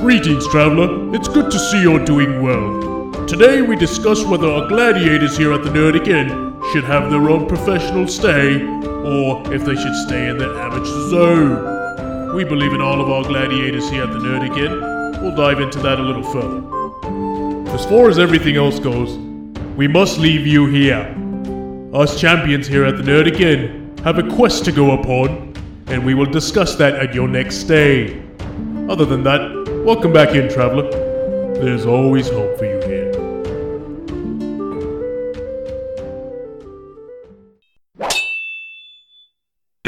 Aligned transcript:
Greetings, 0.00 0.46
traveler. 0.46 1.12
It's 1.12 1.26
good 1.26 1.50
to 1.50 1.58
see 1.58 1.82
you're 1.82 2.04
doing 2.04 2.40
well. 2.40 3.26
Today 3.26 3.62
we 3.62 3.74
discuss 3.74 4.24
whether 4.24 4.46
our 4.46 4.68
gladiators 4.68 5.36
here 5.36 5.52
at 5.52 5.64
the 5.64 5.70
Nerdic 5.70 6.06
Inn 6.06 6.62
should 6.70 6.84
have 6.84 7.10
their 7.10 7.28
own 7.28 7.48
professional 7.48 8.06
stay, 8.06 8.62
or 8.62 9.42
if 9.52 9.64
they 9.64 9.74
should 9.74 9.94
stay 10.06 10.28
in 10.28 10.38
the 10.38 10.54
amateur 10.56 11.08
zone. 11.10 12.32
We 12.36 12.44
believe 12.44 12.74
in 12.74 12.80
all 12.80 13.00
of 13.00 13.10
our 13.10 13.24
gladiators 13.24 13.90
here 13.90 14.04
at 14.04 14.12
the 14.12 14.20
Nerdic 14.20 14.56
Inn. 14.56 15.20
We'll 15.20 15.34
dive 15.34 15.60
into 15.60 15.80
that 15.80 15.98
a 15.98 16.02
little 16.02 16.22
further. 16.22 17.74
As 17.74 17.84
far 17.84 18.08
as 18.08 18.20
everything 18.20 18.54
else 18.54 18.78
goes, 18.78 19.18
we 19.76 19.88
must 19.88 20.20
leave 20.20 20.46
you 20.46 20.66
here. 20.66 21.12
Us 21.92 22.20
champions 22.20 22.68
here 22.68 22.84
at 22.84 22.98
the 22.98 23.02
Nerdic 23.02 23.40
Inn 23.40 23.96
have 24.04 24.18
a 24.18 24.36
quest 24.36 24.64
to 24.66 24.70
go 24.70 24.92
upon, 24.92 25.54
and 25.88 26.06
we 26.06 26.14
will 26.14 26.30
discuss 26.30 26.76
that 26.76 26.94
at 26.94 27.14
your 27.14 27.26
next 27.26 27.56
stay. 27.56 28.22
Other 28.88 29.04
than 29.04 29.22
that, 29.24 29.57
welcome 29.84 30.12
back 30.12 30.34
in, 30.34 30.48
traveler. 30.48 30.90
There's 31.54 31.86
always 31.86 32.28
hope 32.28 32.58
for 32.58 32.64
you 32.64 32.80
here. 32.86 32.98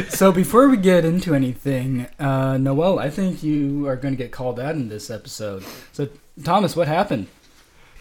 So 0.09 0.31
before 0.31 0.69
we 0.69 0.77
get 0.77 1.03
into 1.03 1.33
anything, 1.33 2.07
uh, 2.19 2.57
Noel, 2.57 2.99
I 2.99 3.09
think 3.09 3.41
you 3.41 3.87
are 3.87 3.95
going 3.95 4.13
to 4.13 4.17
get 4.17 4.31
called 4.31 4.59
out 4.59 4.75
in 4.75 4.87
this 4.87 5.09
episode. 5.09 5.63
So 5.93 6.09
Thomas, 6.43 6.75
what 6.75 6.87
happened? 6.87 7.27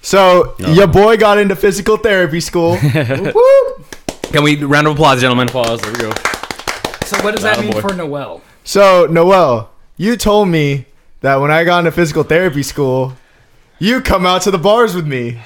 So 0.02 0.54
your 0.58 0.86
boy 0.86 1.16
got 1.16 1.38
into 1.38 1.56
physical 1.56 1.96
therapy 1.96 2.40
school. 2.40 2.76
Can 2.78 4.42
we 4.42 4.62
round 4.62 4.86
of 4.86 4.94
applause, 4.94 5.20
gentlemen? 5.20 5.48
Pause. 5.48 5.80
There 5.80 5.92
we 5.92 5.98
go. 5.98 6.12
So 7.04 7.22
what 7.24 7.34
does 7.34 7.42
that 7.42 7.58
mean 7.60 7.72
boy. 7.72 7.80
for 7.80 7.94
Noel? 7.94 8.42
So 8.64 9.06
Noel, 9.06 9.70
you 9.96 10.16
told 10.16 10.48
me 10.48 10.86
that 11.20 11.36
when 11.36 11.50
I 11.50 11.64
got 11.64 11.80
into 11.80 11.92
physical 11.92 12.22
therapy 12.22 12.62
school, 12.62 13.14
you 13.78 14.00
come 14.00 14.26
out 14.26 14.42
to 14.42 14.50
the 14.50 14.58
bars 14.58 14.94
with 14.94 15.06
me. 15.06 15.40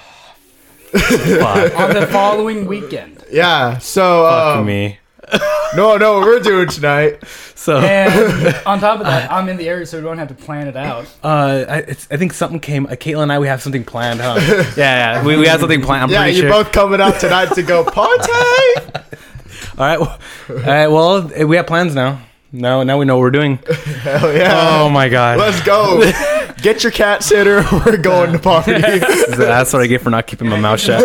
On 0.94 1.94
the 1.94 2.08
following 2.10 2.66
weekend. 2.66 3.24
Yeah. 3.30 3.78
So 3.78 4.28
Fuck 4.28 4.58
um, 4.58 4.66
me. 4.66 4.98
no, 5.76 5.96
no, 5.96 6.20
we're 6.20 6.40
doing 6.40 6.68
tonight. 6.68 7.24
So, 7.54 7.78
And 7.78 8.54
on 8.66 8.78
top 8.80 9.00
of 9.00 9.06
that, 9.06 9.30
I'm 9.30 9.48
in 9.48 9.56
the 9.56 9.68
area, 9.68 9.86
so 9.86 9.98
we 9.98 10.04
don't 10.04 10.18
have 10.18 10.28
to 10.28 10.34
plan 10.34 10.68
it 10.68 10.76
out. 10.76 11.06
uh, 11.22 11.64
I, 11.68 11.76
it's, 11.78 12.06
I 12.10 12.16
think 12.16 12.32
something 12.32 12.60
came. 12.60 12.86
Uh, 12.86 12.90
Caitlin 12.90 13.24
and 13.24 13.32
I, 13.32 13.38
we 13.38 13.46
have 13.46 13.62
something 13.62 13.84
planned, 13.84 14.20
huh? 14.20 14.34
yeah, 14.76 15.14
yeah, 15.16 15.24
we, 15.24 15.36
we 15.36 15.46
have 15.46 15.60
something 15.60 15.80
planned. 15.80 16.04
I'm 16.04 16.10
yeah, 16.10 16.22
pretty 16.22 16.38
you're 16.38 16.50
sure. 16.50 16.64
both 16.64 16.72
coming 16.72 17.00
out 17.00 17.20
tonight 17.20 17.54
to 17.54 17.62
go 17.62 17.84
party. 17.84 18.32
All 19.76 19.86
right, 19.86 20.00
well, 20.00 20.18
all 20.48 20.56
right. 20.56 20.86
Well, 20.88 21.32
eh, 21.34 21.44
we 21.44 21.56
have 21.56 21.66
plans 21.66 21.94
now. 21.94 22.20
Now, 22.54 22.84
now 22.84 22.98
we 23.00 23.04
know 23.04 23.16
what 23.16 23.22
we're 23.22 23.30
doing. 23.32 23.56
Hell 23.66 24.32
yeah. 24.32 24.78
Oh 24.80 24.88
my 24.88 25.08
god, 25.08 25.38
Let's 25.38 25.60
go. 25.64 26.08
Get 26.62 26.84
your 26.84 26.92
cat 26.92 27.24
sitter. 27.24 27.64
We're 27.84 27.96
going 27.96 28.32
to 28.32 28.38
party. 28.38 28.72
that's 28.78 29.72
what 29.72 29.82
I 29.82 29.86
get 29.86 30.00
for 30.00 30.08
not 30.10 30.26
keeping 30.28 30.48
my 30.48 30.58
mouth 30.58 30.80
shut. 30.80 31.02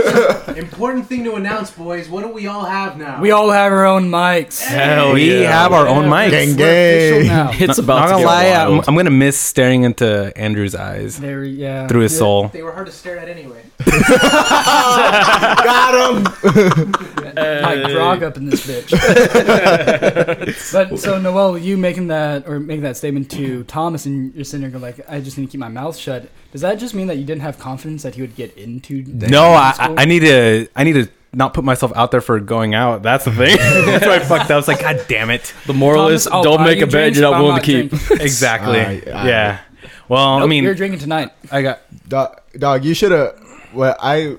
Important 0.59 1.07
thing 1.07 1.23
to 1.23 1.35
announce, 1.35 1.71
boys. 1.71 2.09
What 2.09 2.21
do 2.23 2.27
we 2.33 2.45
all 2.47 2.65
have 2.65 2.97
now? 2.97 3.21
We 3.21 3.31
all 3.31 3.49
have 3.49 3.71
our 3.71 3.85
own 3.85 4.09
mics. 4.09 4.61
Hell 4.61 5.13
we 5.13 5.29
have 5.43 5.71
our 5.71 5.88
own 5.88 6.05
mics. 6.05 6.31
Gang 6.31 6.49
official 6.52 7.19
gang. 7.19 7.27
now. 7.27 7.52
It's 7.53 7.77
about 7.77 7.95
Not 7.99 8.05
to 8.07 8.11
gonna 8.11 8.23
get 8.23 8.27
lie, 8.27 8.77
I'm. 8.77 8.81
I'm 8.87 8.95
gonna 8.95 9.09
miss 9.09 9.39
staring 9.39 9.83
into 9.83 10.33
Andrew's 10.37 10.75
eyes 10.75 11.17
There, 11.17 11.45
yeah. 11.45 11.87
through 11.87 12.02
his 12.02 12.17
soul. 12.17 12.49
They 12.49 12.61
were 12.61 12.73
hard 12.73 12.87
to 12.87 12.91
stare 12.91 13.17
at 13.17 13.30
anyway. 13.30 13.63
Got 15.63 15.93
him. 16.15 16.23
Like 17.35 17.83
grog 17.93 18.23
up 18.23 18.35
in 18.35 18.49
this 18.49 18.67
bitch. 18.67 18.91
but 20.73 20.99
so 20.99 21.19
Noel, 21.19 21.57
you 21.57 21.77
making 21.77 22.07
that 22.07 22.47
or 22.47 22.59
making 22.59 22.83
that 22.83 22.97
statement 22.97 23.31
to 23.31 23.63
Thomas, 23.63 24.05
and 24.05 24.35
you're 24.35 24.43
sitting 24.43 24.61
there 24.61 24.69
going 24.71 24.81
like, 24.81 25.09
"I 25.09 25.21
just 25.21 25.37
need 25.37 25.45
to 25.45 25.52
keep 25.52 25.59
my 25.61 25.69
mouth 25.69 25.95
shut." 25.95 26.30
Does 26.52 26.61
that 26.61 26.80
just 26.80 26.95
mean 26.95 27.08
that 27.08 27.17
you 27.17 27.23
didn't 27.25 27.42
have 27.44 27.59
confidence 27.59 28.03
that 28.03 28.16
he 28.16 28.22
would 28.22 28.36
get 28.36 28.58
into? 28.58 29.03
the 29.03 29.28
No, 29.28 29.44
I. 29.50 29.73
I 29.78 29.94
I 30.00 30.05
need 30.05 30.22
to 30.22 30.67
I 30.75 30.83
need 30.83 30.94
to 30.94 31.08
not 31.31 31.54
put 31.54 31.64
myself 31.64 31.92
out 31.95 32.10
there 32.10 32.21
for 32.21 32.39
going 32.39 32.73
out. 32.73 33.04
That's 33.04 33.26
the 33.26 33.32
thing. 33.32 33.55
That's 33.86 34.05
why 34.05 34.15
I 34.15 34.20
fucked 34.20 34.45
up. 34.45 34.52
I 34.52 34.55
was 34.55 34.67
like, 34.67 34.82
God 34.82 35.05
damn 35.08 35.30
it. 35.30 35.54
The 35.67 35.73
moral 35.73 36.05
Thomas, 36.05 36.21
is 36.21 36.27
I'll 36.27 36.42
don't 36.43 36.58
buy 36.58 36.65
make 36.65 36.77
you 36.80 36.83
a 36.86 36.87
bet 36.87 36.92
drinks, 37.14 37.20
you're 37.20 37.30
not 37.30 37.37
I'm 37.37 37.43
willing 37.43 37.61
to 37.61 37.89
keep. 37.89 37.93
Exactly. 38.21 38.80
Alright, 38.80 39.08
alright. 39.08 39.26
yeah. 39.27 39.60
Well, 40.08 40.42
I 40.42 40.48
mean, 40.48 40.64
you're 40.64 40.73
drinking 40.73 40.99
tonight. 40.99 41.30
I 41.52 41.61
got 41.61 41.82
Dog, 42.10 42.42
dog 42.58 42.83
you 42.83 42.95
should 42.95 43.11
have. 43.11 43.37
When 43.73 43.93
I 43.99 44.37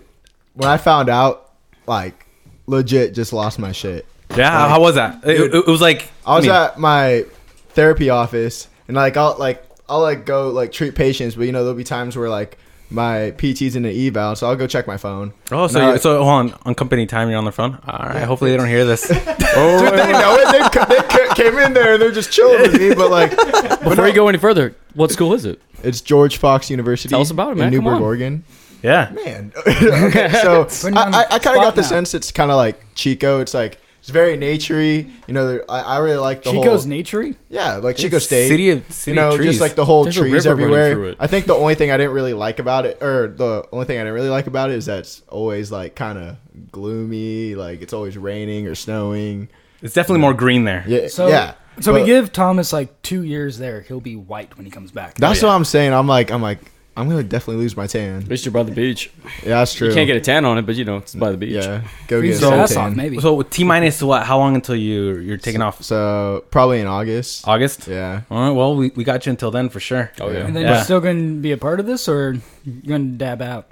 when 0.54 0.68
I 0.68 0.78
found 0.78 1.08
out, 1.08 1.52
like, 1.86 2.26
legit, 2.66 3.14
just 3.14 3.32
lost 3.32 3.60
my 3.60 3.70
shit. 3.70 4.04
yeah. 4.36 4.50
How, 4.50 4.68
how 4.70 4.80
was 4.80 4.96
that? 4.96 5.22
It, 5.24 5.40
it- 5.40 5.54
it 5.54 5.66
was 5.68 5.80
like 5.80 6.10
I 6.26 6.34
was 6.34 6.44
mean, 6.46 6.54
at 6.56 6.76
my 6.76 7.24
therapy 7.68 8.10
office, 8.10 8.66
and 8.88 8.96
like 8.96 9.16
I'll 9.16 9.36
like 9.38 9.64
I'll 9.90 10.00
like 10.00 10.24
go 10.24 10.50
like 10.50 10.72
treat 10.72 10.94
patients, 10.94 11.34
but 11.34 11.42
you 11.44 11.52
know 11.52 11.64
there'll 11.64 11.76
be 11.76 11.84
times 11.84 12.16
where 12.16 12.30
like 12.30 12.56
my 12.90 13.32
PT's 13.32 13.76
in 13.76 13.82
the 13.82 14.06
eval, 14.08 14.36
so 14.36 14.48
I'll 14.48 14.56
go 14.56 14.66
check 14.66 14.86
my 14.86 14.96
phone. 14.96 15.32
Oh, 15.50 15.66
so 15.66 15.78
No, 15.78 15.92
you, 15.92 15.98
so 15.98 16.16
hold 16.24 16.28
on 16.28 16.54
on 16.64 16.74
company 16.74 17.06
time. 17.06 17.28
You're 17.28 17.38
on 17.38 17.44
the 17.44 17.52
phone. 17.52 17.78
All 17.86 18.06
right. 18.08 18.22
Hopefully 18.22 18.52
they 18.52 18.56
don't 18.56 18.68
hear 18.68 18.84
this. 18.84 19.06
Dude, 19.08 19.18
oh. 19.18 19.90
they 19.90 20.12
know 20.12 20.36
it. 20.38 20.52
They, 20.52 21.28
they 21.28 21.34
came 21.34 21.58
in 21.58 21.72
there 21.72 21.94
and 21.94 22.02
they're 22.02 22.12
just 22.12 22.32
chilling 22.32 22.62
with 22.62 22.80
me, 22.80 22.94
but 22.94 23.10
like 23.10 23.30
Before 23.82 24.06
you 24.06 24.14
go 24.14 24.28
any 24.28 24.38
further, 24.38 24.74
what 24.94 25.10
school 25.10 25.34
is 25.34 25.44
it? 25.44 25.60
it's 25.82 26.00
George 26.00 26.36
Fox 26.36 26.70
University. 26.70 27.10
Tell 27.10 27.20
us 27.20 27.30
about 27.30 27.52
it, 27.52 27.56
man. 27.58 27.72
In 27.72 27.80
Come 27.80 27.84
Newberg. 27.84 28.02
Oregon. 28.02 28.44
yeah. 28.82 29.10
Man, 29.12 29.52
okay, 29.66 30.30
so 30.42 30.64
Putting 30.64 30.94
you 30.94 31.00
on 31.00 31.14
I, 31.14 31.22
I, 31.22 31.26
I 31.32 31.38
kind 31.38 31.56
of 31.56 31.62
got 31.62 31.74
the 31.74 31.82
now. 31.82 31.88
sense 31.88 32.14
it's 32.14 32.30
kind 32.30 32.50
of 32.50 32.56
like 32.56 32.80
Chico. 32.94 33.40
It's 33.40 33.54
like 33.54 33.78
it's 34.00 34.10
very 34.10 34.36
naturey. 34.36 35.10
You 35.28 35.34
know, 35.34 35.60
I, 35.68 35.80
I 35.80 35.98
really 35.98 36.16
like 36.18 36.42
the 36.42 36.50
Chico's 36.50 36.84
whole 36.84 36.92
naturey. 36.92 37.36
yeah, 37.48 37.76
like 37.76 37.96
Chico 37.96 38.16
It's 38.16 38.24
State. 38.26 38.48
City 38.48 38.70
of 38.70 38.90
city 38.90 39.12
you 39.14 39.20
know, 39.20 39.36
trees. 39.36 39.50
just 39.50 39.60
like 39.60 39.74
the 39.76 39.84
whole 39.84 40.04
There's 40.04 40.16
a 40.16 40.20
trees 40.20 40.32
river 40.46 40.56
running 40.56 40.68
through 40.68 40.76
everywhere. 40.84 41.10
it. 41.12 41.16
I 41.20 41.26
think 41.26 41.46
the 41.46 41.54
only 41.54 41.74
thing 41.74 41.90
I 41.90 41.96
didn't 41.96 42.12
really 42.12 42.34
like 42.34 42.58
about 42.58 42.86
it, 42.86 43.02
or 43.02 43.28
the 43.28 43.66
only 43.72 43.86
thing 43.86 43.98
I 43.98 44.00
didn't 44.02 44.14
really 44.14 44.28
like 44.30 44.46
about 44.46 44.70
it, 44.70 44.76
is 44.76 44.86
that 44.86 45.00
it's 45.00 45.22
always 45.28 45.70
like 45.70 45.94
kind 45.94 46.18
of 46.18 46.36
gloomy. 46.72 47.54
Like 47.54 47.82
it's 47.82 47.92
always 47.92 48.16
raining 48.18 48.66
or 48.66 48.74
snowing. 48.74 49.48
it's 49.82 49.94
definitely 49.94 50.20
more 50.20 50.34
green 50.34 50.64
there. 50.64 50.84
Yeah, 50.86 51.08
So 51.08 51.28
yeah. 51.28 51.54
So 51.80 51.94
we 51.94 52.04
give 52.04 52.30
Thomas 52.32 52.72
like 52.74 53.00
two 53.00 53.22
years 53.22 53.56
there. 53.56 53.80
He'll 53.80 54.00
be 54.00 54.16
white 54.16 54.54
when 54.56 54.66
he 54.66 54.70
comes 54.70 54.90
back. 54.90 55.14
That's 55.14 55.42
oh, 55.42 55.46
yeah. 55.46 55.52
what 55.52 55.56
I'm 55.56 55.64
saying. 55.64 55.94
I'm 55.94 56.06
like, 56.06 56.30
I'm 56.30 56.42
like, 56.42 56.58
I'm 57.00 57.08
gonna 57.08 57.22
definitely 57.22 57.62
lose 57.62 57.76
my 57.76 57.86
tan. 57.86 58.22
At 58.22 58.28
least 58.28 58.44
you're 58.44 58.52
by 58.52 58.62
the 58.62 58.72
beach. 58.72 59.10
Yeah, 59.42 59.58
that's 59.60 59.74
true. 59.74 59.88
You 59.88 59.94
can't 59.94 60.06
get 60.06 60.16
a 60.16 60.20
tan 60.20 60.44
on 60.44 60.58
it, 60.58 60.62
but 60.66 60.76
you 60.76 60.84
know 60.84 60.98
it's 60.98 61.14
by 61.14 61.30
the 61.30 61.36
beach. 61.36 61.52
Yeah, 61.64 61.82
go 62.06 62.20
Freeze 62.20 62.40
get 62.40 62.50
his 62.50 62.58
a 62.58 62.62
ass 62.62 62.74
tan. 62.74 62.90
off, 62.92 62.96
maybe. 62.96 63.18
So 63.20 63.42
T 63.42 63.64
minus 63.64 64.02
what? 64.02 64.24
How 64.24 64.38
long 64.38 64.54
until 64.54 64.76
you 64.76 65.16
you're 65.18 65.36
taking 65.38 65.62
off? 65.62 65.82
So 65.82 66.44
probably 66.50 66.80
in 66.80 66.86
August. 66.86 67.48
August. 67.48 67.88
Yeah. 67.88 68.22
All 68.30 68.40
right. 68.42 68.50
Well, 68.50 68.76
we, 68.76 68.90
we 68.94 69.02
got 69.04 69.26
you 69.26 69.30
until 69.30 69.50
then 69.50 69.68
for 69.70 69.80
sure. 69.80 70.12
Oh 70.20 70.30
yeah. 70.30 70.46
and 70.46 70.54
then 70.54 70.62
Yeah. 70.64 70.74
you're 70.74 70.84
still 70.84 71.00
going 71.00 71.36
to 71.36 71.40
be 71.40 71.52
a 71.52 71.56
part 71.56 71.80
of 71.80 71.86
this, 71.86 72.08
or 72.08 72.36
you're 72.64 72.82
going 72.98 73.12
to 73.12 73.16
dab 73.18 73.40
out? 73.42 73.66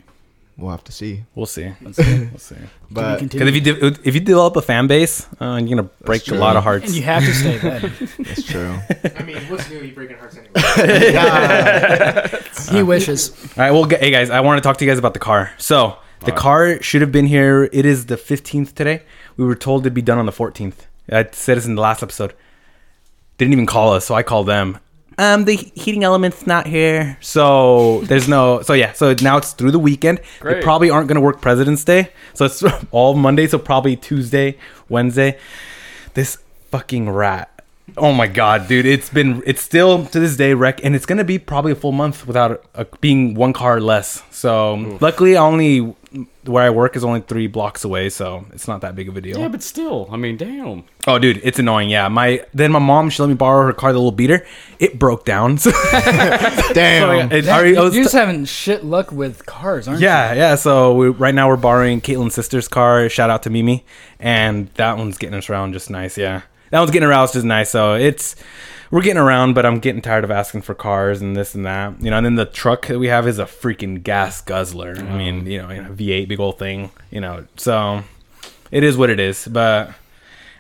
We'll 0.59 0.73
have 0.73 0.83
to 0.85 0.93
see. 0.93 1.23
We'll 1.37 1.47
see. 1.47 1.73
Let's 1.81 1.99
see. 1.99 2.19
We'll 2.33 2.39
see. 2.39 2.57
But 2.91 3.21
Because 3.21 3.47
if 3.49 3.55
you 3.55 3.61
de- 3.61 3.87
if 4.09 4.15
you 4.17 4.21
develop 4.21 4.57
a 4.57 4.63
fan 4.63 4.89
base, 4.89 5.25
uh, 5.41 5.61
you're 5.63 5.77
gonna 5.79 5.89
break 6.05 6.27
a 6.29 6.35
lot 6.35 6.57
of 6.57 6.65
hearts. 6.65 6.87
and 6.87 6.95
you 6.97 7.03
have 7.03 7.23
to 7.25 7.33
stay 7.33 7.59
then. 7.59 7.93
that's 8.19 8.43
true. 8.43 8.77
I 9.17 9.23
mean, 9.23 9.37
what's 9.49 9.71
new? 9.71 9.81
You 9.81 9.95
breaking 9.95 10.17
hearts 10.19 10.37
anyway. 10.37 10.53
he 12.77 12.83
wishes. 12.83 13.31
All 13.57 13.63
right, 13.65 13.71
well, 13.71 13.85
gu- 13.87 13.99
hey 13.99 14.11
guys, 14.11 14.31
I 14.31 14.41
want 14.41 14.59
to 14.61 14.67
talk 14.67 14.77
to 14.79 14.85
you 14.85 14.91
guys 14.91 14.99
about 14.99 15.15
the 15.15 15.21
car. 15.21 15.53
So 15.59 15.97
the 16.25 16.33
car 16.33 16.83
should 16.83 17.03
have 17.03 17.13
been 17.13 17.27
here. 17.27 17.69
It 17.73 17.87
is 17.87 18.07
the 18.07 18.17
15th 18.17 18.75
today. 18.75 19.03
We 19.37 19.45
were 19.45 19.55
told 19.55 19.83
it'd 19.83 19.95
be 19.95 20.03
done 20.03 20.19
on 20.19 20.27
the 20.27 20.33
14th. 20.33 20.87
I 21.11 21.29
said 21.31 21.57
this 21.57 21.67
in 21.67 21.77
the 21.77 21.83
last 21.83 22.03
episode. 22.03 22.35
Didn't 23.39 23.53
even 23.53 23.67
call 23.67 23.93
us, 23.93 24.05
so 24.07 24.17
I 24.17 24.25
called 24.25 24.49
them. 24.49 24.79
Um, 25.19 25.45
the 25.47 25.57
heating 25.57 26.05
element's 26.05 26.47
not 26.47 26.69
here, 26.69 27.19
so 27.21 28.03
there's 28.03 28.29
no. 28.29 28.63
So 28.63 28.73
yeah, 28.73 28.93
so 28.93 29.15
now 29.21 29.37
it's 29.37 29.53
through 29.53 29.73
the 29.73 29.79
weekend. 29.79 30.21
They 30.41 30.63
probably 30.63 30.91
aren't 30.91 31.09
gonna 31.09 31.21
work 31.21 31.41
President's 31.41 31.83
Day, 31.83 32.11
so 32.35 32.45
it's 32.45 32.63
all 32.93 33.15
Monday. 33.15 33.49
So 33.49 33.59
probably 33.59 33.97
Tuesday, 33.97 34.57
Wednesday. 34.89 35.37
This 36.15 36.39
fucking 36.71 37.11
rat. 37.11 37.51
Oh 37.97 38.13
my 38.13 38.29
god, 38.29 38.69
dude! 38.69 38.87
It's 38.87 39.09
been 39.09 39.43
it's 39.45 39.61
still 39.61 40.07
to 40.07 40.21
this 40.21 40.37
day 40.37 40.55
wreck, 40.55 40.85
and 40.85 40.95
it's 40.95 41.07
gonna 41.07 41.25
be 41.25 41.39
probably 41.39 41.73
a 41.73 41.75
full 41.75 41.91
month 41.91 42.27
without 42.27 42.65
a, 42.75 42.85
being 43.01 43.35
one 43.35 43.53
car 43.53 43.81
less. 43.81 44.23
So 44.31 44.99
luckily, 45.01 45.37
I 45.37 45.43
only 45.43 45.97
where 46.45 46.65
I 46.65 46.71
work 46.71 46.97
is 46.97 47.05
only 47.05 47.21
three 47.21 47.47
blocks 47.47 47.85
away, 47.85 48.09
so 48.09 48.47
it's 48.53 48.67
not 48.67 48.81
that 48.81 48.95
big 48.97 49.09
of 49.09 49.17
a 49.17 49.21
deal. 49.21 49.39
Yeah, 49.39 49.49
but 49.49 49.63
still, 49.63 50.09
I 50.11 50.17
mean, 50.17 50.37
damn. 50.37 50.85
oh, 51.07 51.19
dude, 51.19 51.41
it's 51.45 51.59
annoying. 51.59 51.91
Yeah, 51.91 52.09
my 52.09 52.45
then 52.55 52.73
my 52.73 52.79
mom 52.79 53.11
she 53.11 53.23
let 53.23 53.29
me 53.29 53.35
borrow 53.35 53.67
her 53.67 53.73
car, 53.73 53.93
the 53.93 53.99
little 53.99 54.13
beater. 54.13 54.47
It 54.79 54.99
broke 54.99 55.25
down. 55.25 55.59
So, 55.69 55.71
Damn. 56.75 57.33
it 57.33 57.47
already- 57.49 57.71
I 57.71 57.81
You're 57.81 57.85
was 57.85 57.95
just 57.95 58.13
having 58.15 58.45
shit 58.45 58.85
luck 58.85 59.13
with 59.13 59.45
cars, 59.47 59.89
aren't 59.89 60.01
yeah, 60.01 60.33
yeah. 60.35 60.55
So 60.55 60.95
we, 60.95 61.09
right 61.09 61.35
now 61.35 61.49
we're 61.49 61.57
borrowing 61.57 62.01
Caitlin's 62.01 62.35
sister's 62.35 62.69
car. 62.69 63.09
Shout 63.09 63.31
out 63.31 63.43
to 63.45 63.51
Mimi, 63.51 63.85
and 64.21 64.69
that 64.75 64.97
one's 64.99 65.19
getting 65.19 65.37
us 65.37 65.49
around 65.51 65.73
just 65.73 65.91
nice. 65.91 66.17
Yeah, 66.19 66.43
that 66.71 66.79
one's 66.79 66.91
getting 66.91 67.09
around 67.09 67.33
just 67.33 67.45
nice. 67.45 67.71
So 67.71 67.95
it's 67.95 68.37
we're 68.91 69.03
getting 69.03 69.19
around, 69.19 69.55
but 69.55 69.67
I'm 69.67 69.79
getting 69.81 70.03
tired 70.03 70.25
of 70.25 70.31
asking 70.31 70.63
for 70.63 70.75
cars 70.75 71.21
and 71.21 71.37
this 71.37 71.55
and 71.55 71.67
that. 71.67 72.01
You 72.03 72.11
know, 72.11 72.17
and 72.17 72.27
then 72.27 72.35
the 72.37 72.47
truck 72.47 72.87
that 72.87 72.99
we 72.99 73.09
have 73.09 73.27
is 73.27 73.39
a 73.39 73.45
freaking 73.45 74.03
gas 74.03 74.41
guzzler. 74.41 74.97
I 74.97 75.17
mean, 75.17 75.47
oh. 75.47 75.51
you 75.51 75.59
know, 75.59 75.69
V8, 75.69 76.29
big 76.29 76.41
old 76.41 76.59
thing. 76.59 76.91
You 77.11 77.21
know, 77.21 77.47
so 77.57 78.03
it 78.71 78.83
is 78.83 78.97
what 78.97 79.11
it 79.11 79.21
is. 79.21 79.47
But 79.47 79.95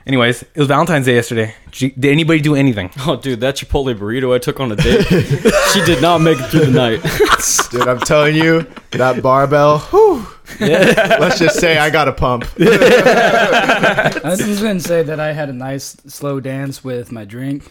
Anyways, 0.08 0.42
it 0.42 0.56
was 0.56 0.69
Valentine's 0.69 1.04
Day 1.04 1.16
yesterday. 1.16 1.54
Did, 1.70 2.06
anybody 2.06 2.40
do 2.40 2.54
anything? 2.54 2.90
Oh, 3.00 3.16
dude, 3.16 3.40
that 3.40 3.56
Chipotle 3.56 3.94
burrito 3.94 4.34
I 4.34 4.38
took 4.38 4.58
on 4.58 4.72
a 4.72 4.76
date. 4.76 5.04
she 5.75 5.84
did 5.84 6.00
not 6.00 6.22
make 6.22 6.40
it 6.40 6.46
through 6.46 6.64
the 6.64 6.70
night. 6.70 7.02
Dude, 7.70 7.86
I'm 7.86 8.00
telling 8.00 8.34
you, 8.34 8.66
that 8.92 9.22
barbell. 9.22 9.80
Whew, 9.80 10.26
let's 10.60 11.38
just 11.38 11.60
say 11.60 11.76
I 11.76 11.90
got 11.90 12.08
a 12.08 12.12
pump. 12.12 12.46
I 12.58 14.20
was 14.25 14.38
just 14.38 14.62
gonna 14.62 14.80
say 14.80 15.02
that 15.02 15.20
I 15.20 15.32
had 15.32 15.50
a 15.50 15.52
nice 15.52 15.94
slow 16.06 16.40
dance 16.40 16.82
with 16.82 17.12
my 17.12 17.26
drink. 17.26 17.70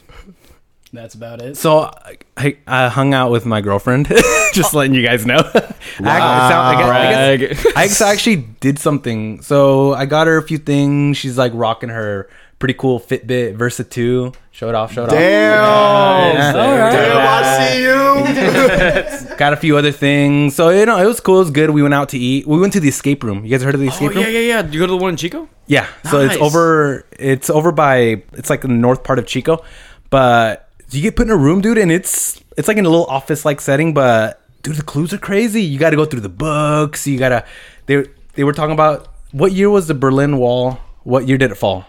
That's 0.97 1.15
about 1.15 1.41
it. 1.41 1.57
So 1.57 1.91
I, 2.35 2.57
I 2.65 2.89
hung 2.89 3.13
out 3.13 3.31
with 3.31 3.45
my 3.45 3.61
girlfriend. 3.61 4.07
Just 4.53 4.73
letting 4.73 4.93
you 4.95 5.03
guys 5.05 5.25
know. 5.25 5.37
I, 5.53 5.69
it 5.99 6.05
I 6.05 6.75
guess- 6.77 6.85
I 6.91 7.37
guess- 7.37 7.65
I 7.77 7.83
actually- 7.83 8.09
actually 8.09 8.35
did 8.59 8.79
something. 8.79 9.41
So 9.41 9.93
I 9.93 10.05
got 10.05 10.27
her 10.27 10.37
a 10.37 10.41
few 10.43 10.57
things. 10.57 11.17
She's 11.17 11.37
like 11.37 11.51
rocking 11.55 11.89
her 11.89 12.29
pretty 12.59 12.73
cool 12.73 12.99
Fitbit 12.99 13.55
Versa 13.55 13.83
2. 13.83 14.31
Show 14.51 14.69
it 14.69 14.75
off, 14.75 14.91
show 14.91 15.05
it 15.05 15.11
Damn. 15.11 15.63
off. 15.63 16.33
Yeah. 16.33 16.51
Damn, 16.91 17.17
I 17.43 17.69
see 17.69 19.27
you. 19.29 19.35
Got 19.37 19.53
a 19.53 19.57
few 19.57 19.77
other 19.77 19.91
things. 19.91 20.55
So 20.55 20.69
you 20.69 20.85
know, 20.87 20.97
it 20.97 21.05
was 21.05 21.19
cool. 21.19 21.35
It 21.35 21.39
was 21.41 21.51
good. 21.51 21.69
We 21.69 21.83
went 21.83 21.93
out 21.93 22.09
to 22.09 22.17
eat. 22.17 22.47
We 22.47 22.59
went 22.59 22.73
to 22.73 22.79
the 22.79 22.87
escape 22.89 23.23
room. 23.23 23.45
You 23.45 23.51
guys 23.51 23.61
heard 23.61 23.75
of 23.75 23.81
the 23.81 23.85
Oh, 23.87 23.91
escape 23.91 24.15
yeah, 24.15 24.23
room? 24.23 24.33
yeah, 24.33 24.39
yeah. 24.39 24.61
Did 24.63 24.73
you 24.73 24.79
go 24.79 24.87
to 24.87 24.91
the 24.93 24.97
one 24.97 25.11
in 25.11 25.17
Chico? 25.17 25.47
Yeah. 25.67 25.85
So 26.09 26.21
it's 26.21 26.37
over. 26.37 27.05
It's 27.19 27.51
over 27.51 27.71
by. 27.71 28.23
It's 28.33 28.49
like 28.49 28.61
the 28.61 28.67
north 28.69 29.03
part 29.03 29.19
of 29.19 29.27
Chico, 29.27 29.63
but 30.09 30.66
you 30.91 31.01
get 31.01 31.15
put 31.15 31.27
in 31.27 31.31
a 31.31 31.37
room, 31.37 31.61
dude, 31.61 31.77
and 31.77 31.91
it's 31.91 32.41
it's 32.57 32.67
like 32.67 32.77
in 32.77 32.85
a 32.85 32.89
little 32.89 33.05
office 33.05 33.43
like 33.45 33.59
setting. 33.61 33.93
But 33.93 34.41
dude, 34.63 34.75
the 34.75 34.83
clues 34.83 35.13
are 35.13 35.17
crazy. 35.17 35.61
You 35.61 35.79
got 35.79 35.89
to 35.89 35.95
go 35.95 36.05
through 36.05 36.21
the 36.21 36.29
books. 36.29 37.07
You 37.07 37.19
gotta. 37.19 37.45
They 37.87 38.05
they 38.33 38.43
were 38.43 38.53
talking 38.53 38.73
about 38.73 39.07
what 39.31 39.51
year 39.51 39.69
was 39.69 39.87
the 39.87 39.93
Berlin 39.93 40.37
Wall? 40.37 40.79
What 41.03 41.27
year 41.27 41.37
did 41.37 41.51
it 41.51 41.55
fall? 41.55 41.85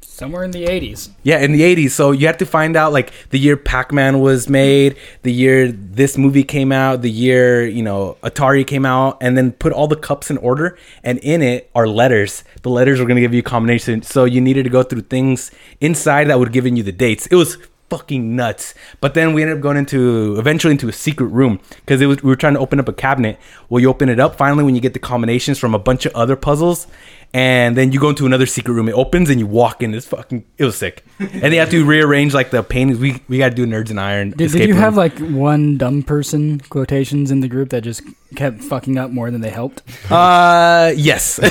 Somewhere 0.00 0.44
in 0.44 0.50
the 0.50 0.64
80s. 0.64 1.10
Yeah, 1.24 1.40
in 1.40 1.52
the 1.52 1.60
80s. 1.60 1.90
So 1.90 2.10
you 2.10 2.26
have 2.26 2.38
to 2.38 2.46
find 2.46 2.74
out 2.74 2.90
like 2.90 3.12
the 3.28 3.38
year 3.38 3.54
Pac-Man 3.54 4.20
was 4.20 4.48
made, 4.48 4.96
the 5.22 5.32
year 5.32 5.70
this 5.70 6.16
movie 6.16 6.42
came 6.42 6.72
out, 6.72 7.02
the 7.02 7.10
year, 7.10 7.66
you 7.66 7.82
know, 7.82 8.16
Atari 8.22 8.66
came 8.66 8.86
out, 8.86 9.18
and 9.20 9.36
then 9.36 9.52
put 9.52 9.74
all 9.74 9.88
the 9.88 9.96
cups 9.96 10.30
in 10.30 10.38
order. 10.38 10.78
And 11.04 11.18
in 11.18 11.42
it 11.42 11.70
are 11.74 11.86
letters. 11.86 12.44
The 12.62 12.70
letters 12.70 12.98
were 12.98 13.04
going 13.04 13.16
to 13.16 13.20
give 13.20 13.34
you 13.34 13.40
a 13.40 13.42
combination. 13.42 14.00
So 14.00 14.24
you 14.24 14.40
needed 14.40 14.62
to 14.62 14.70
go 14.70 14.82
through 14.82 15.02
things 15.02 15.50
inside 15.82 16.28
that 16.28 16.38
would 16.38 16.50
given 16.50 16.76
you 16.76 16.82
the 16.82 16.92
dates. 16.92 17.26
It 17.26 17.34
was 17.34 17.58
fucking 17.88 18.34
nuts. 18.34 18.74
But 19.00 19.14
then 19.14 19.32
we 19.32 19.42
ended 19.42 19.58
up 19.58 19.62
going 19.62 19.76
into 19.76 20.36
eventually 20.38 20.72
into 20.72 20.88
a 20.88 20.92
secret 20.92 21.26
room 21.26 21.60
because 21.76 22.00
it 22.00 22.06
was 22.06 22.22
we 22.22 22.28
were 22.28 22.36
trying 22.36 22.54
to 22.54 22.60
open 22.60 22.80
up 22.80 22.88
a 22.88 22.92
cabinet. 22.92 23.38
Well, 23.68 23.80
you 23.80 23.88
open 23.88 24.08
it 24.08 24.20
up 24.20 24.36
finally 24.36 24.64
when 24.64 24.74
you 24.74 24.80
get 24.80 24.92
the 24.92 24.98
combinations 24.98 25.58
from 25.58 25.74
a 25.74 25.78
bunch 25.78 26.06
of 26.06 26.14
other 26.14 26.36
puzzles, 26.36 26.86
and 27.32 27.76
then 27.76 27.92
you 27.92 28.00
go 28.00 28.08
into 28.10 28.26
another 28.26 28.46
secret 28.46 28.74
room. 28.74 28.88
It 28.88 28.94
opens 28.94 29.30
and 29.30 29.38
you 29.38 29.46
walk 29.46 29.82
in. 29.82 29.94
It's 29.94 30.06
fucking 30.06 30.44
it 30.58 30.64
was 30.64 30.76
sick. 30.76 31.04
and 31.18 31.52
they 31.52 31.56
have 31.56 31.70
to 31.70 31.84
rearrange 31.84 32.34
like 32.34 32.50
the 32.50 32.62
paintings. 32.62 32.98
We 32.98 33.22
we 33.28 33.38
got 33.38 33.50
to 33.50 33.54
do 33.54 33.66
nerds 33.66 33.90
and 33.90 34.00
iron. 34.00 34.30
Did, 34.30 34.52
did 34.52 34.68
you 34.68 34.74
room. 34.74 34.82
have 34.82 34.96
like 34.96 35.18
one 35.18 35.78
dumb 35.78 36.02
person 36.02 36.60
quotations 36.60 37.30
in 37.30 37.40
the 37.40 37.48
group 37.48 37.70
that 37.70 37.82
just 37.82 38.02
kept 38.34 38.62
fucking 38.62 38.98
up 38.98 39.10
more 39.10 39.30
than 39.30 39.40
they 39.40 39.50
helped? 39.50 39.82
Uh, 40.10 40.92
yes. 40.96 41.38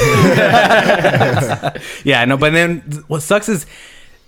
yeah, 2.03 2.25
no, 2.25 2.37
but 2.37 2.53
then 2.53 2.79
what 3.07 3.21
sucks 3.21 3.49
is 3.49 3.65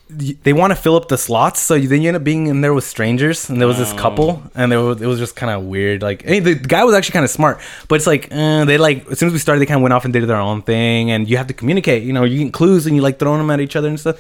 they 0.10 0.54
want 0.54 0.72
to 0.72 0.76
fill 0.76 0.96
up 0.96 1.10
the 1.10 1.18
slots, 1.18 1.60
so 1.60 1.78
then 1.78 2.02
you 2.02 2.08
end 2.08 2.16
up 2.18 2.24
being 2.24 2.48
in 2.48 2.62
there 2.62 2.74
with 2.74 2.86
strangers, 2.86 3.50
and 3.50 3.60
there 3.60 3.68
was 3.68 3.78
this 3.78 3.92
couple, 3.94 4.42
and 4.56 4.72
there 4.72 4.82
was, 4.82 5.02
it 5.02 5.06
was 5.06 5.20
just 5.20 5.36
kind 5.36 5.52
of 5.52 5.64
weird. 5.64 6.02
Like, 6.02 6.24
hey, 6.24 6.40
the 6.40 6.56
guy 6.56 6.84
was 6.86 6.96
actually 6.96 7.14
kind 7.14 7.26
of 7.26 7.30
smart, 7.30 7.60
but 7.90 7.96
it's 7.96 8.08
like 8.08 8.30
uh, 8.32 8.64
they 8.66 8.78
like 8.78 9.06
as 9.12 9.20
soon 9.20 9.28
as 9.28 9.34
we 9.34 9.40
started, 9.40 9.60
they 9.60 9.66
kind 9.66 9.78
of 9.80 9.82
went 9.82 9.94
off 9.94 10.06
and 10.06 10.14
did 10.14 10.26
their 10.26 10.38
own 10.38 10.62
thing, 10.62 11.12
and 11.12 11.30
you 11.30 11.38
have 11.38 11.48
to 11.48 11.54
communicate. 11.54 12.04
You 12.04 12.14
know, 12.14 12.24
you 12.24 12.44
get 12.46 12.54
clues 12.54 12.88
and 12.88 12.96
you 12.96 13.02
like 13.02 13.20
throwing 13.20 13.40
them 13.40 13.50
at 13.52 13.60
each 13.60 13.76
other 13.76 13.90
and 13.90 14.00
stuff. 14.00 14.18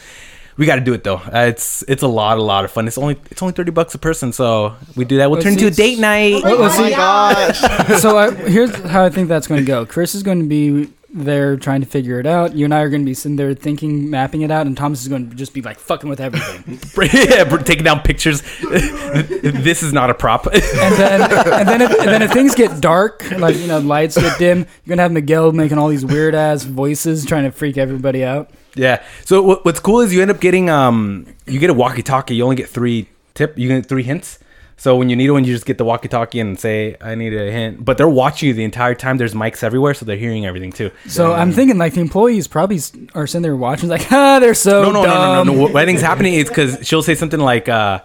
We 0.57 0.65
got 0.65 0.75
to 0.75 0.81
do 0.81 0.93
it 0.93 1.03
though. 1.03 1.17
Uh, 1.17 1.45
it's 1.49 1.83
it's 1.87 2.01
a 2.01 2.07
lot, 2.07 2.39
a 2.39 2.41
lot 2.41 2.65
of 2.65 2.71
fun. 2.71 2.87
It's 2.87 2.97
only 2.97 3.15
it's 3.29 3.41
only 3.43 3.53
thirty 3.53 3.71
bucks 3.71 3.93
a 3.93 3.99
person, 3.99 4.33
so 4.33 4.75
we 4.95 5.05
do 5.05 5.17
that. 5.17 5.29
We'll 5.29 5.37
Well, 5.37 5.43
turn 5.43 5.57
see, 5.57 5.65
into 5.67 5.71
a 5.71 5.75
date 5.75 5.99
night. 5.99 6.41
Oh 6.43 6.55
let's 6.55 6.79
my 6.79 6.89
gosh. 6.89 8.01
so 8.01 8.17
I, 8.17 8.31
here's 8.33 8.73
how 8.75 9.05
I 9.05 9.09
think 9.09 9.29
that's 9.29 9.45
going 9.47 9.61
to 9.61 9.65
go. 9.65 9.85
Chris 9.85 10.15
is 10.15 10.23
going 10.23 10.39
to 10.41 10.47
be 10.47 10.89
there 11.23 11.57
trying 11.57 11.81
to 11.81 11.87
figure 11.87 12.19
it 12.19 12.25
out. 12.25 12.55
You 12.55 12.65
and 12.65 12.73
I 12.73 12.81
are 12.81 12.89
going 12.89 13.01
to 13.01 13.05
be 13.05 13.13
sitting 13.13 13.35
there 13.35 13.53
thinking, 13.53 14.09
mapping 14.09 14.41
it 14.41 14.51
out, 14.51 14.67
and 14.67 14.75
Thomas 14.75 15.01
is 15.01 15.07
going 15.07 15.29
to 15.29 15.35
just 15.35 15.53
be 15.53 15.61
like 15.61 15.79
fucking 15.79 16.09
with 16.09 16.19
everything. 16.19 16.79
yeah, 17.13 17.43
taking 17.57 17.83
down 17.83 18.01
pictures. 18.01 18.41
this 18.61 19.83
is 19.83 19.93
not 19.93 20.09
a 20.09 20.13
prop. 20.13 20.45
And 20.47 20.61
then, 20.95 21.21
and 21.21 21.67
then, 21.67 21.81
if, 21.81 21.91
and 21.91 22.07
then 22.07 22.21
if 22.21 22.31
things 22.31 22.55
get 22.55 22.81
dark, 22.81 23.29
like 23.31 23.55
you 23.57 23.67
know, 23.67 23.79
lights 23.79 24.17
get 24.17 24.37
dim, 24.39 24.59
you're 24.59 24.95
gonna 24.95 25.01
have 25.01 25.11
Miguel 25.11 25.51
making 25.51 25.77
all 25.77 25.87
these 25.87 26.05
weird 26.05 26.35
ass 26.35 26.63
voices 26.63 27.25
trying 27.25 27.43
to 27.43 27.51
freak 27.51 27.77
everybody 27.77 28.23
out. 28.23 28.49
Yeah. 28.75 29.03
So 29.25 29.41
what, 29.41 29.65
what's 29.65 29.79
cool 29.79 30.01
is 30.01 30.13
you 30.13 30.21
end 30.21 30.31
up 30.31 30.39
getting 30.39 30.69
um 30.69 31.25
you 31.45 31.59
get 31.59 31.69
a 31.69 31.73
walkie-talkie. 31.73 32.35
You 32.35 32.43
only 32.43 32.55
get 32.55 32.69
three 32.69 33.07
tip. 33.33 33.57
You 33.57 33.67
get 33.67 33.87
three 33.87 34.03
hints. 34.03 34.39
So 34.79 34.95
when 34.95 35.09
you 35.09 35.15
need 35.15 35.31
one, 35.31 35.43
you 35.43 35.53
just 35.53 35.65
get 35.65 35.79
the 35.79 35.83
walkie-talkie 35.85 36.39
and 36.39 36.59
say, 36.59 36.95
"I 37.01 37.15
need 37.15 37.33
a 37.33 37.51
hint." 37.51 37.83
But 37.83 37.97
they're 37.97 38.07
watching 38.07 38.47
you 38.49 38.53
the 38.53 38.63
entire 38.63 38.93
time. 38.93 39.17
There's 39.17 39.33
mics 39.33 39.63
everywhere, 39.63 39.95
so 39.95 40.05
they're 40.05 40.17
hearing 40.17 40.45
everything 40.45 40.71
too. 40.71 40.91
So 41.07 41.33
I'm 41.33 41.51
thinking 41.51 41.79
like 41.79 41.93
the 41.95 42.01
employees 42.01 42.47
probably 42.47 42.79
are 43.15 43.25
sitting 43.25 43.41
there 43.41 43.55
watching, 43.55 43.89
like, 43.89 44.05
ah, 44.11 44.37
they're 44.39 44.53
so 44.53 44.83
No, 44.83 44.91
no, 44.91 45.03
no, 45.03 45.15
no, 45.15 45.43
no, 45.43 45.51
no. 45.51 45.61
What 45.63 45.75
I 45.75 45.85
think's 45.85 46.03
happening 46.03 46.35
is 46.35 46.47
because 46.47 46.77
she'll 46.87 47.01
say 47.01 47.15
something 47.15 47.39
like, 47.39 47.67
uh, 47.67 48.01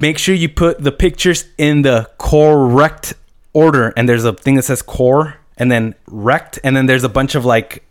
"Make 0.00 0.16
sure 0.18 0.34
you 0.34 0.48
put 0.48 0.82
the 0.82 0.92
pictures 0.92 1.44
in 1.58 1.82
the 1.82 2.08
correct 2.18 3.12
order." 3.52 3.92
And 3.96 4.08
there's 4.08 4.24
a 4.24 4.32
thing 4.32 4.54
that 4.56 4.62
says 4.64 4.80
"core" 4.82 5.36
and 5.58 5.70
then 5.70 5.94
"rect," 6.06 6.58
and 6.64 6.74
then 6.74 6.86
there's 6.86 7.04
a 7.04 7.08
bunch 7.10 7.34
of 7.34 7.44
like, 7.44 7.84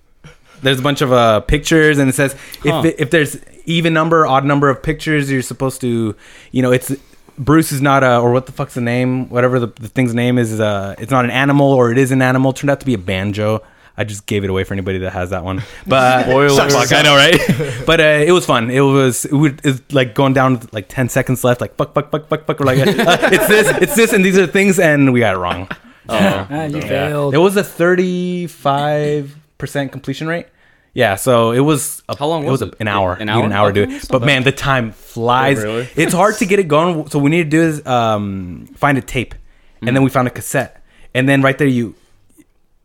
there's 0.63 0.79
a 0.79 0.83
bunch 0.83 1.01
of 1.01 1.13
uh, 1.13 1.41
pictures, 1.41 1.99
and 1.99 2.09
it 2.09 2.15
says 2.15 2.35
Huh. 2.63 2.79
if 2.79 2.85
it, 2.85 2.95
if 2.99 3.11
there's 3.11 3.37
even 3.65 3.93
number, 3.93 4.25
odd 4.25 4.43
number 4.43 4.69
of 4.69 4.81
pictures, 4.81 5.29
you're 5.31 5.43
supposed 5.43 5.81
to, 5.81 6.15
you 6.51 6.61
know, 6.63 6.71
it's. 6.71 6.91
Bruce 7.39 7.71
is 7.71 7.81
not 7.81 8.03
a, 8.03 8.19
or 8.19 8.31
what 8.33 8.45
the 8.45 8.51
fuck's 8.51 8.73
the 8.73 8.81
name? 8.81 9.29
Whatever 9.29 9.59
the, 9.59 9.67
the 9.67 9.87
thing's 9.87 10.13
name 10.13 10.37
is, 10.37 10.59
uh, 10.59 10.93
it's 10.99 11.09
not 11.09 11.23
an 11.23 11.31
animal, 11.31 11.71
or 11.71 11.89
it 11.91 11.97
is 11.97 12.11
an 12.11 12.21
animal. 12.21 12.51
Turned 12.51 12.69
out 12.69 12.81
to 12.81 12.85
be 12.85 12.93
a 12.93 12.97
banjo. 12.97 13.63
I 13.95 14.03
just 14.03 14.25
gave 14.25 14.43
it 14.43 14.49
away 14.49 14.63
for 14.63 14.73
anybody 14.73 14.99
that 14.99 15.11
has 15.11 15.31
that 15.31 15.43
one. 15.43 15.63
But 15.87 16.23
Spoiler. 16.25 16.69
Fuck, 16.69 16.91
I 16.93 17.01
know, 17.01 17.15
right? 17.15 17.39
but 17.85 17.99
uh, 17.99 18.23
it 18.25 18.31
was 18.31 18.45
fun. 18.45 18.69
It 18.69 18.81
was 18.81 19.25
it 19.25 19.33
would 19.33 19.61
it's 19.63 19.81
like 19.93 20.15
going 20.15 20.33
down 20.33 20.53
with, 20.53 20.73
like 20.73 20.87
ten 20.89 21.09
seconds 21.09 21.43
left. 21.43 21.61
Like 21.61 21.75
fuck, 21.75 21.93
fuck, 21.93 22.11
fuck, 22.11 22.27
fuck, 22.27 22.45
fuck. 22.45 22.59
We're 22.59 22.65
like, 22.65 22.79
uh, 22.79 22.83
it's 23.31 23.47
this, 23.47 23.67
it's 23.81 23.95
this, 23.95 24.13
and 24.13 24.23
these 24.23 24.37
are 24.37 24.45
the 24.45 24.51
things, 24.51 24.77
and 24.77 25.13
we 25.13 25.21
got 25.21 25.35
it 25.35 25.39
wrong. 25.39 25.67
Ah, 26.07 26.65
you 26.65 26.81
failed. 26.81 27.33
It 27.33 27.37
was 27.37 27.55
a 27.55 27.63
thirty-five 27.63 29.35
percent 29.57 29.91
completion 29.91 30.27
rate. 30.27 30.47
Yeah, 30.93 31.15
so 31.15 31.51
it 31.51 31.59
was. 31.59 32.03
A, 32.09 32.17
How 32.17 32.27
long 32.27 32.43
it 32.43 32.49
was 32.49 32.61
was 32.61 32.69
it? 32.69 32.75
An 32.79 32.87
hour. 32.87 33.13
An 33.13 33.27
need 33.27 33.31
An 33.33 33.51
hour? 33.51 33.53
hour 33.67 33.73
to 33.73 33.85
do 33.85 33.91
it. 33.95 34.07
But 34.09 34.23
man, 34.23 34.43
the 34.43 34.51
time 34.51 34.91
flies. 34.91 35.59
Oh, 35.59 35.63
really? 35.63 35.89
It's 35.95 36.13
hard 36.13 36.35
to 36.37 36.45
get 36.45 36.59
it 36.59 36.67
going. 36.67 37.07
So 37.09 37.19
we 37.19 37.29
need 37.29 37.43
to 37.43 37.49
do 37.49 37.61
is 37.61 37.85
um, 37.85 38.67
find 38.75 38.97
a 38.97 39.01
tape, 39.01 39.35
and 39.81 39.95
then 39.95 40.03
we 40.03 40.09
found 40.09 40.27
a 40.27 40.31
cassette, 40.31 40.83
and 41.13 41.29
then 41.29 41.41
right 41.41 41.57
there 41.57 41.67
you 41.67 41.95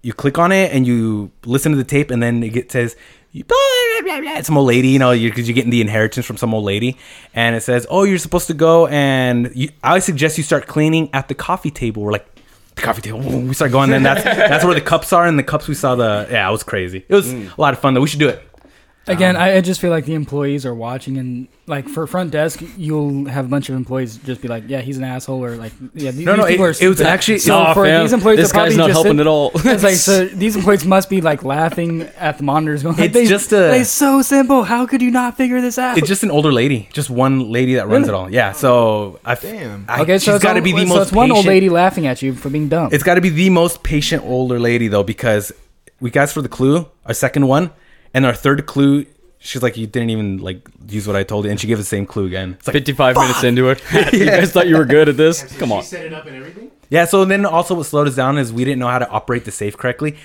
you 0.03 0.13
click 0.13 0.39
on 0.39 0.53
it 0.53 0.73
and 0.75 0.87
you 0.87 1.31
listen 1.47 1.73
to 1.73 1.79
the 1.79 1.85
tape, 1.85 2.11
and 2.11 2.23
then 2.23 2.43
it 2.43 2.71
says. 2.71 2.97
Some 4.43 4.57
old 4.59 4.69
lady, 4.69 4.89
you 4.89 4.99
know, 5.01 5.13
because 5.13 5.49
you're 5.49 5.57
getting 5.57 5.71
the 5.71 5.81
inheritance 5.81 6.25
from 6.25 6.37
some 6.37 6.55
old 6.55 6.65
lady, 6.65 6.97
and 7.35 7.57
it 7.57 7.63
says, 7.63 7.85
"Oh, 7.91 8.05
you're 8.05 8.19
supposed 8.19 8.47
to 8.47 8.55
go 8.55 8.87
and 8.87 9.51
you, 9.57 9.71
I 9.83 9.99
suggest 9.99 10.39
you 10.39 10.45
start 10.45 10.69
cleaning 10.69 11.11
at 11.13 11.27
the 11.27 11.35
coffee 11.35 11.71
table." 11.73 12.03
We're 12.05 12.13
like, 12.13 12.34
"The 12.77 12.83
coffee 12.83 13.03
table." 13.03 13.21
We 13.45 13.55
start 13.55 13.73
going, 13.73 13.91
then 13.91 14.03
that's 14.03 14.25
that's 14.25 14.65
where 14.65 14.75
the 14.75 14.81
cups 14.81 15.13
are, 15.13 15.27
and 15.27 15.39
the 15.39 15.43
cups 15.43 15.69
we 15.69 15.75
saw 15.75 15.95
the 15.95 16.27
yeah, 16.31 16.49
it 16.49 16.53
was 16.53 16.63
crazy. 16.63 17.05
It 17.09 17.15
was 17.15 17.33
mm. 17.33 17.57
a 17.57 17.61
lot 17.61 17.75
of 17.75 17.81
fun 17.81 17.95
though. 17.95 18.01
We 18.01 18.09
should 18.09 18.21
do 18.21 18.29
it. 18.29 18.43
Again, 19.07 19.37
um, 19.37 19.43
I, 19.43 19.57
I 19.57 19.61
just 19.61 19.81
feel 19.83 19.91
like 19.91 20.07
the 20.07 20.15
employees 20.15 20.65
are 20.65 20.75
watching, 20.75 21.19
and 21.19 21.47
like 21.67 21.89
for 21.89 22.07
front 22.07 22.31
desk, 22.31 22.63
you'll 22.79 23.27
have 23.27 23.45
a 23.45 23.49
bunch 23.49 23.69
of 23.69 23.75
employees 23.77 24.17
just 24.17 24.41
be 24.41 24.49
like, 24.49 24.65
"Yeah, 24.67 24.81
he's 24.81 24.97
an 24.97 25.05
asshole," 25.05 25.45
or 25.45 25.57
like, 25.57 25.73
"Yeah, 25.93 26.11
these, 26.11 26.25
No, 26.25 26.33
these 26.33 26.39
no, 26.41 26.47
people 26.47 26.65
it- 26.65 26.69
are 26.69 26.85
it 26.85 26.89
was 26.89 26.97
stupid." 26.97 27.07
actually- 27.07 27.39
so 27.41 27.53
Nah, 27.63 27.75
for 27.75 27.85
fam, 27.85 28.03
these 28.03 28.13
employees, 28.15 28.39
this 28.39 28.51
they're 28.53 28.55
probably 28.61 28.71
guy's 28.71 28.79
not 28.79 28.87
just 28.89 28.95
helping 28.97 29.13
sit- 29.19 29.21
at 29.21 29.27
all. 29.27 29.51
It's 29.65 29.83
like 29.83 29.95
so 30.09 30.25
these 30.27 30.57
employees 30.57 30.87
must 30.87 31.11
be 31.11 31.21
like 31.21 31.45
laughing 31.45 32.03
at 32.19 32.39
the 32.39 32.45
monitors, 32.45 32.83
going, 32.83 32.97
like, 32.99 33.05
It's 33.07 33.15
they, 33.15 33.27
just 33.27 33.53
a- 33.53 33.75
It's 33.79 33.91
so 33.91 34.23
simple. 34.23 34.65
How 34.65 34.87
could 34.87 35.03
you 35.03 35.11
not 35.11 35.37
figure 35.37 35.61
this 35.61 35.77
out?" 35.79 35.99
It's 35.99 36.09
just 36.09 36.23
an 36.23 36.31
older 36.31 36.51
lady, 36.53 36.89
just 36.95 37.11
one 37.11 37.51
lady 37.53 37.75
that 37.75 37.87
runs 37.89 38.09
Really? 38.09 38.19
it 38.19 38.23
all. 38.23 38.31
Yeah, 38.33 38.53
so 38.53 39.21
I 39.25 39.35
Damn. 39.35 39.85
I, 39.87 40.01
okay, 40.01 40.17
so 40.19 40.25
she's 40.25 40.35
it's 40.37 40.43
got 40.45 40.55
to 40.55 40.61
all- 40.61 40.65
be 40.65 40.73
the 40.73 40.87
so 40.87 40.95
most 40.95 41.03
it's 41.09 41.13
one 41.13 41.31
old 41.31 41.45
lady 41.45 41.69
laughing 41.69 42.07
at 42.07 42.23
you 42.23 42.33
for 42.33 42.49
being 42.49 42.69
dumb. 42.69 42.89
It's 42.91 43.05
got 43.05 43.17
to 43.17 43.21
be 43.21 43.29
the 43.29 43.51
most 43.51 43.83
patient 43.83 44.23
older 44.25 44.59
lady 44.59 44.89
though, 44.89 45.03
because 45.05 45.53
we 46.01 46.11
asked 46.15 46.33
for 46.33 46.43
the 46.43 46.49
clue, 46.49 46.87
our 47.05 47.13
second 47.15 47.47
one, 47.49 47.71
and 48.15 48.25
our 48.25 48.35
third 48.35 48.65
clue. 48.67 49.07
She's 49.39 49.63
like, 49.63 49.77
you 49.77 49.87
didn't 49.87 50.09
even 50.09 50.39
like 50.39 50.67
use 50.89 51.07
what 51.07 51.17
I 51.17 51.23
told 51.23 51.45
you, 51.45 51.51
and 51.51 51.61
she 51.61 51.67
gave 51.67 51.77
the 51.77 51.85
same 51.85 52.07
clue 52.07 52.25
again. 52.25 52.55
It's 52.59 52.67
like, 52.67 52.73
55 52.73 53.17
minutes 53.17 53.45
into 53.45 53.69
it. 53.69 53.83
you 54.15 54.25
guys 54.25 54.53
thought 54.53 54.67
you 54.69 54.79
were 54.79 54.87
good 54.87 55.11
at 55.11 55.19
this? 55.19 55.41
So 55.41 55.59
Come 55.59 55.69
she 55.69 55.75
on. 55.75 55.83
set 55.83 56.07
it 56.07 56.15
up 56.15 56.25
and 56.25 56.35
everything. 56.37 56.71
yeah. 56.89 57.05
So 57.05 57.27
then 57.27 57.45
also 57.45 57.75
what 57.75 57.85
slowed 57.85 58.09
us 58.09 58.15
down 58.17 58.39
is 58.39 58.55
we 58.55 58.65
didn't 58.65 58.79
know 58.79 58.89
how 58.89 59.01
to 59.01 59.09
operate 59.11 59.45
the 59.45 59.51
safe 59.51 59.77
correctly. 59.77 60.17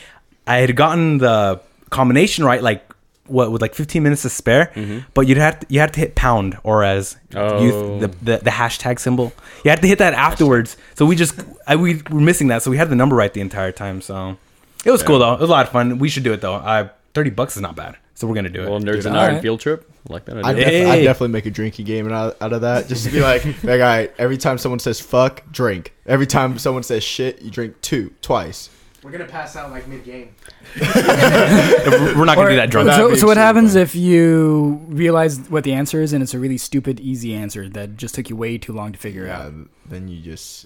I 0.47 0.57
had 0.57 0.73
gotten 0.77 1.17
the 1.17 1.59
combination 1.89 2.45
right, 2.45 2.63
like 2.63 2.85
what 3.25 3.51
with 3.51 3.61
like 3.61 3.75
15 3.75 4.01
minutes 4.01 4.21
to 4.23 4.29
spare, 4.29 4.71
mm-hmm. 4.73 4.99
but 5.13 5.27
you'd 5.27 5.37
have 5.37 5.59
to, 5.59 5.65
you 5.69 5.81
had 5.81 5.93
to 5.95 5.99
hit 5.99 6.15
pound 6.15 6.57
or 6.63 6.83
as 6.85 7.17
Oh. 7.35 7.61
youth 7.61 8.01
the, 8.01 8.07
the 8.25 8.37
the 8.45 8.49
hashtag 8.51 8.99
symbol. 8.99 9.33
You 9.65 9.69
had 9.69 9.81
to 9.81 9.87
hit 9.87 9.99
that 9.99 10.13
afterwards. 10.13 10.77
So 10.95 11.05
we 11.05 11.17
just 11.17 11.39
I, 11.67 11.75
we 11.75 12.01
were 12.09 12.21
missing 12.21 12.47
that, 12.47 12.63
so 12.63 12.71
we 12.71 12.77
had 12.77 12.89
the 12.89 12.95
number 12.95 13.15
right 13.17 13.31
the 13.33 13.41
entire 13.41 13.71
time. 13.73 14.01
So 14.01 14.37
it 14.85 14.91
was 14.91 15.03
cool 15.03 15.19
though. 15.19 15.33
It 15.33 15.41
was 15.41 15.49
a 15.49 15.51
lot 15.51 15.65
of 15.67 15.71
fun. 15.73 15.99
We 15.99 16.07
should 16.09 16.23
do 16.23 16.31
it 16.33 16.39
though. 16.41 16.55
I 16.55 16.89
30 17.13 17.29
bucks 17.31 17.55
is 17.55 17.61
not 17.61 17.75
bad. 17.75 17.97
So 18.15 18.27
we're 18.27 18.35
gonna 18.35 18.49
do 18.49 18.63
it. 18.63 18.69
Well, 18.69 18.79
nerds 18.81 18.93
Dude, 18.95 19.05
and 19.07 19.17
iron 19.17 19.33
right. 19.35 19.41
field 19.41 19.61
trip. 19.61 19.89
I 20.09 20.13
like 20.13 20.25
that 20.25 20.37
I'd, 20.39 20.45
idea. 20.45 20.65
def- 20.65 20.73
Hey. 20.73 20.89
I'd 20.89 21.03
definitely 21.03 21.29
make 21.29 21.45
a 21.45 21.51
drinking 21.51 21.85
game 21.85 22.11
out, 22.11 22.35
out 22.41 22.51
of 22.51 22.61
that. 22.61 22.87
Just 22.89 23.05
to 23.05 23.11
be 23.11 23.21
like, 23.21 23.45
like, 23.63 23.79
all 23.79 23.87
right, 23.87 24.13
every 24.17 24.37
time 24.37 24.57
someone 24.57 24.79
says 24.79 24.99
fuck, 24.99 25.49
drink. 25.51 25.93
Every 26.05 26.27
time 26.27 26.57
someone 26.59 26.83
says 26.83 27.01
shit, 27.03 27.41
you 27.41 27.49
drink 27.49 27.79
two, 27.81 28.11
twice. 28.21 28.69
We're 29.03 29.11
gonna 29.11 29.23
pass 29.25 29.55
out 29.55 29.71
like 29.71 29.87
mid 29.87 30.03
game. 30.03 30.35
we're 30.75 32.25
not 32.25 32.35
gonna 32.35 32.49
do 32.49 32.55
that 32.57 32.69
drunk. 32.69 32.89
So, 32.91 33.15
so 33.15 33.27
what 33.27 33.37
happens 33.37 33.73
fun. 33.73 33.81
if 33.81 33.95
you 33.95 34.81
realize 34.89 35.39
what 35.49 35.63
the 35.63 35.73
answer 35.73 36.01
is 36.01 36.11
and 36.13 36.21
it's 36.21 36.33
a 36.33 36.39
really 36.39 36.57
stupid, 36.57 36.99
easy 36.99 37.33
answer 37.33 37.69
that 37.69 37.95
just 37.97 38.15
took 38.15 38.29
you 38.29 38.35
way 38.35 38.57
too 38.57 38.73
long 38.73 38.91
to 38.91 38.99
figure 38.99 39.25
Yeah, 39.27 39.43
out? 39.43 39.53
then 39.85 40.07
you 40.09 40.21
just, 40.21 40.65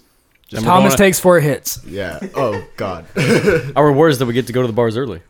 Then 0.50 0.62
we're 0.62 0.68
Thomas 0.68 0.92
going- 0.96 0.98
takes 1.08 1.20
four 1.20 1.38
hits. 1.40 1.80
yeah. 1.86 2.18
Oh 2.34 2.66
God. 2.76 3.06
Our 3.76 3.86
reward 3.86 4.10
is 4.12 4.18
that 4.18 4.26
we 4.26 4.32
get 4.32 4.46
to 4.48 4.52
go 4.52 4.62
to 4.62 4.66
the 4.66 4.72
bars 4.72 4.96
early. 4.96 5.20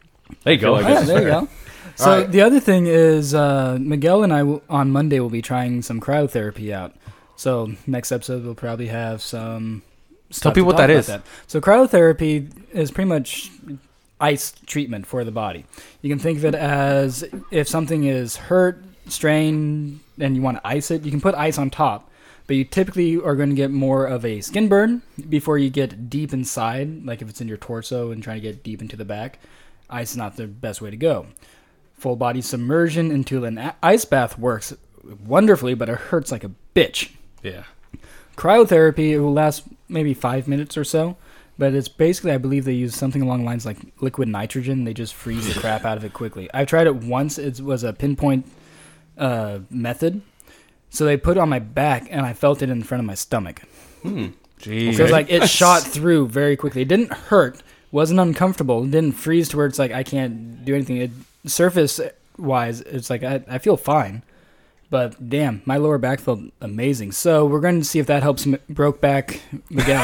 There 0.43 0.53
you 0.53 0.59
go. 0.59 0.75
I 0.75 0.83
feel 0.83 0.85
like 0.85 0.95
yeah, 0.95 1.01
this 1.01 1.09
there 1.09 1.23
you 1.23 1.29
go. 1.29 1.49
So 1.97 2.11
Alright. 2.11 2.33
the 2.33 2.41
other 2.41 2.61
thing 2.61 2.87
is 2.87 3.35
uh, 3.35 3.79
Miguel 3.81 4.25
and 4.25 4.33
I 4.33 4.43
will, 4.43 4.63
on 4.69 4.91
Monday 4.91 5.21
will 5.21 5.31
be 5.31 5.43
trying 5.43 5.83
some 5.83 6.01
cryotherapy 6.01 6.73
out. 6.73 6.95
So 7.37 7.73
next 7.87 8.11
episode 8.11 8.45
we'll 8.45 8.55
probably 8.55 8.89
have 8.89 9.23
some. 9.23 9.83
stuff 10.31 10.53
to 10.53 10.55
people 10.55 10.67
what 10.67 10.77
that 10.79 10.91
is. 10.91 11.07
that. 11.07 11.23
So 11.47 11.61
cryotherapy 11.61 12.51
is 12.73 12.91
pretty 12.91 13.09
much 13.09 13.51
ice 14.21 14.55
treatment 14.67 15.07
for 15.07 15.25
the 15.25 15.31
body. 15.31 15.67
You 16.03 16.11
can 16.11 16.19
think 16.19 16.39
of 16.39 16.45
it 16.45 16.55
as 16.55 17.25
if 17.51 17.69
something 17.69 18.05
is 18.05 18.37
hurt, 18.37 18.83
strained, 19.07 20.01
and 20.19 20.35
you 20.37 20.43
want 20.43 20.59
to 20.59 20.67
ice 20.67 20.91
it, 20.91 21.03
you 21.03 21.11
can 21.11 21.21
put 21.21 21.35
ice 21.35 21.59
on 21.59 21.71
top. 21.71 22.11
But 22.47 22.57
you 22.57 22.65
typically 22.65 23.17
are 23.21 23.37
going 23.37 23.49
to 23.49 23.55
get 23.55 23.71
more 23.71 24.05
of 24.05 24.25
a 24.25 24.41
skin 24.43 24.69
burn 24.69 25.03
before 25.29 25.57
you 25.57 25.71
get 25.71 26.11
deep 26.11 26.33
inside, 26.33 27.05
like 27.05 27.23
if 27.23 27.29
it's 27.29 27.41
in 27.41 27.49
your 27.49 27.57
torso 27.57 28.11
and 28.11 28.23
trying 28.23 28.37
to 28.37 28.43
get 28.43 28.63
deep 28.63 28.83
into 28.83 28.97
the 28.97 29.05
back. 29.05 29.39
Ice 29.95 30.11
is 30.13 30.17
not 30.17 30.37
the 30.37 30.47
best 30.47 30.83
way 30.83 30.91
to 30.91 30.97
go. 30.97 31.27
Full 31.95 32.17
body 32.17 32.43
submersion 32.43 33.11
into 33.11 33.45
an 33.45 33.73
ice 33.83 34.05
bath 34.05 34.39
works 34.39 34.75
wonderfully, 35.25 35.75
but 35.75 35.89
it 35.89 35.97
hurts 35.97 36.33
like 36.33 36.45
a 36.45 36.51
bitch. 36.75 37.13
Yeah. 37.43 37.65
Cryotherapy 38.37 39.11
it 39.11 39.21
will 39.21 39.33
last 39.33 39.63
maybe 39.89 40.13
five 40.13 40.49
minutes 40.49 40.77
or 40.77 40.85
so, 40.85 41.17
but 41.57 41.73
it's 41.73 41.89
basically 41.89 42.33
I 42.33 42.39
believe 42.39 42.65
they 42.65 42.73
use 42.73 42.97
something 42.97 43.23
along 43.23 43.41
the 43.41 43.47
lines 43.47 43.65
like 43.65 43.79
liquid 44.01 44.29
nitrogen. 44.29 44.85
They 44.85 44.95
just 44.95 45.15
freeze 45.15 45.53
the 45.53 45.61
crap 45.61 45.85
out 45.85 45.97
of 45.97 46.05
it 46.05 46.13
quickly. 46.13 46.51
I've 46.53 46.67
tried 46.67 46.89
it 46.89 46.97
once. 46.97 47.39
It 47.39 47.61
was 47.61 47.85
a 47.85 47.93
pinpoint 47.93 48.47
uh, 49.17 49.61
method. 49.71 50.23
So 50.91 51.05
they 51.05 51.17
put 51.17 51.37
it 51.37 51.41
on 51.41 51.49
my 51.49 51.59
back 51.61 52.09
and 52.11 52.27
I 52.27 52.33
felt 52.33 52.63
it 52.63 52.71
in 52.71 52.83
front 52.83 53.01
of 53.01 53.07
my 53.07 53.15
stomach. 53.15 53.63
Hmm. 54.03 54.29
Jeez. 54.61 54.97
So 54.97 55.05
it's 55.05 55.13
like 55.13 55.31
it 55.31 55.49
shot 55.49 55.83
through 55.83 56.29
very 56.29 56.57
quickly. 56.57 56.83
It 56.83 56.89
didn't 56.89 57.13
hurt, 57.13 57.63
wasn't 57.95 58.19
uncomfortable, 58.19 58.83
it 58.83 58.91
didn't 58.91 59.13
freeze 59.13 59.49
to 59.51 59.57
where 59.57 59.67
it's 59.67 59.79
like 59.79 59.93
I 59.93 60.03
can't 60.03 60.65
do 60.65 60.75
anything. 60.75 60.97
It, 60.97 61.13
surface 61.47 62.01
wise, 62.37 62.81
it's 62.81 63.09
like 63.09 63.23
I, 63.23 63.45
I 63.49 63.59
feel 63.59 63.77
fine. 63.77 64.25
But 64.91 65.31
damn, 65.31 65.63
my 65.65 65.77
lower 65.77 65.99
back 65.99 66.19
felt 66.19 66.41
amazing. 66.61 67.13
So 67.13 67.47
we're 67.47 67.61
going 67.61 67.79
to 67.79 67.85
see 67.85 68.01
if 68.01 68.07
that 68.07 68.23
helps 68.23 68.47
M- 68.47 68.59
broke 68.69 69.01
back 69.01 69.41
Miguel. 69.71 70.03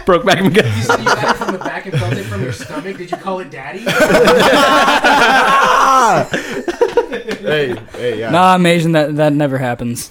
broke 0.06 0.24
back 0.24 0.40
again. 0.40 0.64
You 0.76 0.82
you 0.82 1.04
got 1.04 1.36
it 1.36 1.36
from 1.36 1.52
the 1.52 1.58
back 1.58 1.86
and 1.86 1.98
felt 1.98 2.14
it 2.14 2.24
from 2.24 2.42
your 2.42 2.52
stomach. 2.52 2.96
Did 2.96 3.12
you 3.12 3.16
call 3.16 3.38
it 3.40 3.50
daddy? 3.50 3.78
hey, 7.38 7.76
hey, 7.92 8.18
yeah. 8.18 8.30
nah, 8.30 8.54
I'm 8.54 8.66
Asian. 8.66 8.92
That 8.92 9.16
that 9.16 9.32
never 9.32 9.58
happens. 9.58 10.10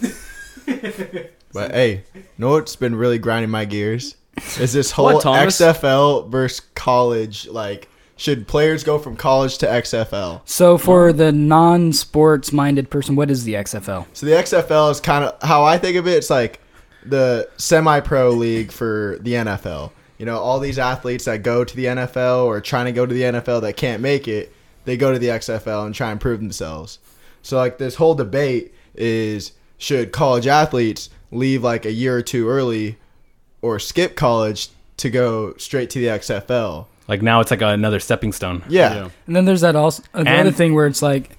But 1.54 1.72
hey, 1.72 2.04
know 2.38 2.51
what's 2.51 2.78
been 2.78 2.96
really 2.96 3.20
grinding 3.20 3.51
my 3.51 3.66
gears? 3.66 4.16
Is 4.60 4.74
this 4.74 4.92
whole 4.92 5.14
What, 5.14 5.24
XFL 5.24 6.30
versus 6.30 6.62
college? 6.76 7.48
Like, 7.48 7.88
should 8.18 8.48
players 8.48 8.84
go 8.84 9.00
from 9.00 9.16
college 9.16 9.58
to 9.60 9.66
XFL? 9.66 10.42
So 10.46 10.78
for 10.78 11.12
the 11.12 11.32
non-sports 11.32 12.54
minded 12.54 12.90
person, 12.90 13.16
what 13.16 13.32
is 13.32 13.46
the 13.46 13.56
XFL? 13.56 14.06
So 14.14 14.26
the 14.26 14.34
XFL 14.34 14.92
is 14.92 15.00
kind 15.00 15.26
of 15.26 15.42
how 15.42 15.64
I 15.64 15.78
think 15.78 15.98
of 15.98 16.08
it. 16.08 16.18
It's 16.18 16.30
like 16.30 16.60
the 17.06 17.50
semi-pro 17.58 18.32
league 18.32 18.72
for 18.72 19.18
the 19.22 19.34
NFL. 19.34 19.92
You 20.20 20.28
know, 20.28 20.38
all 20.38 20.60
these 20.60 20.78
athletes 20.78 21.26
that 21.26 21.42
go 21.42 21.64
to 21.64 21.76
the 21.76 21.86
NFL 21.86 22.46
or 22.46 22.62
trying 22.62 22.86
to 22.86 22.92
go 22.92 23.08
to 23.08 23.14
the 23.14 23.24
NFL 23.24 23.62
that 23.62 23.76
can't 23.76 24.04
make 24.04 24.28
it, 24.28 24.54
they 24.86 24.98
go 24.98 25.12
to 25.12 25.18
the 25.18 25.30
XFL 25.30 25.86
and 25.88 25.96
try 25.96 26.12
and 26.12 26.22
prove 26.22 26.40
themselves. 26.40 27.00
So 27.42 27.58
like 27.58 27.80
this 27.80 27.96
whole 27.96 28.14
debate 28.14 28.74
is 28.94 29.54
should 29.80 30.12
college 30.12 30.46
athletes 30.46 31.10
leave 31.32 31.64
like 31.64 31.86
a 31.86 31.92
year 31.92 32.18
or 32.18 32.22
two 32.22 32.48
early 32.48 32.98
or 33.62 33.80
skip 33.80 34.15
college 34.15 34.70
to 34.98 35.10
go 35.10 35.53
straight 35.58 35.89
to 35.91 36.00
the 36.00 36.08
XFL? 36.08 36.86
Like 37.08 37.22
now 37.22 37.39
it's 37.41 37.51
like 37.51 37.62
another 37.62 38.00
stepping 38.00 38.32
stone. 38.32 38.63
Yeah. 38.70 39.10
And 39.27 39.36
then 39.36 39.46
there's 39.46 39.62
that 39.62 39.75
also 39.75 40.03
uh, 40.13 40.24
the 40.24 40.30
And- 40.30 40.48
other 40.48 40.51
thing 40.56 40.74
where 40.74 40.88
it's 40.88 41.01
like 41.01 41.38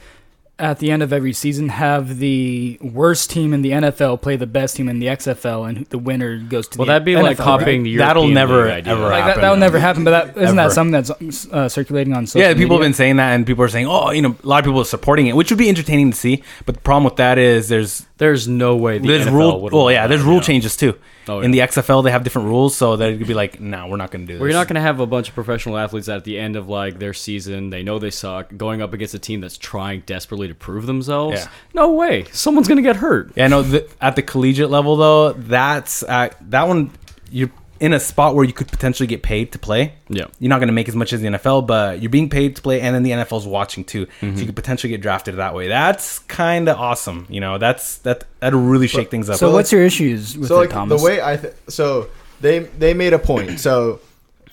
at 0.59 0.79
the 0.79 0.91
end 0.93 1.03
of 1.03 1.13
every 1.13 1.33
season 1.33 1.71
have 1.71 2.19
the 2.19 2.79
worst 2.83 3.31
team 3.31 3.53
in 3.55 3.63
the 3.63 3.71
NFL 3.71 4.21
play 4.21 4.37
the 4.37 4.47
best 4.47 4.77
team 4.77 4.87
in 4.89 5.01
the 5.01 5.07
XFL 5.07 5.67
and 5.69 5.87
the 5.87 5.99
winner 5.99 6.37
goes 6.39 6.69
to 6.69 6.79
Well, 6.79 6.87
the 6.87 6.93
that'd 6.93 7.07
be 7.07 7.15
NFL, 7.15 7.23
like 7.23 7.37
copying 7.39 7.81
right? 7.83 7.85
the 7.91 7.97
That'll 7.97 8.29
never, 8.29 8.71
idea. 8.71 8.93
ever 8.93 9.03
like 9.03 9.25
happen. 9.25 9.41
that'll 9.41 9.57
never 9.57 9.81
happen, 9.81 10.05
but 10.05 10.11
that 10.11 10.37
isn't 10.43 10.57
Ever. 10.59 10.69
that 10.69 10.75
something 10.75 10.93
that's 10.93 11.47
uh, 11.51 11.69
circulating 11.69 12.13
on 12.13 12.27
social 12.27 12.47
Yeah, 12.47 12.55
people 12.55 12.77
have 12.77 12.85
been 12.85 12.93
saying 12.95 13.17
that, 13.17 13.33
and 13.33 13.45
people 13.47 13.65
are 13.65 13.69
saying, 13.69 13.87
"Oh, 13.89 14.11
you 14.11 14.23
know, 14.23 14.37
a 14.41 14.47
lot 14.47 14.59
of 14.61 14.67
people 14.67 14.83
are 14.83 14.85
supporting 14.85 15.27
it," 15.27 15.35
which 15.35 15.51
would 15.51 15.59
be 15.59 15.69
entertaining 15.71 16.11
to 16.13 16.17
see. 16.17 16.45
But 16.67 16.75
the 16.77 16.81
problem 16.83 17.05
with 17.05 17.17
that 17.17 17.39
is 17.39 17.69
there's 17.69 18.07
There's 18.19 18.47
no 18.47 18.77
way 18.77 18.99
the 18.99 19.09
there's 19.09 19.27
NFL 19.27 19.33
rule. 19.33 19.61
would 19.63 19.73
Well, 19.73 19.91
yeah, 19.91 20.07
there's 20.07 20.23
rule 20.23 20.41
changes 20.43 20.77
too. 20.77 20.95
Oh, 21.29 21.41
In 21.41 21.51
the. 21.51 21.61
XFL, 21.61 22.03
they 22.03 22.11
have 22.11 22.25
different 22.25 22.49
rules, 22.49 22.77
so 22.77 22.97
that 22.97 23.09
it 23.11 23.19
could 23.19 23.29
be 23.29 23.35
like, 23.35 23.61
"No, 23.61 23.87
we're 23.87 23.97
not 23.97 24.11
going 24.11 24.27
to 24.27 24.27
do 24.27 24.35
this." 24.35 24.41
Well, 24.41 24.49
you're 24.49 24.59
not 24.59 24.67
going 24.67 24.75
to 24.75 24.81
have 24.81 24.99
a 25.01 25.07
bunch 25.07 25.29
of 25.29 25.35
professional 25.35 25.79
athletes 25.79 26.09
that 26.09 26.17
at 26.17 26.25
the 26.25 26.39
end 26.39 26.57
of 26.57 26.69
like 26.69 26.99
their 26.99 27.15
season, 27.15 27.71
they 27.71 27.83
know 27.83 27.99
they 27.99 28.11
suck, 28.11 28.57
going 28.57 28.83
up 28.83 28.93
against 28.93 29.15
a 29.15 29.19
team 29.19 29.41
that's 29.41 29.57
trying 29.57 30.01
desperately 30.01 30.49
to 30.49 30.55
prove 30.55 30.87
themselves. 30.87 31.41
Yeah. 31.41 31.49
No 31.75 31.93
way. 31.93 32.25
Someone's 32.33 32.69
going 32.69 32.77
to 32.77 32.83
get 32.83 32.97
hurt. 32.97 33.33
Yeah, 33.37 33.47
no. 33.47 33.63
The, 33.63 33.89
at 34.01 34.17
the 34.17 34.23
collegiate 34.23 34.71
level, 34.71 34.97
though, 34.97 35.33
that's 35.33 36.03
at, 36.03 36.37
that 36.51 36.67
one. 36.67 36.91
You're 37.31 37.51
in 37.83 37.93
a 37.93 38.01
spot 38.01 38.35
where 38.35 38.45
you 38.45 38.53
could 38.55 38.69
potentially 38.69 39.07
get 39.07 39.23
paid 39.23 39.53
to 39.53 39.59
play. 39.59 39.93
Yeah. 40.09 40.27
You're 40.39 40.49
not 40.49 40.59
going 40.61 40.69
to 40.69 40.73
make 40.73 40.89
as 40.89 40.95
much 40.97 41.13
as 41.13 41.21
the 41.21 41.27
NFL, 41.27 41.67
but 41.67 42.01
you're 42.01 42.11
being 42.11 42.31
paid 42.31 42.57
to 42.57 42.63
play, 42.63 42.81
and 42.81 42.95
then 42.95 43.03
the 43.03 43.11
NFL's 43.11 43.47
watching 43.47 43.85
too, 43.85 44.07
Mm-hmm. 44.07 44.35
so 44.37 44.41
you 44.41 44.47
could 44.47 44.57
potentially 44.57 44.91
get 44.91 45.03
drafted 45.03 45.37
that 45.37 45.55
way. 45.55 45.69
That's 45.69 46.21
kind 46.21 46.69
of 46.69 46.79
awesome. 46.79 47.27
You 47.29 47.41
know, 47.41 47.59
that's 47.59 47.99
that 47.99 48.25
that'll 48.41 48.61
really 48.61 48.87
shake 48.89 49.11
things 49.11 49.29
up. 49.29 49.37
So 49.37 49.51
what's 49.53 49.71
your 49.73 49.83
issues 49.83 50.39
with 50.39 50.49
so 50.49 50.57
it, 50.57 50.61
like 50.61 50.71
Thomas? 50.71 51.01
the 51.01 51.05
way 51.05 51.21
I 51.21 51.37
th- 51.37 51.55
so 51.69 52.09
they 52.41 52.61
they 52.61 52.95
made 52.95 53.13
a 53.13 53.19
point. 53.19 53.59
So 53.61 54.01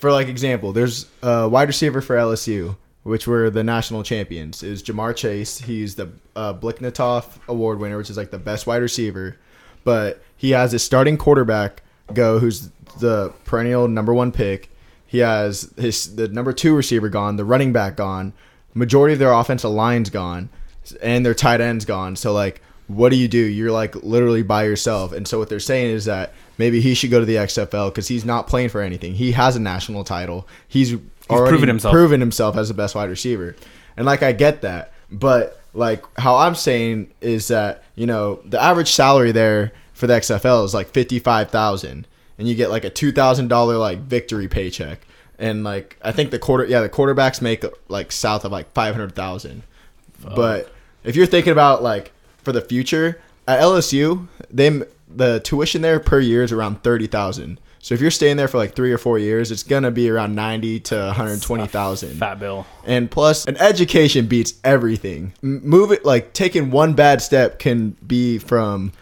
for 0.00 0.10
like 0.12 0.28
example, 0.28 0.72
there's 0.72 1.06
a 1.22 1.48
wide 1.48 1.68
receiver 1.68 2.00
for 2.00 2.16
LSU, 2.16 2.76
which 3.04 3.26
were 3.28 3.48
the 3.50 3.62
national 3.62 4.02
champions. 4.02 4.62
Is 4.64 4.82
Ja'Marr 4.82 5.14
Chase? 5.14 5.58
He's 5.58 5.94
the 5.94 6.10
uh, 6.34 6.54
Biletnikoff 6.54 7.38
Award 7.48 7.78
winner, 7.78 7.96
which 7.96 8.10
is 8.10 8.16
like 8.16 8.30
the 8.32 8.38
best 8.38 8.66
wide 8.66 8.82
receiver. 8.82 9.36
But 9.84 10.20
he 10.36 10.50
has 10.50 10.72
his 10.72 10.82
starting 10.82 11.16
quarterback 11.16 11.82
go, 12.14 12.38
who's 12.38 12.70
the 12.98 13.32
perennial 13.44 13.88
number 13.88 14.12
one 14.12 14.32
pick. 14.32 14.70
He 15.06 15.18
has 15.18 15.72
his 15.76 16.14
the 16.16 16.28
number 16.28 16.52
two 16.52 16.74
receiver 16.74 17.08
gone, 17.08 17.36
the 17.36 17.44
running 17.44 17.72
back 17.72 17.96
gone, 17.96 18.32
majority 18.74 19.12
of 19.14 19.18
their 19.18 19.32
offensive 19.32 19.70
line's 19.70 20.10
gone, 20.10 20.48
and 21.02 21.26
their 21.26 21.34
tight 21.34 21.60
end's 21.60 21.84
gone. 21.84 22.16
So 22.16 22.32
like, 22.32 22.62
what 22.86 23.10
do 23.10 23.16
you 23.16 23.28
do? 23.28 23.38
You're 23.38 23.72
like 23.72 23.96
literally 23.96 24.42
by 24.42 24.64
yourself. 24.64 25.12
And 25.12 25.26
so 25.26 25.38
what 25.38 25.48
they're 25.48 25.60
saying 25.60 25.90
is 25.90 26.04
that 26.04 26.32
maybe 26.58 26.80
he 26.80 26.94
should 26.94 27.10
go 27.10 27.20
to 27.20 27.26
the 27.26 27.36
XFL 27.36 27.90
because 27.90 28.08
he's 28.08 28.24
not 28.24 28.46
playing 28.46 28.68
for 28.68 28.80
anything. 28.80 29.14
He 29.14 29.32
has 29.32 29.56
a 29.56 29.60
national 29.60 30.04
title. 30.04 30.46
He's, 30.68 30.96
already 31.28 31.50
proven 31.50 31.68
himself. 31.68 31.92
proven 31.92 32.20
himself 32.20 32.56
as 32.56 32.68
the 32.68 32.74
best 32.74 32.94
wide 32.94 33.08
receiver. 33.08 33.54
And 33.96 34.06
like 34.06 34.22
I 34.22 34.32
get 34.32 34.62
that, 34.62 34.92
but 35.10 35.60
like 35.74 36.04
how 36.18 36.36
I'm 36.36 36.54
saying 36.54 37.12
is 37.20 37.48
that 37.48 37.84
you 37.94 38.06
know 38.06 38.40
the 38.44 38.60
average 38.60 38.90
salary 38.90 39.32
there 39.32 39.72
for 40.00 40.06
the 40.08 40.14
XFL 40.14 40.64
is 40.64 40.74
like 40.74 40.88
fifty 40.88 41.18
five 41.20 41.50
thousand, 41.50 42.08
and 42.38 42.48
you 42.48 42.54
get 42.56 42.70
like 42.70 42.84
a 42.84 42.90
two 42.90 43.12
thousand 43.12 43.48
dollar 43.48 43.76
like 43.76 44.00
victory 44.00 44.48
paycheck, 44.48 45.06
and 45.38 45.62
like 45.62 45.96
I 46.02 46.10
think 46.10 46.30
the 46.32 46.38
quarter 46.38 46.64
yeah 46.64 46.80
the 46.80 46.88
quarterbacks 46.88 47.40
make 47.40 47.64
like 47.88 48.10
south 48.10 48.44
of 48.44 48.50
like 48.50 48.72
five 48.72 48.94
hundred 48.94 49.14
thousand, 49.14 49.62
but 50.34 50.72
if 51.04 51.16
you're 51.16 51.26
thinking 51.26 51.52
about 51.52 51.82
like 51.82 52.12
for 52.38 52.52
the 52.52 52.60
future 52.60 53.20
at 53.46 53.60
LSU, 53.60 54.26
they 54.50 54.82
the 55.08 55.40
tuition 55.40 55.82
there 55.82 56.00
per 56.00 56.20
year 56.20 56.42
is 56.42 56.52
around 56.52 56.82
thirty 56.82 57.06
thousand. 57.06 57.60
So 57.82 57.94
if 57.94 58.00
you're 58.02 58.10
staying 58.10 58.36
there 58.36 58.46
for 58.46 58.58
like 58.58 58.74
three 58.74 58.92
or 58.92 58.98
four 58.98 59.18
years, 59.18 59.50
it's 59.50 59.62
gonna 59.62 59.90
be 59.90 60.10
around 60.10 60.34
ninety 60.34 60.80
to 60.80 60.96
one 60.96 61.14
hundred 61.14 61.40
twenty 61.42 61.66
thousand. 61.66 62.18
fat 62.18 62.38
bill? 62.38 62.66
And 62.84 63.10
plus, 63.10 63.46
an 63.46 63.56
education 63.56 64.26
beats 64.26 64.54
everything. 64.64 65.32
M- 65.42 65.62
Move 65.64 65.90
it 65.90 66.04
like 66.04 66.32
taking 66.34 66.70
one 66.70 66.92
bad 66.92 67.22
step 67.22 67.58
can 67.58 67.96
be 68.06 68.36
from 68.38 68.92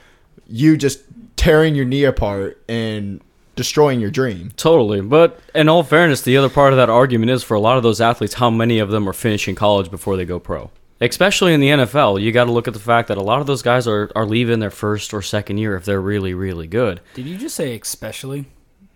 you 0.48 0.76
just 0.76 1.00
tearing 1.36 1.74
your 1.74 1.84
knee 1.84 2.04
apart 2.04 2.62
and 2.68 3.20
destroying 3.54 4.00
your 4.00 4.10
dream. 4.10 4.52
Totally. 4.56 5.00
But 5.00 5.40
in 5.54 5.68
all 5.68 5.82
fairness, 5.82 6.22
the 6.22 6.36
other 6.36 6.48
part 6.48 6.72
of 6.72 6.76
that 6.76 6.88
argument 6.88 7.30
is 7.30 7.42
for 7.42 7.54
a 7.54 7.60
lot 7.60 7.76
of 7.76 7.82
those 7.82 8.00
athletes, 8.00 8.34
how 8.34 8.50
many 8.50 8.78
of 8.78 8.90
them 8.90 9.08
are 9.08 9.12
finishing 9.12 9.54
college 9.54 9.90
before 9.90 10.16
they 10.16 10.24
go 10.24 10.38
pro? 10.38 10.70
Especially 11.00 11.54
in 11.54 11.60
the 11.60 11.68
NFL, 11.68 12.20
you 12.20 12.32
got 12.32 12.44
to 12.44 12.52
look 12.52 12.66
at 12.66 12.74
the 12.74 12.80
fact 12.80 13.08
that 13.08 13.18
a 13.18 13.22
lot 13.22 13.40
of 13.40 13.46
those 13.46 13.62
guys 13.62 13.86
are, 13.86 14.10
are 14.16 14.26
leaving 14.26 14.58
their 14.58 14.70
first 14.70 15.14
or 15.14 15.22
second 15.22 15.58
year 15.58 15.76
if 15.76 15.84
they're 15.84 16.00
really, 16.00 16.34
really 16.34 16.66
good. 16.66 17.00
Did 17.14 17.26
you 17.26 17.36
just 17.36 17.54
say 17.54 17.78
especially? 17.78 18.46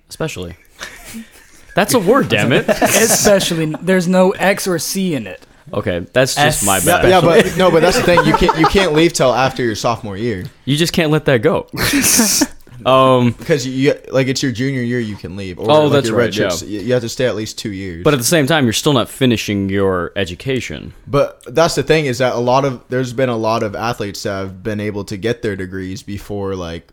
Especially. 0.08 0.56
That's 1.74 1.94
a 1.94 2.00
word, 2.00 2.28
damn 2.28 2.52
it. 2.52 2.68
especially, 2.68 3.66
there's 3.80 4.08
no 4.08 4.32
X 4.32 4.66
or 4.66 4.78
C 4.78 5.14
in 5.14 5.26
it. 5.26 5.46
Okay, 5.72 6.00
that's 6.12 6.34
just 6.34 6.62
S- 6.62 6.66
my 6.66 6.80
bad. 6.80 7.08
yeah, 7.08 7.20
but 7.20 7.56
no, 7.56 7.70
but 7.70 7.80
that's 7.80 7.96
the 7.96 8.02
thing. 8.02 8.24
You 8.26 8.34
can't 8.34 8.58
you 8.58 8.66
can't 8.66 8.92
leave 8.92 9.12
till 9.12 9.32
after 9.32 9.62
your 9.62 9.74
sophomore 9.74 10.16
year 10.16 10.44
You 10.64 10.76
just 10.76 10.92
can't 10.92 11.10
let 11.10 11.24
that 11.26 11.38
go. 11.42 11.66
um, 12.86 13.32
because 13.32 13.66
you, 13.66 13.72
you 13.72 13.94
like 14.10 14.26
it's 14.26 14.42
your 14.42 14.52
junior 14.52 14.82
year 14.82 14.98
you 15.00 15.16
can 15.16 15.36
leave. 15.36 15.58
Or 15.58 15.70
Oh, 15.70 15.84
like 15.84 15.92
that's 15.92 16.08
your 16.08 16.16
right, 16.16 16.24
red 16.24 16.34
shirts, 16.34 16.62
You 16.62 16.80
you 16.80 16.92
have 16.92 17.02
to 17.02 17.08
stay 17.08 17.26
at 17.26 17.36
least 17.36 17.58
two 17.58 17.70
years. 17.72 18.02
but 18.04 18.12
at 18.12 18.18
the 18.18 18.24
same 18.24 18.46
time, 18.46 18.64
you're 18.64 18.72
still 18.72 18.92
not 18.92 19.08
finishing 19.08 19.68
your 19.68 20.12
education. 20.16 20.92
But 21.06 21.42
that's 21.54 21.74
the 21.74 21.82
thing 21.82 22.06
is 22.06 22.18
that 22.18 22.34
a 22.34 22.38
lot 22.38 22.64
of 22.64 22.82
there's 22.88 23.12
been 23.12 23.28
a 23.28 23.36
lot 23.36 23.62
of 23.62 23.74
athletes 23.74 24.22
that 24.24 24.30
have 24.32 24.62
been 24.62 24.80
able 24.80 25.04
to 25.04 25.16
get 25.16 25.42
their 25.42 25.56
degrees 25.56 26.02
before 26.02 26.54
like 26.56 26.88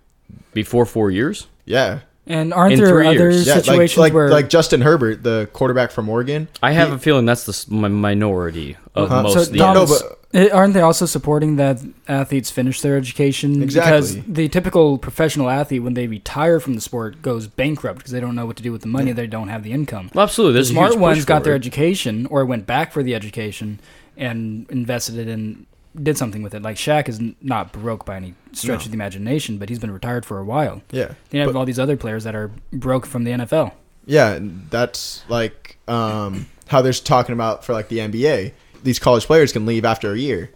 Before 0.53 0.85
four 0.85 1.11
years? 1.11 1.47
yeah 1.65 1.99
And 2.31 2.53
aren't 2.53 2.73
In 2.73 2.79
there 2.79 2.89
three 2.89 3.07
other 3.07 3.15
years. 3.31 3.47
yeah 3.47 3.55
like 3.55 3.65
situations 3.65 3.97
like, 3.97 4.13
where 4.13 4.29
like 4.29 4.49
Justin 4.49 4.81
Herbert 4.81 5.23
the 5.23 5.49
quarterback 5.51 5.89
from 5.91 6.07
Oregon 6.07 6.47
I 6.61 6.71
have 6.73 6.91
a 6.91 6.99
feeling 6.99 7.25
that's 7.25 7.45
the 7.45 7.51
s- 7.53 7.67
mi- 7.67 7.89
minority 7.89 8.77
of 8.93 9.11
Uh-huh. 9.11 9.23
most 9.23 9.33
So 9.33 9.41
of 9.41 9.51
the 9.51 9.57
Tom- 9.57 9.73
no 9.73 9.85
but 9.87 10.51
aren't 10.53 10.75
they 10.75 10.81
also 10.81 11.07
supporting 11.07 11.55
that 11.55 11.79
athletes 12.07 12.51
finish 12.51 12.81
their 12.81 12.95
education? 12.95 13.63
Exactly. 13.63 13.91
Because 13.91 14.15
the 14.27 14.47
typical 14.47 14.99
professional 14.99 15.49
athlete, 15.49 15.81
when 15.81 15.95
they 15.95 16.05
retire 16.05 16.59
from 16.59 16.75
the 16.75 16.81
sport, 16.81 17.23
goes 17.23 17.47
bankrupt 17.47 17.97
because 17.97 18.11
they 18.11 18.19
don't 18.19 18.35
know 18.35 18.45
what 18.45 18.55
to 18.57 18.61
do 18.63 18.71
with 18.71 18.81
the 18.81 18.87
money. 18.87 19.11
They 19.11 19.25
don't 19.25 19.47
have 19.47 19.63
the 19.63 19.71
income. 19.71 20.11
Well, 20.13 20.21
absolutely. 20.23 20.53
The 20.53 20.57
There's 20.57 20.69
a 20.69 20.73
smart 20.73 20.99
ones 20.99 21.25
got 21.25 21.43
their 21.43 21.55
education 21.55 22.27
or 22.27 22.45
went 22.45 22.67
back 22.67 22.91
for 22.93 23.01
the 23.01 23.15
education 23.15 23.79
and 24.17 24.67
invested 24.69 25.17
it 25.17 25.27
in 25.27 25.65
did 26.03 26.17
something 26.17 26.41
with 26.41 26.53
it. 26.53 26.61
Like 26.61 26.75
Shaq 26.77 27.09
is 27.09 27.19
not 27.41 27.71
broke 27.73 28.05
by 28.05 28.15
any 28.17 28.33
stretch 28.53 28.79
No. 28.81 28.85
of 28.85 28.91
the 28.91 28.95
imagination, 28.95 29.57
but 29.57 29.69
he's 29.69 29.79
been 29.79 29.91
retired 29.91 30.25
for 30.25 30.39
a 30.39 30.43
while. 30.45 30.81
yeah 30.91 31.05
Then 31.07 31.15
you 31.31 31.39
have 31.41 31.53
But- 31.53 31.59
all 31.59 31.65
these 31.65 31.79
other 31.79 31.97
players 31.97 32.23
that 32.23 32.35
are 32.35 32.51
broke 32.71 33.05
from 33.05 33.23
the 33.23 33.31
NFL. 33.31 33.73
yeah 34.05 34.39
that's 34.69 35.23
like 35.29 35.77
um 35.87 36.47
how 36.67 36.81
they're 36.81 36.93
talking 36.93 37.33
about 37.33 37.63
for 37.65 37.73
like 37.73 37.89
the 37.89 37.97
NBA 37.99 38.53
these 38.83 38.97
college 38.99 39.25
players 39.25 39.51
can 39.51 39.65
leave 39.65 39.83
after 39.85 40.13
a 40.13 40.17
year 40.17 40.49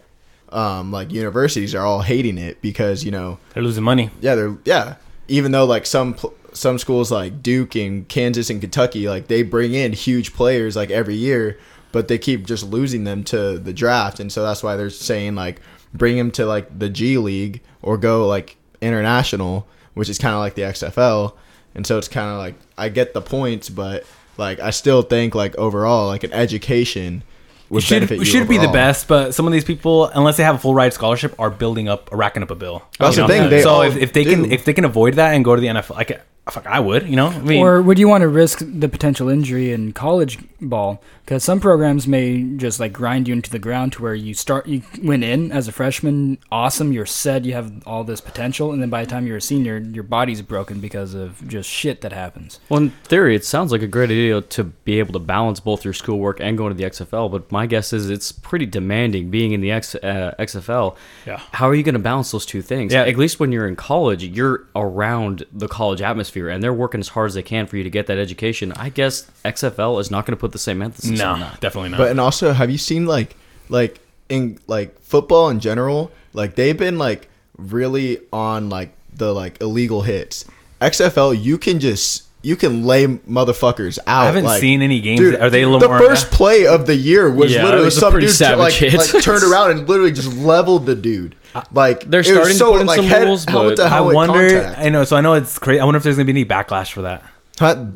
um 0.50 0.90
like 0.92 1.12
universities 1.12 1.74
are 1.74 1.84
all 1.84 2.02
hating 2.02 2.38
it 2.38 2.60
because 2.62 3.04
you 3.04 3.10
know 3.10 3.38
They're 3.52 3.62
losing 3.62 3.84
money. 3.84 4.10
yeah, 4.20 4.34
they're 4.34 4.56
yeah. 4.64 4.94
Even 5.28 5.52
though 5.52 5.64
like 5.64 5.86
some 5.86 6.14
pl- 6.14 6.34
some 6.52 6.78
schools 6.78 7.10
like 7.10 7.42
Duke 7.42 7.74
and 7.74 8.06
Kansas 8.08 8.50
and 8.50 8.60
Kentucky, 8.60 9.08
like 9.08 9.26
they 9.26 9.42
bring 9.42 9.74
in 9.74 9.92
huge 9.92 10.32
players 10.34 10.76
like 10.76 10.90
every 10.90 11.14
year, 11.16 11.58
but 11.94 12.08
they 12.08 12.18
keep 12.18 12.44
just 12.44 12.64
losing 12.64 13.04
them 13.04 13.22
to 13.22 13.56
the 13.56 13.72
draft, 13.72 14.18
and 14.18 14.32
so 14.32 14.42
that's 14.42 14.64
why 14.64 14.74
they're 14.74 14.90
saying 14.90 15.36
like 15.36 15.60
bring 15.94 16.16
them 16.16 16.32
to 16.32 16.44
like 16.44 16.76
the 16.76 16.88
G 16.88 17.18
League 17.18 17.62
or 17.82 17.96
go 17.96 18.26
like 18.26 18.56
international, 18.80 19.68
which 19.94 20.08
is 20.08 20.18
kind 20.18 20.34
of 20.34 20.40
like 20.40 20.56
the 20.56 20.62
XFL, 20.62 21.34
and 21.72 21.86
so 21.86 21.96
it's 21.96 22.08
kind 22.08 22.28
of 22.28 22.38
like 22.38 22.56
I 22.76 22.88
get 22.88 23.14
the 23.14 23.20
points, 23.20 23.68
but 23.68 24.04
like 24.36 24.58
I 24.58 24.70
still 24.70 25.02
think 25.02 25.36
like 25.36 25.54
overall 25.54 26.08
like 26.08 26.24
an 26.24 26.32
education 26.32 27.22
would 27.70 27.84
should 27.84 28.00
benefit 28.08 28.26
should 28.26 28.48
be 28.48 28.58
the 28.58 28.66
best, 28.66 29.06
but 29.06 29.32
some 29.32 29.46
of 29.46 29.52
these 29.52 29.64
people, 29.64 30.06
unless 30.06 30.36
they 30.36 30.42
have 30.42 30.56
a 30.56 30.58
full 30.58 30.74
ride 30.74 30.94
scholarship, 30.94 31.38
are 31.38 31.48
building 31.48 31.88
up, 31.88 32.10
racking 32.10 32.42
up 32.42 32.50
a 32.50 32.56
bill. 32.56 32.82
That's 32.98 33.14
the 33.14 33.22
know? 33.22 33.28
thing, 33.28 33.62
so 33.62 33.82
if, 33.82 33.96
if 33.96 34.12
they 34.12 34.24
can 34.24 34.50
if 34.50 34.64
they 34.64 34.72
can 34.72 34.84
avoid 34.84 35.14
that 35.14 35.34
and 35.34 35.44
go 35.44 35.54
to 35.54 35.60
the 35.60 35.68
NFL, 35.68 35.94
like 35.94 36.20
fuck, 36.52 36.66
I 36.66 36.80
would. 36.80 37.08
You 37.08 37.16
know, 37.16 37.28
I 37.28 37.38
mean, 37.38 37.62
or 37.62 37.80
would 37.80 37.98
you 37.98 38.08
want 38.08 38.22
to 38.22 38.28
risk 38.28 38.62
the 38.62 38.88
potential 38.88 39.28
injury 39.28 39.72
in 39.72 39.92
college 39.92 40.38
ball? 40.60 41.02
Because 41.24 41.42
some 41.42 41.58
programs 41.58 42.06
may 42.06 42.42
just 42.56 42.78
like 42.78 42.92
grind 42.92 43.28
you 43.28 43.32
into 43.32 43.50
the 43.50 43.58
ground 43.58 43.94
to 43.94 44.02
where 44.02 44.14
you 44.14 44.34
start, 44.34 44.66
you 44.66 44.82
went 45.02 45.24
in 45.24 45.50
as 45.52 45.68
a 45.68 45.72
freshman, 45.72 46.36
awesome, 46.52 46.92
you're 46.92 47.06
set, 47.06 47.46
you 47.46 47.54
have 47.54 47.82
all 47.86 48.04
this 48.04 48.20
potential, 48.20 48.72
and 48.72 48.82
then 48.82 48.90
by 48.90 49.02
the 49.02 49.10
time 49.10 49.26
you're 49.26 49.38
a 49.38 49.40
senior, 49.40 49.78
your 49.78 50.02
body's 50.02 50.42
broken 50.42 50.80
because 50.80 51.14
of 51.14 51.46
just 51.48 51.68
shit 51.70 52.02
that 52.02 52.12
happens. 52.12 52.60
Well, 52.68 52.82
in 52.82 52.90
theory, 52.90 53.34
it 53.34 53.44
sounds 53.44 53.72
like 53.72 53.80
a 53.80 53.86
great 53.86 54.10
idea 54.10 54.42
to 54.42 54.64
be 54.64 54.98
able 54.98 55.14
to 55.14 55.18
balance 55.18 55.60
both 55.60 55.82
your 55.82 55.94
schoolwork 55.94 56.40
and 56.40 56.58
going 56.58 56.76
to 56.76 56.76
the 56.76 56.84
XFL. 56.84 57.30
But 57.30 57.50
my 57.50 57.64
guess 57.66 57.94
is 57.94 58.10
it's 58.10 58.30
pretty 58.30 58.66
demanding 58.66 59.30
being 59.30 59.52
in 59.52 59.62
the 59.62 59.70
X, 59.70 59.94
uh, 59.94 60.34
XFL. 60.38 60.94
Yeah. 61.26 61.40
How 61.52 61.68
are 61.68 61.74
you 61.74 61.82
going 61.82 61.94
to 61.94 61.98
balance 61.98 62.32
those 62.32 62.44
two 62.44 62.60
things? 62.60 62.92
Yeah. 62.92 63.04
At 63.04 63.16
least 63.16 63.40
when 63.40 63.50
you're 63.50 63.66
in 63.66 63.76
college, 63.76 64.24
you're 64.24 64.66
around 64.76 65.46
the 65.52 65.68
college 65.68 66.02
atmosphere, 66.02 66.33
and 66.34 66.62
they're 66.62 66.72
working 66.72 67.00
as 67.00 67.08
hard 67.08 67.28
as 67.28 67.34
they 67.34 67.42
can 67.42 67.66
for 67.66 67.76
you 67.76 67.84
to 67.84 67.90
get 67.90 68.06
that 68.06 68.18
education. 68.18 68.72
I 68.72 68.88
guess 68.88 69.30
XFL 69.44 70.00
is 70.00 70.10
not 70.10 70.26
going 70.26 70.36
to 70.36 70.40
put 70.40 70.52
the 70.52 70.58
same 70.58 70.82
emphasis 70.82 71.18
no, 71.18 71.32
on 71.32 71.40
that. 71.40 71.60
definitely 71.60 71.90
not. 71.90 71.98
But 71.98 72.10
and 72.10 72.20
also, 72.20 72.52
have 72.52 72.70
you 72.70 72.78
seen 72.78 73.06
like 73.06 73.36
like 73.68 74.00
in 74.28 74.58
like 74.66 74.98
football 75.00 75.48
in 75.48 75.60
general? 75.60 76.10
Like 76.32 76.54
they've 76.54 76.76
been 76.76 76.98
like 76.98 77.28
really 77.56 78.18
on 78.32 78.68
like 78.68 78.94
the 79.14 79.32
like 79.32 79.60
illegal 79.60 80.02
hits. 80.02 80.44
XFL, 80.80 81.40
you 81.40 81.56
can 81.56 81.80
just 81.80 82.23
you 82.44 82.56
can 82.56 82.84
lay 82.84 83.06
motherfuckers 83.06 83.98
out. 84.06 84.22
I 84.22 84.26
haven't 84.26 84.44
like- 84.44 84.60
seen 84.60 84.82
any 84.82 85.00
games. 85.00 85.20
Dude, 85.20 85.36
are 85.36 85.50
they 85.50 85.62
a 85.62 85.68
little 85.68 85.80
the 85.88 85.98
first 85.98 86.30
play 86.30 86.66
of 86.66 86.86
the 86.86 86.94
year 86.94 87.30
was 87.30 87.52
Yeah, 87.52 87.64
literally 87.64 87.86
was 87.86 87.98
some 87.98 88.12
dude 88.18 88.30
like, 88.58 88.80
like 88.80 89.22
turned 89.22 89.42
around 89.42 89.70
and 89.72 89.88
literally 89.88 90.12
just 90.12 90.34
leveled 90.36 90.86
the 90.86 90.94
dude. 90.94 91.34
Like 91.72 92.08
They're 92.10 92.24
starting 92.24 92.58
to 92.58 92.64
put 92.64 92.80
in 92.82 92.88
some 92.88 93.04
head- 93.06 93.24
rules, 93.24 93.46
but 93.46 93.78
I 93.80 94.00
wonder. 94.00 94.60
contact. 94.62 94.78
I 94.78 94.88
know. 94.88 95.04
So 95.04 95.16
I 95.16 95.20
know 95.20 95.34
it's 95.34 95.58
crazy. 95.58 95.80
I 95.80 95.84
wonder 95.84 95.98
if 95.98 96.02
there's 96.04 96.16
gonna 96.16 96.24
be 96.26 96.32
any 96.32 96.44
backlash 96.44 96.92
for 96.92 97.02
that. 97.02 97.22
Huh? 97.58 97.86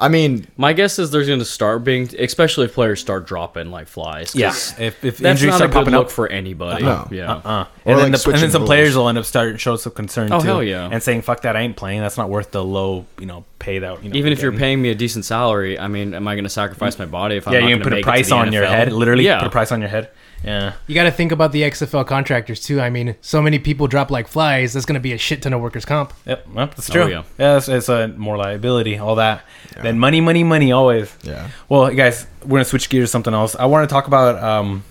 I 0.00 0.06
mean, 0.08 0.46
My 0.56 0.72
guess 0.74 0.98
is 1.00 1.10
there's 1.10 1.26
going 1.26 1.40
to 1.40 1.44
start 1.44 1.82
being, 1.82 2.08
especially 2.20 2.66
if 2.66 2.74
players 2.74 3.00
start 3.00 3.26
dropping 3.26 3.72
like 3.72 3.88
flies. 3.88 4.30
'cause 4.30 4.36
Yeah. 4.78 4.86
If 4.86 5.04
if 5.04 5.18
That's 5.18 5.40
injuries 5.42 5.50
not 5.50 5.54
a 5.54 5.56
start 5.56 5.70
good 5.72 5.78
popping 5.78 5.94
look 5.94 6.06
up. 6.06 6.12
for 6.12 6.28
anybody. 6.28 6.84
No. 6.84 7.08
Yeah. 7.10 7.32
Uh, 7.32 7.64
Or, 7.84 7.92
and, 7.94 8.00
then 8.00 8.12
like, 8.12 8.22
the, 8.22 8.30
and 8.30 8.40
then 8.42 8.50
some 8.52 8.62
rules. 8.62 8.68
players 8.68 8.96
will 8.96 9.08
end 9.08 9.18
up 9.18 9.24
starting 9.24 9.56
show 9.56 9.74
some 9.76 9.92
concern 9.92 10.32
Oh, 10.32 10.40
too, 10.40 10.46
hell 10.46 10.62
yeah. 10.62 10.88
and 10.92 11.02
saying 11.02 11.22
"fuck 11.22 11.40
that, 11.42 11.56
I 11.56 11.62
ain't 11.62 11.76
playing. 11.76 12.00
That's 12.00 12.16
not 12.16 12.28
worth 12.28 12.52
the 12.52 12.62
low, 12.62 13.06
you 13.18 13.26
know, 13.26 13.44
pay 13.58 13.80
that." 13.80 14.04
You 14.04 14.10
know, 14.10 14.16
Even 14.16 14.32
if 14.32 14.40
you're 14.40 14.52
paying 14.52 14.80
me 14.80 14.90
a 14.90 14.94
decent 14.94 15.24
salary, 15.24 15.78
I 15.78 15.88
mean, 15.88 16.14
am 16.14 16.28
I 16.28 16.34
going 16.34 16.44
to 16.44 16.50
sacrifice 16.50 16.96
my 16.98 17.06
body 17.06 17.36
if 17.36 17.48
I'm 17.48 17.54
yeah, 17.54 17.60
you 17.60 17.66
going 17.70 17.80
can 17.82 17.90
put 17.90 17.98
a 17.98 18.02
price 18.02 18.30
on 18.30 18.52
your 18.52 18.66
head. 18.66 18.92
Literally, 18.92 19.24
yeah. 19.24 19.38
put 19.40 19.48
a 19.48 19.50
price 19.50 19.72
on 19.72 19.80
your 19.80 19.90
head. 19.90 20.10
Yeah, 20.44 20.74
You 20.86 20.94
got 20.94 21.02
to 21.04 21.10
think 21.10 21.32
about 21.32 21.50
the 21.52 21.62
XFL 21.62 22.06
contractors 22.06 22.60
too. 22.62 22.80
I 22.80 22.90
mean, 22.90 23.16
so 23.20 23.42
many 23.42 23.58
people 23.58 23.86
drop 23.88 24.10
like 24.10 24.28
flies. 24.28 24.72
That's 24.72 24.86
going 24.86 24.94
to 24.94 25.00
be 25.00 25.12
a 25.12 25.18
shit 25.18 25.42
ton 25.42 25.52
of 25.52 25.60
workers' 25.60 25.84
comp. 25.84 26.12
yep, 26.24 26.46
yep 26.54 26.74
that's 26.76 26.88
Oh, 26.90 26.92
true. 26.92 27.08
yeah. 27.10 27.22
yeah, 27.38 27.56
it's, 27.56 27.68
it's 27.68 27.88
a 27.88 28.08
more 28.08 28.36
liability, 28.36 28.96
all 28.98 29.16
that. 29.16 29.42
Then 29.82 29.98
money, 29.98 30.20
money, 30.20 30.44
money, 30.44 30.70
always. 30.72 31.12
yeah. 31.22 31.48
Well, 31.68 31.90
guys, 31.94 32.26
we're 32.42 32.58
gonna 32.58 32.64
switch 32.64 32.88
gears 32.88 33.08
to 33.08 33.10
something 33.12 33.34
else. 33.34 33.56
I 33.56 33.66
want 33.66 33.88
to 33.88 33.92
talk 33.92 34.06
about 34.06 34.42
um, 34.42 34.84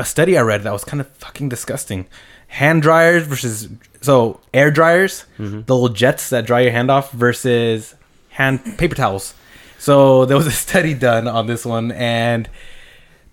a 0.00 0.04
study 0.04 0.36
I 0.38 0.42
read 0.42 0.62
that 0.62 0.72
was 0.72 0.84
kind 0.84 1.00
of 1.00 1.08
fucking 1.16 1.48
disgusting. 1.50 2.06
Hand 2.48 2.82
dryers 2.82 3.26
versus 3.26 3.68
so 4.00 4.40
air 4.52 4.70
dryers, 4.70 5.24
Mm-hmm. 5.38 5.62
the 5.62 5.74
little 5.74 5.88
jets 5.90 6.30
that 6.30 6.46
dry 6.46 6.60
your 6.60 6.72
hand 6.72 6.90
off 6.90 7.10
versus 7.12 7.94
hand 8.30 8.78
paper 8.78 8.94
towels. 8.94 9.34
So 9.78 10.24
there 10.24 10.36
was 10.36 10.46
a 10.46 10.50
study 10.66 10.94
done 10.94 11.28
on 11.28 11.46
this 11.46 11.64
one, 11.66 11.92
and 11.92 12.48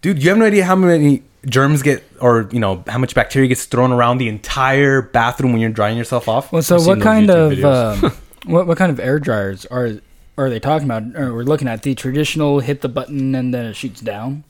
dude, 0.01 0.21
you 0.21 0.29
have 0.29 0.37
no 0.37 0.45
idea 0.45 0.65
how 0.65 0.75
many 0.75 1.23
germs 1.45 1.81
get 1.81 2.03
or 2.19 2.47
you 2.51 2.59
know 2.59 2.83
how 2.87 2.97
much 2.97 3.15
bacteria 3.15 3.47
gets 3.47 3.65
thrown 3.65 3.91
around 3.91 4.17
the 4.19 4.27
entire 4.27 5.01
bathroom 5.01 5.51
when 5.51 5.61
you're 5.61 5.71
drying 5.71 5.97
yourself 5.97 6.27
off. 6.27 6.51
Well, 6.51 6.61
so 6.61 6.75
I've 6.75 6.85
what 6.85 7.01
kind 7.01 7.29
of 7.29 7.53
videos. 7.53 8.03
um, 8.03 8.17
what 8.45 8.67
what 8.67 8.77
kind 8.77 8.91
of 8.91 8.99
air 8.99 9.19
dryers 9.19 9.65
are 9.67 9.93
are 10.37 10.49
they 10.49 10.59
talking 10.59 10.85
about? 10.85 11.15
Are 11.15 11.33
we're 11.33 11.43
looking 11.43 11.67
at 11.67 11.83
the 11.83 11.95
traditional 11.95 12.59
hit 12.59 12.81
the 12.81 12.89
button 12.89 13.35
and 13.35 13.53
then 13.53 13.65
it 13.65 13.75
shoots 13.75 14.01
down, 14.01 14.43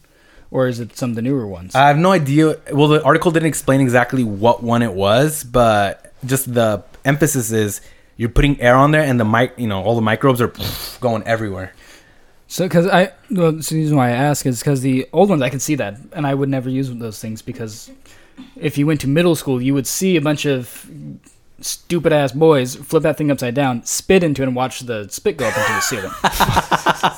or 0.49 0.67
is 0.67 0.79
it 0.79 0.97
some 0.97 1.11
of 1.11 1.15
the 1.15 1.21
newer 1.21 1.47
ones? 1.47 1.75
I 1.75 1.87
have 1.87 1.97
no 1.97 2.11
idea. 2.11 2.57
Well, 2.71 2.87
the 2.87 3.03
article 3.03 3.31
didn't 3.31 3.47
explain 3.47 3.81
exactly 3.81 4.23
what 4.23 4.63
one 4.63 4.81
it 4.81 4.93
was, 4.93 5.43
but 5.43 6.13
just 6.25 6.53
the 6.53 6.83
emphasis 7.05 7.51
is 7.51 7.81
you're 8.17 8.29
putting 8.29 8.59
air 8.61 8.75
on 8.75 8.91
there, 8.91 9.01
and 9.01 9.19
the 9.19 9.25
mic, 9.25 9.53
you 9.57 9.67
know, 9.67 9.81
all 9.81 9.95
the 9.95 10.01
microbes 10.01 10.41
are 10.41 10.53
going 10.99 11.23
everywhere. 11.23 11.73
So, 12.51 12.65
because 12.65 12.85
I, 12.85 13.13
well, 13.29 13.53
the 13.53 13.75
reason 13.75 13.95
why 13.95 14.09
I 14.09 14.11
ask 14.11 14.45
is 14.45 14.59
because 14.59 14.81
the 14.81 15.07
old 15.13 15.29
ones 15.29 15.41
I 15.41 15.49
could 15.49 15.61
see 15.61 15.75
that, 15.75 15.97
and 16.11 16.27
I 16.27 16.33
would 16.33 16.49
never 16.49 16.69
use 16.69 16.93
those 16.93 17.17
things 17.17 17.41
because 17.41 17.89
if 18.57 18.77
you 18.77 18.85
went 18.85 18.99
to 19.01 19.07
middle 19.07 19.35
school, 19.35 19.61
you 19.61 19.73
would 19.73 19.87
see 19.87 20.17
a 20.17 20.21
bunch 20.21 20.43
of 20.45 20.85
stupid 21.61 22.11
ass 22.11 22.33
boys 22.33 22.75
flip 22.75 23.03
that 23.03 23.15
thing 23.17 23.31
upside 23.31 23.53
down, 23.53 23.85
spit 23.85 24.21
into 24.21 24.41
it, 24.41 24.47
and 24.47 24.55
watch 24.55 24.81
the 24.81 25.07
spit 25.07 25.37
go 25.37 25.47
up 25.47 25.57
into 25.57 25.71
the 25.71 25.79
ceiling. 25.79 26.11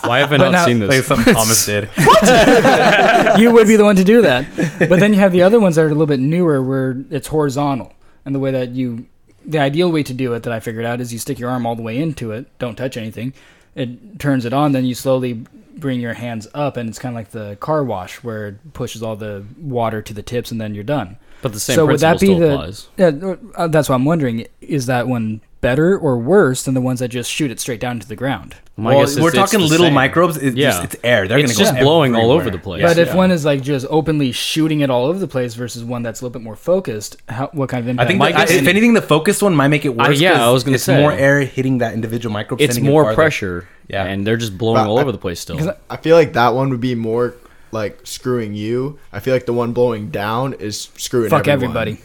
Why 0.07 0.19
have 0.19 0.31
I 0.31 0.37
But 0.37 0.43
not 0.43 0.51
now- 0.51 0.65
seen 0.65 0.79
Like 0.81 0.89
this? 0.91 1.07
something 1.07 1.33
Thomas 1.39 1.65
did. 1.65 1.85
What? 1.95 3.39
you 3.39 3.51
would 3.51 3.65
be 3.65 3.75
the 3.75 3.85
one 3.85 3.95
to 3.95 4.03
do 4.03 4.21
that. 4.21 4.45
But 4.87 4.99
then 4.99 5.13
you 5.15 5.19
have 5.19 5.31
the 5.31 5.41
other 5.41 5.59
ones 5.59 5.77
that 5.77 5.81
are 5.81 5.87
a 5.87 5.89
little 5.89 6.05
bit 6.05 6.19
newer 6.19 6.61
where 6.61 7.03
it's 7.09 7.29
horizontal. 7.29 7.91
And 8.23 8.35
the 8.35 8.39
way 8.39 8.51
that 8.51 8.69
you, 8.69 9.07
the 9.43 9.57
ideal 9.57 9.91
way 9.91 10.03
to 10.03 10.13
do 10.13 10.31
it 10.35 10.43
that 10.43 10.53
I 10.53 10.59
figured 10.59 10.85
out 10.85 11.01
is 11.01 11.11
you 11.11 11.17
stick 11.17 11.39
your 11.39 11.49
arm 11.49 11.65
all 11.65 11.75
the 11.75 11.81
way 11.81 11.97
into 11.97 12.31
it, 12.33 12.45
don't 12.59 12.75
touch 12.75 12.97
anything. 12.97 13.33
It 13.75 14.19
turns 14.19 14.45
it 14.45 14.53
on, 14.53 14.71
then 14.71 14.85
you 14.85 14.95
slowly 14.95 15.45
bring 15.75 15.99
your 15.99 16.13
hands 16.13 16.47
up, 16.53 16.77
and 16.77 16.87
it's 16.87 16.99
kind 16.99 17.13
of 17.13 17.17
like 17.17 17.31
the 17.31 17.57
car 17.59 17.83
wash 17.83 18.23
where 18.23 18.49
it 18.49 18.73
pushes 18.73 19.01
all 19.01 19.15
the 19.15 19.45
water 19.59 20.01
to 20.01 20.13
the 20.13 20.21
tips, 20.21 20.51
and 20.51 20.61
then 20.61 20.75
you're 20.75 20.83
done. 20.83 21.17
But 21.41 21.53
the 21.53 21.59
same 21.59 21.75
so 21.75 21.85
would 21.85 21.99
principle 21.99 22.13
that 22.13 22.19
be 22.19 22.25
still 22.27 22.39
the? 22.39 22.53
applies. 22.53 22.87
Yeah, 22.97 23.35
uh, 23.55 23.67
that's 23.67 23.89
what 23.89 23.95
I'm 23.95 24.05
wondering. 24.05 24.47
Is 24.61 24.85
that 24.85 25.07
one 25.07 25.41
better 25.63 25.97
or 25.97 26.19
worse 26.19 26.61
than 26.61 26.75
the 26.75 26.81
ones 26.81 26.99
that 26.99 27.07
just 27.07 27.31
shoot 27.31 27.49
it 27.49 27.59
straight 27.59 27.79
down 27.79 27.99
to 27.99 28.07
the 28.07 28.15
ground? 28.15 28.55
My 28.77 28.93
well, 28.95 29.05
guess 29.05 29.19
we're 29.19 29.31
talking 29.31 29.59
little 29.61 29.87
same. 29.87 29.93
microbes. 29.93 30.37
It's 30.37 30.55
Yeah. 30.55 30.69
just 30.71 30.83
it's 30.83 30.95
air. 31.03 31.27
They're 31.27 31.39
It's 31.39 31.53
gonna 31.53 31.63
just 31.69 31.75
go 31.79 31.83
blowing 31.83 32.15
all 32.15 32.29
over 32.31 32.49
the 32.51 32.57
place. 32.59 32.83
But 32.83 32.97
if 32.99 33.15
one 33.15 33.31
is 33.31 33.45
like 33.45 33.61
just 33.63 33.87
openly 33.89 34.31
shooting 34.31 34.81
it 34.81 34.89
all 34.91 35.05
over 35.05 35.17
the 35.17 35.27
place 35.27 35.55
versus 35.55 35.83
one 35.83 36.03
that's 36.03 36.21
a 36.21 36.25
little 36.25 36.33
bit 36.39 36.43
more 36.43 36.55
focused, 36.55 37.17
how, 37.29 37.49
what 37.53 37.69
kind 37.69 37.81
of 37.83 37.87
impact? 37.89 38.05
I 38.05 38.07
think 38.07 38.19
My 38.19 38.31
that, 38.31 38.47
guess- 38.49 38.57
if 38.61 38.67
anything, 38.67 38.93
the 38.93 39.01
focused 39.01 39.41
one 39.41 39.55
might 39.55 39.69
make 39.69 39.85
it 39.85 39.95
worse. 39.95 40.19
Yeah, 40.19 40.45
I 40.45 40.51
was 40.51 40.63
gonna 40.63 40.75
it's 40.75 40.83
say. 40.83 40.99
more 41.01 41.11
air 41.13 41.39
hitting 41.41 41.79
that 41.79 41.93
individual 41.95 42.31
microbe. 42.33 42.61
It's 42.61 42.75
sending 42.75 42.89
it 42.89 42.93
more 42.93 43.13
pressure. 43.15 43.67
Yeah. 43.87 44.03
And 44.05 44.27
they're 44.27 44.37
just 44.37 44.57
blowing 44.57 44.83
But 44.83 44.89
all 44.89 44.97
I- 44.99 45.01
over 45.01 45.11
the 45.11 45.17
place 45.17 45.39
still. 45.39 45.73
I 45.89 45.97
feel 45.97 46.15
like 46.15 46.33
that 46.33 46.53
one 46.53 46.69
would 46.69 46.81
be 46.81 46.93
more 46.95 47.35
like 47.71 48.01
screwing 48.03 48.53
you, 48.53 48.99
I 49.11 49.19
feel 49.19 49.33
like 49.33 49.47
the 49.47 49.53
one 49.53 49.71
blowing 49.73 50.09
down 50.11 50.53
is 50.53 50.89
screwing 50.97 51.29
Fuck 51.31 51.47
everyone. 51.47 51.75
everybody. 51.75 52.01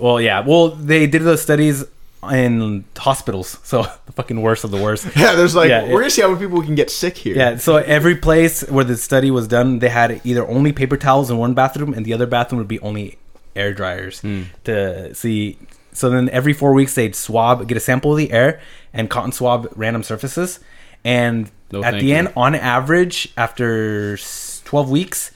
Well, 0.00 0.20
yeah. 0.20 0.40
Well, 0.44 0.70
they 0.70 1.06
did 1.06 1.22
those 1.22 1.40
studies 1.42 1.84
in 2.30 2.84
hospitals, 2.96 3.58
so 3.64 3.82
the 4.06 4.12
fucking 4.12 4.40
worst 4.40 4.64
of 4.64 4.70
the 4.70 4.76
worst. 4.80 5.06
Yeah, 5.16 5.34
there's 5.34 5.54
like 5.54 5.68
Yeah, 5.68 5.84
we're 5.84 6.00
it- 6.00 6.04
gonna 6.04 6.10
see 6.10 6.22
how 6.22 6.28
many 6.28 6.40
people 6.40 6.62
can 6.62 6.74
get 6.74 6.90
sick 6.90 7.16
here. 7.16 7.36
Yeah, 7.36 7.56
so 7.56 7.76
every 7.76 8.16
place 8.16 8.62
where 8.68 8.84
the 8.84 8.96
study 8.96 9.30
was 9.30 9.48
done, 9.48 9.78
they 9.80 9.88
had 9.88 10.20
either 10.24 10.46
only 10.46 10.72
paper 10.72 10.96
towels 10.96 11.30
in 11.30 11.38
one 11.38 11.54
bathroom, 11.54 11.92
and 11.94 12.04
the 12.04 12.12
other 12.12 12.26
bathroom 12.26 12.58
would 12.58 12.68
be 12.68 12.80
only 12.80 13.18
air 13.56 13.72
dryers 13.72 14.20
hmm. 14.20 14.42
to 14.64 15.14
see. 15.14 15.58
So 15.92 16.08
then 16.08 16.28
every 16.30 16.52
four 16.54 16.72
weeks 16.72 16.94
they'd 16.94 17.14
swab, 17.14 17.68
get 17.68 17.76
a 17.76 17.80
sample 17.80 18.12
of 18.12 18.18
the 18.18 18.32
air, 18.32 18.60
and 18.94 19.10
cotton 19.10 19.32
swab 19.32 19.70
random 19.76 20.02
surfaces, 20.02 20.60
and 21.04 21.50
No, 21.70 21.82
at 21.84 21.94
the 21.94 22.06
you. 22.06 22.14
end, 22.14 22.32
on 22.36 22.54
average, 22.54 23.32
after 23.36 24.16
twelve 24.64 24.90
weeks, 24.90 25.32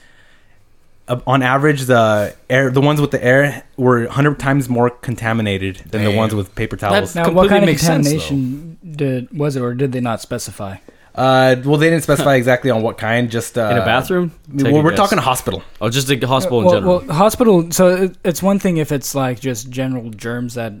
uh, 1.07 1.19
on 1.25 1.41
average, 1.41 1.81
the 1.83 2.35
air, 2.49 2.69
the 2.69 2.81
ones 2.81 2.99
with 3.01 3.11
the 3.11 3.23
air, 3.23 3.63
were 3.77 4.07
hundred 4.07 4.39
times 4.39 4.67
more 4.69 4.89
contaminated 4.89 5.77
than 5.89 6.03
the 6.03 6.09
Damn. 6.09 6.17
ones 6.17 6.35
with 6.35 6.53
paper 6.55 6.75
towels. 6.77 7.15
Now, 7.15 7.25
completely 7.25 7.35
what 7.43 7.49
kind 7.49 7.63
of 7.63 7.67
makes 7.67 7.81
sense, 7.81 8.07
contamination 8.07 8.77
did 8.89 9.37
was 9.37 9.55
it, 9.55 9.61
or 9.61 9.73
did 9.73 9.91
they 9.91 10.01
not 10.01 10.21
specify? 10.21 10.77
Uh, 11.15 11.55
well, 11.65 11.77
they 11.77 11.89
didn't 11.89 12.03
specify 12.03 12.35
exactly 12.41 12.69
on 12.69 12.81
what 12.83 12.97
kind. 12.97 13.31
Just 13.31 13.57
uh, 13.57 13.69
In 13.71 13.77
a 13.77 13.85
bathroom? 13.85 14.31
Take 14.55 14.65
Well, 14.65 14.77
a 14.77 14.83
we're 14.83 14.91
guess. 14.91 14.97
talking 14.99 15.17
hospital. 15.17 15.63
Oh, 15.81 15.89
just 15.89 16.07
the 16.07 16.19
hospital 16.27 16.59
in 16.59 16.65
well, 16.65 16.75
general. 16.75 16.99
well, 16.99 17.15
hospital. 17.15 17.71
So 17.71 17.87
it, 18.03 18.17
it's 18.23 18.43
one 18.43 18.59
thing 18.59 18.77
if 18.77 18.91
it's 18.91 19.15
like 19.15 19.39
just 19.39 19.69
general 19.71 20.09
germs 20.11 20.53
that 20.53 20.73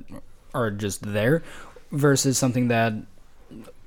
are 0.53 0.69
just 0.69 1.01
there, 1.01 1.41
versus 1.91 2.37
something 2.37 2.67
that 2.67 2.93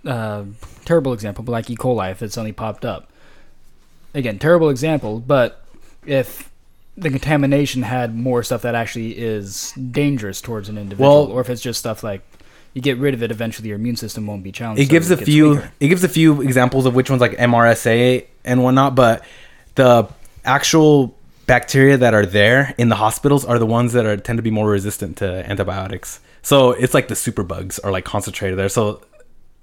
uh, 0.05 0.45
terrible 0.85 1.13
example, 1.13 1.45
but 1.45 1.53
like 1.53 1.71
E. 1.71 1.77
coli 1.77 2.11
if 2.11 2.23
it's 2.23 2.39
only 2.39 2.53
popped 2.53 2.85
up. 2.85 3.11
Again, 4.15 4.39
terrible 4.41 4.71
example, 4.71 5.21
but 5.21 5.60
if 6.07 6.51
the 6.97 7.09
contamination 7.11 7.83
had 7.83 8.15
more 8.15 8.43
stuff 8.43 8.63
that 8.63 8.75
actually 8.75 9.13
is 9.19 9.73
dangerous 9.91 10.41
towards 10.41 10.69
an 10.69 10.77
individual, 10.79 11.27
Well- 11.27 11.37
or 11.37 11.41
if 11.41 11.49
it's 11.51 11.63
just 11.63 11.79
stuff 11.79 12.03
like 12.03 12.23
you 12.75 12.83
get 12.83 12.99
rid 12.99 13.15
of 13.15 13.23
it, 13.23 13.31
eventually 13.31 13.69
your 13.69 13.77
immune 13.77 13.97
system 13.97 14.27
won't 14.27 14.43
be 14.45 14.53
challenged. 14.53 14.81
it 14.83 14.87
so 14.87 14.91
gives 14.91 15.11
a 15.11 15.17
few 15.17 15.51
weaker. 15.51 15.73
it 15.81 15.89
gives 15.89 16.05
a 16.05 16.09
few 16.09 16.41
examples 16.43 16.87
of 16.87 16.95
which 16.95 17.11
ones 17.11 17.21
like 17.21 17.33
MRSA 17.33 18.25
and 18.45 18.63
whatnot, 18.63 18.95
but 18.95 19.25
the 19.75 20.09
actual 20.45 21.15
bacteria 21.47 21.97
that 21.97 22.15
are 22.15 22.25
there 22.27 22.75
in 22.79 22.89
the 22.89 22.95
hospitals 22.95 23.45
are 23.45 23.59
the 23.59 23.67
ones 23.67 23.93
that 23.95 24.07
are 24.07 24.17
tend 24.17 24.37
to 24.37 24.43
be 24.43 24.51
more 24.53 24.69
resistant 24.71 25.17
to 25.17 25.49
antibiotics. 25.51 26.21
So 26.43 26.71
it's 26.73 26.95
like 26.95 27.09
the 27.09 27.17
super 27.17 27.43
bugs 27.43 27.79
are 27.81 27.91
like 27.91 28.05
concentrated 28.05 28.59
there. 28.59 28.69
So 28.69 29.03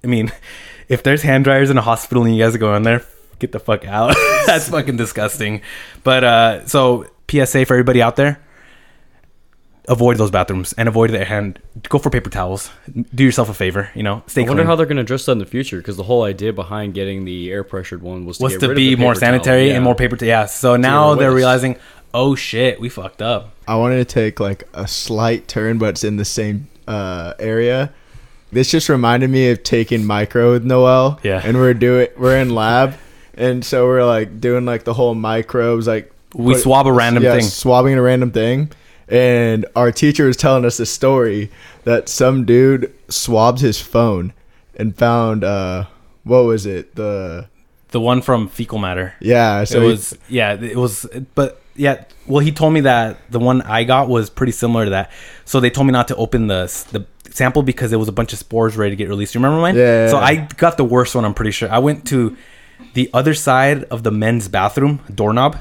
I 0.04 0.06
mean, 0.06 0.30
if 0.88 1.02
there's 1.02 1.22
hand 1.22 1.44
dryers 1.44 1.70
in 1.70 1.78
a 1.78 1.82
hospital 1.82 2.24
and 2.24 2.36
you 2.36 2.42
guys 2.44 2.56
go 2.56 2.74
in 2.74 2.82
there, 2.82 3.02
get 3.38 3.52
the 3.52 3.58
fuck 3.60 3.86
out. 3.86 4.14
That's 4.46 4.68
fucking 4.70 4.96
disgusting. 4.96 5.62
But 6.04 6.24
uh 6.24 6.66
so 6.66 7.06
PSA 7.30 7.64
for 7.66 7.74
everybody 7.74 8.00
out 8.02 8.16
there. 8.16 8.40
Avoid 9.88 10.18
those 10.18 10.30
bathrooms 10.30 10.74
and 10.74 10.86
avoid 10.86 11.08
the 11.12 11.24
hand. 11.24 11.60
Go 11.88 11.98
for 11.98 12.10
paper 12.10 12.28
towels. 12.28 12.70
Do 13.14 13.24
yourself 13.24 13.48
a 13.48 13.54
favor, 13.54 13.88
you 13.94 14.02
know. 14.02 14.22
Stay 14.26 14.42
I 14.42 14.44
wonder 14.44 14.60
clean. 14.62 14.66
how 14.66 14.76
they're 14.76 14.84
going 14.84 14.96
to 14.98 15.02
address 15.02 15.24
that 15.24 15.32
in 15.32 15.38
the 15.38 15.46
future 15.46 15.78
because 15.78 15.96
the 15.96 16.02
whole 16.02 16.24
idea 16.24 16.52
behind 16.52 16.92
getting 16.92 17.24
the 17.24 17.50
air 17.50 17.64
pressured 17.64 18.02
one 18.02 18.26
was 18.26 18.36
to, 18.36 18.44
was 18.44 18.52
get 18.52 18.60
to 18.60 18.66
rid 18.68 18.72
of 18.72 18.76
be 18.76 18.94
the 18.94 19.00
more 19.00 19.14
paper 19.14 19.20
towel. 19.20 19.32
sanitary 19.32 19.68
Yeah. 19.68 19.74
and 19.76 19.84
more 19.84 19.94
paper. 19.94 20.16
T- 20.16 20.26
yeah. 20.26 20.44
So 20.44 20.76
now 20.76 21.14
they're 21.14 21.32
realizing, 21.32 21.76
oh 22.12 22.34
shit, 22.34 22.78
we 22.80 22.90
fucked 22.90 23.22
up. 23.22 23.54
I 23.66 23.76
wanted 23.76 23.96
to 23.96 24.04
take 24.04 24.40
like 24.40 24.68
a 24.74 24.86
slight 24.86 25.48
turn, 25.48 25.78
but 25.78 25.88
it's 25.90 26.04
in 26.04 26.18
the 26.18 26.24
same 26.26 26.68
uh, 26.86 27.32
area. 27.38 27.90
This 28.52 28.70
just 28.70 28.90
reminded 28.90 29.30
me 29.30 29.48
of 29.50 29.62
taking 29.62 30.04
micro 30.04 30.52
with 30.52 30.64
Noel. 30.66 31.18
Yeah. 31.22 31.40
And 31.42 31.56
we're 31.56 31.72
doing 31.72 32.08
we're 32.18 32.36
in 32.36 32.50
lab, 32.54 32.94
and 33.38 33.64
so 33.64 33.86
we're 33.86 34.04
like 34.04 34.40
doing 34.40 34.66
like 34.66 34.84
the 34.84 34.92
whole 34.94 35.14
microbes 35.14 35.86
like 35.86 36.12
We 36.34 36.52
put- 36.52 36.62
swab 36.62 36.86
a 36.86 36.92
random 36.92 37.22
yeah, 37.22 37.32
thing. 37.36 37.44
swabbing 37.44 37.94
a 37.94 38.02
random 38.02 38.30
thing. 38.32 38.70
And 39.10 39.64
our 39.74 39.90
teacher 39.90 40.26
was 40.26 40.36
telling 40.36 40.66
us 40.66 40.78
a 40.80 40.84
story 40.84 41.50
that 41.84 42.10
some 42.10 42.44
dude 42.44 42.92
swabbed 43.08 43.60
his 43.60 43.80
phone 43.80 44.34
and 44.76 44.94
found 44.94 45.44
uh 45.44 45.86
what 46.24 46.44
was 46.44 46.66
it 46.66 46.94
the 46.94 47.46
The 47.90 48.00
one 48.00 48.20
from 48.20 48.48
fecal 48.48 48.78
matter. 48.78 49.14
yeah 49.20 49.64
so 49.64 49.78
it 49.78 49.82
he- 49.84 49.88
was 49.88 50.18
yeah, 50.28 50.52
it 50.60 50.76
was 50.76 51.06
but 51.34 51.62
yeah, 51.74 52.04
well 52.26 52.40
he 52.44 52.50
told 52.52 52.74
me 52.74 52.80
that 52.80 53.16
the 53.30 53.38
one 53.38 53.62
I 53.62 53.84
got 53.84 54.08
was 54.08 54.28
pretty 54.28 54.52
similar 54.52 54.84
to 54.84 54.90
that. 54.90 55.10
So 55.46 55.60
they 55.60 55.70
told 55.70 55.86
me 55.86 55.92
not 55.92 56.08
to 56.08 56.16
open 56.16 56.48
the 56.48 56.66
the 56.92 57.06
sample 57.32 57.62
because 57.62 57.88
there 57.90 57.98
was 58.00 58.08
a 58.08 58.12
bunch 58.12 58.32
of 58.34 58.38
spores 58.40 58.76
ready 58.76 58.90
to 58.90 58.96
get 58.96 59.08
released. 59.08 59.34
You 59.34 59.38
remember 59.40 59.60
mine? 59.62 59.76
Yeah, 59.76 60.08
So. 60.08 60.18
I 60.18 60.48
got 60.56 60.76
the 60.76 60.84
worst 60.84 61.14
one, 61.14 61.24
I'm 61.24 61.34
pretty 61.34 61.52
sure. 61.52 61.70
I 61.70 61.78
went 61.78 62.04
to 62.08 62.36
the 62.98 63.08
other 63.14 63.32
side 63.32 63.84
of 63.94 64.02
the 64.02 64.10
men's 64.10 64.48
bathroom 64.48 64.98
doorknob. 65.14 65.56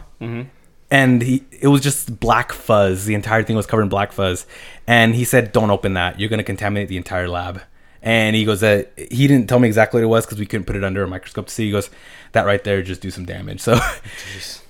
And 0.89 1.21
he, 1.21 1.43
it 1.51 1.67
was 1.67 1.81
just 1.81 2.19
black 2.19 2.51
fuzz. 2.51 3.05
The 3.05 3.13
entire 3.13 3.43
thing 3.43 3.55
was 3.55 3.67
covered 3.67 3.83
in 3.83 3.89
black 3.89 4.11
fuzz. 4.11 4.47
And 4.87 5.13
he 5.13 5.23
said, 5.23 5.51
"Don't 5.51 5.69
open 5.69 5.93
that. 5.93 6.19
You're 6.19 6.29
gonna 6.29 6.43
contaminate 6.53 6.87
the 6.89 6.97
entire 6.97 7.27
lab." 7.27 7.61
And 8.01 8.35
he 8.35 8.43
goes, 8.43 8.61
that 8.61 8.91
he 8.97 9.27
didn't 9.27 9.47
tell 9.49 9.59
me 9.59 9.67
exactly 9.67 9.99
what 9.99 10.05
it 10.05 10.07
was 10.15 10.25
because 10.25 10.39
we 10.39 10.45
couldn't 10.45 10.65
put 10.65 10.75
it 10.75 10.83
under 10.83 11.03
a 11.03 11.07
microscope 11.07 11.47
to 11.47 11.53
see. 11.53 11.65
He 11.65 11.71
goes, 11.71 11.91
"That 12.31 12.45
right 12.47 12.63
there 12.63 12.81
just 12.81 13.01
do 13.01 13.11
some 13.11 13.25
damage." 13.25 13.61
So, 13.67 13.77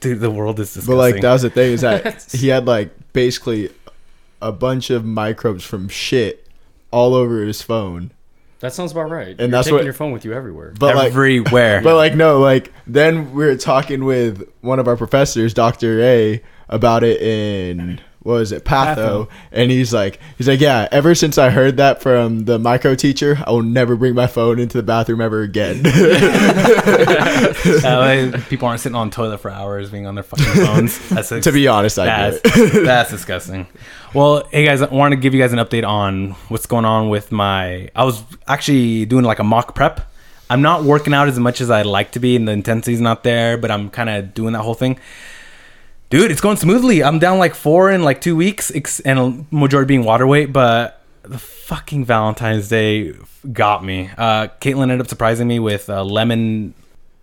dude, 0.01 0.19
the 0.19 0.31
world 0.31 0.59
is 0.59 0.73
disgusting. 0.73 0.93
But 0.93 0.97
like 0.97 1.21
that 1.21 1.33
was 1.33 1.43
the 1.43 1.49
thing 1.49 1.71
is 1.71 1.81
that 1.81 2.03
he 2.33 2.49
had 2.49 2.65
like 2.65 2.89
basically 3.13 3.69
a 4.41 4.51
bunch 4.51 4.89
of 4.89 5.05
microbes 5.05 5.63
from 5.63 5.87
shit 5.87 6.47
all 6.91 7.13
over 7.13 7.43
his 7.43 7.61
phone. 7.61 8.11
That 8.59 8.73
sounds 8.73 8.91
about 8.91 9.09
right. 9.11 9.29
And 9.29 9.39
You're 9.39 9.47
that's 9.49 9.65
taking 9.67 9.75
what- 9.77 9.83
your 9.85 9.93
phone 9.93 10.11
with 10.11 10.25
you 10.25 10.33
everywhere. 10.33 10.73
But 10.79 10.95
like 10.95 11.07
everywhere. 11.07 11.81
but 11.81 11.95
like 11.95 12.15
no, 12.15 12.39
like 12.39 12.71
then 12.87 13.33
we 13.33 13.45
were 13.45 13.55
talking 13.55 14.03
with 14.05 14.47
one 14.61 14.79
of 14.79 14.87
our 14.87 14.97
professors, 14.97 15.53
Dr. 15.53 16.01
A, 16.01 16.41
about 16.69 17.03
it 17.03 17.21
in 17.21 17.99
what 18.23 18.33
was 18.33 18.51
it, 18.51 18.65
Patho, 18.65 18.95
Patho. 18.95 19.29
and 19.53 19.71
he's 19.71 19.93
like 19.93 20.19
he's 20.37 20.47
like, 20.49 20.59
Yeah, 20.59 20.87
ever 20.91 21.15
since 21.15 21.37
I 21.37 21.49
heard 21.49 21.77
that 21.77 22.01
from 22.01 22.43
the 22.45 22.57
micro 22.59 22.93
teacher, 22.95 23.37
I 23.45 23.51
will 23.51 23.61
never 23.63 23.95
bring 23.95 24.15
my 24.15 24.27
phone 24.27 24.59
into 24.59 24.75
the 24.77 24.83
bathroom 24.83 25.21
ever 25.21 25.43
again. 25.43 25.83
That 27.81 27.99
way 28.01 28.41
people 28.49 28.67
aren't 28.67 28.81
sitting 28.81 28.95
on 28.95 29.09
the 29.09 29.15
toilet 29.15 29.39
for 29.39 29.51
hours 29.51 29.89
being 29.89 30.07
on 30.07 30.15
their 30.15 30.23
fucking 30.23 30.45
phones. 30.65 31.09
That's 31.09 31.29
to 31.29 31.51
be 31.51 31.67
honest, 31.67 31.99
I 31.99 32.05
that's, 32.31 32.41
that's 32.73 33.11
disgusting. 33.11 33.67
Well, 34.13 34.47
hey 34.51 34.65
guys, 34.65 34.81
I 34.81 34.87
want 34.87 35.11
to 35.11 35.17
give 35.17 35.33
you 35.33 35.41
guys 35.41 35.51
an 35.51 35.59
update 35.59 35.85
on 35.85 36.31
what's 36.47 36.65
going 36.65 36.85
on 36.85 37.09
with 37.09 37.31
my. 37.31 37.89
I 37.93 38.05
was 38.05 38.23
actually 38.47 39.05
doing 39.05 39.25
like 39.25 39.39
a 39.39 39.43
mock 39.43 39.75
prep. 39.75 40.09
I'm 40.49 40.61
not 40.61 40.85
working 40.85 41.13
out 41.13 41.27
as 41.27 41.37
much 41.37 41.59
as 41.59 41.69
I'd 41.69 41.85
like 41.85 42.13
to 42.13 42.19
be, 42.19 42.37
and 42.37 42.47
the 42.47 42.53
intensity's 42.53 43.01
not 43.01 43.25
there. 43.25 43.57
But 43.57 43.69
I'm 43.69 43.89
kind 43.89 44.09
of 44.09 44.33
doing 44.33 44.53
that 44.53 44.61
whole 44.61 44.75
thing. 44.75 44.97
Dude, 46.09 46.31
it's 46.31 46.39
going 46.39 46.55
smoothly. 46.55 47.03
I'm 47.03 47.19
down 47.19 47.37
like 47.37 47.53
four 47.53 47.91
in 47.91 48.03
like 48.03 48.21
two 48.21 48.37
weeks, 48.37 48.71
and 49.01 49.45
majority 49.51 49.87
being 49.87 50.05
water 50.05 50.25
weight. 50.25 50.53
But 50.53 51.01
the 51.23 51.37
fucking 51.37 52.05
Valentine's 52.05 52.69
Day 52.69 53.13
got 53.51 53.83
me. 53.83 54.09
Uh, 54.17 54.47
Caitlin 54.61 54.83
ended 54.83 55.01
up 55.01 55.07
surprising 55.07 55.49
me 55.49 55.59
with 55.59 55.89
a 55.89 56.01
lemon 56.01 56.73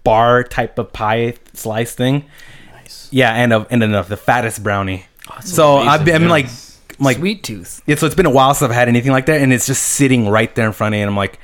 bar 0.05 0.45
type 0.45 0.79
of 0.79 0.93
pie 0.93 1.35
slice 1.55 1.95
thing. 1.95 2.27
Nice. 2.75 3.09
Yeah, 3.11 3.33
and 3.33 3.55
a, 3.55 3.67
and 3.71 3.83
enough 3.83 4.09
the 4.09 4.19
fattest 4.19 4.63
brownie. 4.63 5.07
so 5.43 5.79
I've 5.79 6.05
been 6.05 6.25
I'm 6.25 6.29
like 6.29 6.49
like 6.99 7.17
Sweet 7.17 7.43
tooth. 7.43 7.83
yeah, 7.87 7.97
so 7.97 8.07
it's 8.07 8.15
been 8.15 8.27
a 8.27 8.31
while 8.31 8.55
since 8.55 8.69
I've 8.69 8.75
had 8.75 8.89
anything 8.89 9.13
like 9.13 9.27
that, 9.27 9.41
and 9.41 9.53
it's 9.53 9.67
just 9.67 9.83
sitting 9.83 10.29
right 10.29 10.55
there 10.55 10.67
in 10.67 10.73
front 10.73 10.95
of 10.95 10.99
me, 10.99 11.03
and 11.03 11.11
I'm 11.11 11.17
like, 11.17 11.39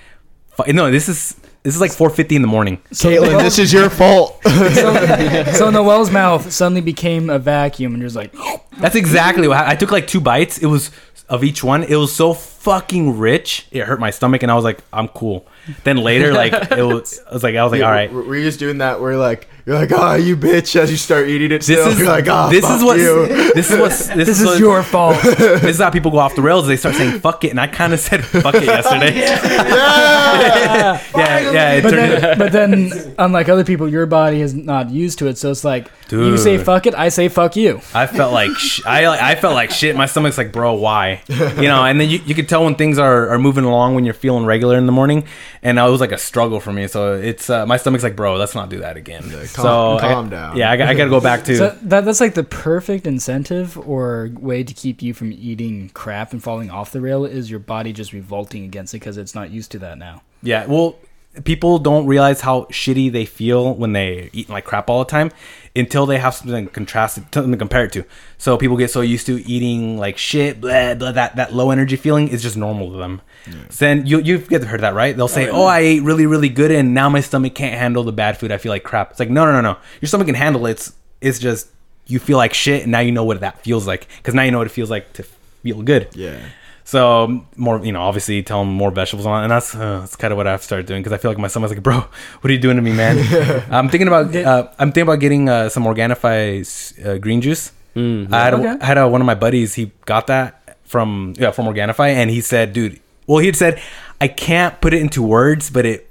fu- 0.50 0.72
no, 0.72 0.90
this 0.90 1.08
is 1.08 1.34
this 1.62 1.74
is 1.74 1.80
like 1.80 1.90
4:50 1.90 2.36
in 2.36 2.42
the 2.42 2.48
morning. 2.48 2.78
Caitlin, 2.92 3.42
this 3.42 3.58
is 3.58 3.72
your 3.72 3.90
fault. 3.90 4.42
so, 4.44 5.44
so 5.52 5.70
Noel's 5.70 6.10
mouth 6.10 6.50
suddenly 6.50 6.80
became 6.80 7.28
a 7.28 7.38
vacuum, 7.38 7.92
and 7.94 8.00
you're 8.00 8.08
just 8.08 8.16
like, 8.16 8.34
That's 8.78 8.96
exactly 8.96 9.46
what 9.48 9.58
I, 9.58 9.72
I 9.72 9.74
took 9.76 9.90
like 9.92 10.06
two 10.06 10.20
bites. 10.20 10.58
It 10.58 10.66
was 10.66 10.90
of 11.28 11.44
each 11.44 11.62
one. 11.62 11.84
It 11.84 11.96
was 11.96 12.14
so 12.14 12.32
fucking 12.32 13.18
rich. 13.18 13.66
It 13.70 13.84
hurt 13.84 14.00
my 14.00 14.10
stomach, 14.10 14.42
and 14.42 14.50
I 14.50 14.54
was 14.54 14.64
like, 14.64 14.80
I'm 14.92 15.08
cool. 15.08 15.46
Then 15.84 15.98
later, 15.98 16.32
like 16.32 16.52
it 16.72 16.82
was, 16.82 17.20
I 17.28 17.34
was 17.34 17.42
like, 17.42 17.56
I 17.56 17.62
was 17.62 17.72
like, 17.72 17.82
all 17.82 17.90
right. 17.90 18.10
Were 18.10 18.22
were 18.22 18.36
you 18.36 18.42
just 18.44 18.58
doing 18.58 18.78
that 18.78 19.00
where 19.00 19.16
like 19.18 19.48
you're 19.70 19.78
like, 19.78 19.92
oh 19.92 20.14
you 20.16 20.36
bitch 20.36 20.74
as 20.74 20.90
you 20.90 20.96
start 20.96 21.28
eating 21.28 21.52
it 21.52 21.58
This 21.62 21.66
still. 21.66 21.86
is 21.88 21.98
you're 22.00 22.08
like, 22.08 22.26
oh 22.28 22.50
this 22.50 22.68
is 22.68 22.82
what 22.82 22.98
you. 22.98 23.28
this 23.54 23.70
is 23.70 23.78
what 23.78 23.90
this, 23.90 24.06
"This 24.08 24.28
is 24.28 24.40
is 24.40 24.46
what- 24.46 24.58
your 24.58 24.82
fault." 24.82 25.16
this 25.22 25.62
is 25.64 25.78
how 25.78 25.90
people 25.90 26.10
go 26.10 26.18
off 26.18 26.34
the 26.34 26.42
rails. 26.42 26.66
They 26.66 26.76
start 26.76 26.96
saying 26.96 27.20
"fuck 27.20 27.44
it," 27.44 27.50
and 27.50 27.60
I 27.60 27.68
kind 27.68 27.92
of 27.92 28.00
said 28.00 28.24
"fuck 28.24 28.56
it" 28.56 28.64
yesterday. 28.76 29.14
yeah. 29.20 31.00
yeah, 31.16 31.52
yeah. 31.52 31.72
It 31.74 31.82
But 31.82 31.90
turned, 31.90 32.22
then, 32.22 32.38
but 32.38 32.52
then, 32.52 33.14
unlike 33.18 33.48
other 33.48 33.64
people, 33.64 33.88
your 33.88 34.06
body 34.06 34.40
is 34.40 34.54
not 34.54 34.90
used 34.90 35.18
to 35.20 35.28
it, 35.28 35.38
so 35.38 35.50
it's 35.50 35.64
like 35.64 35.90
Dude. 36.08 36.26
you 36.32 36.36
say 36.38 36.58
"fuck 36.58 36.86
it," 36.86 36.94
I 36.94 37.08
say 37.08 37.28
"fuck 37.28 37.56
you." 37.56 37.80
I 37.94 38.06
felt 38.06 38.32
like 38.32 38.50
sh- 38.56 38.80
I 38.86 39.06
I 39.32 39.34
felt 39.36 39.54
like 39.54 39.70
shit. 39.70 39.94
My 39.96 40.06
stomach's 40.06 40.38
like, 40.38 40.52
bro, 40.52 40.74
why? 40.74 41.22
You 41.28 41.68
know. 41.68 41.84
And 41.84 42.00
then 42.00 42.08
you, 42.10 42.18
you 42.26 42.34
could 42.34 42.48
tell 42.48 42.64
when 42.64 42.74
things 42.74 42.98
are, 42.98 43.28
are 43.30 43.38
moving 43.38 43.64
along 43.64 43.94
when 43.94 44.04
you're 44.04 44.14
feeling 44.14 44.44
regular 44.44 44.76
in 44.76 44.86
the 44.86 44.92
morning, 44.92 45.24
and 45.62 45.78
it 45.78 45.82
was 45.82 46.00
like 46.00 46.12
a 46.12 46.18
struggle 46.18 46.60
for 46.60 46.72
me. 46.72 46.86
So 46.88 47.14
it's 47.14 47.48
uh, 47.50 47.66
my 47.66 47.76
stomach's 47.76 48.02
like, 48.04 48.16
bro, 48.16 48.36
let's 48.36 48.54
not 48.54 48.68
do 48.70 48.80
that 48.80 48.96
again. 48.96 49.22
Calm- 49.62 49.98
so 49.98 50.06
I- 50.06 50.12
calm 50.12 50.28
down. 50.30 50.56
Yeah, 50.56 50.70
I, 50.70 50.76
got- 50.76 50.88
I 50.88 50.94
got 50.94 51.04
to 51.04 51.10
go 51.10 51.20
back 51.30 51.44
to. 51.44 51.56
So 51.56 51.78
that 51.82 52.04
that's 52.04 52.20
like 52.20 52.34
the 52.34 52.44
perfect 52.44 53.06
incentive 53.06 53.76
or 53.78 54.30
way 54.38 54.62
to 54.64 54.74
keep 54.74 55.02
you 55.02 55.14
from 55.14 55.32
eating 55.32 55.90
crap 55.94 56.32
and 56.32 56.42
falling 56.42 56.70
off 56.70 56.92
the 56.92 57.00
rail 57.00 57.24
is 57.24 57.50
your 57.50 57.60
body 57.60 57.92
just 57.92 58.12
revolting 58.12 58.64
against 58.64 58.94
it 58.94 58.98
because 58.98 59.16
it's 59.16 59.34
not 59.34 59.50
used 59.50 59.70
to 59.72 59.78
that 59.80 59.98
now. 59.98 60.22
Yeah, 60.42 60.66
well, 60.66 60.96
people 61.44 61.78
don't 61.78 62.06
realize 62.06 62.40
how 62.40 62.62
shitty 62.64 63.10
they 63.12 63.24
feel 63.24 63.74
when 63.74 63.92
they 63.92 64.30
eat 64.32 64.48
like 64.48 64.64
crap 64.64 64.90
all 64.90 64.98
the 64.98 65.10
time 65.10 65.30
until 65.76 66.04
they 66.04 66.18
have 66.18 66.34
something 66.34 66.66
to 66.66 66.72
contrast 66.72 67.18
it, 67.18 67.24
something 67.32 67.52
to 67.52 67.58
compare 67.58 67.84
it 67.84 67.92
to. 67.92 68.04
So 68.38 68.56
people 68.56 68.76
get 68.76 68.90
so 68.90 69.00
used 69.00 69.26
to 69.26 69.46
eating 69.48 69.96
like 69.96 70.18
shit, 70.18 70.60
blah, 70.60 70.94
blah, 70.94 71.12
that 71.12 71.36
that 71.36 71.54
low 71.54 71.70
energy 71.70 71.96
feeling 71.96 72.28
is 72.28 72.42
just 72.42 72.56
normal 72.56 72.90
to 72.90 72.98
them. 72.98 73.22
So 73.70 73.86
then 73.86 74.06
you 74.06 74.18
you've 74.20 74.48
heard 74.48 74.80
that 74.80 74.94
right? 74.94 75.16
They'll 75.16 75.28
say, 75.28 75.48
"Oh, 75.48 75.64
I 75.64 75.80
ate 75.80 76.02
really 76.02 76.26
really 76.26 76.48
good, 76.48 76.70
and 76.70 76.92
now 76.94 77.08
my 77.08 77.20
stomach 77.20 77.54
can't 77.54 77.78
handle 77.78 78.02
the 78.02 78.12
bad 78.12 78.36
food. 78.36 78.52
I 78.52 78.58
feel 78.58 78.70
like 78.70 78.82
crap." 78.82 79.12
It's 79.12 79.20
like 79.20 79.30
no 79.30 79.44
no 79.44 79.52
no 79.52 79.60
no, 79.60 79.78
your 80.00 80.08
stomach 80.08 80.26
can 80.26 80.34
handle 80.34 80.66
it. 80.66 80.72
It's 80.72 80.92
it's 81.20 81.38
just 81.38 81.68
you 82.06 82.18
feel 82.18 82.36
like 82.36 82.52
shit, 82.52 82.82
and 82.82 82.92
now 82.92 83.00
you 83.00 83.12
know 83.12 83.24
what 83.24 83.40
that 83.40 83.62
feels 83.62 83.86
like 83.86 84.08
because 84.18 84.34
now 84.34 84.42
you 84.42 84.50
know 84.50 84.58
what 84.58 84.66
it 84.66 84.70
feels 84.70 84.90
like 84.90 85.12
to 85.14 85.22
feel 85.62 85.82
good. 85.82 86.08
Yeah. 86.14 86.40
So 86.84 87.44
more, 87.56 87.84
you 87.84 87.92
know, 87.92 88.00
obviously 88.02 88.42
tell 88.42 88.60
them 88.64 88.72
more 88.72 88.90
vegetables 88.90 89.26
on, 89.26 89.44
and 89.44 89.50
that's 89.52 89.74
uh, 89.74 90.00
that's 90.00 90.16
kind 90.16 90.32
of 90.32 90.36
what 90.38 90.46
I've 90.46 90.62
started 90.62 90.86
doing 90.86 91.02
because 91.02 91.12
I 91.12 91.18
feel 91.18 91.30
like 91.30 91.38
my 91.38 91.46
stomach's 91.48 91.72
like, 91.72 91.82
bro, 91.82 92.00
what 92.00 92.50
are 92.50 92.52
you 92.52 92.58
doing 92.58 92.76
to 92.76 92.82
me, 92.82 92.92
man? 92.92 93.18
I'm 93.70 93.88
thinking 93.88 94.08
about 94.08 94.34
uh, 94.34 94.68
I'm 94.78 94.88
thinking 94.90 95.02
about 95.08 95.20
getting 95.20 95.48
uh, 95.48 95.68
some 95.68 95.84
Organifi 95.84 97.06
uh, 97.06 97.18
green 97.18 97.40
juice. 97.40 97.72
Mm, 97.94 98.32
I 98.32 98.44
had, 98.44 98.54
Okay. 98.54 98.66
a, 98.68 98.78
I 98.80 98.84
had 98.84 98.98
a, 98.98 99.08
one 99.08 99.20
of 99.20 99.26
my 99.26 99.34
buddies. 99.34 99.74
He 99.74 99.92
got 100.06 100.26
that 100.28 100.78
from 100.84 101.34
yeah 101.38 101.50
from 101.52 101.66
Organifi, 101.66 102.08
and 102.14 102.28
he 102.30 102.40
said, 102.40 102.72
dude, 102.72 102.98
well, 103.26 103.38
he 103.38 103.46
had 103.46 103.56
said, 103.56 103.80
I 104.20 104.28
can't 104.28 104.80
put 104.80 104.92
it 104.94 105.00
into 105.00 105.22
words, 105.22 105.70
but 105.70 105.86
it. 105.86 106.06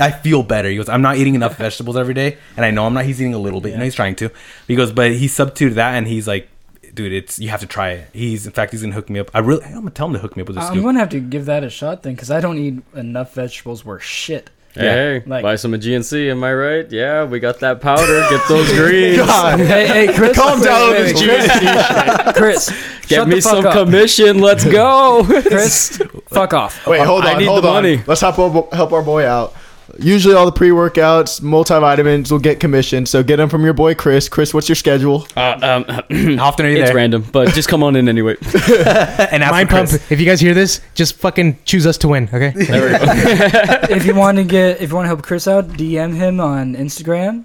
I 0.00 0.10
feel 0.10 0.42
better. 0.42 0.70
He 0.70 0.76
goes, 0.76 0.88
I'm 0.88 1.02
not 1.02 1.16
eating 1.18 1.34
enough 1.34 1.58
vegetables 1.58 1.96
every 1.96 2.14
day, 2.14 2.38
and 2.56 2.64
I 2.64 2.70
know 2.70 2.86
I'm 2.86 2.94
not. 2.94 3.04
He's 3.04 3.20
eating 3.20 3.34
a 3.34 3.38
little 3.38 3.60
bit. 3.60 3.72
You 3.72 3.78
know, 3.78 3.84
he's 3.84 3.94
trying 3.94 4.14
to. 4.16 4.30
He 4.66 4.74
goes, 4.76 4.90
but 4.92 5.12
he 5.12 5.28
substituted 5.28 5.74
that, 5.74 5.94
and 5.94 6.06
he's 6.06 6.26
like, 6.26 6.48
dude, 6.94 7.12
it's 7.12 7.38
you 7.38 7.48
have 7.48 7.60
to 7.60 7.66
try 7.66 7.90
it. 7.90 8.08
He's 8.12 8.46
in 8.46 8.52
fact, 8.52 8.72
he's 8.72 8.82
gonna 8.82 8.94
hook 8.94 9.08
me 9.10 9.20
up. 9.20 9.30
I 9.34 9.38
really, 9.40 9.64
I'm 9.64 9.74
gonna 9.74 9.90
tell 9.90 10.06
him 10.06 10.12
to 10.14 10.18
hook 10.18 10.36
me 10.36 10.42
up 10.42 10.48
with 10.48 10.56
this. 10.56 10.64
I'm 10.64 10.72
scoop. 10.72 10.84
gonna 10.84 10.98
have 10.98 11.10
to 11.10 11.20
give 11.20 11.46
that 11.46 11.64
a 11.64 11.70
shot 11.70 12.02
then, 12.02 12.14
because 12.14 12.30
I 12.30 12.40
don't 12.40 12.58
eat 12.58 12.82
enough 12.94 13.34
vegetables 13.34 13.84
worth 13.84 14.02
shit. 14.02 14.50
Hey, 14.74 14.80
hey, 15.20 15.22
like- 15.26 15.42
buy 15.42 15.56
some 15.56 15.74
of 15.74 15.80
GNC. 15.80 16.30
Am 16.30 16.42
I 16.42 16.54
right? 16.54 16.90
Yeah, 16.90 17.24
we 17.24 17.40
got 17.40 17.60
that 17.60 17.82
powder. 17.82 18.26
Get 18.30 18.48
those 18.48 18.72
greens. 18.72 19.18
God. 19.18 19.60
hey, 19.60 19.86
hey, 20.06 20.14
Chris, 20.16 20.34
Calm 20.34 20.62
down 20.62 20.92
wait, 20.92 21.12
with 21.12 21.20
wait, 21.20 21.26
this 21.26 21.62
wait, 21.62 22.34
Chris, 22.36 22.68
Get 23.02 23.16
shut 23.16 23.28
me 23.28 23.34
the 23.34 23.40
fuck 23.42 23.52
some 23.52 23.66
up. 23.66 23.72
commission. 23.74 24.38
Let's 24.38 24.64
go. 24.64 25.24
Chris, 25.26 26.00
fuck 26.28 26.54
off. 26.54 26.86
Wait, 26.86 27.00
uh, 27.00 27.04
hold 27.04 27.20
on. 27.22 27.26
I 27.28 27.32
on, 27.34 27.38
need 27.40 27.44
hold 27.48 27.64
the 27.64 27.68
on. 27.68 27.74
money. 27.74 28.02
Let's 28.06 28.22
help 28.22 28.38
our, 28.38 28.68
help 28.72 28.92
our 28.92 29.02
boy 29.02 29.26
out. 29.26 29.54
Usually, 29.98 30.34
all 30.34 30.46
the 30.46 30.52
pre-workouts, 30.52 31.40
multivitamins 31.40 32.30
will 32.30 32.38
get 32.38 32.60
commissioned. 32.60 33.08
So 33.08 33.22
get 33.22 33.36
them 33.36 33.48
from 33.48 33.64
your 33.64 33.74
boy 33.74 33.94
Chris. 33.94 34.28
Chris, 34.28 34.54
what's 34.54 34.68
your 34.68 34.76
schedule? 34.76 35.26
Uh, 35.36 35.58
um, 35.62 35.84
How 36.38 36.46
often 36.46 36.66
are 36.66 36.70
you 36.70 36.78
it's 36.78 36.88
there? 36.88 36.96
random, 36.96 37.22
but 37.32 37.52
just 37.54 37.68
come 37.68 37.82
on 37.82 37.94
in 37.96 38.08
anyway. 38.08 38.36
and 38.78 39.42
Mind 39.42 39.68
pump. 39.68 39.90
If 40.10 40.18
you 40.20 40.24
guys 40.26 40.40
hear 40.40 40.54
this, 40.54 40.80
just 40.94 41.16
fucking 41.16 41.58
choose 41.64 41.86
us 41.86 41.98
to 41.98 42.08
win. 42.08 42.28
Okay. 42.32 42.52
There 42.66 42.82
we 42.84 42.98
go. 42.98 43.04
if 43.94 44.06
you 44.06 44.14
want 44.14 44.38
to 44.38 44.44
get, 44.44 44.80
if 44.80 44.90
you 44.90 44.96
want 44.96 45.04
to 45.04 45.08
help 45.08 45.22
Chris 45.22 45.46
out, 45.46 45.68
DM 45.68 46.14
him 46.14 46.40
on 46.40 46.74
Instagram. 46.74 47.44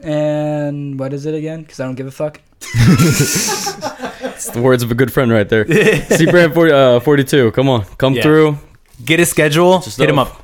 And 0.00 0.98
what 1.00 1.12
is 1.12 1.24
it 1.26 1.34
again? 1.34 1.62
Because 1.62 1.80
I 1.80 1.84
don't 1.84 1.94
give 1.94 2.06
a 2.06 2.10
fuck. 2.10 2.40
It's 2.60 4.50
the 4.50 4.60
words 4.60 4.82
of 4.82 4.90
a 4.90 4.94
good 4.94 5.12
friend 5.12 5.30
right 5.30 5.48
there. 5.48 5.66
C 6.10 6.26
Brand 6.30 6.52
40, 6.54 6.72
uh, 6.72 7.00
42. 7.00 7.52
Come 7.52 7.68
on. 7.68 7.84
Come 7.98 8.14
Yeah. 8.14 8.22
through. 8.22 8.58
Get 9.04 9.18
his 9.18 9.30
schedule. 9.30 9.80
Just 9.80 9.98
hit 9.98 10.08
him 10.10 10.18
off. 10.18 10.32
up. 10.36 10.42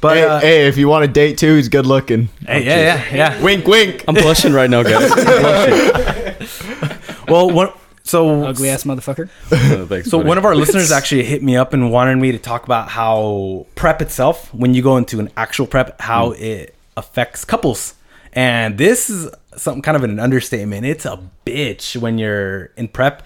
But 0.00 0.16
hey, 0.16 0.24
uh, 0.24 0.40
hey, 0.40 0.66
if 0.68 0.76
you 0.76 0.88
want 0.88 1.04
a 1.04 1.08
date 1.08 1.38
too, 1.38 1.56
he's 1.56 1.68
good 1.68 1.86
looking. 1.86 2.28
hey, 2.46 2.64
yeah, 2.64 2.78
yeah, 2.80 3.14
yeah. 3.14 3.42
Wink, 3.42 3.66
wink. 3.66 4.04
I'm 4.08 4.14
blushing 4.14 4.52
right 4.52 4.68
now, 4.70 4.82
guys. 4.82 5.10
I'm 5.12 5.24
blushing. 5.24 6.48
Well, 7.28 7.48
one, 7.48 7.68
so 8.02 8.42
Ugly 8.44 8.70
ass 8.70 8.82
motherfucker. 8.82 9.28
Uh, 9.52 9.86
thanks, 9.86 10.10
So 10.10 10.18
buddy. 10.18 10.28
one 10.30 10.38
of 10.38 10.44
our 10.44 10.56
listeners 10.56 10.90
actually 10.90 11.22
hit 11.22 11.44
me 11.44 11.56
up 11.56 11.72
and 11.72 11.92
wanted 11.92 12.16
me 12.16 12.32
to 12.32 12.38
talk 12.38 12.64
about 12.64 12.88
how 12.88 13.66
prep 13.76 14.02
itself, 14.02 14.52
when 14.52 14.74
you 14.74 14.82
go 14.82 14.96
into 14.96 15.20
an 15.20 15.30
actual 15.36 15.66
prep, 15.68 16.00
how 16.00 16.32
it 16.32 16.74
affects 16.96 17.44
couples. 17.44 17.94
And 18.32 18.78
this 18.78 19.10
is 19.10 19.30
some 19.56 19.80
kind 19.80 19.96
of 19.96 20.02
an 20.02 20.18
understatement. 20.18 20.86
It's 20.86 21.04
a 21.04 21.20
bitch 21.46 21.96
when 21.96 22.18
you're 22.18 22.66
in 22.76 22.88
prep 22.88 23.22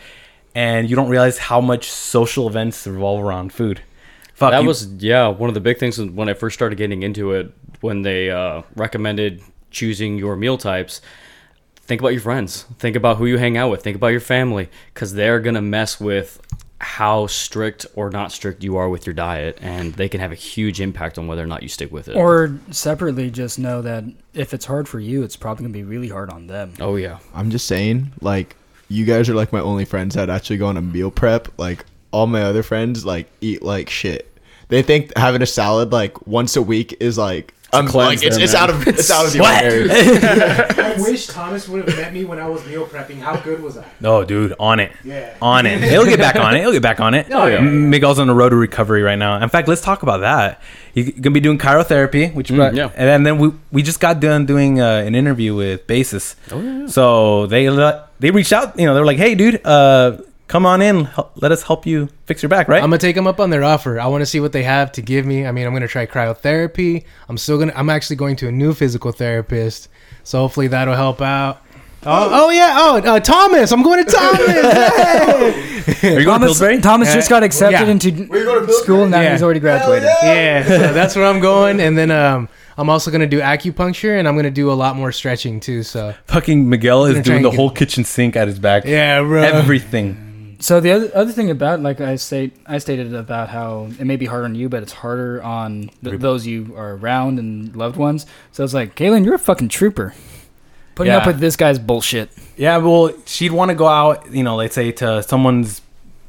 and 0.55 0.91
you 0.91 0.97
don't 0.97 1.09
realize 1.09 1.39
how 1.39 1.63
much 1.63 1.91
social 1.91 2.47
events 2.47 2.87
revolve 2.87 3.25
around 3.25 3.55
food. 3.55 3.81
Fuck 4.35 4.51
that 4.53 4.63
you- 4.63 4.69
was 4.69 4.87
yeah 4.99 5.29
one 5.29 5.49
of 5.49 5.55
the 5.55 5.61
big 5.61 5.79
things 5.79 5.99
when 6.01 6.29
I 6.29 6.35
first 6.35 6.55
started 6.55 6.77
getting 6.77 7.03
into 7.03 7.33
it 7.33 7.53
when 7.81 8.03
they 8.03 8.31
uh, 8.31 8.63
recommended 8.77 9.43
choosing 9.71 10.19
your 10.19 10.37
meal 10.37 10.59
types. 10.59 11.01
Think 11.77 12.01
about 12.01 12.13
your 12.13 12.23
friends. 12.23 12.65
Think 12.79 12.97
about 12.97 13.19
who 13.19 13.27
you 13.27 13.37
hang 13.39 13.57
out 13.59 13.71
with. 13.71 13.83
Think 13.83 13.97
about 13.97 14.09
your 14.09 14.21
family 14.21 14.71
because 14.93 15.13
they're 15.15 15.39
gonna 15.41 15.61
mess 15.63 16.01
with 16.01 16.41
how 16.79 17.27
strict 17.27 17.87
or 17.95 18.11
not 18.11 18.31
strict 18.33 18.63
you 18.65 18.77
are 18.77 18.89
with 18.89 19.07
your 19.07 19.15
diet, 19.15 19.59
and 19.63 19.95
they 19.95 20.09
can 20.09 20.21
have 20.21 20.33
a 20.33 20.35
huge 20.37 20.81
impact 20.81 21.19
on 21.19 21.27
whether 21.27 21.43
or 21.43 21.47
not 21.47 21.63
you 21.63 21.69
stick 21.69 21.91
with 21.93 22.09
it. 22.09 22.17
Or 22.17 22.59
separately, 22.71 23.31
just 23.31 23.59
know 23.59 23.81
that 23.83 24.05
if 24.35 24.53
it's 24.53 24.65
hard 24.67 24.89
for 24.89 24.99
you, 25.01 25.23
it's 25.23 25.37
probably 25.37 25.63
gonna 25.65 25.73
be 25.73 25.83
really 25.85 26.09
hard 26.09 26.31
on 26.31 26.47
them. 26.47 26.73
oh 26.81 26.97
yeah, 26.97 27.19
I'm 27.35 27.51
just 27.51 27.67
saying, 27.67 28.13
like, 28.21 28.57
you 28.89 29.05
guys 29.05 29.29
are 29.29 29.35
like 29.35 29.53
my 29.53 29.61
only 29.61 29.85
friends 29.85 30.15
that 30.15 30.29
actually 30.31 30.57
go 30.59 30.67
on 30.67 30.77
a 30.77 30.83
meal 30.83 31.11
prep. 31.11 31.49
Like, 31.59 31.85
all 32.15 32.27
my 32.27 32.43
other 32.43 32.63
friends 32.63 33.05
like 33.05 33.27
eat 33.41 33.63
like 33.63 33.91
shit. 33.91 34.31
They 34.69 34.83
think 34.83 35.17
having 35.17 35.43
a 35.43 35.47
salad 35.47 35.93
like 35.93 36.27
once 36.27 36.57
a 36.57 36.63
week 36.63 36.97
is 37.01 37.19
like, 37.19 37.53
um, 37.73 37.89
cleanse 37.89 38.23
like 38.23 38.27
it's, 38.29 38.37
it's 38.39 38.55
out 38.55 38.71
of 38.71 38.87
it's 38.87 39.11
out 39.11 39.27
of 39.27 39.33
the 39.33 39.41
What? 39.41 39.65
ordinary. 39.65 39.91
I 40.95 40.95
wish 41.03 41.27
Thomas 41.27 41.69
would 41.69 41.87
have 41.89 41.99
met 41.99 42.13
me 42.15 42.25
when 42.25 42.39
I 42.39 42.49
was 42.49 42.65
meal 42.67 42.87
prepping. 42.87 43.19
How 43.21 43.37
good 43.37 43.61
was 43.63 43.77
I? 43.77 43.85
No, 44.01 44.25
dude, 44.25 44.55
on 44.61 44.79
it. 44.81 44.93
Yeah. 45.03 45.37
On 45.43 45.67
it. 45.67 45.83
He'll 45.83 46.05
get 46.07 46.19
back 46.21 46.37
on 46.37 46.55
it. 46.57 46.61
He'll 46.61 46.73
get 46.73 46.83
back 46.83 47.01
on 47.01 47.15
it. 47.15 47.27
Oh, 47.33 47.47
yeah. 47.47 47.61
Miguel's 47.61 48.19
on 48.21 48.29
the 48.29 48.35
road 48.35 48.51
to 48.51 48.57
recovery 48.57 49.03
right 49.03 49.19
now. 49.19 49.43
In 49.43 49.49
fact, 49.49 49.67
let's 49.69 49.81
talk 49.81 50.03
about 50.05 50.21
that. 50.21 50.63
You're 50.95 51.11
gonna 51.21 51.33
be 51.35 51.41
doing 51.41 51.59
cryotherapy, 51.59 52.33
which 52.33 52.49
Mm, 52.49 52.77
yeah. 52.77 52.91
and 52.95 53.09
then, 53.09 53.23
then 53.25 53.39
we 53.39 53.51
we 53.73 53.83
just 53.83 53.99
got 54.01 54.21
done 54.21 54.47
doing 54.47 54.81
uh, 54.81 55.03
an 55.07 55.15
interview 55.17 55.55
with 55.57 55.87
Basis. 55.89 56.37
Oh, 56.53 56.61
yeah, 56.63 56.79
yeah. 56.83 56.87
So 56.87 57.47
they 57.47 57.69
let, 57.71 58.09
they 58.21 58.31
reached 58.31 58.53
out. 58.53 58.79
You 58.79 58.87
know, 58.87 58.95
they're 58.95 59.05
like, 59.05 59.19
"Hey, 59.19 59.35
dude, 59.35 59.61
uh, 59.67 60.19
come 60.55 60.67
on 60.67 60.81
in. 60.81 61.09
Let 61.35 61.51
us 61.51 61.65
help 61.65 61.85
you 61.85 62.09
fix 62.27 62.43
your 62.43 62.49
back." 62.49 62.69
Right? 62.69 62.81
I'm 62.81 62.91
gonna 62.91 62.99
take 62.99 63.17
them 63.17 63.27
up 63.27 63.41
on 63.41 63.51
their 63.51 63.65
offer. 63.65 63.99
I 63.99 64.07
want 64.07 64.23
to 64.23 64.27
see 64.27 64.39
what 64.39 64.53
they 64.53 64.63
have 64.63 64.93
to 64.93 65.03
give 65.03 65.27
me. 65.27 65.45
I 65.47 65.51
mean, 65.51 65.67
I'm 65.67 65.73
gonna 65.73 65.89
try 65.89 66.07
cryotherapy. 66.07 67.05
I'm 67.29 67.37
still 67.37 67.59
gonna. 67.59 67.73
I'm 67.75 67.91
actually 67.91 68.17
going 68.17 68.37
to 68.37 68.49
a 68.49 68.53
new 68.53 68.73
physical 68.73 69.11
therapist, 69.11 69.89
so 70.23 70.39
hopefully 70.39 70.69
that'll 70.69 70.95
help 70.95 71.21
out. 71.21 71.61
Oh, 72.07 72.29
oh 72.47 72.51
yeah. 72.51 72.75
Oh, 72.77 72.99
uh, 72.99 73.19
Thomas. 73.19 73.73
I'm 73.73 73.83
going 73.83 74.05
to 74.05 74.11
Thomas. 74.11 75.61
Hey! 75.85 76.17
Are 76.17 76.21
you 76.21 76.25
going 76.25 76.41
to 76.41 76.47
Thomas, 76.47 76.59
Pillsbury? 76.59 76.81
Thomas 76.81 77.13
just 77.15 77.29
got 77.29 77.43
accepted 77.43 77.87
yeah. 77.87 77.91
into 77.91 78.73
school. 78.73 79.07
Now 79.07 79.21
Yeah. 79.21 79.33
he's 79.33 79.43
already 79.43 79.61
graduated. 79.61 80.09
yeah, 80.23 80.63
so 80.67 80.93
that's 80.93 81.15
where 81.15 81.27
I'm 81.27 81.41
going, 81.41 81.79
and 81.81 81.97
then 81.97 82.11
um, 82.11 82.49
I'm 82.79 82.89
also 82.89 83.11
gonna 83.11 83.27
do 83.27 83.41
acupuncture, 83.41 84.19
and 84.19 84.27
I'm 84.27 84.35
gonna 84.37 84.51
do 84.51 84.71
a 84.71 84.75
lot 84.75 84.97
more 84.97 85.13
stretching 85.13 85.61
too. 85.61 85.83
So 85.83 86.15
Fucking 86.27 86.69
Miguel 86.69 87.05
is 87.05 87.13
Gonna 87.15 87.23
try 87.23 87.33
doing 87.33 87.37
and 87.37 87.45
the 87.45 87.51
get- 87.51 87.57
whole 87.57 87.71
kitchen 87.71 88.05
sink 88.05 88.35
at 88.37 88.49
his 88.49 88.59
back. 88.59 88.85
yeah, 88.87 89.21
bro. 89.21 89.43
Everything. 89.43 90.24
So 90.65 90.81
the 90.81 90.93
other 90.93 91.11
other 91.15 91.31
thing 91.31 91.51
about 91.51 91.83
like 91.83 92.01
I 92.01 92.17
state 92.17 92.57
I 92.65 92.79
stated 92.79 93.13
about 93.13 93.51
how 93.51 93.91
it 94.01 94.05
may 94.07 94.17
be 94.17 94.25
hard 94.25 94.45
on 94.45 94.55
you, 94.55 94.71
but 94.71 94.83
it's 94.83 94.95
harder 94.95 95.43
on 95.43 95.91
th- 96.03 96.19
those 96.19 96.47
you 96.47 96.73
are 96.75 96.95
around 96.95 97.39
and 97.39 97.77
loved 97.77 97.99
ones. 97.99 98.25
So 98.51 98.65
it's 98.65 98.73
like, 98.73 98.97
Kaylin, 98.97 99.27
you're 99.27 99.35
a 99.35 99.39
fucking 99.39 99.69
trooper. 99.69 100.15
Putting 100.95 101.13
up 101.13 101.27
with 101.27 101.39
this 101.39 101.57
guy's 101.57 101.79
bullshit. 101.79 102.31
Yeah, 102.57 102.79
well, 102.79 103.13
she'd 103.27 103.53
want 103.53 103.73
to 103.73 103.75
go 103.75 103.87
out, 103.87 104.33
you 104.33 104.43
know, 104.43 104.57
let's 104.57 104.75
say 104.75 104.91
to 104.93 105.23
someone's 105.23 105.83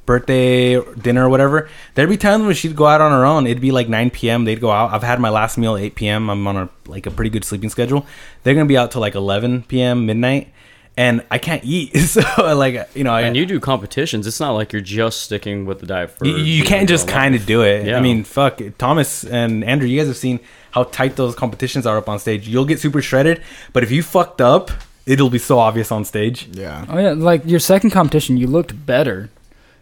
birthday 0.06 0.76
or 0.76 0.94
dinner 0.96 1.28
or 1.28 1.30
whatever. 1.30 1.70
There'd 1.94 2.10
be 2.10 2.18
times 2.18 2.44
when 2.44 2.56
she'd 2.56 2.76
go 2.76 2.88
out 2.88 3.00
on 3.00 3.14
her 3.14 3.26
own. 3.26 3.48
It'd 3.48 3.62
be 3.62 3.72
like 3.72 3.88
9 3.88 4.10
p.m. 4.10 4.44
They'd 4.44 4.60
go 4.60 4.70
out. 4.70 4.92
I've 4.92 5.04
had 5.04 5.22
my 5.22 5.30
last 5.30 5.58
meal 5.58 5.78
at 5.78 5.82
8 5.82 5.96
p.m. 5.96 6.30
I'm 6.30 6.46
on 6.46 6.58
a 6.58 6.70
like 6.88 7.06
a 7.06 7.12
pretty 7.12 7.30
good 7.30 7.46
sleeping 7.46 7.70
schedule. 7.70 8.06
They're 8.44 8.54
gonna 8.54 8.66
be 8.66 8.78
out 8.78 8.92
till 8.92 9.00
like 9.00 9.16
11 9.16 9.64
p.m. 9.64 10.06
midnight, 10.06 10.52
and 10.98 11.24
I 11.30 11.38
can't 11.38 11.64
eat. 11.64 11.94
So 12.06 12.22
like 12.56 12.90
you 12.96 13.04
know, 13.04 13.12
I, 13.14 13.22
and 13.22 13.36
you 13.36 13.46
do 13.46 13.60
competitions. 13.60 14.28
It's 14.28 14.40
not 14.40 14.52
like 14.52 14.72
you're 14.72 14.82
just 14.82 15.22
sticking 15.22 15.66
with 15.66 15.80
the 15.80 15.86
diet 15.86 16.12
for. 16.12 16.26
you, 16.26 16.36
you 16.38 16.64
can't 16.64 16.88
just 16.88 17.08
kind 17.08 17.36
of 17.36 17.46
do 17.46 17.62
it. 17.64 17.88
Yeah. 17.88 17.98
I 17.98 18.02
mean, 18.02 18.24
fuck, 18.24 18.62
Thomas 18.78 19.24
and 19.26 19.64
Andrew, 19.64 19.88
you 19.88 20.00
guys 20.00 20.08
have 20.08 20.18
seen 20.18 20.40
how 20.72 20.84
tight 20.84 21.16
those 21.16 21.36
competitions 21.36 21.86
are 21.86 21.98
up 21.98 22.08
on 22.08 22.20
stage. 22.20 22.48
You'll 22.48 22.66
get 22.66 22.80
super 22.80 23.02
shredded, 23.02 23.42
but 23.74 23.84
if 23.84 23.92
you 23.92 24.04
fucked 24.04 24.40
up, 24.42 24.72
it'll 25.06 25.30
be 25.30 25.40
so 25.40 25.60
obvious 25.60 25.92
on 25.92 26.06
stage. 26.06 26.48
Yeah. 26.52 26.86
Oh 26.90 26.98
yeah, 27.00 27.12
like 27.12 27.46
your 27.46 27.60
second 27.60 27.90
competition, 27.92 28.38
you 28.38 28.48
looked 28.48 28.86
better 28.86 29.30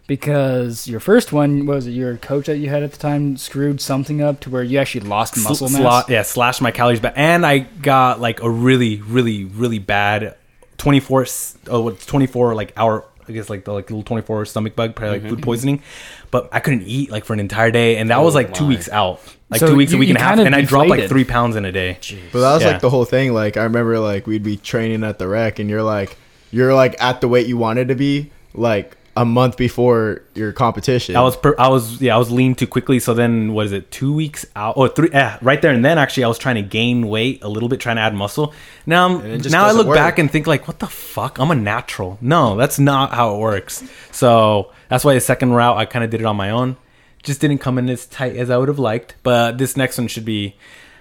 because 0.06 0.86
your 0.86 1.00
first 1.00 1.32
one 1.32 1.66
was 1.66 1.86
it 1.86 1.92
your 1.92 2.16
coach 2.18 2.46
that 2.46 2.58
you 2.58 2.68
had 2.68 2.82
at 2.82 2.92
the 2.92 2.98
time 2.98 3.36
screwed 3.36 3.80
something 3.80 4.20
up 4.22 4.40
to 4.40 4.50
where 4.50 4.62
you 4.62 4.78
actually 4.78 5.06
lost 5.06 5.36
muscle 5.36 5.68
Sl- 5.68 5.82
mass. 5.82 6.04
sla- 6.04 6.08
yeah, 6.08 6.22
slash 6.22 6.60
my 6.60 6.70
calories 6.70 7.00
back, 7.00 7.14
and 7.16 7.44
I 7.46 7.58
got 7.60 8.20
like 8.20 8.42
a 8.42 8.50
really, 8.50 9.00
really, 9.02 9.44
really 9.44 9.78
bad 9.78 10.36
twenty 10.84 11.00
four. 11.00 11.26
Oh, 11.68 11.80
what's 11.80 12.06
twenty 12.06 12.26
four 12.26 12.54
like 12.54 12.72
hour? 12.76 13.06
I 13.26 13.32
guess 13.32 13.48
like 13.48 13.64
the 13.64 13.72
like 13.72 13.90
little 13.90 14.02
twenty 14.02 14.22
four 14.22 14.44
stomach 14.44 14.76
bug, 14.76 14.94
probably 14.94 15.14
like 15.14 15.20
mm-hmm, 15.22 15.30
food 15.30 15.38
mm-hmm. 15.38 15.44
poisoning. 15.44 15.82
But 16.30 16.50
I 16.52 16.60
couldn't 16.60 16.82
eat 16.82 17.10
like 17.10 17.24
for 17.24 17.32
an 17.32 17.40
entire 17.40 17.70
day, 17.70 17.96
and 17.96 18.10
that 18.10 18.18
oh 18.18 18.22
was 18.22 18.34
like 18.34 18.52
two 18.52 18.64
my. 18.64 18.70
weeks 18.70 18.88
out, 18.90 19.20
like 19.48 19.60
So 19.60 19.68
two 19.68 19.76
weeks, 19.76 19.94
a 19.94 19.96
week 19.96 20.10
and 20.10 20.18
a 20.18 20.20
half, 20.20 20.36
kinda 20.36 20.44
and 20.44 20.54
I 20.54 20.60
dropped 20.60 20.90
like 20.90 21.08
three 21.08 21.24
pounds 21.24 21.56
in 21.56 21.64
a 21.64 21.72
day. 21.72 21.98
But 22.32 22.40
that 22.40 22.52
was 22.52 22.62
Yeah. 22.62 22.72
like 22.72 22.80
the 22.82 22.90
whole 22.90 23.06
thing. 23.06 23.32
Like 23.32 23.56
I 23.56 23.64
remember, 23.64 23.98
like 23.98 24.26
we'd 24.26 24.42
be 24.42 24.58
training 24.58 25.04
at 25.04 25.18
the 25.18 25.26
rec, 25.26 25.58
and 25.58 25.70
you're 25.70 25.82
like, 25.82 26.18
you're 26.50 26.74
like 26.74 27.02
at 27.02 27.22
the 27.22 27.28
weight 27.28 27.46
you 27.46 27.56
wanted 27.56 27.88
to 27.88 27.94
be, 27.94 28.30
like 28.52 28.96
a 29.16 29.24
month 29.24 29.56
before 29.56 30.22
your 30.34 30.52
competition. 30.52 31.16
I 31.16 31.22
was 31.22 31.36
per, 31.36 31.54
I 31.58 31.68
was 31.68 32.00
yeah 32.00 32.14
I 32.14 32.18
was 32.18 32.30
lean 32.30 32.54
too 32.54 32.66
quickly. 32.66 32.98
So 32.98 33.14
then 33.14 33.52
what 33.52 33.66
is 33.66 33.72
it? 33.72 33.90
Two 33.90 34.12
weeks 34.12 34.44
out 34.56 34.76
or 34.76 34.88
three? 34.88 35.10
Yeah, 35.12 35.38
right 35.40 35.60
there 35.60 35.72
and 35.72 35.84
then 35.84 35.98
actually 35.98 36.24
I 36.24 36.28
was 36.28 36.38
trying 36.38 36.56
to 36.56 36.62
gain 36.62 37.08
weight 37.08 37.42
a 37.42 37.48
little 37.48 37.68
bit, 37.68 37.80
trying 37.80 37.96
to 37.96 38.02
add 38.02 38.14
muscle. 38.14 38.52
Now 38.86 39.06
I'm, 39.06 39.40
now 39.42 39.66
I 39.66 39.72
look 39.72 39.86
work. 39.86 39.96
back 39.96 40.18
and 40.18 40.30
think 40.30 40.46
like, 40.46 40.66
what 40.66 40.78
the 40.78 40.86
fuck? 40.86 41.38
I'm 41.38 41.50
a 41.50 41.54
natural. 41.54 42.18
No, 42.20 42.56
that's 42.56 42.78
not 42.78 43.12
how 43.12 43.34
it 43.36 43.38
works. 43.38 43.84
So 44.10 44.72
that's 44.88 45.04
why 45.04 45.14
the 45.14 45.20
second 45.20 45.52
route 45.52 45.76
I 45.76 45.84
kind 45.84 46.04
of 46.04 46.10
did 46.10 46.20
it 46.20 46.26
on 46.26 46.36
my 46.36 46.50
own. 46.50 46.76
Just 47.22 47.40
didn't 47.40 47.58
come 47.58 47.78
in 47.78 47.88
as 47.88 48.06
tight 48.06 48.36
as 48.36 48.50
I 48.50 48.56
would 48.58 48.68
have 48.68 48.78
liked. 48.78 49.14
But 49.22 49.58
this 49.58 49.76
next 49.76 49.98
one 49.98 50.08
should 50.08 50.24
be. 50.24 50.56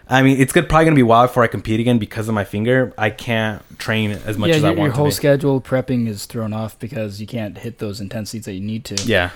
I 0.08 0.22
mean, 0.22 0.40
it's 0.40 0.52
good. 0.52 0.68
Probably 0.70 0.86
gonna 0.86 0.96
be 0.96 1.04
wild 1.04 1.30
before 1.30 1.44
I 1.44 1.48
compete 1.48 1.80
again 1.80 1.98
because 1.98 2.28
of 2.28 2.36
my 2.36 2.44
finger. 2.44 2.94
I 2.98 3.10
can't 3.10 3.62
train 3.80 4.12
as 4.12 4.38
much 4.38 4.50
yeah, 4.50 4.56
as 4.56 4.64
I 4.64 4.72
your, 4.72 4.84
your 4.86 4.92
whole 4.92 5.06
to. 5.10 5.12
schedule 5.12 5.62
prepping 5.62 6.08
is 6.08 6.26
thrown 6.26 6.54
off 6.54 6.78
because 6.80 7.22
you 7.22 7.28
can't 7.28 7.58
hit 7.58 7.80
those 7.80 8.02
intensities 8.02 8.46
that 8.46 8.54
you 8.54 8.62
need 8.62 8.86
to. 8.86 8.96
Yeah. 9.06 9.32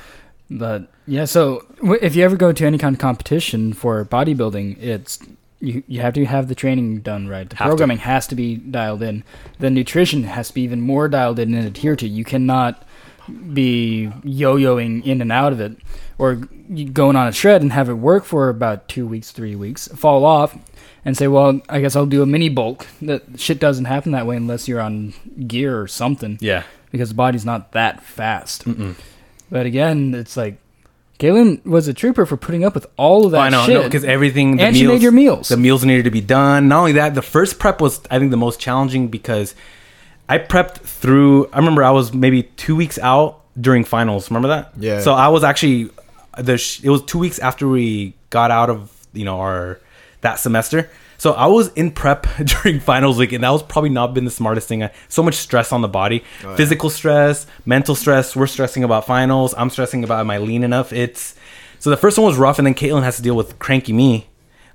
But 0.49 0.87
yeah, 1.05 1.25
so 1.25 1.65
w- 1.77 1.99
if 2.01 2.15
you 2.15 2.23
ever 2.23 2.35
go 2.35 2.51
to 2.51 2.65
any 2.65 2.77
kind 2.77 2.95
of 2.95 2.99
competition 2.99 3.73
for 3.73 4.03
bodybuilding, 4.05 4.81
it's 4.81 5.19
you, 5.59 5.83
you 5.87 6.01
have 6.01 6.13
to 6.13 6.25
have 6.25 6.47
the 6.47 6.55
training 6.55 6.99
done 6.99 7.27
right. 7.27 7.49
The 7.49 7.55
Have 7.57 7.65
to. 7.65 7.69
programming 7.71 7.97
has 7.99 8.27
to 8.27 8.35
be 8.35 8.55
dialed 8.57 9.01
in. 9.01 9.23
The 9.59 9.69
nutrition 9.69 10.23
has 10.23 10.49
to 10.49 10.53
be 10.53 10.61
even 10.61 10.81
more 10.81 11.07
dialed 11.09 11.39
in 11.39 11.53
and 11.53 11.65
adhered 11.65 11.99
to. 11.99 12.07
You 12.07 12.23
cannot 12.23 12.83
be 13.53 14.09
yo-yoing 14.23 15.05
in 15.05 15.21
and 15.21 15.31
out 15.31 15.51
of 15.53 15.59
it 15.61 15.77
or 16.17 16.35
going 16.93 17.15
on 17.15 17.27
a 17.27 17.31
shred 17.31 17.61
and 17.61 17.71
have 17.73 17.89
it 17.89 17.93
work 17.93 18.25
for 18.25 18.49
about 18.49 18.87
two 18.87 19.05
weeks, 19.07 19.31
three 19.31 19.55
weeks, 19.55 19.87
fall 19.89 20.25
off, 20.25 20.57
and 21.05 21.15
say, 21.15 21.27
"Well, 21.27 21.61
I 21.69 21.79
guess 21.79 21.95
I'll 21.95 22.05
do 22.05 22.21
a 22.21 22.25
mini 22.25 22.49
bulk." 22.49 22.85
That 23.01 23.23
shit 23.37 23.59
doesn't 23.59 23.85
happen 23.85 24.11
that 24.13 24.25
way 24.25 24.35
unless 24.35 24.67
you're 24.67 24.81
on 24.81 25.13
gear 25.47 25.79
or 25.79 25.87
something 25.87 26.37
Yeah. 26.41 26.63
because 26.91 27.09
the 27.09 27.15
body's 27.15 27.45
not 27.45 27.71
that 27.73 28.03
fast. 28.03 28.65
But 29.49 29.65
again, 29.65 30.13
it's 30.13 30.35
like 30.35 30.57
Galen 31.19 31.61
was 31.65 31.87
a 31.87 31.93
trooper 31.93 32.25
for 32.25 32.37
putting 32.37 32.63
up 32.65 32.75
with 32.75 32.85
all 32.97 33.25
of 33.25 33.31
that 33.31 33.37
Oh, 33.37 33.41
I 33.41 33.49
know, 33.49 33.65
shit. 33.65 33.83
because 33.85 34.03
everything. 34.03 34.57
The 34.57 34.63
And 34.63 34.73
meals, 34.75 34.81
she 34.81 34.87
made 34.87 35.01
your 35.01 35.11
meals. 35.11 35.47
The 35.49 35.57
meals 35.57 35.83
needed 35.85 36.03
to 36.05 36.11
be 36.11 36.21
done. 36.21 36.67
Not 36.67 36.79
only 36.79 36.91
that, 36.93 37.15
the 37.15 37.21
first 37.21 37.57
prep 37.57 37.79
was, 37.81 38.01
I 38.11 38.19
think, 38.19 38.31
the 38.31 38.37
most 38.37 38.59
challenging 38.59 39.07
because 39.07 39.55
I 40.29 40.37
prepped 40.39 40.77
through. 40.77 41.47
I 41.53 41.57
remember 41.57 41.83
I 41.83 41.91
was 41.91 42.13
maybe 42.13 42.43
two 42.43 42.75
weeks 42.75 42.99
out 42.99 43.41
during 43.59 43.83
finals. 43.83 44.29
Remember 44.29 44.49
that? 44.49 44.73
Yeah. 44.77 45.01
So 45.01 45.13
I 45.13 45.29
was 45.29 45.43
actually 45.43 45.89
the. 46.37 46.53
It 46.83 46.89
was 46.89 47.03
two 47.03 47.19
weeks 47.19 47.39
after 47.39 47.67
we 47.67 48.13
got 48.29 48.51
out 48.51 48.69
of 48.69 48.91
you 49.13 49.25
know 49.25 49.39
our 49.39 49.79
that 50.21 50.35
semester. 50.35 50.89
So 51.19 51.33
I 51.33 51.47
was 51.47 51.69
in 51.73 51.91
prep 51.91 52.27
during 52.43 52.79
finals 52.79 53.17
week, 53.17 53.31
and 53.31 53.43
that 53.43 53.49
was 53.49 53.63
probably 53.63 53.89
not 53.89 54.13
been 54.13 54.25
the 54.25 54.31
smartest 54.31 54.67
thing. 54.67 54.83
I, 54.83 54.91
so 55.09 55.23
much 55.23 55.35
stress 55.35 55.71
on 55.71 55.81
the 55.81 55.87
body, 55.87 56.23
oh, 56.43 56.55
physical 56.55 56.89
stress, 56.89 57.47
mental 57.65 57.95
stress. 57.95 58.35
We're 58.35 58.47
stressing 58.47 58.83
about 58.83 59.05
finals. 59.05 59.55
I'm 59.57 59.69
stressing 59.69 60.03
about 60.03 60.19
am 60.19 60.29
I 60.29 60.37
lean 60.37 60.63
enough? 60.63 60.93
It's 60.93 61.35
so 61.79 61.89
the 61.89 61.97
first 61.97 62.17
one 62.17 62.27
was 62.27 62.37
rough, 62.37 62.59
and 62.59 62.67
then 62.67 62.75
Caitlin 62.75 63.03
has 63.03 63.17
to 63.17 63.21
deal 63.21 63.35
with 63.35 63.57
cranky 63.59 63.93
me, 63.93 64.27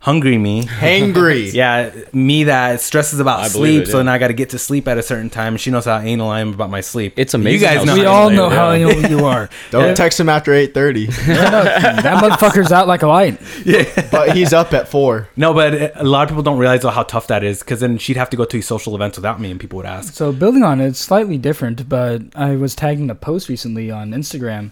hungry 0.03 0.37
me. 0.37 0.65
hangry. 0.65 1.53
Yeah, 1.63 1.91
me 2.13 2.45
that 2.45 2.81
stresses 2.81 3.21
about 3.21 3.41
I 3.41 3.49
sleep. 3.49 3.83
it, 3.83 3.87
so 3.87 3.93
yeah. 3.99 4.05
then 4.05 4.09
I 4.09 4.19
got 4.19 4.29
to 4.29 4.35
get 4.35 4.51
to 4.51 4.59
sleep 4.59 4.87
at 4.89 4.99
a 4.99 5.03
certain 5.03 5.31
time. 5.31 5.57
She 5.57 5.71
knows 5.71 5.85
how 5.87 5.99
anal 5.99 6.29
I 6.29 6.41
am 6.41 6.53
about 6.53 6.71
my 6.71 6.81
sleep. 6.83 7.15
It's 7.17 7.35
amazing. 7.35 7.61
You 7.63 7.67
amazing 7.69 7.87
guys 7.87 7.97
know. 7.97 8.03
we 8.03 8.07
all 8.07 8.31
know 8.31 8.49
Yeah. 8.51 8.57
how 8.57 8.73
anal 8.73 9.11
you 9.11 9.25
are. 9.25 9.49
Don't 9.71 9.97
text 9.97 10.19
him 10.21 10.29
after 10.29 10.53
eight 10.53 10.75
thirty. 10.75 11.07
that 11.07 12.23
motherfucker's 12.23 12.73
out 12.73 12.89
like 12.89 13.03
a 13.03 13.07
light. 13.09 13.41
Yeah, 13.65 13.85
but 14.11 14.37
he's 14.37 14.53
up 14.53 14.73
at 14.73 14.89
four. 14.89 15.29
No, 15.37 15.55
but 15.55 15.93
a 15.97 16.05
lot 16.05 16.23
of 16.25 16.29
people 16.29 16.43
don't 16.43 16.59
realize 16.59 16.83
how 16.83 17.03
tough 17.05 17.29
that 17.29 17.43
is 17.45 17.61
because 17.61 17.81
then 17.81 17.97
she'd 17.99 18.17
have 18.17 18.31
to 18.31 18.37
go 18.37 18.45
to 18.45 18.61
social 18.63 18.95
events 18.95 19.17
without 19.19 19.41
me, 19.41 19.51
and 19.51 19.61
people 19.61 19.77
would 19.79 19.87
ask. 19.87 20.15
So 20.15 20.33
building 20.33 20.63
on 20.63 20.81
it, 20.81 20.89
it's 20.89 20.99
slightly 20.99 21.39
different, 21.39 21.89
but 21.89 22.23
I 22.35 22.57
was 22.57 22.75
tagging 22.75 23.09
a 23.11 23.15
post 23.15 23.49
recently 23.49 23.91
on 23.91 24.11
Instagram 24.11 24.71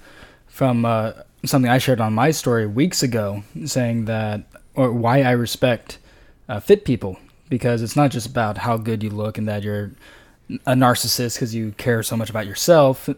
from 0.49 0.85
uh, 0.85 1.13
something 1.45 1.71
I 1.71 1.79
shared 1.79 2.01
on 2.01 2.13
my 2.15 2.31
story 2.33 2.67
weeks 2.67 3.03
ago, 3.03 3.43
saying 3.65 4.07
that 4.07 4.43
or 4.75 4.93
why 4.93 5.23
I 5.23 5.33
respect 5.33 5.99
uh, 6.49 6.61
fit 6.61 6.85
people 6.85 7.19
because 7.49 7.83
it's 7.83 7.97
not 7.97 8.11
just 8.11 8.27
about 8.27 8.59
how 8.59 8.77
good 8.77 9.03
you 9.03 9.11
look 9.11 9.39
and 9.39 9.49
that 9.49 9.63
you're 9.63 9.91
a 10.67 10.75
narcissist 10.75 11.37
because 11.37 11.55
you 11.55 11.73
care 11.73 12.03
so 12.03 12.17
much 12.17 12.31
about 12.31 12.47
yourself. 12.47 13.09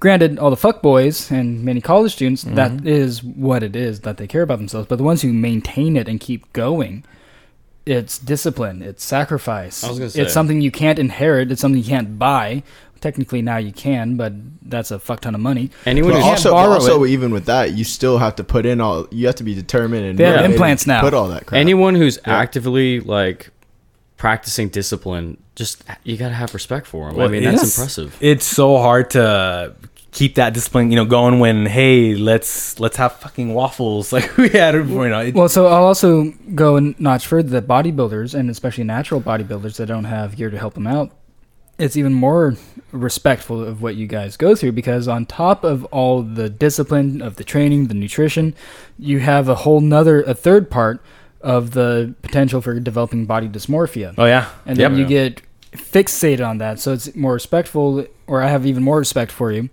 Granted, 0.00 0.38
all 0.38 0.50
the 0.50 0.56
fuckboys 0.56 1.30
and 1.30 1.62
many 1.64 1.80
college 1.80 2.12
students, 2.12 2.42
that 2.42 2.86
is 2.86 3.22
what 3.22 3.62
it 3.62 3.76
is 3.76 4.00
that 4.00 4.16
they 4.16 4.26
care 4.26 4.42
about 4.42 4.58
themselves. 4.58 4.88
But 4.88 4.96
the 4.96 5.04
ones 5.04 5.22
who 5.22 5.32
maintain 5.32 5.96
it 5.96 6.08
and 6.08 6.18
keep 6.18 6.50
going, 6.52 7.04
it's 7.84 8.18
discipline, 8.18 8.80
it's 8.82 9.04
sacrifice. 9.04 9.84
I 9.84 9.88
was 9.88 9.98
gonna 9.98 10.10
say. 10.10 10.22
It's 10.22 10.32
something 10.32 10.60
you 10.60 10.70
can't 10.70 10.98
inherit. 10.98 11.52
It's 11.52 11.60
something 11.60 11.82
you 11.82 11.88
can't 11.88 12.18
buy. 12.18 12.62
Technically, 13.00 13.40
now 13.42 13.56
you 13.56 13.72
can, 13.72 14.16
but 14.16 14.32
that's 14.62 14.90
a 14.90 14.98
fuck 14.98 15.20
ton 15.20 15.34
of 15.34 15.40
money. 15.40 15.70
Anyone 15.86 16.10
But 16.12 16.16
who's 16.16 16.24
can't 16.24 16.36
also, 16.38 16.50
borrow 16.52 16.74
also 16.74 17.04
it. 17.04 17.10
even 17.10 17.32
with 17.32 17.46
that, 17.46 17.72
you 17.72 17.84
still 17.84 18.18
have 18.18 18.36
to 18.36 18.44
put 18.44 18.66
in 18.66 18.80
all. 18.80 19.06
You 19.10 19.26
have 19.26 19.36
to 19.36 19.42
be 19.44 19.54
determined 19.54 20.04
and 20.04 20.18
They 20.18 20.24
have 20.24 20.32
motivated 20.34 20.50
implants 20.52 20.86
now. 20.86 21.00
Put 21.00 21.14
all 21.14 21.28
that 21.28 21.46
crap. 21.46 21.58
anyone 21.58 21.94
who's 21.94 22.18
Yeah. 22.26 22.36
actively 22.36 23.00
like 23.00 23.50
practicing 24.16 24.68
discipline, 24.68 25.38
just 25.56 25.82
you 26.04 26.16
gotta 26.16 26.34
have 26.34 26.52
respect 26.54 26.86
for 26.86 27.10
them. 27.10 27.20
I 27.20 27.28
mean, 27.28 27.42
that's 27.44 27.56
it's- 27.62 27.78
impressive. 27.78 28.16
It's 28.20 28.44
so 28.44 28.76
hard 28.78 29.10
to 29.10 29.74
keep 30.12 30.34
that 30.34 30.52
discipline, 30.52 30.90
you 30.90 30.96
know, 30.96 31.04
going 31.04 31.38
when 31.40 31.64
hey, 31.66 32.14
let's 32.16 32.78
let's 32.80 32.96
have 32.98 33.12
fucking 33.14 33.54
waffles 33.54 34.12
like 34.16 34.36
we 34.36 34.48
had 34.50 34.72
before, 34.72 35.04
you 35.04 35.10
know. 35.10 35.20
It, 35.20 35.34
Well, 35.34 35.48
so 35.48 35.68
I'll 35.68 35.84
also 35.84 36.32
go 36.54 36.76
a 36.76 36.80
notch 36.98 37.26
further 37.26 37.48
that 37.60 37.66
bodybuilders, 37.66 38.34
and 38.34 38.50
especially 38.50 38.84
natural 38.84 39.20
bodybuilders 39.20 39.76
that 39.76 39.86
don't 39.86 40.04
have 40.04 40.36
gear 40.36 40.50
to 40.50 40.58
help 40.58 40.74
them 40.74 40.86
out, 40.86 41.12
it's 41.80 41.96
even 41.96 42.12
more 42.14 42.54
respectful 42.92 43.62
of 43.64 43.80
what 43.82 43.94
you 43.96 44.06
guys 44.06 44.36
go 44.36 44.54
through 44.54 44.72
because 44.72 45.08
on 45.08 45.24
top 45.26 45.64
of 45.64 45.84
all 45.86 46.22
the 46.22 46.48
discipline 46.50 47.22
of 47.22 47.36
the 47.36 47.44
training, 47.44 47.86
the 47.88 47.94
nutrition, 47.94 48.54
you 48.98 49.20
have 49.20 49.48
a 49.48 49.54
whole 49.56 49.80
nother, 49.80 50.22
a 50.22 50.34
third 50.34 50.70
part 50.70 51.00
of 51.40 51.70
the 51.70 52.14
potential 52.22 52.60
for 52.60 52.78
developing 52.80 53.24
body 53.26 53.48
dysmorphia. 53.48 54.14
oh 54.18 54.26
yeah, 54.26 54.48
and 54.66 54.76
Yep. 54.78 54.90
then 54.90 54.98
you 55.00 55.06
get 55.06 55.42
fixated 55.72 56.46
on 56.46 56.58
that. 56.58 56.78
So 56.80 56.92
it's 56.92 57.14
more 57.14 57.32
respectful, 57.32 58.04
or 58.26 58.42
I 58.42 58.48
have 58.48 58.66
even 58.66 58.82
more 58.82 58.98
respect 58.98 59.32
for 59.32 59.50
you, 59.52 59.70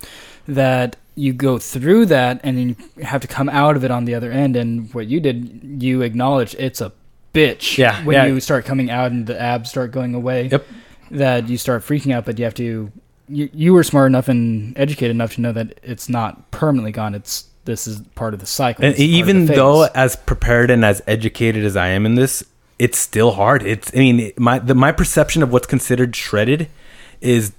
that 0.48 0.96
you 1.15 1.34
go 1.34 1.58
through 1.58 2.06
that 2.06 2.39
and 2.43 2.58
then 2.58 2.76
you 2.96 3.04
have 3.04 3.20
to 3.22 3.28
come 3.28 3.50
out 3.50 3.76
of 3.76 3.84
it 3.84 3.89
on 3.91 4.06
the 4.06 4.13
other 4.13 4.32
end. 4.32 4.56
And 4.56 4.93
what 4.93 5.08
you 5.08 5.20
did, 5.20 5.82
you 5.82 6.04
acknowledge 6.04 6.54
it's 6.60 6.80
a 6.80 6.93
bitch. 7.34 7.78
Yeah, 7.78 8.04
When 8.06 8.13
yeah. 8.13 8.26
you 8.28 8.39
start 8.39 8.63
coming 8.65 8.89
out 8.91 9.12
and 9.12 9.26
the 9.26 9.39
abs 9.41 9.70
start 9.72 9.91
going 9.91 10.13
away. 10.13 10.48
Yep. 10.50 10.65
That 11.12 11.50
you 11.50 11.58
start 11.58 11.84
freaking 11.84 12.13
out, 12.13 12.26
but 12.26 12.38
you 12.38 12.46
have 12.46 12.56
to. 12.56 12.91
You, 13.30 13.50
you 13.54 13.74
were 13.74 13.84
smart 13.84 14.08
enough 14.08 14.30
and 14.30 14.78
educated 14.78 15.12
enough 15.12 15.36
to 15.36 15.41
know 15.41 15.52
that 15.52 15.80
it's 15.84 16.08
not 16.08 16.50
permanently 16.52 16.91
gone. 16.93 17.13
It's 17.13 17.46
this 17.65 17.86
is 17.86 18.00
part 18.15 18.34
of 18.34 18.39
the 18.39 18.46
cycle. 18.46 18.84
And 18.86 18.91
It's 18.93 19.00
part 19.00 19.08
the 19.08 19.17
even 19.17 19.46
though 19.46 19.84
as 19.84 20.15
prepared 20.15 20.72
and 20.72 20.84
as 20.84 21.02
educated 21.08 21.65
as 21.65 21.76
I 21.76 21.88
am 21.88 22.06
in 22.06 22.15
this, 22.15 22.43
it's 22.80 22.98
still 22.98 23.32
hard. 23.32 23.63
It's 23.63 23.91
I 23.93 24.00
mean 24.00 24.32
my 24.38 24.60
the, 24.60 24.74
my 24.74 24.91
perception 24.91 25.43
of 25.43 25.52
what's 25.52 25.67
considered 25.67 26.15
shredded 26.15 26.70
is 27.22 27.52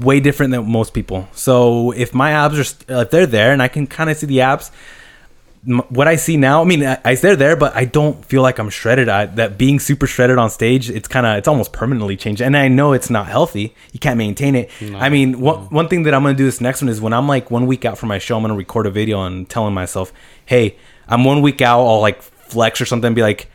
way 0.00 0.20
different 0.20 0.52
than 0.52 0.70
most 0.70 0.94
people. 0.94 1.28
So 1.32 1.90
if 1.92 2.14
my 2.14 2.30
abs 2.30 2.58
are 2.58 2.64
st- 2.64 2.88
if 2.88 3.10
they're 3.10 3.26
there 3.26 3.52
and 3.52 3.62
I 3.62 3.68
can 3.68 3.86
kind 3.86 4.08
of 4.10 4.16
see 4.16 4.26
the 4.26 4.40
abs, 4.40 4.70
what 5.64 6.08
I 6.08 6.16
see 6.16 6.36
now, 6.36 6.62
I 6.62 6.64
mean, 6.64 6.84
I, 6.84 6.98
I 7.04 7.14
they're 7.14 7.36
there, 7.36 7.56
but 7.56 7.74
I 7.74 7.84
don't 7.84 8.24
feel 8.24 8.42
like 8.42 8.58
I'm 8.58 8.70
shredded. 8.70 9.08
I, 9.08 9.26
that 9.26 9.58
being 9.58 9.80
super 9.80 10.06
shredded 10.06 10.38
on 10.38 10.50
stage, 10.50 10.88
it's 10.88 11.08
kind 11.08 11.26
of 11.26 11.36
it's 11.36 11.48
almost 11.48 11.72
permanently 11.72 12.16
changed, 12.16 12.40
and 12.40 12.56
I 12.56 12.68
know 12.68 12.92
it's 12.92 13.10
not 13.10 13.26
healthy. 13.26 13.74
You 13.92 14.00
can't 14.00 14.18
maintain 14.18 14.54
it. 14.54 14.70
I 14.96 15.08
mean, 15.08 15.40
one 15.40 15.66
mm. 15.66 15.72
one 15.72 15.88
thing 15.88 16.04
that 16.04 16.14
I'm 16.14 16.22
gonna 16.22 16.34
do 16.34 16.44
this 16.44 16.60
next 16.60 16.82
one 16.82 16.88
is 16.88 17.00
when 17.00 17.12
I'm 17.12 17.28
like 17.28 17.50
one 17.50 17.66
week 17.66 17.84
out 17.84 17.98
from 17.98 18.08
my 18.08 18.18
show, 18.18 18.36
I'm 18.36 18.42
gonna 18.42 18.54
record 18.54 18.86
a 18.86 18.90
video 18.90 19.22
and 19.24 19.48
telling 19.48 19.74
myself, 19.74 20.12
hey, 20.46 20.76
I'm 21.08 21.24
one 21.24 21.42
week 21.42 21.60
out. 21.60 21.80
I'll 21.80 22.00
like 22.00 22.22
flex 22.22 22.80
or 22.80 22.86
something, 22.86 23.14
be 23.14 23.22
like, 23.22 23.50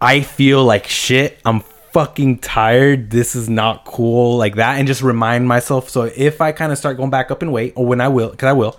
I 0.00 0.20
feel 0.20 0.64
like 0.64 0.86
shit. 0.86 1.38
I'm 1.44 1.60
fucking 1.94 2.38
tired. 2.38 3.10
This 3.10 3.36
is 3.36 3.48
not 3.48 3.84
cool 3.84 4.36
like 4.36 4.56
that 4.56 4.78
and 4.78 4.88
just 4.88 5.00
remind 5.00 5.46
myself 5.46 5.88
so 5.88 6.02
if 6.02 6.40
I 6.40 6.50
kind 6.50 6.72
of 6.72 6.78
start 6.78 6.96
going 6.96 7.10
back 7.10 7.30
up 7.30 7.40
in 7.40 7.52
weight 7.52 7.72
or 7.76 7.86
when 7.86 8.00
I 8.00 8.08
will 8.08 8.30
cuz 8.30 8.48
I 8.48 8.52
will 8.52 8.76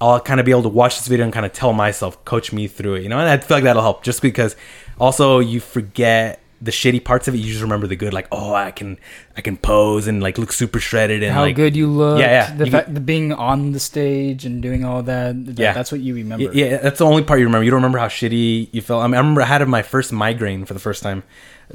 I'll 0.00 0.20
kind 0.20 0.40
of 0.40 0.46
be 0.46 0.52
able 0.52 0.62
to 0.64 0.68
watch 0.68 0.96
this 0.98 1.06
video 1.06 1.24
and 1.24 1.32
kind 1.32 1.46
of 1.46 1.52
tell 1.52 1.72
myself 1.72 2.22
coach 2.24 2.52
me 2.52 2.68
through 2.68 2.96
it, 2.96 3.02
you 3.02 3.08
know? 3.08 3.18
And 3.18 3.28
I 3.28 3.36
feel 3.38 3.56
like 3.56 3.64
that'll 3.64 3.82
help 3.82 4.02
just 4.02 4.20
because 4.22 4.54
also 4.98 5.38
you 5.38 5.60
forget 5.60 6.40
the 6.60 6.70
shitty 6.70 7.04
parts 7.04 7.28
of 7.28 7.34
it. 7.34 7.38
You 7.38 7.50
just 7.50 7.62
remember 7.62 7.86
the 7.86 7.96
good 7.96 8.12
like 8.14 8.28
oh, 8.32 8.54
I 8.54 8.70
can 8.70 8.98
I 9.36 9.40
can 9.42 9.56
pose 9.58 10.06
and 10.06 10.22
like 10.22 10.38
look 10.38 10.52
super 10.52 10.80
shredded 10.80 11.22
and 11.22 11.32
how 11.32 11.42
like 11.42 11.56
good 11.56 11.76
you 11.76 11.86
look. 11.86 12.18
Yeah, 12.18 12.30
yeah. 12.48 12.54
The 12.56 12.64
You 12.66 12.70
fact 12.72 12.94
the 12.94 13.00
being 13.00 13.32
on 13.32 13.72
the 13.72 13.80
stage 13.80 14.44
and 14.46 14.62
doing 14.62 14.84
all 14.84 15.02
that. 15.02 15.32
th- 15.46 15.58
Yeah. 15.58 15.72
that's 15.72 15.92
what 15.92 16.00
you 16.00 16.14
remember. 16.14 16.50
Yeah, 16.52 16.78
that's 16.78 16.98
the 16.98 17.04
only 17.06 17.22
part 17.24 17.40
you 17.40 17.46
remember. 17.46 17.64
You 17.64 17.70
don't 17.70 17.78
remember 17.78 17.98
how 17.98 18.08
shitty 18.08 18.68
you 18.72 18.80
felt. 18.82 19.02
I, 19.02 19.06
mean, 19.06 19.14
I 19.14 19.18
remember 19.18 19.42
I 19.42 19.46
had 19.46 19.66
my 19.68 19.82
first 19.82 20.12
migraine 20.12 20.64
for 20.64 20.72
the 20.74 20.80
first 20.80 21.02
time 21.02 21.22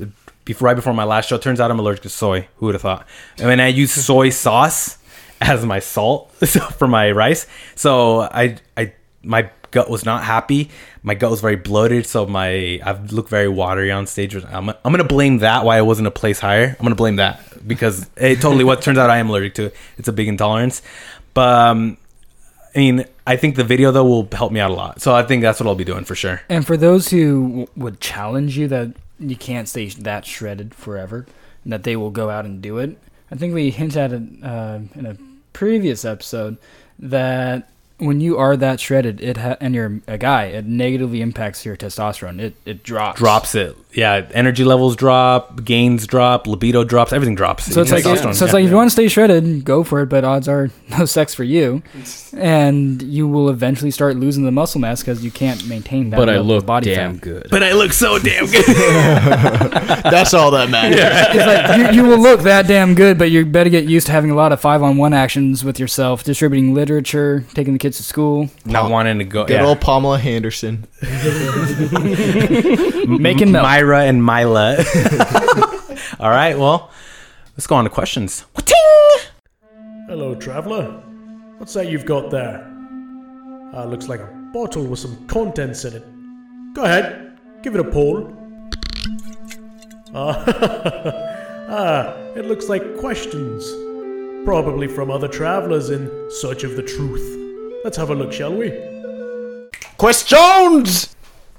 uh, 0.02 0.06
before 0.46 0.68
right 0.68 0.76
before 0.76 0.94
my 0.94 1.04
last 1.04 1.30
show. 1.30 1.38
Turns 1.38 1.60
out 1.60 1.70
I'm 1.70 1.78
allergic 1.80 2.02
to 2.04 2.10
soy. 2.10 2.48
Who 2.58 2.66
would 2.68 2.76
have 2.76 2.82
thought? 2.82 3.08
I 3.40 3.46
mean, 3.46 3.60
I 3.60 3.68
use 3.68 3.92
soy 3.94 4.30
sauce 4.30 4.98
as 5.52 5.66
my 5.66 5.80
salt 5.80 6.32
for 6.78 6.88
my 6.88 7.12
rice. 7.12 7.48
So 7.76 8.22
I, 8.22 8.58
I, 8.78 8.94
my 9.24 9.50
gut 9.72 9.90
was 9.90 10.06
not 10.06 10.24
happy. 10.24 10.70
My 11.02 11.16
gut 11.16 11.32
was 11.32 11.42
very 11.42 11.56
bloated. 11.56 12.06
So 12.06 12.28
my, 12.28 12.80
I've 12.84 13.12
looked 13.12 13.30
very 13.30 13.48
watery 13.48 13.92
on 13.92 14.06
stage. 14.06 14.36
I'm, 14.36 14.70
I'm 14.70 14.76
gonna 14.84 15.04
blame 15.04 15.40
that. 15.40 15.66
Why 15.66 15.78
I 15.78 15.82
wasn't 15.82 16.08
a 16.08 16.12
place 16.12 16.40
higher. 16.40 16.76
I'm 16.80 16.84
gonna 16.84 16.96
blame 16.96 17.16
that 17.16 17.68
because 17.68 18.08
it 18.18 18.40
totally 18.40 18.64
what 18.64 18.82
turns 18.82 18.98
out 19.00 19.10
I 19.10 19.18
am 19.18 19.30
allergic 19.30 19.56
to. 19.56 19.66
it. 19.66 19.76
It's 19.98 20.08
a 20.08 20.14
big 20.14 20.28
intolerance. 20.28 20.82
But 21.34 21.50
um, 21.50 21.98
I 22.76 22.80
mean, 22.80 23.06
I 23.26 23.36
think 23.36 23.56
the 23.56 23.64
video 23.64 23.92
though 23.92 24.06
will 24.06 24.28
help 24.32 24.52
me 24.52 24.60
out 24.60 24.70
a 24.70 24.76
lot. 24.76 25.02
So 25.02 25.16
I 25.16 25.24
think 25.24 25.42
that's 25.42 25.60
what 25.60 25.68
I'll 25.68 25.76
be 25.76 25.84
doing 25.84 26.04
for 26.04 26.16
sure. 26.16 26.42
And 26.50 26.68
for 26.68 26.78
those 26.78 27.10
who 27.10 27.48
w- 27.48 27.68
would 27.76 28.00
challenge 28.00 28.58
you 28.58 28.68
that 28.68 28.94
you 29.20 29.36
can't 29.36 29.68
stay 29.68 29.88
that 29.88 30.26
shredded 30.26 30.76
forever, 30.76 31.26
and 31.64 31.74
that 31.74 31.84
they 31.84 31.96
will 31.96 32.12
go 32.12 32.30
out 32.30 32.46
and 32.46 32.62
do 32.62 32.78
it, 32.78 32.98
I 33.32 33.36
think 33.36 33.54
we 33.54 33.72
hinted 33.72 33.98
at 33.98 34.14
it 34.14 34.24
uh, 34.44 34.80
in 34.96 35.06
a 35.06 35.18
previous 35.54 36.06
episode 36.06 36.58
that 37.00 37.70
when 37.98 38.20
you 38.20 38.38
are 38.38 38.58
that 38.58 38.80
shredded, 38.80 39.22
it 39.22 39.38
ha- 39.38 39.58
and 39.62 39.76
you're 39.76 40.02
a 40.08 40.18
guy, 40.18 40.46
it 40.46 40.66
negatively 40.66 41.22
impacts 41.22 41.66
your 41.66 41.78
testosterone. 41.78 42.40
It 42.42 42.56
it 42.66 42.84
drops. 42.84 43.20
Drops 43.20 43.56
it. 43.56 43.76
Yeah, 43.94 44.28
energy 44.34 44.64
levels 44.64 44.96
drop, 44.96 45.64
gains 45.66 46.08
drop, 46.08 46.48
libido 46.48 46.84
drops, 46.84 47.12
everything 47.12 47.36
drops. 47.36 47.66
So 47.66 47.82
it's 47.82 47.92
like 47.92 48.06
Testosterone, 48.06 48.36
so 48.36 48.46
it's 48.46 48.54
yeah. 48.54 48.54
like 48.54 48.64
if 48.64 48.70
you 48.70 48.76
want 48.76 48.88
to 48.88 48.92
stay 48.92 49.08
shredded, 49.10 49.66
go 49.66 49.84
for 49.84 50.02
it. 50.02 50.06
But 50.06 50.24
odds 50.24 50.48
are 50.48 50.70
no 50.90 51.06
sex 51.06 51.34
for 51.34 51.44
you, 51.44 51.84
and 52.38 53.02
you 53.02 53.28
will 53.28 53.50
eventually 53.50 53.92
start 53.92 54.16
losing 54.16 54.46
the 54.46 54.52
muscle 54.52 54.80
mass 54.80 55.02
because 55.02 55.24
you 55.26 55.32
can't 55.32 55.68
maintain 55.68 56.10
that. 56.12 56.18
But 56.18 56.30
I 56.30 56.40
look 56.40 56.66
body 56.66 56.94
damn 56.94 57.16
fat. 57.16 57.22
good. 57.22 57.48
But 57.52 57.64
I 57.64 57.74
look 57.74 57.92
so 57.92 58.18
damn 58.18 58.46
good. 58.46 58.66
That's 58.66 60.34
all 60.34 60.52
that 60.52 60.70
matters. 60.70 61.00
It's 61.02 61.46
like 61.46 61.94
you, 61.94 62.02
you 62.02 62.08
will 62.10 62.20
look 62.20 62.42
that 62.42 62.68
damn 62.68 62.96
good, 62.96 63.18
but 63.18 63.30
you 63.30 63.46
better 63.46 63.70
get 63.70 63.86
used 63.86 64.06
to 64.08 64.14
having 64.14 64.32
a 64.32 64.36
lot 64.36 64.54
of 64.54 64.62
five-on-one 64.62 65.14
actions 65.14 65.66
with 65.66 65.80
yourself, 65.80 66.24
distributing 66.24 66.74
literature, 66.74 67.44
taking 67.54 67.74
the 67.74 67.80
kids 67.80 67.98
to 67.98 68.04
school, 68.04 68.50
Not 68.66 68.90
wanting 68.90 69.20
to 69.20 69.26
go. 69.26 69.46
Good 69.46 69.56
yeah. 69.56 69.66
old 69.66 69.82
Pamela 69.82 70.18
Henderson. 70.18 70.88
making 73.20 73.52
milk. 73.52 73.64
Myra 73.82 74.04
and 74.04 74.24
Mila. 74.24 74.78
All 76.20 76.30
right, 76.30 76.56
well, 76.56 76.92
let's 77.58 77.66
go 77.66 77.76
on 77.76 77.84
to 77.86 77.90
questions. 77.90 78.46
Hello, 80.08 80.36
traveler. 80.36 81.02
What's 81.58 81.74
that 81.74 81.90
you've 81.90 82.06
got 82.06 82.30
there? 82.30 82.62
Uh, 83.74 83.86
looks 83.86 84.08
like 84.08 84.20
a 84.20 84.50
bottle 84.54 84.86
with 84.86 85.00
some 85.00 85.26
contents 85.28 85.84
in 85.86 85.96
it. 85.96 86.04
Go 86.76 86.84
ahead, 86.84 87.40
give 87.64 87.74
it 87.74 87.82
a 87.82 87.84
pull. 87.84 88.32
Ah, 90.14 90.44
ah, 91.68 92.14
it 92.36 92.46
looks 92.46 92.70
like 92.70 92.98
questions. 92.98 93.68
Probably 94.46 94.88
from 94.88 95.10
other 95.10 95.28
travelers 95.28 95.90
in 95.90 96.30
search 96.30 96.64
of 96.64 96.76
the 96.76 96.84
truth. 96.84 97.82
Let's 97.84 97.98
have 97.98 98.12
a 98.12 98.16
look, 98.16 98.32
shall 98.32 98.54
we? 98.54 98.74
Questions! 99.98 101.16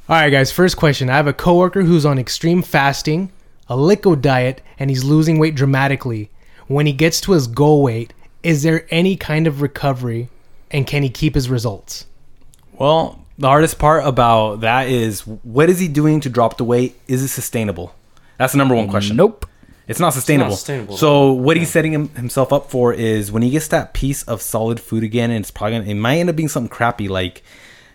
All 0.08 0.16
right, 0.16 0.30
guys. 0.30 0.50
First 0.50 0.76
question. 0.76 1.08
I 1.08 1.16
have 1.16 1.28
a 1.28 1.32
coworker 1.32 1.82
who's 1.82 2.04
on 2.04 2.18
extreme 2.18 2.62
fasting, 2.62 3.30
a 3.68 3.76
liquid 3.76 4.20
diet, 4.20 4.60
and 4.78 4.90
he's 4.90 5.04
losing 5.04 5.38
weight 5.38 5.54
dramatically. 5.54 6.28
When 6.66 6.86
he 6.86 6.92
gets 6.92 7.20
to 7.22 7.32
his 7.32 7.46
goal 7.46 7.84
weight, 7.84 8.12
is 8.42 8.64
there 8.64 8.86
any 8.90 9.16
kind 9.16 9.46
of 9.46 9.62
recovery, 9.62 10.28
and 10.72 10.88
can 10.88 11.04
he 11.04 11.08
keep 11.08 11.36
his 11.36 11.48
results? 11.48 12.06
Well, 12.72 13.24
the 13.38 13.46
hardest 13.46 13.78
part 13.78 14.04
about 14.04 14.60
that 14.62 14.88
is 14.88 15.20
what 15.20 15.70
is 15.70 15.78
he 15.78 15.86
doing 15.86 16.20
to 16.20 16.28
drop 16.28 16.56
the 16.56 16.64
weight? 16.64 16.98
Is 17.06 17.22
it 17.22 17.28
sustainable? 17.28 17.94
That's 18.38 18.54
the 18.54 18.58
number 18.58 18.74
one 18.74 18.88
question. 18.88 19.16
Nope. 19.16 19.46
It's 19.86 20.00
not 20.00 20.14
sustainable. 20.14 20.56
sustainable. 20.56 20.96
So 20.96 21.32
what 21.32 21.56
he's 21.56 21.70
setting 21.70 21.92
him, 21.92 22.08
himself 22.10 22.52
up 22.52 22.70
for 22.70 22.92
is 22.92 23.30
when 23.30 23.42
he 23.42 23.50
gets 23.50 23.68
that 23.68 23.94
piece 23.94 24.24
of 24.24 24.42
solid 24.42 24.80
food 24.80 25.04
again, 25.04 25.30
and 25.30 25.40
it's 25.40 25.50
probably 25.52 25.78
gonna, 25.78 25.90
it 25.90 25.94
might 25.94 26.16
end 26.16 26.28
up 26.28 26.34
being 26.34 26.48
something 26.48 26.68
crappy 26.68 27.08
like, 27.08 27.42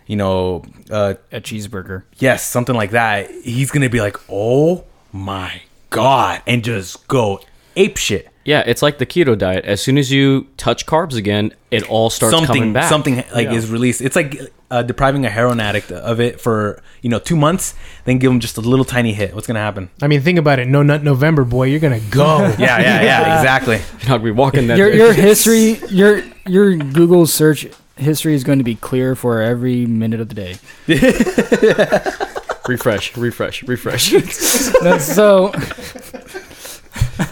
you 0.08 0.16
know, 0.16 0.64
uh, 0.90 1.14
A 1.30 1.40
cheeseburger. 1.40 2.02
yes, 2.16 2.44
something 2.44 2.74
like 2.74 2.90
that. 2.90 3.30
He's 3.44 3.70
gonna 3.70 3.88
be 3.90 4.00
like, 4.00 4.16
oh 4.28 4.84
my 5.12 5.62
god, 5.90 6.42
and 6.48 6.64
just 6.64 7.06
go 7.06 7.40
ape 7.76 7.96
shit. 7.96 8.28
Yeah, 8.44 8.62
it's 8.66 8.80
like 8.80 8.96
the 8.96 9.04
keto 9.04 9.36
diet. 9.36 9.66
As 9.66 9.82
soon 9.82 9.98
as 9.98 10.10
you 10.10 10.46
touch 10.56 10.86
carbs 10.86 11.14
again, 11.14 11.52
it 11.70 11.82
all 11.90 12.08
starts 12.08 12.32
coming 12.34 12.46
something 12.46 12.72
back. 12.72 12.88
something 12.88 13.16
like 13.34 13.48
Yeah. 13.48 13.52
is 13.52 13.70
released. 13.70 14.00
It's 14.00 14.16
like 14.16 14.40
uh, 14.70 14.82
depriving 14.82 15.26
a 15.26 15.30
heroin 15.30 15.60
addict 15.60 15.92
of 15.92 16.18
it 16.18 16.40
for 16.40 16.82
you 17.02 17.10
know 17.10 17.18
two 17.18 17.36
months, 17.36 17.74
then 18.06 18.16
give 18.16 18.30
them 18.30 18.40
just 18.40 18.56
a 18.56 18.62
little 18.62 18.86
tiny 18.86 19.12
hit. 19.12 19.34
What's 19.34 19.46
gonna 19.46 19.58
happen? 19.60 19.90
I 20.00 20.06
mean, 20.08 20.22
think 20.22 20.38
about 20.38 20.58
it. 20.60 20.66
No 20.66 20.82
Nut 20.82 21.02
November, 21.04 21.44
boy. 21.44 21.64
You're 21.64 21.80
gonna 21.80 22.00
go. 22.10 22.38
Yeah, 22.58 22.80
yeah, 22.80 23.02
yeah, 23.02 23.38
exactly. 23.38 23.76
You're 24.00 24.08
not 24.08 24.18
gonna 24.18 24.24
be 24.24 24.30
walking 24.30 24.66
that. 24.68 24.78
Your 24.78 24.90
your 24.94 25.12
history, 25.28 25.78
your 25.90 26.22
your 26.46 26.74
Google 26.74 27.26
search 27.26 27.66
history 27.98 28.34
is 28.34 28.44
going 28.44 28.58
to 28.58 28.64
be 28.64 28.74
clear 28.74 29.14
for 29.14 29.40
every 29.40 29.86
minute 29.86 30.20
of 30.20 30.28
the 30.28 30.34
day. 30.34 30.56
refresh, 32.68 33.16
refresh, 33.16 33.62
refresh. 33.64 34.10
That's 34.82 35.04
so. 35.04 35.52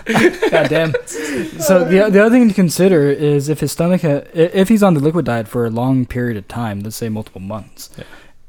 God 0.06 0.68
damn. 0.68 0.94
So 1.06 1.84
the 1.84 2.08
the 2.10 2.20
other 2.20 2.30
thing 2.30 2.48
to 2.48 2.54
consider 2.54 3.10
is 3.10 3.48
if 3.48 3.60
his 3.60 3.72
stomach 3.72 4.02
ha- 4.02 4.22
if 4.34 4.68
he's 4.68 4.82
on 4.82 4.94
the 4.94 5.00
liquid 5.00 5.24
diet 5.24 5.48
for 5.48 5.66
a 5.66 5.70
long 5.70 6.06
period 6.06 6.36
of 6.36 6.48
time, 6.48 6.80
let's 6.80 6.96
say 6.96 7.08
multiple 7.08 7.40
months, 7.40 7.90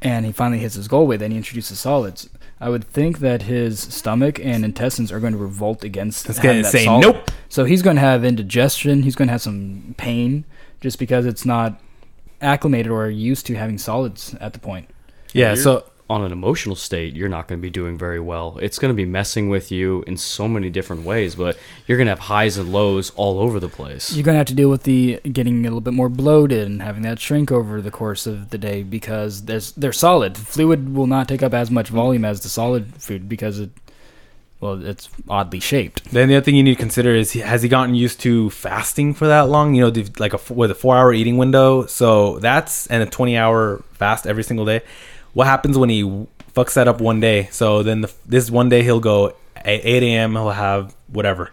and 0.01 0.26
he 0.26 0.32
finally 0.32 0.59
hits 0.59 0.76
his 0.76 0.88
goal 0.88 1.07
weight, 1.07 1.20
then 1.20 1.32
he 1.32 1.38
introduces 1.38 1.80
solids. 1.80 2.30
I 2.59 2.70
would 2.70 2.86
think 2.86 3.20
that 3.20 3.43
his 3.43 3.80
stomach 3.80 4.39
and 4.39 4.65
intestines 4.65 5.11
are 5.11 5.20
going 5.20 5.34
to 5.34 5.39
revolt 5.39 5.84
against. 5.84 6.28
It's 6.28 6.39
having 6.39 6.63
that 6.63 6.72
say 6.72 6.86
solid. 6.86 7.01
nope. 7.01 7.32
So 7.49 7.65
he's 7.65 7.84
going 7.84 7.97
to 7.97 8.01
have 8.01 8.26
indigestion. 8.26 9.03
He's 9.03 9.15
going 9.15 9.28
to 9.28 9.32
have 9.32 9.43
some 9.43 9.93
pain 9.97 10.43
just 10.82 10.97
because 10.97 11.26
it's 11.26 11.45
not 11.45 11.80
acclimated 12.42 12.92
or 12.92 13.10
used 13.10 13.46
to 13.48 13.56
having 13.56 13.78
solids 13.78 14.36
at 14.40 14.54
the 14.54 14.60
point. 14.60 14.90
Yeah. 15.34 15.50
You're- 15.54 15.62
So 15.62 15.84
on 16.10 16.24
an 16.24 16.32
emotional 16.32 16.74
state, 16.76 17.14
you're 17.18 17.28
not 17.28 17.50
going 17.50 17.60
to 17.60 17.62
be 17.62 17.70
doing 17.70 17.98
very 17.98 18.20
well. 18.20 18.58
It's 18.62 18.80
going 18.80 18.94
to 18.94 18.96
be 18.96 19.04
messing 19.04 19.50
with 19.50 19.74
you 19.74 20.06
in 20.08 20.16
so 20.16 20.48
many 20.48 20.70
different 20.70 21.04
ways, 21.04 21.36
but 21.36 21.58
you're 21.86 21.98
going 21.98 22.06
to 22.06 22.12
have 22.12 22.20
highs 22.20 22.56
and 22.58 22.72
lows 22.72 23.10
all 23.18 23.40
over 23.40 23.60
the 23.60 23.68
place. 23.68 24.14
You're 24.16 24.24
gonna 24.24 24.38
have 24.38 24.48
to 24.48 24.54
deal 24.54 24.70
with 24.70 24.84
the 24.84 25.20
getting 25.34 25.60
a 25.60 25.64
little 25.64 25.82
bit 25.82 25.94
more 25.94 26.08
bloated 26.08 26.66
and 26.66 26.82
having 26.82 27.02
that 27.04 27.20
shrink 27.20 27.52
over 27.52 27.82
the 27.82 27.92
course 27.92 28.26
of 28.26 28.52
the 28.52 28.58
day 28.58 28.84
because 28.84 29.44
there's 29.44 29.74
they're 29.74 29.92
solid. 29.92 30.38
Fluid 30.38 30.96
will 30.96 31.08
not 31.08 31.28
take 31.28 31.44
up 31.44 31.54
as 31.54 31.70
much 31.70 31.90
volume 31.90 32.24
as 32.24 32.40
the 32.40 32.48
solid 32.50 32.94
food 33.02 33.28
because 33.28 33.60
it 33.60 33.72
well 34.60 34.84
it's 34.86 35.10
oddly 35.30 35.60
shaped. 35.60 36.03
then 36.12 36.30
the 36.30 36.36
other 36.36 36.43
thing 36.43 36.55
you 36.55 36.64
need 36.64 36.76
to 36.76 36.80
consider 36.80 37.14
is 37.16 37.34
has 37.34 37.62
he 37.62 37.70
gotten 37.70 37.95
used 37.95 38.20
to 38.22 38.49
fasting 38.49 39.14
for 39.14 39.28
that 39.28 39.49
long? 39.49 39.76
You 39.76 39.89
know, 39.89 40.03
like 40.20 40.34
a 40.34 40.53
with 40.53 40.72
a 40.72 40.76
four 40.76 40.95
hour 40.95 41.14
eating 41.14 41.38
window. 41.38 41.86
So 41.86 42.39
that's 42.39 42.88
and 42.88 43.03
a 43.03 43.05
twenty 43.05 43.38
hour 43.38 43.84
fast 43.93 44.26
every 44.26 44.43
single 44.43 44.66
day. 44.66 44.82
What 45.34 45.47
happens 45.47 45.78
when 45.78 45.89
he 45.89 46.03
fucks 46.55 46.74
that 46.74 46.88
up 46.88 46.99
one 47.01 47.20
day? 47.20 47.49
So 47.51 47.84
then 47.84 48.01
the, 48.01 48.14
this 48.26 48.49
one 48.49 48.70
day 48.70 48.84
he'll 48.84 48.99
go 48.99 49.36
at 49.55 49.86
eight 49.86 50.03
a.m. 50.03 50.32
He'll 50.34 50.49
have 50.49 50.95
whatever. 51.08 51.51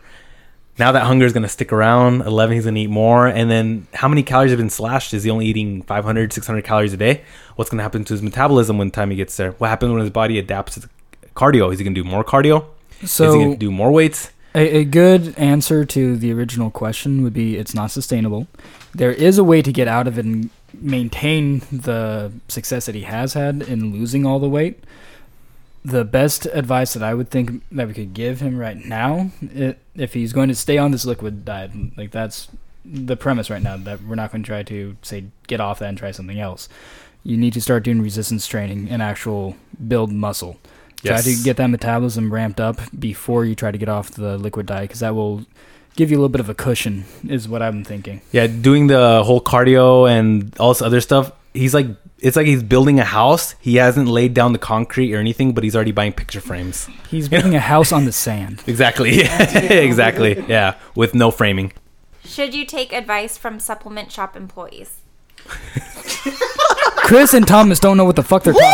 Now 0.76 0.90
that 0.92 1.05
hunger 1.05 1.24
is 1.24 1.32
going 1.32 1.44
to 1.44 1.48
stick 1.48 1.72
around. 1.72 2.22
11, 2.22 2.55
he's 2.55 2.64
going 2.64 2.74
to 2.74 2.80
eat 2.80 2.90
more. 2.90 3.28
And 3.28 3.48
then 3.48 3.86
how 3.94 4.09
many 4.09 4.24
calories 4.24 4.50
have 4.50 4.59
been 4.59 4.70
slashed? 4.70 5.14
Is 5.14 5.22
he 5.22 5.30
only 5.30 5.46
eating 5.46 5.82
500, 5.82 6.32
600 6.32 6.64
calories 6.64 6.92
a 6.92 6.96
day? 6.96 7.22
What's 7.55 7.70
going 7.70 7.78
to 7.78 7.84
happen 7.84 8.05
to 8.05 8.12
his 8.12 8.22
metabolism 8.22 8.76
when 8.76 8.90
time 8.90 9.11
he 9.11 9.16
gets 9.16 9.36
there? 9.36 9.52
What 9.52 9.68
happens 9.68 9.92
when 9.92 10.00
his 10.00 10.11
body 10.11 10.36
adapts 10.36 10.74
to 10.74 10.88
cardio? 11.36 11.72
Is 11.72 11.78
he 11.78 11.84
going 11.84 11.94
to 11.94 12.02
do 12.02 12.09
more 12.09 12.24
cardio? 12.24 12.66
Is 13.01 13.01
he 13.01 13.07
So 13.09 13.51
to 13.53 13.57
do 13.57 13.70
more 13.70 13.90
weights? 13.90 14.30
a, 14.55 14.78
a 14.78 14.84
good 14.84 15.36
answer 15.36 15.84
to 15.84 16.16
the 16.16 16.32
original 16.32 16.70
question 16.70 17.22
would 17.22 17.34
be 17.34 17.57
it's 17.57 17.74
not 17.74 17.90
sustainable. 17.90 18.47
There 18.95 19.12
is 19.12 19.36
a 19.38 19.45
way 19.45 19.62
to 19.62 19.72
get 19.72 19.88
out 19.88 20.07
of 20.07 20.18
it 20.18 20.24
and 20.24 20.51
maintain 20.72 21.61
the 21.72 22.32
success 22.49 22.86
that 22.86 22.95
he 22.95 23.03
has 23.03 23.34
had 23.34 23.62
in 23.62 23.92
losing 23.92 24.24
all 24.24 24.38
the 24.38 24.49
weight. 24.49 24.84
The 25.84 26.05
best 26.05 26.47
advice 26.47 26.95
that 26.95 27.03
I 27.03 27.12
would 27.12 27.28
think 27.28 27.62
that 27.70 27.88
we 27.88 27.95
could 27.95 28.14
give 28.14 28.40
him 28.40 28.57
right 28.57 28.76
now, 28.76 29.30
i 29.42 29.76
if 29.95 30.14
he's 30.14 30.32
going 30.32 30.49
to 30.49 30.55
stay 30.55 30.78
on 30.78 30.90
this 30.90 31.05
liquid 31.05 31.45
diet, 31.45 31.70
like 31.97 32.11
that's 32.11 32.49
the 32.84 33.16
premise 33.16 33.51
right 33.51 33.62
now, 33.62 33.76
that 33.76 34.03
we're 34.03 34.14
not 34.14 34.32
going 34.32 34.42
to 34.42 34.47
try 34.47 34.62
to 34.62 34.97
say 35.03 35.26
get 35.47 35.61
off 35.61 35.78
that 35.80 35.88
and 35.88 35.99
try 35.99 36.11
something 36.11 36.40
else. 36.40 36.68
You 37.22 37.36
need 37.36 37.53
to 37.53 37.61
start 37.61 37.84
doing 37.84 38.03
resistance 38.03 38.47
training 38.47 38.88
and 38.88 39.03
actual 39.03 39.57
build 39.86 40.11
muscle. 40.11 40.59
Try 41.05 41.20
to 41.20 41.42
get 41.42 41.57
that 41.59 41.68
metabolism 41.68 42.32
ramped 42.32 42.61
up 42.61 42.80
before 42.98 43.44
you 43.44 43.55
try 43.55 43.70
to 43.70 43.78
get 43.78 43.88
off 43.88 44.11
the 44.11 44.38
liquid 44.38 44.66
diet 44.66 44.88
because 44.88 45.00
that 45.00 45.14
will 45.14 45.44
give 45.96 46.11
you 46.11 46.16
a 46.16 46.18
little 46.18 46.28
bit 46.28 46.40
of 46.40 46.48
a 46.48 46.55
cushion, 46.55 47.05
is 47.28 47.48
what 47.48 47.62
I'm 47.62 47.84
thinking. 47.84 48.20
Yeah, 48.32 48.46
doing 48.46 48.88
the 48.88 49.22
whole 49.24 49.40
cardio 49.40 50.11
and 50.11 50.57
all 50.59 50.72
this 50.72 50.82
other 50.82 51.00
stuff. 51.00 51.32
He's 51.52 51.74
like, 51.74 51.86
it's 52.18 52.36
like 52.36 52.46
he's 52.46 52.62
building 52.62 52.98
a 52.98 53.05
house. 53.05 53.55
He 53.61 53.76
hasn't 53.76 54.09
laid 54.09 54.34
down 54.34 54.52
the 54.52 54.59
concrete 54.59 55.14
or 55.14 55.18
anything, 55.18 55.52
but 55.52 55.62
he's 55.62 55.76
already 55.76 55.92
buying 55.92 56.12
picture 56.12 56.40
frames. 56.40 56.88
He's 57.11 57.28
building 57.34 57.55
a 57.55 57.61
house 57.61 57.92
on 57.92 58.07
the 58.07 58.12
sand. 58.12 58.62
Exactly. 58.66 59.20
exactly. 59.20 60.42
Yeah, 60.48 60.76
with 60.94 61.14
no 61.14 61.30
framing. 61.30 61.72
Should 62.24 62.55
you 62.55 62.64
take 62.64 62.92
advice 62.92 63.36
from 63.36 63.61
supplement 63.61 64.11
shop 64.11 64.36
employees? 64.36 65.00
Chris 67.05 67.34
and 67.34 67.46
Thomas 67.46 67.78
don't 67.78 67.96
know 67.96 68.05
what 68.07 68.16
the 68.16 68.22
fuck 68.22 68.42
they're 68.44 68.55
talking 68.55 68.68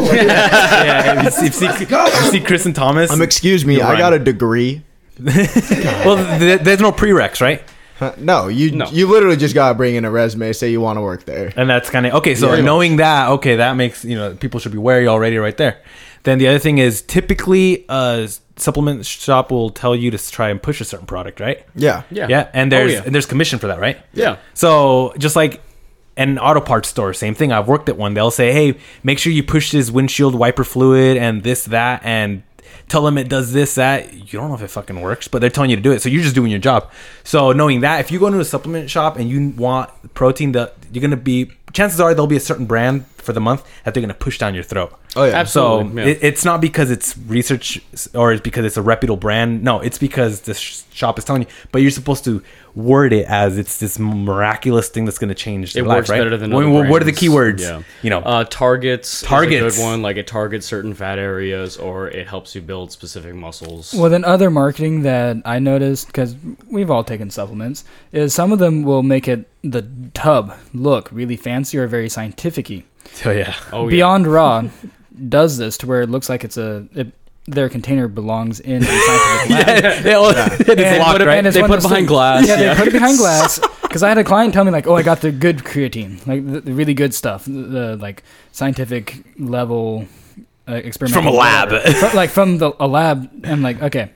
about. 0.00 0.14
yeah, 0.26 1.22
you 1.22 1.30
see, 1.30 1.46
you 1.46 1.52
see, 1.52 1.66
you 1.86 2.30
see 2.30 2.40
Chris 2.40 2.66
and 2.66 2.74
Thomas. 2.74 3.10
Um, 3.10 3.22
excuse 3.22 3.64
me, 3.64 3.80
I 3.80 3.96
got 3.96 4.12
a 4.12 4.18
degree. 4.18 4.82
well, 5.20 6.38
th- 6.38 6.60
there's 6.60 6.80
no 6.80 6.92
prereqs, 6.92 7.40
right? 7.40 7.62
Huh, 7.98 8.12
No, 8.18 8.46
you 8.48 8.70
No. 8.72 8.86
you 8.90 9.08
literally 9.08 9.36
just 9.36 9.54
gotta 9.54 9.74
bring 9.74 9.96
in 9.96 10.04
a 10.04 10.10
resume, 10.10 10.52
say 10.52 10.70
you 10.70 10.80
want 10.80 10.96
to 10.96 11.00
work 11.02 11.24
there. 11.24 11.52
And 11.56 11.68
that's 11.68 11.90
kind 11.90 12.06
of 12.06 12.14
okay. 12.14 12.34
So 12.34 12.54
Yeah. 12.54 12.62
knowing 12.62 12.96
that, 12.96 13.28
okay, 13.30 13.56
that 13.56 13.74
makes 13.76 14.04
you 14.04 14.16
know 14.16 14.34
people 14.34 14.60
should 14.60 14.72
be 14.72 14.78
wary 14.78 15.08
already 15.08 15.36
right 15.38 15.56
there. 15.56 15.80
Then 16.22 16.38
the 16.38 16.46
other 16.48 16.58
thing 16.58 16.78
is 16.78 17.02
typically 17.02 17.84
a 17.88 18.28
supplement 18.56 19.06
shop 19.06 19.50
will 19.50 19.70
tell 19.70 19.94
you 19.96 20.10
to 20.10 20.30
try 20.30 20.50
and 20.50 20.60
push 20.62 20.80
a 20.80 20.84
certain 20.84 21.06
product, 21.06 21.40
right? 21.40 21.64
Yeah. 21.74 22.02
Yeah. 22.10 22.26
Yeah, 22.28 22.48
and 22.52 22.70
there's 22.70 22.92
yeah. 22.92 23.02
and 23.04 23.14
there's 23.14 23.26
commission 23.26 23.58
for 23.58 23.66
that, 23.68 23.80
right? 23.80 23.98
Yeah. 24.12 24.36
So 24.54 25.14
just 25.18 25.34
like 25.34 25.60
an 26.18 26.38
auto 26.38 26.60
parts 26.60 26.88
store, 26.88 27.14
same 27.14 27.34
thing. 27.34 27.52
I've 27.52 27.68
worked 27.68 27.88
at 27.88 27.96
one. 27.96 28.14
They'll 28.14 28.30
say, 28.30 28.52
"Hey, 28.52 28.78
make 29.02 29.18
sure 29.18 29.32
you 29.32 29.42
push 29.42 29.70
this 29.70 29.90
windshield 29.90 30.34
wiper 30.34 30.64
fluid 30.64 31.16
and 31.16 31.42
this 31.42 31.64
that 31.66 32.02
and." 32.04 32.42
Tell 32.88 33.04
them 33.04 33.18
it 33.18 33.28
does 33.28 33.52
this 33.52 33.74
that 33.74 34.14
you 34.14 34.38
don't 34.38 34.48
know 34.48 34.54
if 34.54 34.62
it 34.62 34.68
fucking 34.68 35.02
works, 35.02 35.28
but 35.28 35.40
they're 35.40 35.50
telling 35.50 35.68
you 35.68 35.76
to 35.76 35.82
do 35.82 35.92
it, 35.92 36.00
so 36.00 36.08
you're 36.08 36.22
just 36.22 36.34
doing 36.34 36.50
your 36.50 36.60
job. 36.60 36.90
So 37.22 37.52
knowing 37.52 37.80
that, 37.80 38.00
if 38.00 38.10
you 38.10 38.18
go 38.18 38.28
into 38.28 38.40
a 38.40 38.46
supplement 38.46 38.88
shop 38.88 39.18
and 39.18 39.28
you 39.28 39.50
want 39.58 39.90
protein, 40.14 40.52
that 40.52 40.74
you're 40.90 41.02
gonna 41.02 41.16
be 41.16 41.50
chances 41.74 42.00
are 42.00 42.14
there'll 42.14 42.26
be 42.26 42.36
a 42.36 42.40
certain 42.40 42.64
brand 42.64 43.04
for 43.28 43.34
the 43.34 43.40
month 43.50 43.62
that 43.84 43.92
they're 43.92 44.00
gonna 44.00 44.14
push 44.26 44.38
down 44.38 44.54
your 44.54 44.64
throat. 44.64 44.90
Oh 45.14 45.24
yeah. 45.24 45.34
Absolutely. 45.42 45.90
So 45.92 45.98
yeah. 46.00 46.06
it, 46.12 46.18
it's 46.22 46.44
not 46.50 46.62
because 46.62 46.90
it's 46.90 47.08
research 47.36 47.80
or 48.14 48.32
it's 48.32 48.40
because 48.40 48.64
it's 48.64 48.78
a 48.78 48.82
reputable 48.82 49.18
brand. 49.18 49.62
No, 49.62 49.80
it's 49.80 49.98
because 49.98 50.40
the 50.48 50.54
sh- 50.54 50.80
shop 50.90 51.18
is 51.18 51.24
telling 51.26 51.42
you. 51.42 51.48
But 51.72 51.82
you're 51.82 51.90
supposed 51.90 52.24
to 52.24 52.42
word 52.74 53.12
it 53.12 53.26
as 53.26 53.58
it's 53.58 53.80
this 53.80 53.98
miraculous 53.98 54.88
thing 54.88 55.04
that's 55.04 55.18
going 55.18 55.28
to 55.28 55.34
change. 55.34 55.74
it 55.76 55.84
life, 55.84 55.96
works 55.98 56.10
right? 56.10 56.18
better 56.18 56.36
than 56.36 56.52
What, 56.52 56.64
other 56.64 56.72
what- 56.72 56.88
what 56.88 57.02
are 57.02 57.04
the 57.04 57.12
keywords? 57.12 57.60
Yeah. 57.60 57.82
You 58.02 58.10
know, 58.10 58.20
Uh, 58.20 58.44
targets, 58.44 59.20
Targets. 59.22 59.66
is 59.66 59.78
a 59.78 59.82
good 59.82 59.84
one. 59.90 60.00
Like 60.02 60.16
it 60.16 60.26
targets 60.26 60.64
certain 60.66 60.94
fat 60.94 61.18
areas, 61.18 61.76
or 61.76 62.08
it 62.08 62.26
helps 62.28 62.54
you 62.54 62.60
build 62.62 62.92
specific 62.92 63.34
muscles. 63.34 63.92
Well, 63.94 64.08
then 64.10 64.24
other 64.24 64.48
marketing 64.50 65.02
that 65.02 65.36
I 65.44 65.58
noticed 65.58 66.06
because 66.06 66.36
we've 66.70 66.90
all 66.90 67.04
taken 67.04 67.30
supplements 67.30 67.84
is 68.12 68.32
some 68.32 68.52
of 68.52 68.58
them 68.58 68.82
will 68.84 69.02
make 69.02 69.26
it 69.28 69.48
the 69.62 69.84
tub 70.14 70.54
look 70.72 71.10
really 71.12 71.36
fancy 71.36 71.76
or 71.78 71.86
very 71.88 72.08
scientific-y. 72.08 72.84
So 73.14 73.30
yeah. 73.42 73.54
oh 73.72 73.84
yeah. 73.88 73.90
Beyond 73.90 74.26
Raw 74.26 74.68
does 75.28 75.56
this 75.58 75.76
to 75.78 75.86
where 75.86 76.02
it 76.02 76.10
looks 76.10 76.28
like 76.28 76.44
it's 76.44 76.56
a 76.56 76.86
it, 76.94 77.08
their 77.46 77.68
container 77.70 78.08
belongs 78.08 78.60
in 78.60 78.82
a 78.82 78.86
scientific 78.86 79.50
lab. 79.84 80.02
they 80.02 80.12
all, 80.12 80.30
it's 80.30 80.68
And- 80.68 80.98
locked, 80.98 81.20
and 81.20 81.26
right? 81.26 81.46
it's 81.46 81.54
They 81.56 81.62
put 81.62 81.78
it 81.78 81.82
behind 81.82 81.90
things- 82.00 82.08
glass, 82.08 82.46
Yeah, 82.46 82.60
yeah. 82.60 82.74
they 82.74 82.78
put 82.78 82.88
it 82.88 82.92
behind 82.92 83.16
glass. 83.18 83.58
Because 83.82 84.02
I 84.02 84.08
had 84.10 84.18
a 84.18 84.24
client 84.24 84.52
tell 84.52 84.64
me 84.64 84.70
like, 84.70 84.86
"Oh, 84.86 84.94
I 84.96 85.02
got 85.02 85.22
the 85.22 85.32
good 85.32 85.58
creatine, 85.60 86.24
like 86.26 86.44
the, 86.46 86.60
the 86.60 86.74
really 86.74 86.92
good 86.92 87.14
stuff, 87.14 87.46
the, 87.46 87.50
the 87.52 87.96
like 87.96 88.22
scientific 88.52 89.24
level 89.38 90.04
uh, 90.68 90.74
experimental 90.74 91.22
From 91.22 91.32
a 91.34 91.36
lab. 91.38 91.72
whatever. 91.72 91.92
Fro- 91.94 92.12
like 92.14 92.28
from 92.28 92.58
the 92.58 92.72
a 92.80 92.86
lab." 92.86 93.30
I'm 93.44 93.62
like, 93.62 93.80
"Okay, 93.82 94.10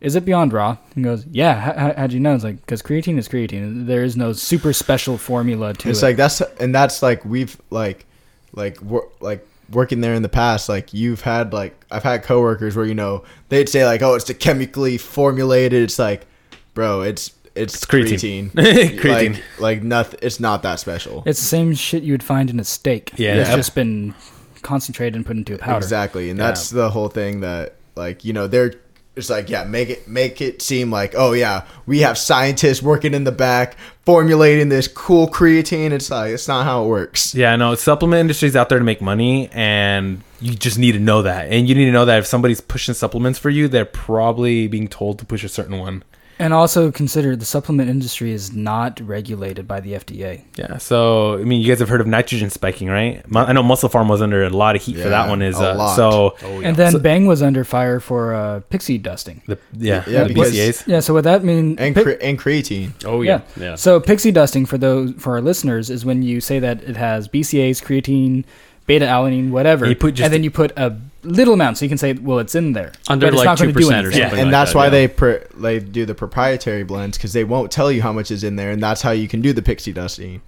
is 0.00 0.14
it 0.14 0.24
beyond 0.24 0.52
raw?" 0.52 0.76
He 0.94 1.02
goes, 1.02 1.26
"Yeah." 1.32 1.54
How, 1.60 1.72
how, 1.72 1.94
how'd 1.96 2.12
you 2.12 2.20
know? 2.20 2.36
It's 2.36 2.44
like 2.44 2.60
because 2.60 2.80
creatine 2.80 3.18
is 3.18 3.28
creatine. 3.28 3.86
There 3.86 4.04
is 4.04 4.16
no 4.16 4.32
super 4.32 4.72
special 4.72 5.18
formula 5.18 5.72
to 5.74 5.78
It's 5.78 5.84
it. 5.84 5.90
It's 5.90 6.02
like 6.02 6.16
that's 6.16 6.40
and 6.60 6.72
that's 6.72 7.02
like 7.02 7.24
we've 7.24 7.60
like 7.70 8.06
like 8.54 8.80
wor- 8.82 9.08
like 9.20 9.46
working 9.70 10.00
there 10.02 10.12
in 10.14 10.22
the 10.22 10.28
past 10.28 10.68
like 10.68 10.92
you've 10.92 11.22
had 11.22 11.52
like 11.52 11.74
I've 11.90 12.02
had 12.02 12.22
coworkers 12.24 12.76
where 12.76 12.84
you 12.84 12.94
know 12.94 13.24
they'd 13.48 13.68
say 13.68 13.86
like 13.86 14.02
oh 14.02 14.14
it's 14.14 14.26
the 14.26 14.34
chemically 14.34 14.98
formulated 14.98 15.82
it's 15.82 15.98
like 15.98 16.26
bro 16.74 17.00
it's 17.02 17.32
it's, 17.54 17.74
It's 17.74 17.84
creatine. 17.86 18.50
creatine 18.50 18.98
Creatine. 19.00 19.32
like, 19.34 19.60
like 19.60 19.82
nothing 19.82 20.18
it's 20.22 20.40
not 20.40 20.62
that 20.64 20.78
special 20.80 21.22
it's 21.26 21.40
the 21.40 21.46
same 21.46 21.74
shit 21.74 22.02
you 22.02 22.12
would 22.12 22.22
find 22.22 22.50
in 22.50 22.58
a 22.60 22.64
steak. 22.64 23.12
Yeah. 23.16 23.36
it's 23.36 23.48
Yeah. 23.50 23.56
just 23.56 23.74
been 23.74 24.14
concentrated 24.62 25.16
and 25.16 25.24
put 25.26 25.36
into 25.36 25.54
a 25.54 25.58
powder. 25.58 25.76
exactly 25.78 26.28
and 26.30 26.38
that's 26.38 26.70
the 26.70 26.90
whole 26.90 27.08
thing 27.08 27.40
that 27.40 27.76
like 27.96 28.24
you 28.24 28.32
know 28.32 28.46
they're 28.46 28.74
it's 29.14 29.28
like 29.28 29.50
yeah 29.50 29.64
make 29.64 29.90
it 29.90 30.08
make 30.08 30.40
it 30.40 30.62
seem 30.62 30.90
like 30.90 31.14
oh 31.16 31.32
yeah 31.32 31.64
we 31.86 32.00
have 32.00 32.16
scientists 32.16 32.82
working 32.82 33.12
in 33.12 33.24
the 33.24 33.32
back 33.32 33.76
formulating 34.06 34.68
this 34.68 34.88
cool 34.88 35.28
creatine 35.28 35.90
it's 35.92 36.10
like 36.10 36.32
it's 36.32 36.48
not 36.48 36.64
how 36.64 36.84
it 36.84 36.88
works 36.88 37.34
Yeah, 37.34 37.56
no, 37.56 37.74
supplement 37.74 38.20
industry's 38.20 38.56
out 38.56 38.68
there 38.68 38.78
to 38.78 38.84
make 38.84 39.00
money, 39.00 39.48
and 39.52 40.22
you 40.40 40.54
just 40.54 40.78
need 40.78 40.92
to 40.92 40.98
know 40.98 41.22
that. 41.22 41.50
And 41.50 41.68
you 41.68 41.74
need 41.74 41.86
to 41.86 41.92
know 41.92 42.04
that 42.04 42.18
if 42.18 42.26
somebody's 42.26 42.60
pushing 42.60 42.94
supplements 42.94 43.38
for 43.38 43.48
you, 43.50 43.68
they're 43.68 43.84
probably 43.84 44.66
being 44.68 44.88
told 44.88 45.18
to 45.20 45.24
push 45.24 45.44
a 45.44 45.48
certain 45.48 45.78
one. 45.78 46.02
And 46.42 46.52
also 46.52 46.90
consider 46.90 47.36
the 47.36 47.44
supplement 47.44 47.88
industry 47.88 48.32
is 48.32 48.52
not 48.52 48.98
regulated 49.00 49.68
by 49.68 49.78
the 49.78 49.92
FDA. 49.92 50.42
Yeah, 50.56 50.78
so 50.78 51.34
I 51.34 51.44
mean, 51.44 51.60
you 51.60 51.68
guys 51.68 51.78
have 51.78 51.88
heard 51.88 52.00
of 52.00 52.08
nitrogen 52.08 52.50
spiking, 52.50 52.88
right? 52.88 53.22
I 53.32 53.52
know 53.52 53.62
MusclePharm 53.62 54.08
was 54.08 54.20
under 54.20 54.42
a 54.42 54.50
lot 54.50 54.74
of 54.74 54.82
heat 54.82 54.96
for 54.96 55.08
that 55.08 55.28
one. 55.28 55.40
Is 55.40 55.60
a 55.60 55.70
uh, 55.70 55.74
lot. 55.76 55.94
so 55.94 56.36
And 56.42 56.74
then 56.74 56.98
Bang 56.98 57.26
was 57.26 57.42
under 57.42 57.64
fire 57.64 58.00
for 58.00 58.34
uh, 58.34 58.60
pixie 58.70 58.98
dusting. 58.98 59.42
the 59.46 59.56
yeah, 59.72 60.02
Yeah, 60.08 60.24
the 60.24 60.34
because- 60.34 60.52
BCAs. 60.52 60.86
Yeah, 60.88 60.98
so 60.98 61.14
what 61.14 61.22
that 61.24 61.44
means 61.44 61.78
and 61.78 61.94
cre- 61.94 62.20
and 62.20 62.36
creatine 62.38 62.90
oh 63.04 63.22
yeah. 63.22 63.42
yeah. 63.56 63.62
Yeah. 63.64 63.74
So 63.76 64.00
pixie 64.00 64.32
dusting 64.32 64.66
for 64.66 64.78
those 64.78 65.12
for 65.18 65.34
our 65.34 65.40
listeners 65.40 65.90
is 65.90 66.04
when 66.04 66.22
you 66.22 66.40
say 66.40 66.58
that 66.58 66.82
it 66.82 66.96
has 66.96 67.28
BCAs, 67.28 67.80
creatine, 67.82 68.44
beta 68.86 69.04
alanine, 69.06 69.50
whatever, 69.50 69.84
And 69.84 69.90
you 69.92 69.96
put 69.96 70.14
just 70.14 70.24
and 70.24 70.34
then 70.34 70.42
you 70.42 70.50
put 70.50 70.72
a 70.76 70.96
little 71.22 71.54
amount, 71.54 71.78
so 71.78 71.84
you 71.84 71.88
can 71.88 71.98
say, 71.98 72.12
well, 72.14 72.38
it's 72.38 72.54
in 72.54 72.72
there, 72.72 72.92
Under, 73.08 73.26
but 73.26 73.34
it's 73.34 73.38
like, 73.38 73.44
not 73.46 73.58
going 73.58 73.72
to 73.72 73.78
2% 73.78 73.82
do 73.82 73.88
or 73.90 73.92
anything. 73.94 74.12
something. 74.12 74.20
Yeah, 74.36 74.42
and 74.42 74.46
like 74.46 74.50
that's 74.50 74.72
that, 74.72 74.78
why 74.78 74.84
yeah. 74.84 74.90
they 74.90 75.08
pr- 75.08 75.44
they 75.56 75.78
do 75.80 76.04
the 76.04 76.14
proprietary 76.14 76.82
blends 76.84 77.16
because 77.16 77.32
they 77.32 77.44
won't 77.44 77.70
tell 77.70 77.90
you 77.92 78.02
how 78.02 78.12
much 78.12 78.30
is 78.30 78.42
in 78.44 78.56
there, 78.56 78.70
and 78.70 78.82
that's 78.82 79.02
how 79.02 79.10
you 79.12 79.28
can 79.28 79.40
do 79.40 79.52
the 79.52 79.62
pixie 79.62 79.92
dusting. 79.92 80.42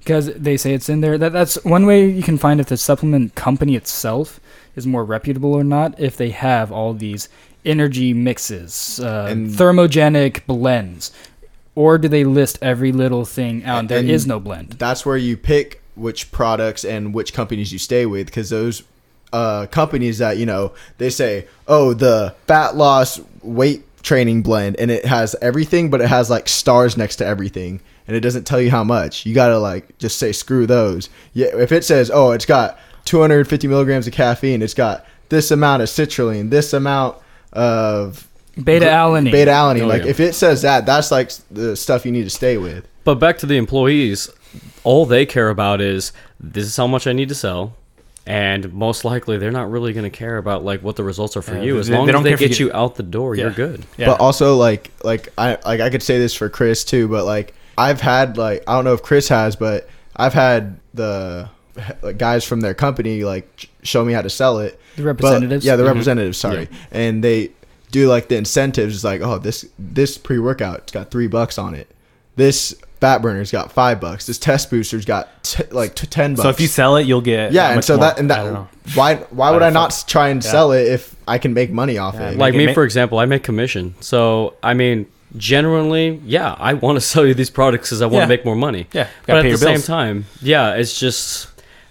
because 0.00 0.32
they 0.34 0.56
say 0.56 0.72
it's 0.74 0.88
in 0.88 1.00
there. 1.02 1.18
That 1.18 1.32
that's 1.32 1.62
one 1.64 1.84
way 1.86 2.08
you 2.08 2.22
can 2.22 2.38
find 2.38 2.60
if 2.60 2.66
the 2.66 2.76
supplement 2.76 3.34
company 3.34 3.76
itself 3.76 4.40
is 4.74 4.86
more 4.86 5.04
reputable 5.04 5.52
or 5.54 5.64
not. 5.64 5.98
If 6.00 6.16
they 6.16 6.30
have 6.30 6.72
all 6.72 6.94
these 6.94 7.28
energy 7.64 8.14
mixes, 8.14 9.00
uh, 9.02 9.26
And- 9.30 9.50
thermogenic 9.50 10.46
blends, 10.46 11.10
or 11.74 11.98
do 11.98 12.08
they 12.08 12.24
list 12.24 12.58
every 12.62 12.92
little 12.92 13.24
thing 13.24 13.64
out? 13.64 13.80
and 13.80 13.88
There 13.88 13.98
And- 13.98 14.10
is 14.10 14.26
no 14.26 14.40
blend. 14.40 14.76
That's 14.78 15.04
where 15.04 15.16
you 15.16 15.36
pick 15.36 15.82
which 15.94 16.30
products 16.32 16.84
and 16.84 17.12
which 17.12 17.32
companies 17.34 17.72
you 17.72 17.78
stay 17.78 18.06
with 18.06 18.26
because 18.26 18.50
those 18.50 18.84
uh, 19.32 19.66
companies 19.66 20.18
that 20.18 20.38
you 20.38 20.46
know 20.46 20.72
they 20.98 21.10
say, 21.10 21.46
oh, 21.66 21.94
the 21.94 22.34
fat 22.46 22.76
loss 22.76 23.20
weight 23.42 23.84
training 24.02 24.42
blend, 24.42 24.76
and 24.78 24.90
it 24.90 25.04
has 25.04 25.36
everything, 25.42 25.90
but 25.90 26.00
it 26.00 26.08
has 26.08 26.30
like 26.30 26.48
stars 26.48 26.96
next 26.96 27.16
to 27.16 27.26
everything, 27.26 27.80
and 28.06 28.16
it 28.16 28.20
doesn't 28.20 28.44
tell 28.44 28.60
you 28.60 28.70
how 28.70 28.84
much. 28.84 29.26
You 29.26 29.34
gotta 29.34 29.58
like 29.58 29.98
just 29.98 30.18
say 30.18 30.32
screw 30.32 30.66
those. 30.66 31.08
Yeah, 31.32 31.48
if 31.56 31.72
it 31.72 31.84
says, 31.84 32.10
oh, 32.12 32.32
it's 32.32 32.46
got 32.46 32.78
250 33.04 33.68
milligrams 33.68 34.06
of 34.06 34.12
caffeine, 34.12 34.62
it's 34.62 34.74
got 34.74 35.06
this 35.28 35.50
amount 35.50 35.82
of 35.82 35.88
citrulline, 35.88 36.50
this 36.50 36.72
amount 36.72 37.18
of 37.52 38.28
Beta 38.62 38.86
alanine. 38.86 39.30
beta 39.30 39.50
alanine. 39.50 39.82
Oh, 39.82 39.86
like 39.86 40.04
yeah. 40.04 40.10
if 40.10 40.20
it 40.20 40.34
says 40.34 40.62
that, 40.62 40.86
that's 40.86 41.10
like 41.10 41.30
the 41.50 41.76
stuff 41.76 42.04
you 42.04 42.12
need 42.12 42.24
to 42.24 42.30
stay 42.30 42.56
with. 42.56 42.86
But 43.04 43.16
back 43.16 43.38
to 43.38 43.46
the 43.46 43.56
employees, 43.56 44.28
all 44.84 45.06
they 45.06 45.26
care 45.26 45.48
about 45.48 45.80
is 45.80 46.12
this 46.40 46.66
is 46.66 46.76
how 46.76 46.86
much 46.86 47.06
I 47.06 47.12
need 47.12 47.28
to 47.28 47.34
sell. 47.34 47.74
And 48.28 48.72
most 48.74 49.06
likely, 49.06 49.38
they're 49.38 49.50
not 49.50 49.70
really 49.70 49.94
going 49.94 50.04
to 50.04 50.10
care 50.16 50.36
about 50.36 50.62
like 50.62 50.82
what 50.82 50.96
the 50.96 51.02
results 51.02 51.34
are 51.36 51.42
for 51.42 51.54
Yeah, 51.56 51.62
you. 51.62 51.78
As 51.78 51.88
they- 51.88 51.94
long 51.96 52.04
they 52.06 52.10
as 52.10 52.14
don't 52.14 52.22
they 52.24 52.30
care 52.30 52.34
if 52.34 52.40
you 52.42 52.48
get 52.48 52.54
get- 52.54 52.60
you 52.60 52.72
out 52.72 52.94
the 52.96 53.02
door, 53.02 53.34
you're 53.34 53.50
good. 53.50 53.86
Yeah. 53.96 54.06
But 54.08 54.20
also 54.20 54.56
like 54.56 54.90
like 55.02 55.32
I 55.38 55.56
like 55.64 55.80
I 55.80 55.88
could 55.88 56.02
say 56.02 56.18
this 56.18 56.34
for 56.34 56.50
Chris 56.50 56.84
too, 56.84 57.08
but 57.08 57.24
like 57.24 57.54
I've 57.78 58.02
had 58.02 58.36
like 58.36 58.64
I 58.68 58.74
don't 58.74 58.84
know 58.84 58.92
if 58.92 59.02
Chris 59.02 59.28
has, 59.28 59.56
but 59.56 59.88
I've 60.14 60.34
had 60.34 60.78
the 60.92 61.48
like, 62.02 62.18
guys 62.18 62.44
from 62.44 62.60
their 62.60 62.74
company 62.74 63.24
like 63.24 63.70
show 63.82 64.04
me 64.04 64.12
how 64.12 64.20
to 64.20 64.30
sell 64.30 64.58
it. 64.58 64.78
The 64.96 65.02
But- 65.04 65.06
representatives. 65.06 65.64
yeah, 65.64 65.76
the 65.76 65.84
Mhm. 65.84 65.86
representatives. 65.86 66.36
Sorry, 66.36 66.68
and 66.92 67.24
they 67.24 67.52
do 67.92 68.08
like 68.08 68.28
the 68.28 68.36
incentives. 68.36 68.94
It's 68.96 69.04
like 69.04 69.22
oh 69.22 69.38
this 69.38 69.64
this 69.78 70.18
pre 70.18 70.38
workout 70.38 70.80
it's 70.80 70.92
got 70.92 71.10
three 71.10 71.28
bucks 71.28 71.56
on 71.56 71.74
it. 71.74 71.88
This 72.36 72.74
fat 73.00 73.22
burner's 73.22 73.50
got 73.52 73.72
five 73.72 74.00
bucks. 74.00 74.26
This 74.26 74.38
test 74.38 74.70
booster's 74.70 75.04
got 75.04 75.28
t- 75.44 75.64
like 75.70 75.94
t- 75.94 76.06
ten 76.06 76.34
bucks. 76.34 76.42
So 76.42 76.48
if 76.50 76.60
you 76.60 76.66
sell 76.66 76.96
it, 76.96 77.06
you'll 77.06 77.20
get 77.20 77.52
yeah, 77.52 77.70
and 77.72 77.84
so 77.84 77.96
more. 77.96 78.06
that 78.06 78.18
and 78.18 78.30
I 78.32 78.36
don't 78.36 78.46
that 78.46 78.52
know. 78.52 78.68
why 78.94 79.14
why 79.30 79.50
would 79.50 79.60
Why 79.62 79.68
I 79.68 79.70
not 79.70 79.92
fuck? 79.92 80.06
try 80.08 80.28
and 80.28 80.42
Yeah. 80.44 80.50
sell 80.50 80.72
it 80.72 80.86
if 80.88 81.14
I 81.26 81.38
can 81.38 81.54
make 81.54 81.70
money 81.70 81.98
off 81.98 82.14
Yeah, 82.14 82.30
it? 82.30 82.38
Like 82.38 82.54
me, 82.54 82.66
ma- 82.66 82.72
for 82.74 82.84
example, 82.84 83.18
I 83.18 83.26
make 83.26 83.42
commission. 83.42 83.94
So, 84.00 84.54
I 84.62 84.74
mean, 84.74 85.06
generally, 85.36 86.20
yeah, 86.24 86.56
I 86.58 86.74
want 86.74 86.96
to 86.96 87.00
sell 87.00 87.26
you 87.26 87.34
these 87.34 87.50
products 87.50 87.88
because 87.88 88.02
I 88.02 88.06
want 88.06 88.14
to 88.14 88.18
Yeah. 88.20 88.26
make 88.26 88.44
more 88.44 88.56
money. 88.56 88.86
Yeah, 88.92 89.06
But 89.26 89.36
at 89.36 89.42
the 89.42 89.48
your 89.50 89.58
same 89.58 89.82
time, 89.82 90.26
yeah, 90.42 90.74
it's 90.74 90.98
just 90.98 91.48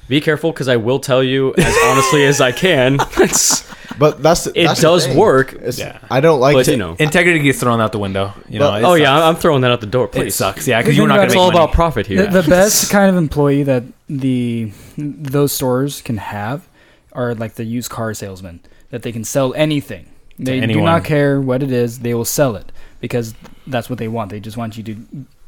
be 0.07 0.21
careful 0.21 0.51
because 0.51 0.67
I 0.67 0.75
will 0.77 0.99
tell 0.99 1.23
you 1.23 1.53
as 1.57 1.75
honestly 1.85 2.25
as 2.25 2.41
I 2.41 2.51
can. 2.51 2.97
It's, 3.17 3.63
But 3.99 4.21
that's 4.21 4.47
it 4.47 4.53
that's 4.65 4.79
the 4.81 4.87
does 4.87 5.05
thing. 5.07 5.17
work. 5.17 5.53
It's- 5.53 5.79
Yeah. 5.79 5.97
I 6.09 6.19
don't 6.19 6.39
like 6.39 6.55
But, 6.55 6.65
to 6.65 6.71
you 6.71 6.77
know. 6.77 6.95
integrity 6.99 7.39
gets 7.39 7.59
thrown 7.59 7.81
out 7.81 7.91
the 7.91 7.99
window. 7.99 8.33
You 8.49 8.59
know. 8.59 8.69
But- 8.71 8.81
it 8.81 8.85
Oh, 8.85 8.93
yeah. 8.93 9.27
I'm 9.27 9.35
throwing 9.35 9.61
that 9.61 9.71
out 9.71 9.81
the 9.81 9.87
door, 9.87 10.09
It 10.13 10.31
sucks. 10.33 10.67
Yeah, 10.67 10.77
The 10.79 10.83
because 10.83 10.97
you're 10.97 11.03
thing 11.05 11.09
not 11.09 11.15
gonna 11.15 11.25
It's 11.25 11.33
make 11.35 11.39
all 11.41 11.51
money. 11.51 11.63
about 11.63 11.73
profit 11.73 12.07
here. 12.07 12.25
The, 12.27 12.41
the 12.41 12.49
best 12.57 12.89
kind 12.91 13.09
of 13.09 13.15
employee 13.17 13.63
that 13.63 13.83
the 14.09 14.71
those 14.97 15.51
stores 15.51 16.01
can 16.01 16.17
have 16.17 16.67
are 17.13 17.33
like 17.33 17.55
the 17.55 17.63
used 17.63 17.89
car 17.89 18.13
salesman 18.13 18.59
that 18.91 19.01
they 19.01 19.11
can 19.11 19.23
sell 19.23 19.53
anything. 19.55 20.05
They 20.39 20.57
do 20.57 20.63
anyone. 20.63 20.85
not 20.85 21.03
care 21.03 21.41
what 21.41 21.63
it 21.63 21.71
is; 21.71 21.99
they 21.99 22.13
will 22.13 22.23
sell 22.25 22.55
it 22.55 22.71
because 23.01 23.33
that's 23.65 23.89
what 23.89 23.97
they 23.97 24.07
want. 24.07 24.29
They 24.29 24.39
just 24.39 24.55
want 24.57 24.77
you 24.77 24.83
to 24.83 24.95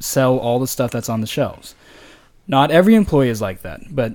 sell 0.00 0.36
all 0.36 0.58
the 0.58 0.66
stuff 0.66 0.90
that's 0.90 1.08
on 1.08 1.20
the 1.20 1.28
shelves. 1.28 1.74
Not 2.48 2.72
every 2.72 2.96
employee 2.96 3.28
is 3.28 3.40
like 3.40 3.62
that, 3.62 3.80
but 3.94 4.12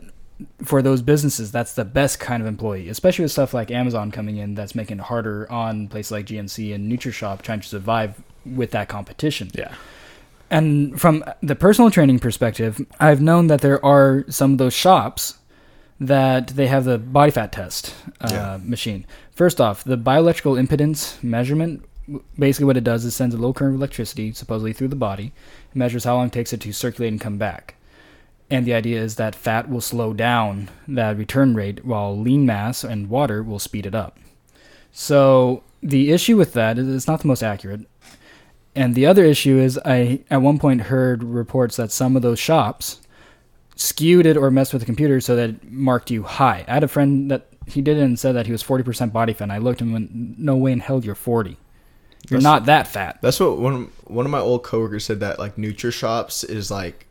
for 0.64 0.82
those 0.82 1.02
businesses, 1.02 1.52
that's 1.52 1.74
the 1.74 1.86
best 1.86 2.20
kind 2.20 2.42
of 2.42 2.48
employee, 2.48 2.90
especially 2.90 3.24
with 3.24 3.32
stuff 3.32 3.54
like 3.54 3.72
Amazon 3.72 4.12
coming 4.12 4.38
in 4.38 4.56
that's 4.56 4.76
making 4.76 4.98
it 5.00 5.04
harder 5.04 5.50
on 5.52 5.88
places 5.88 6.12
like 6.12 6.26
GNC 6.26 6.74
and 6.76 6.92
NutriShop 6.92 7.42
trying 7.42 7.62
to 7.62 7.68
survive 7.68 8.22
with 8.46 8.72
that 8.72 8.90
competition. 8.90 9.50
Yeah. 9.54 9.74
And 10.52 11.00
from 11.00 11.24
the 11.42 11.56
personal 11.56 11.90
training 11.90 12.20
perspective, 12.20 12.86
I've 13.00 13.22
known 13.22 13.48
that 13.48 13.62
there 13.62 13.84
are 13.84 14.26
some 14.30 14.52
of 14.54 14.58
those 14.58 14.74
shops 14.74 15.40
that 16.00 16.48
they 16.50 16.68
have 16.68 16.84
the 16.84 16.98
body 16.98 17.32
fat 17.32 17.52
test 17.52 17.96
uh, 18.22 18.28
Yeah. 18.32 18.60
machine. 18.62 19.06
First 19.32 19.62
off, 19.62 19.84
the 19.84 19.98
bioelectrical 19.98 20.62
impedance 20.62 21.22
measurement 21.24 21.84
basically 22.38 22.66
what 22.66 22.78
it 22.78 22.84
does 22.84 23.04
is 23.06 23.16
sends 23.16 23.34
a 23.34 23.38
low 23.38 23.54
current 23.54 23.76
of 23.76 23.80
electricity 23.80 24.32
supposedly 24.32 24.74
through 24.74 24.90
the 24.90 24.96
body, 24.96 25.34
It 25.72 25.76
measures 25.76 26.04
how 26.04 26.16
long 26.16 26.28
it 26.28 26.34
takes 26.34 26.54
it 26.54 26.62
to 26.62 26.72
circulate 26.72 27.12
and 27.12 27.22
come 27.22 27.38
back. 27.38 27.75
And 28.50 28.66
the 28.66 28.74
idea 28.74 29.02
is 29.02 29.16
that 29.16 29.34
fat 29.36 29.70
will 29.70 29.82
slow 29.82 30.14
down 30.14 30.70
that 30.88 31.18
return 31.18 31.56
rate 31.56 31.84
while 31.84 32.18
lean 32.18 32.46
mass 32.46 32.84
and 32.84 33.10
water 33.10 33.42
will 33.42 33.60
speed 33.60 33.86
it 33.86 33.96
up. 33.96 34.18
So 34.92 35.64
the 35.82 36.12
issue 36.12 36.38
with 36.38 36.54
that 36.54 36.78
is 36.78 36.88
it's 36.88 37.08
not 37.08 37.22
the 37.22 37.28
most 37.28 37.44
accurate. 37.44 37.82
And 38.76 38.94
the 38.94 39.06
other 39.06 39.24
issue 39.24 39.58
is 39.58 39.80
I 39.84 40.22
at 40.30 40.42
one 40.42 40.60
point 40.60 40.82
heard 40.82 41.24
reports 41.24 41.78
that 41.78 41.92
some 41.92 42.16
of 42.16 42.22
those 42.22 42.40
shops 42.40 43.02
skewed 43.76 44.26
it 44.26 44.38
or 44.38 44.52
messed 44.52 44.74
with 44.74 44.82
the 44.82 44.86
computer 44.86 45.20
so 45.20 45.36
that 45.36 45.50
it 45.50 45.72
marked 45.72 46.12
you 46.12 46.24
high. 46.24 46.66
I 46.68 46.74
had 46.76 46.84
a 46.84 46.88
friend 46.88 47.30
that 47.32 47.48
he 47.68 47.82
did 47.82 47.98
it 47.98 48.04
and 48.04 48.20
said 48.20 48.34
that 48.34 48.46
he 48.46 48.52
was 48.52 48.64
40% 48.64 49.12
body 49.12 49.34
fat. 49.34 49.46
And 49.46 49.52
I 49.52 49.58
looked 49.58 49.82
at 49.82 49.88
him 49.88 49.96
and 49.96 50.10
went, 50.10 50.40
no 50.40 50.56
way 50.56 50.72
in 50.72 50.80
hell 50.80 51.04
you're 51.04 51.16
40. 51.16 51.50
You're 52.30 52.40
That's- 52.40 52.44
not 52.44 52.66
that 52.66 52.88
fat. 52.88 53.20
That's 53.22 53.40
what 53.40 53.58
one 53.58 53.74
of, 53.76 54.10
one 54.10 54.26
of 54.26 54.32
my 54.32 54.40
old 54.40 54.64
coworkers 54.64 55.06
said 55.06 55.20
that 55.22 55.40
like 55.40 55.56
NutriShops 55.56 56.48
is 56.48 56.70
like 56.70 57.08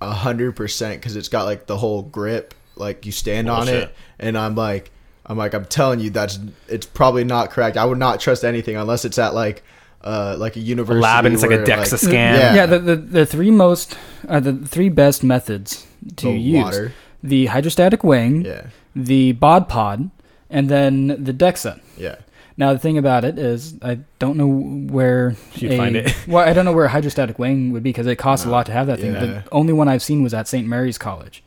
a 0.00 0.12
hundred 0.12 0.56
percent 0.56 1.00
because 1.00 1.16
it's 1.16 1.28
got 1.28 1.44
like 1.44 1.66
the 1.66 1.76
whole 1.76 2.02
grip, 2.02 2.54
like 2.76 3.06
you 3.06 3.12
stand 3.12 3.48
on 3.50 3.66
Bullshit. 3.66 3.84
it, 3.84 3.94
and 4.18 4.36
I'm 4.38 4.54
like, 4.54 4.90
I'm 5.26 5.36
like, 5.38 5.54
I'm 5.54 5.64
telling 5.66 6.00
you, 6.00 6.10
that's 6.10 6.38
it's 6.68 6.86
probably 6.86 7.24
not 7.24 7.50
correct. 7.50 7.76
I 7.76 7.84
would 7.84 7.98
not 7.98 8.20
trust 8.20 8.44
anything 8.44 8.76
unless 8.76 9.04
it's 9.04 9.18
at 9.18 9.34
like, 9.34 9.62
uh, 10.02 10.36
like 10.38 10.56
a 10.56 10.60
university 10.60 11.00
lab 11.02 11.24
and 11.26 11.34
it's 11.34 11.42
like 11.42 11.52
a 11.52 11.56
where, 11.58 11.66
DEXA 11.66 11.98
scan. 11.98 12.34
Yeah. 12.40 12.54
Yeah, 12.54 12.66
the, 12.66 12.78
the, 12.78 12.96
the 12.96 13.26
three 13.26 13.50
most, 13.50 13.96
uh, 14.28 14.40
the 14.40 14.54
three 14.54 14.88
best 14.88 15.22
methods 15.22 15.86
to 16.16 16.26
the 16.26 16.32
use 16.38 16.64
water. 16.64 16.92
the 17.22 17.46
hydrostatic 17.46 18.02
weighing, 18.02 18.44
Yeah, 18.46 18.68
the 18.96 19.32
bod 19.32 19.68
pod, 19.68 20.10
and 20.48 20.68
then 20.68 21.08
the 21.08 21.32
DEXA. 21.34 21.80
yeah. 21.98 22.16
Now 22.60 22.74
the 22.74 22.78
thing 22.78 22.98
about 22.98 23.24
it 23.24 23.38
is, 23.38 23.74
I 23.82 24.00
don't 24.18 24.36
know 24.36 24.46
where 24.92 25.34
You'd 25.54 25.76
find 25.78 25.96
it. 25.96 26.14
Well, 26.28 26.46
I 26.46 26.52
don't 26.52 26.64
know 26.66 26.72
where 26.74 26.84
a 26.84 26.90
hydrostatic 26.90 27.38
weighing 27.38 27.72
would 27.72 27.82
be 27.82 27.88
because 27.90 28.06
it 28.06 28.16
costs 28.16 28.44
a 28.44 28.50
lot 28.50 28.66
to 28.66 28.72
have 28.72 28.86
that 28.88 29.00
thing. 29.00 29.14
yeah. 29.14 29.20
The 29.24 29.44
only 29.50 29.72
one 29.72 29.88
I've 29.88 30.02
seen 30.02 30.22
was 30.22 30.34
at 30.34 30.46
St. 30.46 30.66
Mary's 30.68 30.98
College. 30.98 31.42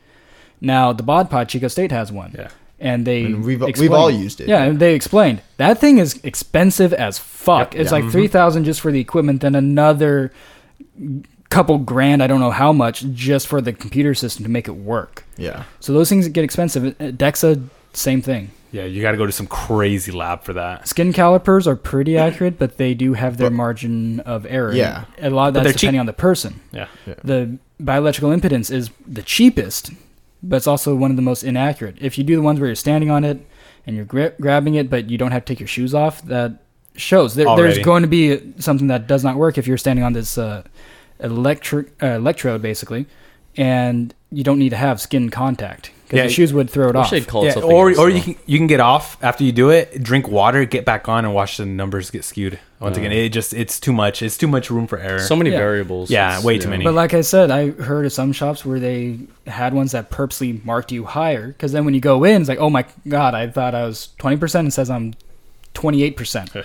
Now 0.60 0.92
the 0.92 1.04
bod 1.04 1.30
pod, 1.30 1.48
Chico 1.48 1.68
State 1.68 1.92
has 1.92 2.10
one. 2.10 2.34
Yeah. 2.36 2.48
and 2.80 3.06
they 3.06 3.22
And 3.24 3.44
we've- 3.44 3.64
we've 3.78 3.92
all 3.92 4.10
used 4.10 4.40
it. 4.40 4.48
Yeah, 4.48 4.64
and 4.64 4.80
they 4.80 4.94
explained 4.94 5.40
that 5.58 5.78
thing 5.80 5.98
is 5.98 6.18
expensive 6.24 6.92
as 6.92 7.18
fuck. 7.18 7.72
Yep. 7.74 7.80
It's 7.80 7.92
Yeah. 7.92 7.98
like 8.00 8.10
three 8.10 8.26
thousand 8.28 8.64
just 8.64 8.80
for 8.80 8.90
the 8.90 8.98
equipment, 9.00 9.40
then 9.42 9.54
another 9.54 10.32
couple 11.50 11.78
grand. 11.78 12.22
I 12.22 12.26
don't 12.26 12.40
know 12.40 12.50
how 12.50 12.72
much 12.72 13.04
just 13.12 13.46
for 13.46 13.60
the 13.60 13.72
computer 13.72 14.14
system 14.14 14.42
to 14.44 14.50
make 14.50 14.66
it 14.66 14.72
work. 14.76 15.24
Yeah. 15.36 15.62
So 15.78 15.92
those 15.92 16.08
things 16.08 16.26
get 16.28 16.42
expensive. 16.42 16.84
Uh, 17.00 17.04
Dexa, 17.12 17.62
same 17.92 18.20
thing. 18.20 18.50
Yeah, 18.74 18.86
you 18.86 19.02
got 19.02 19.12
to 19.12 19.16
go 19.16 19.24
to 19.26 19.30
some 19.30 19.46
crazy 19.46 20.10
lab 20.10 20.42
for 20.42 20.52
that. 20.54 20.88
Skin 20.88 21.12
calipers 21.12 21.68
are 21.68 21.76
pretty 21.76 22.18
accurate, 22.26 22.58
but 22.58 22.76
they 22.76 22.92
do 22.92 23.14
have 23.14 23.36
their 23.36 23.48
But- 23.50 23.56
margin 23.56 24.18
of 24.20 24.44
error. 24.48 24.72
Yeah. 24.72 25.04
a 25.18 25.30
lot 25.30 25.48
of 25.48 25.54
But 25.54 25.60
that's 25.60 25.64
they're 25.64 25.72
cheap. 25.74 25.80
depending 25.80 26.00
on 26.00 26.06
the 26.06 26.12
person. 26.12 26.60
Yeah. 26.72 26.86
The 27.22 27.58
bioelectrical 27.80 28.36
impedance 28.36 28.72
is 28.72 28.90
the 29.06 29.22
cheapest, 29.22 29.92
but 30.42 30.56
it's 30.56 30.66
also 30.66 30.94
one 30.96 31.10
of 31.10 31.16
the 31.16 31.22
most 31.22 31.44
inaccurate. 31.44 31.96
If 32.00 32.18
you 32.18 32.24
do 32.24 32.34
the 32.34 32.42
ones 32.42 32.58
where 32.58 32.66
you're 32.68 32.74
standing 32.74 33.10
on 33.10 33.22
it 33.22 33.46
and 33.86 33.94
you're 33.94 34.04
gra- 34.06 34.32
grabbing 34.40 34.74
it, 34.74 34.90
but 34.90 35.08
you 35.08 35.18
don't 35.18 35.30
have 35.30 35.44
to 35.44 35.52
take 35.52 35.60
your 35.60 35.68
shoes 35.68 35.94
off, 35.94 36.20
that 36.22 36.60
shows 36.96 37.36
there, 37.36 37.44
there's 37.46 37.58
Already. 37.78 37.82
going 37.82 38.02
to 38.02 38.08
be 38.08 38.54
something 38.58 38.88
that 38.88 39.06
does 39.06 39.22
not 39.22 39.36
work 39.36 39.56
if 39.56 39.66
you're 39.68 39.78
standing 39.78 40.04
on 40.04 40.14
this 40.14 40.36
uh, 40.36 40.62
electric 41.20 41.92
uh, 42.02 42.06
electrode, 42.06 42.60
basically, 42.62 43.06
and 43.56 44.14
you 44.32 44.42
don't 44.44 44.58
need 44.58 44.70
to 44.70 44.76
have 44.76 45.00
skin 45.00 45.30
contact 45.30 45.90
because 46.04 46.16
Yeah, 46.18 46.22
the 46.24 46.32
shoes 46.32 46.52
would 46.52 46.70
throw 46.70 46.88
it 46.88 46.96
off. 46.96 47.10
wish 47.10 47.26
call 47.26 47.42
it 47.42 47.46
Yeah, 47.46 47.52
something 47.54 47.72
or 47.72 47.88
else, 47.90 47.98
or 47.98 48.10
though. 48.10 48.16
you 48.16 48.22
can 48.22 48.36
you 48.46 48.58
can 48.58 48.66
get 48.66 48.80
off 48.80 49.16
after 49.22 49.42
you 49.44 49.52
do 49.52 49.70
it, 49.70 50.02
drink 50.02 50.28
water, 50.28 50.64
get 50.64 50.84
back 50.84 51.08
on, 51.08 51.24
and 51.24 51.34
watch 51.34 51.56
the 51.56 51.66
numbers 51.66 52.10
get 52.10 52.24
skewed. 52.24 52.58
Once 52.80 52.96
Uh. 52.96 53.00
again, 53.00 53.12
it 53.12 53.30
just 53.30 53.54
it's 53.54 53.80
too 53.80 53.92
much. 53.92 54.22
It's 54.22 54.36
too 54.36 54.46
much 54.48 54.70
room 54.70 54.86
for 54.86 54.98
error. 54.98 55.18
so 55.18 55.34
many 55.34 55.50
Yeah. 55.50 55.58
variables. 55.58 56.10
Yeah, 56.10 56.28
It's- 56.28 56.44
way 56.44 56.58
too 56.58 56.68
many. 56.68 56.84
But 56.84 56.94
like 56.94 57.14
I 57.14 57.22
said, 57.22 57.50
I 57.50 57.70
heard 57.70 58.04
of 58.06 58.12
some 58.12 58.32
shops 58.32 58.64
where 58.64 58.78
they 58.78 59.18
had 59.46 59.72
ones 59.74 59.92
that 59.92 60.10
purposely 60.10 60.60
marked 60.64 60.92
you 60.92 61.04
higher 61.04 61.48
because 61.48 61.72
then 61.72 61.84
when 61.84 61.94
you 61.94 62.00
go 62.00 62.24
in, 62.24 62.42
it's 62.42 62.48
like, 62.48 62.58
oh 62.60 62.70
my 62.70 62.84
god, 63.08 63.34
I 63.34 63.48
thought 63.48 63.74
I 63.74 63.84
was 63.86 64.08
twenty 64.18 64.36
percent. 64.36 64.68
It 64.68 64.72
says 64.72 64.90
I'm 64.90 65.14
twenty 65.72 66.02
eight 66.02 66.16
percent. 66.16 66.50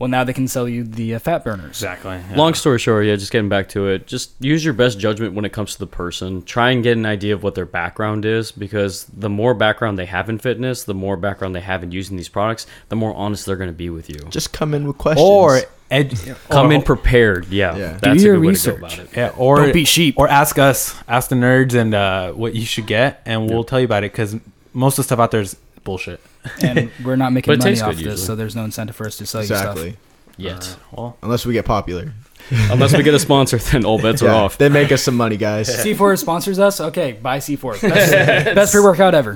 Well, 0.00 0.08
now 0.08 0.24
they 0.24 0.32
can 0.32 0.48
sell 0.48 0.66
you 0.66 0.82
the 0.82 1.14
uh, 1.14 1.18
fat 1.18 1.44
burners. 1.44 1.68
exactly. 1.68 2.12
yeah. 2.30 2.34
Long 2.36 2.54
story 2.54 2.78
short, 2.78 3.04
yeah, 3.04 3.16
just 3.16 3.30
getting 3.30 3.50
back 3.50 3.68
to 3.68 3.86
it, 3.88 4.06
just 4.06 4.32
use 4.40 4.64
your 4.64 4.72
best 4.74 4.98
judgment 4.98 5.34
when 5.34 5.44
it 5.44 5.52
comes 5.52 5.74
to 5.74 5.78
the 5.78 5.86
person. 5.86 6.42
Try 6.42 6.70
and 6.70 6.82
get 6.82 6.96
an 6.96 7.04
idea 7.04 7.34
of 7.34 7.42
what 7.42 7.54
their 7.54 7.66
background 7.66 8.24
is 8.24 8.50
because 8.50 9.04
the 9.04 9.28
more 9.28 9.52
background 9.52 9.98
they 9.98 10.06
have 10.06 10.30
in 10.30 10.38
fitness, 10.38 10.84
the 10.84 10.94
more 10.94 11.18
background 11.18 11.54
they 11.54 11.60
have 11.60 11.82
in 11.82 11.92
using 11.92 12.16
these 12.16 12.30
products, 12.30 12.66
the 12.88 12.96
more 12.96 13.14
honest 13.14 13.44
they're 13.44 13.56
going 13.56 13.68
to 13.68 13.76
be 13.76 13.90
with 13.90 14.08
you. 14.08 14.16
Just 14.30 14.54
come 14.54 14.72
in 14.72 14.86
with 14.86 14.96
questions. 14.96 15.22
or 15.28 15.60
ed- 15.90 16.18
Come 16.48 16.68
or- 16.70 16.72
in 16.72 16.80
prepared. 16.82 17.48
Yeah. 17.48 17.76
Yeah. 17.76 17.98
That's 18.00 18.20
Do 18.20 18.24
your 18.24 18.34
a 18.34 18.38
good 18.38 18.46
way 18.46 18.48
research. 18.52 18.74
to 18.76 18.80
go 18.80 18.86
about 18.86 18.98
it. 19.00 19.08
Yeah, 19.14 19.32
or 19.36 19.56
Don't 19.56 19.74
be 19.74 19.84
sheep. 19.84 20.14
Or 20.16 20.28
ask 20.28 20.58
us, 20.58 20.94
ask 21.08 21.28
the 21.28 21.36
nerds, 21.36 21.74
and 21.74 21.92
uh, 21.92 22.32
what 22.32 22.54
you 22.54 22.64
should 22.64 22.86
get, 22.86 23.20
and 23.26 23.50
we'll 23.50 23.64
tell 23.64 23.78
you 23.80 23.84
about 23.84 24.04
it. 24.04 24.12
Because 24.12 24.34
most 24.72 24.94
of 24.94 24.96
the 24.98 25.02
stuff 25.08 25.18
out 25.18 25.30
there 25.30 25.42
is 25.42 25.56
bullshit. 25.84 26.20
and 26.62 26.90
we're 27.04 27.16
not 27.16 27.32
making 27.32 27.52
it 27.54 27.58
money 27.58 27.70
tastes 27.72 27.82
off 27.82 27.90
good 27.90 27.98
this, 27.98 28.04
usually. 28.04 28.26
so 28.26 28.36
there's 28.36 28.56
no 28.56 28.64
incentive 28.64 28.96
for 28.96 29.06
us 29.06 29.16
to 29.18 29.26
sell 29.26 29.40
you 29.40 29.44
exactly. 29.44 29.88
you 30.36 30.48
Yet. 30.48 30.76
Well, 30.92 31.16
Unless 31.22 31.44
we 31.46 31.52
get 31.52 31.64
popular. 31.66 32.12
Unless 32.50 32.96
we 32.96 33.02
get 33.02 33.12
a 33.14 33.18
sponsor, 33.18 33.58
then 33.58 33.84
all 33.84 34.00
bets 34.00 34.22
are 34.22 34.26
Yeah, 34.26 34.34
off. 34.34 34.56
They 34.58 34.68
make 34.70 34.90
us 34.90 35.02
some 35.02 35.16
money, 35.16 35.36
guys. 35.36 35.68
stuff. 35.72 35.84
C4 35.84 36.18
sponsors 36.18 36.58
us. 36.58 36.80
Okay, 36.80 37.12
buy 37.12 37.38
C4. 37.38 37.80
Best, 37.82 38.54
best 38.54 38.72
pre-workout 38.72 39.14
ever. 39.14 39.34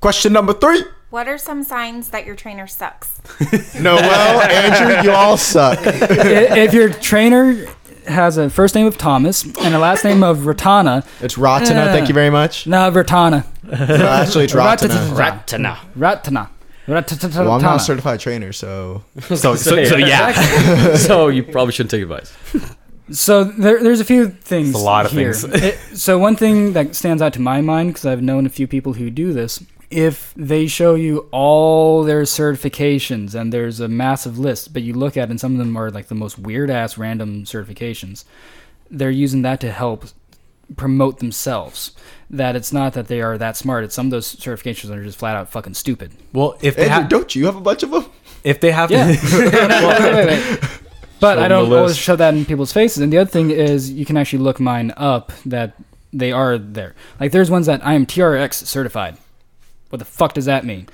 Question 0.00 0.32
number 0.32 0.52
three. 0.52 0.82
What 1.10 1.28
are 1.28 1.38
some 1.38 1.62
signs 1.62 2.10
that 2.10 2.26
your 2.26 2.34
trainer 2.36 2.66
sucks? 2.66 3.20
Noel, 3.80 3.98
Andrew, 4.00 5.02
you 5.10 5.16
all 5.16 5.36
suck. 5.36 5.78
I- 5.86 6.58
if 6.60 6.74
your 6.74 6.90
trainer 6.90 7.66
has 8.06 8.36
a 8.36 8.50
first 8.50 8.74
name 8.74 8.86
of 8.86 8.96
Thomas 8.98 9.44
and 9.44 9.74
a 9.74 9.78
last 9.78 10.04
name 10.04 10.22
of 10.22 10.38
Ratana, 10.38 11.06
It's 11.20 11.34
Ratana. 11.36 11.86
Thank 11.92 12.04
uh, 12.04 12.08
you 12.08 12.14
very 12.14 12.30
much. 12.30 12.66
no, 12.66 12.90
Ratana. 12.90 13.44
No, 13.64 14.06
actually, 14.06 14.44
it's 14.44 14.52
Ratana. 14.54 14.88
Ratana. 15.14 15.76
Ratana. 15.96 16.48
Ratana. 16.86 17.36
Well, 17.38 17.52
I'm 17.52 17.62
not 17.62 17.76
a 17.76 17.80
certified 17.80 18.20
trainer, 18.20 18.52
so 18.52 19.02
so, 19.20 19.54
so, 19.56 19.84
so 19.84 19.96
yeah, 19.96 20.94
so 20.96 21.28
you 21.28 21.42
probably 21.42 21.72
shouldn't 21.72 21.90
take 21.90 22.02
advice. 22.02 22.32
So 23.10 23.44
there, 23.44 23.82
there's 23.82 24.00
a 24.00 24.04
few 24.04 24.28
things. 24.28 24.70
It's 24.70 24.78
a 24.78 24.82
lot 24.82 25.06
of 25.06 25.12
here. 25.12 25.32
things. 25.32 25.62
It- 25.62 25.78
so 25.98 26.18
one 26.18 26.36
thing 26.36 26.72
that 26.72 26.94
stands 26.94 27.22
out 27.22 27.32
to 27.34 27.40
my 27.40 27.60
mind 27.60 27.90
because 27.90 28.06
I've 28.06 28.22
known 28.22 28.46
a 28.46 28.50
few 28.50 28.66
people 28.66 28.94
who 28.94 29.10
do 29.10 29.32
this. 29.32 29.62
If 29.90 30.32
they 30.36 30.66
show 30.66 30.94
you 30.94 31.28
all 31.30 32.02
their 32.04 32.22
certifications 32.22 33.34
and 33.34 33.52
there's 33.52 33.80
a 33.80 33.88
massive 33.88 34.38
list, 34.38 34.72
but 34.72 34.82
you 34.82 34.94
look 34.94 35.16
at 35.16 35.28
it 35.28 35.30
and 35.30 35.40
some 35.40 35.52
of 35.52 35.58
them 35.58 35.76
are 35.76 35.90
like 35.90 36.08
the 36.08 36.14
most 36.14 36.38
weird 36.38 36.70
ass 36.70 36.96
random 36.98 37.44
certifications, 37.44 38.24
they're 38.90 39.10
using 39.10 39.42
that 39.42 39.60
to 39.60 39.70
help 39.70 40.06
promote 40.76 41.18
themselves. 41.18 41.92
That 42.30 42.56
it's 42.56 42.72
not 42.72 42.94
that 42.94 43.06
they 43.08 43.20
are 43.20 43.38
that 43.38 43.56
smart. 43.56 43.84
It's 43.84 43.94
some 43.94 44.06
of 44.06 44.10
those 44.10 44.34
certifications 44.34 44.90
are 44.90 45.04
just 45.04 45.18
flat 45.18 45.36
out 45.36 45.50
fucking 45.50 45.74
stupid. 45.74 46.12
well, 46.32 46.56
if 46.62 46.74
they 46.76 46.84
Andrew, 46.84 46.94
have, 47.02 47.08
don't 47.08 47.34
you 47.34 47.46
have 47.46 47.56
a 47.56 47.60
bunch 47.60 47.82
of 47.82 47.90
them? 47.90 48.06
if 48.42 48.60
they 48.60 48.72
have, 48.72 48.90
Yeah. 48.90 49.14
Well, 49.32 50.02
wait, 50.02 50.26
wait, 50.26 50.26
wait. 50.26 50.70
But 51.20 51.38
I 51.38 51.48
don't 51.48 51.72
always 51.72 51.92
list. 51.92 52.00
shove 52.00 52.18
that 52.18 52.34
in 52.34 52.44
people's 52.44 52.72
faces. 52.72 52.98
And 53.02 53.12
the 53.12 53.18
other 53.18 53.30
thing 53.30 53.50
is, 53.50 53.90
you 53.90 54.04
can 54.04 54.16
actually 54.16 54.40
look 54.40 54.58
mine 54.60 54.92
up 54.96 55.32
that 55.46 55.74
they 56.12 56.32
are 56.32 56.58
there. 56.58 56.94
Like, 57.20 57.32
there's 57.32 57.50
ones 57.50 57.66
that 57.66 57.86
I 57.86 57.94
am 57.94 58.04
TRX 58.04 58.66
certified. 58.66 59.16
What 59.94 60.00
the 60.00 60.04
fuck 60.04 60.34
does 60.34 60.46
that 60.46 60.64
mean? 60.64 60.88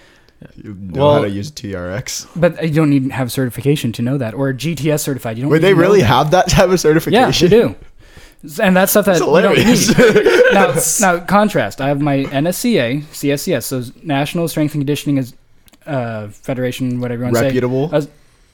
You 0.57 0.75
know 0.79 1.05
Well- 1.07 1.15
how 1.15 1.23
to 1.23 1.31
use 1.31 1.51
TRX. 1.51 2.27
But 2.37 2.63
you 2.63 2.75
don't 2.75 2.91
need 2.91 3.05
to 3.09 3.15
have 3.15 3.33
certification 3.33 3.93
to 3.93 4.03
know 4.03 4.19
that. 4.19 4.35
Or 4.35 4.53
GTS 4.53 5.01
certified. 5.01 5.39
You 5.39 5.45
don't. 5.45 5.53
Wait, 5.53 5.63
they 5.63 5.73
really 5.73 6.01
that. 6.01 6.07
have 6.07 6.31
that 6.33 6.49
type 6.51 6.67
of 6.67 6.73
Yeah, 6.73 6.77
certification? 6.77 7.51
Yeah, 7.51 7.59
they 7.59 7.63
do. 8.45 8.63
And 8.63 8.77
that's 8.77 8.91
stuff 8.93 9.07
that 9.07 9.17
It's 9.17 9.21
you 9.21 9.41
don't 9.41 9.57
need. 9.57 10.53
now, 10.53 10.75
now, 11.01 11.25
contrast. 11.25 11.81
I 11.81 11.89
have 11.89 12.03
my 12.03 12.25
NSCA, 12.25 13.05
CSCS, 13.05 13.63
so 13.65 13.83
National 14.03 14.49
Strength 14.49 14.75
and 14.75 14.83
Conditioning 14.83 15.17
is 15.17 15.33
uh, 15.87 16.29
Federation, 16.29 17.01
whatever 17.01 17.21
you 17.21 17.25
want 17.25 17.37
to 17.37 17.41
say. 17.41 17.47
Reputable. 17.47 17.91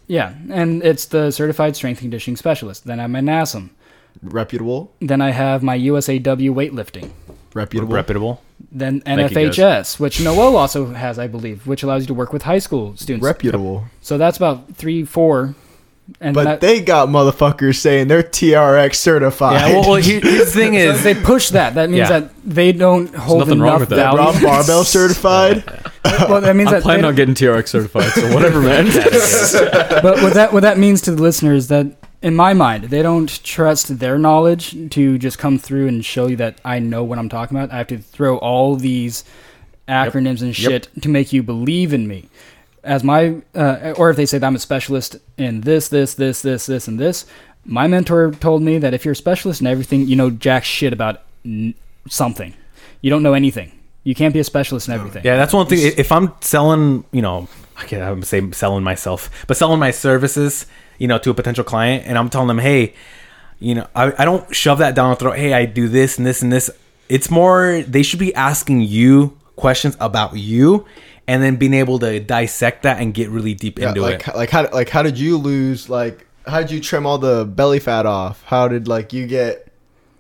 Yeah, 0.07 0.33
and 0.51 0.85
it's 0.85 1.07
the 1.07 1.33
Certified 1.33 1.75
Strength 1.75 1.99
and 1.99 2.05
Conditioning 2.05 2.37
Specialist. 2.37 2.85
Then 2.85 3.01
I 3.01 3.03
have 3.03 3.11
my 3.11 3.21
NASM. 3.21 3.71
reputable. 4.23 4.93
Then 5.01 5.21
I 5.21 5.31
have 5.33 5.65
my 5.65 5.77
USAW 5.77 6.51
weightlifting. 6.55 7.11
Reputable. 7.55 7.95
reputable. 7.95 8.43
Then 8.73 9.01
Thank 9.03 9.31
you, 9.33 9.37
guys. 9.51 9.57
NFHS, 9.57 10.01
which 10.01 10.21
Noel 10.21 10.57
also 10.57 10.87
has, 10.93 11.19
I 11.19 11.27
believe, 11.29 11.67
which 11.67 11.83
allows 11.83 12.03
you 12.03 12.07
to 12.09 12.15
work 12.15 12.33
with 12.33 12.43
high 12.43 12.59
school 12.59 12.97
students. 12.97 13.25
reputable. 13.25 13.85
so 14.01 14.19
that's 14.19 14.37
about 14.37 14.75
three, 14.75 15.05
four. 15.05 15.55
And 16.21 16.35
But 16.35 16.45
that, 16.45 16.61
they 16.61 16.81
got 16.81 17.09
motherfuckers 17.09 17.77
saying 17.77 18.07
they're 18.09 18.23
TRX 18.23 18.95
certified. 18.95 19.61
Yeah. 19.61 19.81
Well, 19.81 19.91
well 19.91 19.95
here- 20.01 20.21
here's 20.21 20.53
the 20.53 20.61
thing 20.61 20.73
so 20.75 20.79
is, 20.79 21.03
they 21.03 21.15
push 21.15 21.51
that. 21.51 21.75
That 21.75 21.91
means 21.91 22.09
Yeah. 22.09 22.21
that 22.21 22.31
they 22.45 22.71
don't 22.73 23.13
hold 23.15 23.41
nothing 23.41 23.59
wrong 23.61 23.77
enough 23.77 23.81
with 23.81 23.99
that. 23.99 24.15
Rob 24.15 24.41
Barbell 24.41 24.85
certified. 24.99 25.65
well, 26.05 26.41
that 26.43 26.55
means 26.55 26.69
I'm 26.69 26.75
that 26.75 26.83
planning 26.85 27.05
on 27.05 27.15
don't- 27.17 27.35
getting 27.35 27.35
TRX 27.35 27.69
certified, 27.69 28.13
so 28.13 28.33
whatever, 28.33 28.61
man. 28.63 28.87
but 30.03 30.23
what 30.23 30.35
that 30.35 30.51
what 30.53 30.63
that 30.63 30.79
means 30.79 31.01
to 31.03 31.11
the 31.11 31.21
listeners 31.21 31.65
is 31.65 31.69
that 31.69 31.87
in 32.23 32.35
my 32.35 32.55
mind, 32.55 32.85
they 32.85 33.03
don't 33.03 33.43
trust 33.45 33.99
their 33.99 34.19
knowledge 34.19 34.91
to 34.91 35.19
just 35.19 35.39
come 35.39 35.59
through 35.59 35.89
and 35.89 36.05
show 36.05 36.27
you 36.27 36.37
that 36.37 36.61
I 36.65 36.79
know 36.79 37.05
what 37.05 37.19
I'm 37.19 37.29
talking 37.29 37.57
about. 37.57 37.73
I 37.73 37.79
have 37.79 37.87
to 37.89 37.99
throw 37.99 38.39
all 38.39 38.77
these 38.77 39.25
acronyms 39.89 40.43
and 40.43 40.55
shit 40.55 40.89
to 41.03 41.09
make 41.09 41.33
you 41.33 41.43
believe 41.43 41.93
in 41.93 42.09
me. 42.09 42.29
As 42.83 43.03
my, 43.03 43.43
uh, 43.55 43.95
or 43.97 44.11
if 44.11 44.17
they 44.17 44.27
say 44.27 44.39
that 44.39 44.47
I'm 44.47 44.57
a 44.57 44.61
specialist 44.61 45.17
in 45.37 45.63
this, 45.63 45.89
this, 45.89 46.15
this, 46.15 46.43
this, 46.43 46.67
this, 46.67 46.89
and 46.89 46.99
this, 46.99 47.27
my 47.65 47.87
mentor 47.89 48.31
told 48.31 48.63
me 48.63 48.79
that 48.79 48.95
if 48.95 49.05
you're 49.05 49.13
a 49.13 49.17
specialist 49.17 49.61
in 49.61 49.67
everything, 49.67 50.07
you 50.07 50.17
know 50.17 50.31
jack 50.31 50.65
shit 50.65 50.93
about 50.93 51.23
n- 51.45 51.75
something. 52.09 52.55
You 53.01 53.11
don't 53.11 53.23
know 53.23 53.35
anything. 53.35 53.73
You 54.05 54.15
can't 54.15 54.33
be 54.33 54.39
a 54.39 54.45
specialist 54.45 54.87
in 54.87 54.95
everything. 54.95 55.25
Yeah, 55.25 55.37
that's 55.37 55.53
one 55.53 55.67
thing. 55.67 55.81
If 55.81 56.13
I'm 56.13 56.33
selling, 56.41 57.05
you 57.11 57.23
know, 57.23 57.49
I 57.77 57.85
can't 57.85 58.03
I'm 58.03 58.23
say 58.23 58.51
selling 58.53 58.85
myself, 58.85 59.31
but 59.49 59.57
selling 59.57 59.81
my 59.81 59.91
services, 59.91 60.67
you 60.99 61.09
know, 61.09 61.19
to 61.19 61.31
a 61.31 61.35
potential 61.35 61.65
client, 61.65 62.05
and 62.07 62.17
I'm 62.19 62.29
telling 62.29 62.49
them, 62.49 62.59
hey, 62.59 62.95
you 63.59 63.75
know, 63.75 63.87
I, 63.95 64.13
I 64.19 64.25
don't 64.25 64.55
shove 64.55 64.79
that 64.79 64.95
down 64.95 65.11
their 65.11 65.17
throat. 65.17 65.37
Hey, 65.39 65.53
I 65.55 65.65
do 65.67 65.89
this 65.89 66.19
and 66.19 66.27
this 66.27 66.43
and 66.43 66.53
this. 66.53 66.71
It's 67.09 67.31
more 67.31 67.83
they 67.87 68.03
should 68.03 68.19
be 68.19 68.35
asking 68.35 68.83
you 68.83 69.37
questions 69.57 69.97
about 70.01 70.37
you, 70.37 70.85
and 71.27 71.43
then 71.43 71.57
being 71.57 71.75
able 71.75 71.99
to 72.01 72.21
dissect 72.21 72.83
that 72.83 73.01
and 73.01 73.15
get 73.15 73.31
really 73.31 73.55
deep 73.55 73.79
Yeah, 73.79 73.89
into 73.91 74.03
like 74.03 74.29
it. 74.29 74.37
like 74.37 74.51
how 74.51 74.69
like 74.73 74.89
how 74.89 75.03
did 75.03 75.19
you 75.19 75.39
lose 75.39 75.89
like 75.89 76.27
how 76.47 76.61
did 76.61 76.71
you 76.71 76.81
trim 76.81 77.07
all 77.07 77.19
the 77.19 77.45
belly 77.45 77.79
fat 77.79 78.07
off? 78.07 78.43
How 78.45 78.69
did 78.69 78.89
like 78.89 79.13
you 79.13 79.27
get 79.27 79.69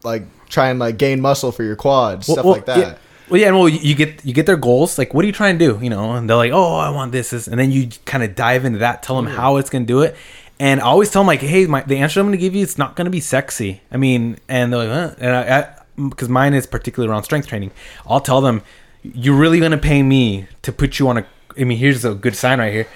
like 0.02 0.24
try 0.48 0.68
and 0.70 0.78
like 0.78 0.96
gain 0.96 1.20
muscle 1.20 1.52
for 1.52 1.62
your 1.64 1.76
quads, 1.76 2.26
stuff 2.26 2.44
like 2.44 2.66
that? 2.66 2.78
Yeah. 2.78 2.94
Well, 3.28 3.40
yeah, 3.40 3.48
and 3.48 3.58
well, 3.58 3.68
you 3.68 3.94
get 3.96 4.24
you 4.24 4.32
get 4.32 4.46
their 4.46 4.56
goals. 4.56 4.98
Like, 4.98 5.12
what 5.12 5.24
are 5.24 5.26
you 5.26 5.32
trying 5.32 5.58
to 5.58 5.72
do? 5.72 5.82
You 5.82 5.90
know, 5.90 6.12
and 6.12 6.30
they're 6.30 6.36
like, 6.36 6.52
"Oh, 6.52 6.76
I 6.76 6.90
want 6.90 7.10
this,", 7.10 7.30
this. 7.30 7.48
and 7.48 7.58
then 7.58 7.72
you 7.72 7.88
kind 8.04 8.22
of 8.22 8.36
dive 8.36 8.64
into 8.64 8.78
that, 8.78 9.02
tell 9.02 9.16
them 9.16 9.26
how 9.26 9.56
it's 9.56 9.68
gonna 9.68 9.84
do 9.84 10.02
it, 10.02 10.14
and 10.59 10.80
I 10.80 10.84
always 10.84 11.11
tell 11.11 11.22
them 11.22 11.26
like, 11.26 11.40
"Hey, 11.40 11.66
my, 11.66 11.82
the 11.82 11.96
answer 11.98 12.20
I'm 12.20 12.26
gonna 12.26 12.36
give 12.36 12.54
you, 12.54 12.62
it's 12.62 12.78
not 12.78 12.96
gonna 12.96 13.11
be 13.11 13.20
sexy." 13.20 13.82
I 13.90 13.96
mean, 13.96 14.38
and 14.48 14.72
they're 14.72 14.80
like, 14.80 14.88
huh? 14.88 15.14
and 15.18 15.36
I, 15.36 15.74
because 16.09 16.28
mine 16.28 16.54
is 16.54 16.66
particularly 16.66 17.11
around 17.11 17.24
strength 17.24 17.48
training, 17.48 17.70
I'll 18.07 18.20
tell 18.20 18.40
them, 18.40 18.62
"You're 19.02 19.36
really 19.36 19.61
gonna 19.61 19.78
pay 19.78 20.02
me 20.02 20.46
to 20.62 20.72
put 20.72 20.98
you 20.98 21.09
on 21.09 21.18
a. 21.18 21.26
I 21.59 21.64
mean, 21.64 21.78
here's 21.78 22.04
a 22.04 22.14
good 22.14 22.36
sign 22.36 22.59
right 22.59 22.72
here. 22.72 22.86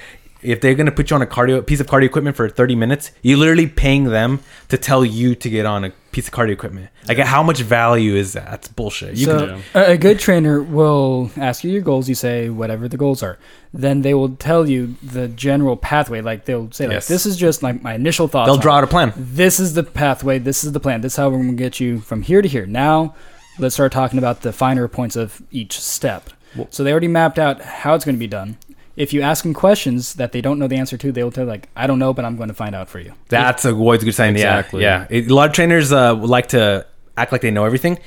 If 0.43 0.61
they're 0.61 0.75
gonna 0.75 0.91
put 0.93 1.11
you 1.11 1.17
on 1.17 1.23
a 1.23 1.27
cardio 1.27 1.65
piece 1.67 1.81
of 1.81 1.87
cardio 1.87 2.05
equipment 2.07 2.37
for 2.37 2.49
30 2.49 2.75
minutes, 2.75 3.11
you're 3.23 3.39
literally 3.39 3.67
paying 3.67 4.05
them 4.05 4.41
to 4.69 4.79
tell 4.79 5.05
you 5.05 5.35
to 5.35 5.51
get 5.51 5.67
on 5.67 5.85
a 5.85 5.91
piece 6.13 6.27
of 6.29 6.35
cardio 6.35 6.53
equipment. 6.53 6.89
Like, 7.07 7.19
how 7.19 7.43
much 7.43 7.61
value 7.61 8.15
is 8.15 8.33
that? 8.33 8.51
That's 8.51 8.69
bullshit. 8.69 9.17
You 9.17 9.27
so 9.27 9.47
can, 9.47 9.63
a, 9.75 9.93
a 9.93 9.97
good 9.99 10.19
trainer 10.19 10.63
will 10.63 11.31
ask 11.37 11.63
you 11.63 11.71
your 11.71 11.83
goals. 11.83 12.09
You 12.09 12.15
say 12.15 12.49
whatever 12.49 12.89
the 12.89 12.97
goals 12.97 13.23
are. 13.23 13.39
Then 13.73 14.03
they 14.03 14.15
will 14.15 14.31
tell 14.31 14.69
you 14.69 14.97
the 15.03 15.29
general 15.29 15.77
pathway. 15.77 16.21
Like 16.21 16.47
they'll 16.47 16.71
say, 16.73 16.87
like, 16.87 16.95
Yes. 16.95 17.09
"This 17.09 17.27
is 17.27 17.37
just 17.37 17.63
like 17.63 17.83
my 17.83 17.95
initial 17.95 18.27
thoughts." 18.27 18.49
they'll 18.49 18.57
draw 18.57 18.77
out 18.79 18.85
a 18.85 18.89
plan. 18.89 19.13
This 19.17 19.61
is 19.61 19.75
the 19.75 19.83
pathway. 19.85 20.39
This 20.39 20.65
is 20.65 20.73
the 20.73 20.81
plan. 20.81 21.01
This 21.03 21.13
is 21.13 21.17
how 21.17 21.29
we're 21.29 21.37
going 21.37 21.57
to 21.57 21.63
get 21.63 21.79
you 21.81 22.01
from 22.01 22.23
here 22.23 22.43
to 22.43 22.49
here. 22.49 22.67
Now, 22.67 23.15
let's 23.59 23.75
start 23.75 23.93
talking 23.93 24.19
about 24.19 24.41
the 24.43 24.53
finer 24.53 24.89
points 24.89 25.17
of 25.17 25.43
each 25.51 25.79
step. 25.79 26.31
so 26.71 26.83
they 26.83 26.91
already 26.91 27.07
mapped 27.09 27.39
out 27.39 27.61
how 27.61 27.95
it's 27.95 28.05
going 28.05 28.17
to 28.17 28.19
be 28.19 28.27
done. 28.27 28.57
If 28.97 29.13
you 29.13 29.23
ask 29.23 29.45
them 29.45 29.55
questions 29.55 30.15
that 30.15 30.33
they 30.33 30.41
don't 30.41 30.59
know 30.59 30.67
the 30.69 30.77
answer 30.77 30.97
to, 30.99 31.13
they 31.13 31.23
will 31.23 31.31
tell 31.31 31.45
you, 31.45 31.51
like, 31.51 31.69
"I 31.77 31.87
don't 31.87 31.99
know, 31.99 32.13
but 32.13 32.25
I'm 32.25 32.37
going 32.37 32.49
to 32.49 32.55
find 32.55 32.75
out 32.75 32.89
for 32.89 32.99
you." 32.99 33.13
That's 33.29 33.65
a 33.65 33.73
always 33.75 34.03
a 34.03 34.05
good 34.05 34.15
sign. 34.15 34.35
Exactly. 34.35 34.83
Yeah, 34.83 35.07
yeah. 35.11 35.19
It- 35.19 35.31
a 35.31 35.35
lot 35.35 35.49
of 35.49 35.55
trainers 35.55 35.93
uh, 35.93 36.15
like 36.15 36.49
to 36.49 36.87
act 37.17 37.33
like 37.33 37.41
they 37.41 37.51
know 37.51 37.65
everything, 37.65 37.99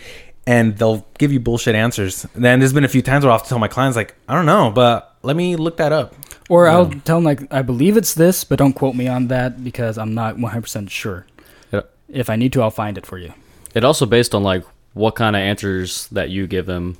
and 0.45 0.77
they'll 0.77 1.05
give 1.17 1.31
you 1.31 1.39
bullshit 1.39 1.73
answers. 1.75 2.25
And 2.35 2.43
then 2.43 2.59
there's 2.59 2.73
been 2.73 2.83
a 2.83 2.89
few 2.89 3.01
times 3.01 3.23
where 3.23 3.31
I'll 3.31 3.37
have 3.37 3.43
to 3.45 3.49
tell 3.49 3.59
my 3.59 3.67
clients 3.67 3.95
like, 3.95 4.13
I 4.27 4.35
don't 4.35 4.45
know, 4.45 4.71
but 4.71 5.15
let 5.23 5.35
me 5.35 5.55
look 5.55 5.77
that 5.77 5.91
up. 5.91 6.13
Or 6.49 6.67
I'll 6.67 6.89
tell 6.89 7.17
them 7.17 7.23
like, 7.23 7.41
"I 7.51 7.61
believe 7.61 7.95
it's 7.97 8.13
this, 8.13 8.43
but 8.43 8.59
don't 8.59 8.73
quote 8.73 8.95
me 8.95 9.07
on 9.07 9.27
that 9.29 9.63
because 9.63 9.97
I'm 9.97 10.13
not 10.13 10.37
100% 10.37 10.89
sure." 10.89 11.25
Yeah. 11.71 11.81
If 12.09 12.29
I 12.29 12.35
need 12.35 12.51
to, 12.53 12.61
I'll 12.61 12.69
find 12.71 12.97
it 12.97 13.05
for 13.05 13.17
you. 13.17 13.33
It 13.73 13.83
also 13.83 14.05
based 14.05 14.35
on 14.35 14.43
like 14.43 14.63
what 14.93 15.15
kind 15.15 15.35
of 15.35 15.39
answers 15.39 16.07
that 16.11 16.29
you 16.29 16.45
give 16.45 16.65
them, 16.67 16.97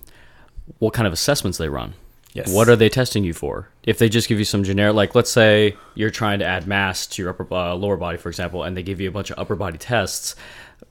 what 0.79 0.93
kind 0.93 1.05
of 1.05 1.13
assessments 1.13 1.57
they 1.59 1.69
run. 1.69 1.93
Yes. 2.33 2.51
What 2.51 2.67
are 2.67 2.75
they 2.75 2.89
testing 2.89 3.23
you 3.23 3.33
for? 3.33 3.69
If 3.83 3.99
they 3.99 4.09
just 4.09 4.27
give 4.27 4.39
you 4.39 4.45
some 4.45 4.63
generic, 4.63 4.95
like 4.95 5.15
let's 5.15 5.31
say 5.31 5.77
you're 5.93 6.09
trying 6.09 6.39
to 6.39 6.45
add 6.45 6.67
mass 6.67 7.05
to 7.07 7.21
your 7.21 7.29
upper 7.29 7.47
uh, 7.53 7.75
lower 7.75 7.95
body, 7.95 8.17
for 8.17 8.29
example, 8.29 8.63
and 8.63 8.75
they 8.75 8.81
give 8.81 8.99
you 8.99 9.07
a 9.07 9.11
bunch 9.11 9.29
of 9.29 9.37
upper 9.37 9.55
body 9.55 9.77
tests. 9.77 10.35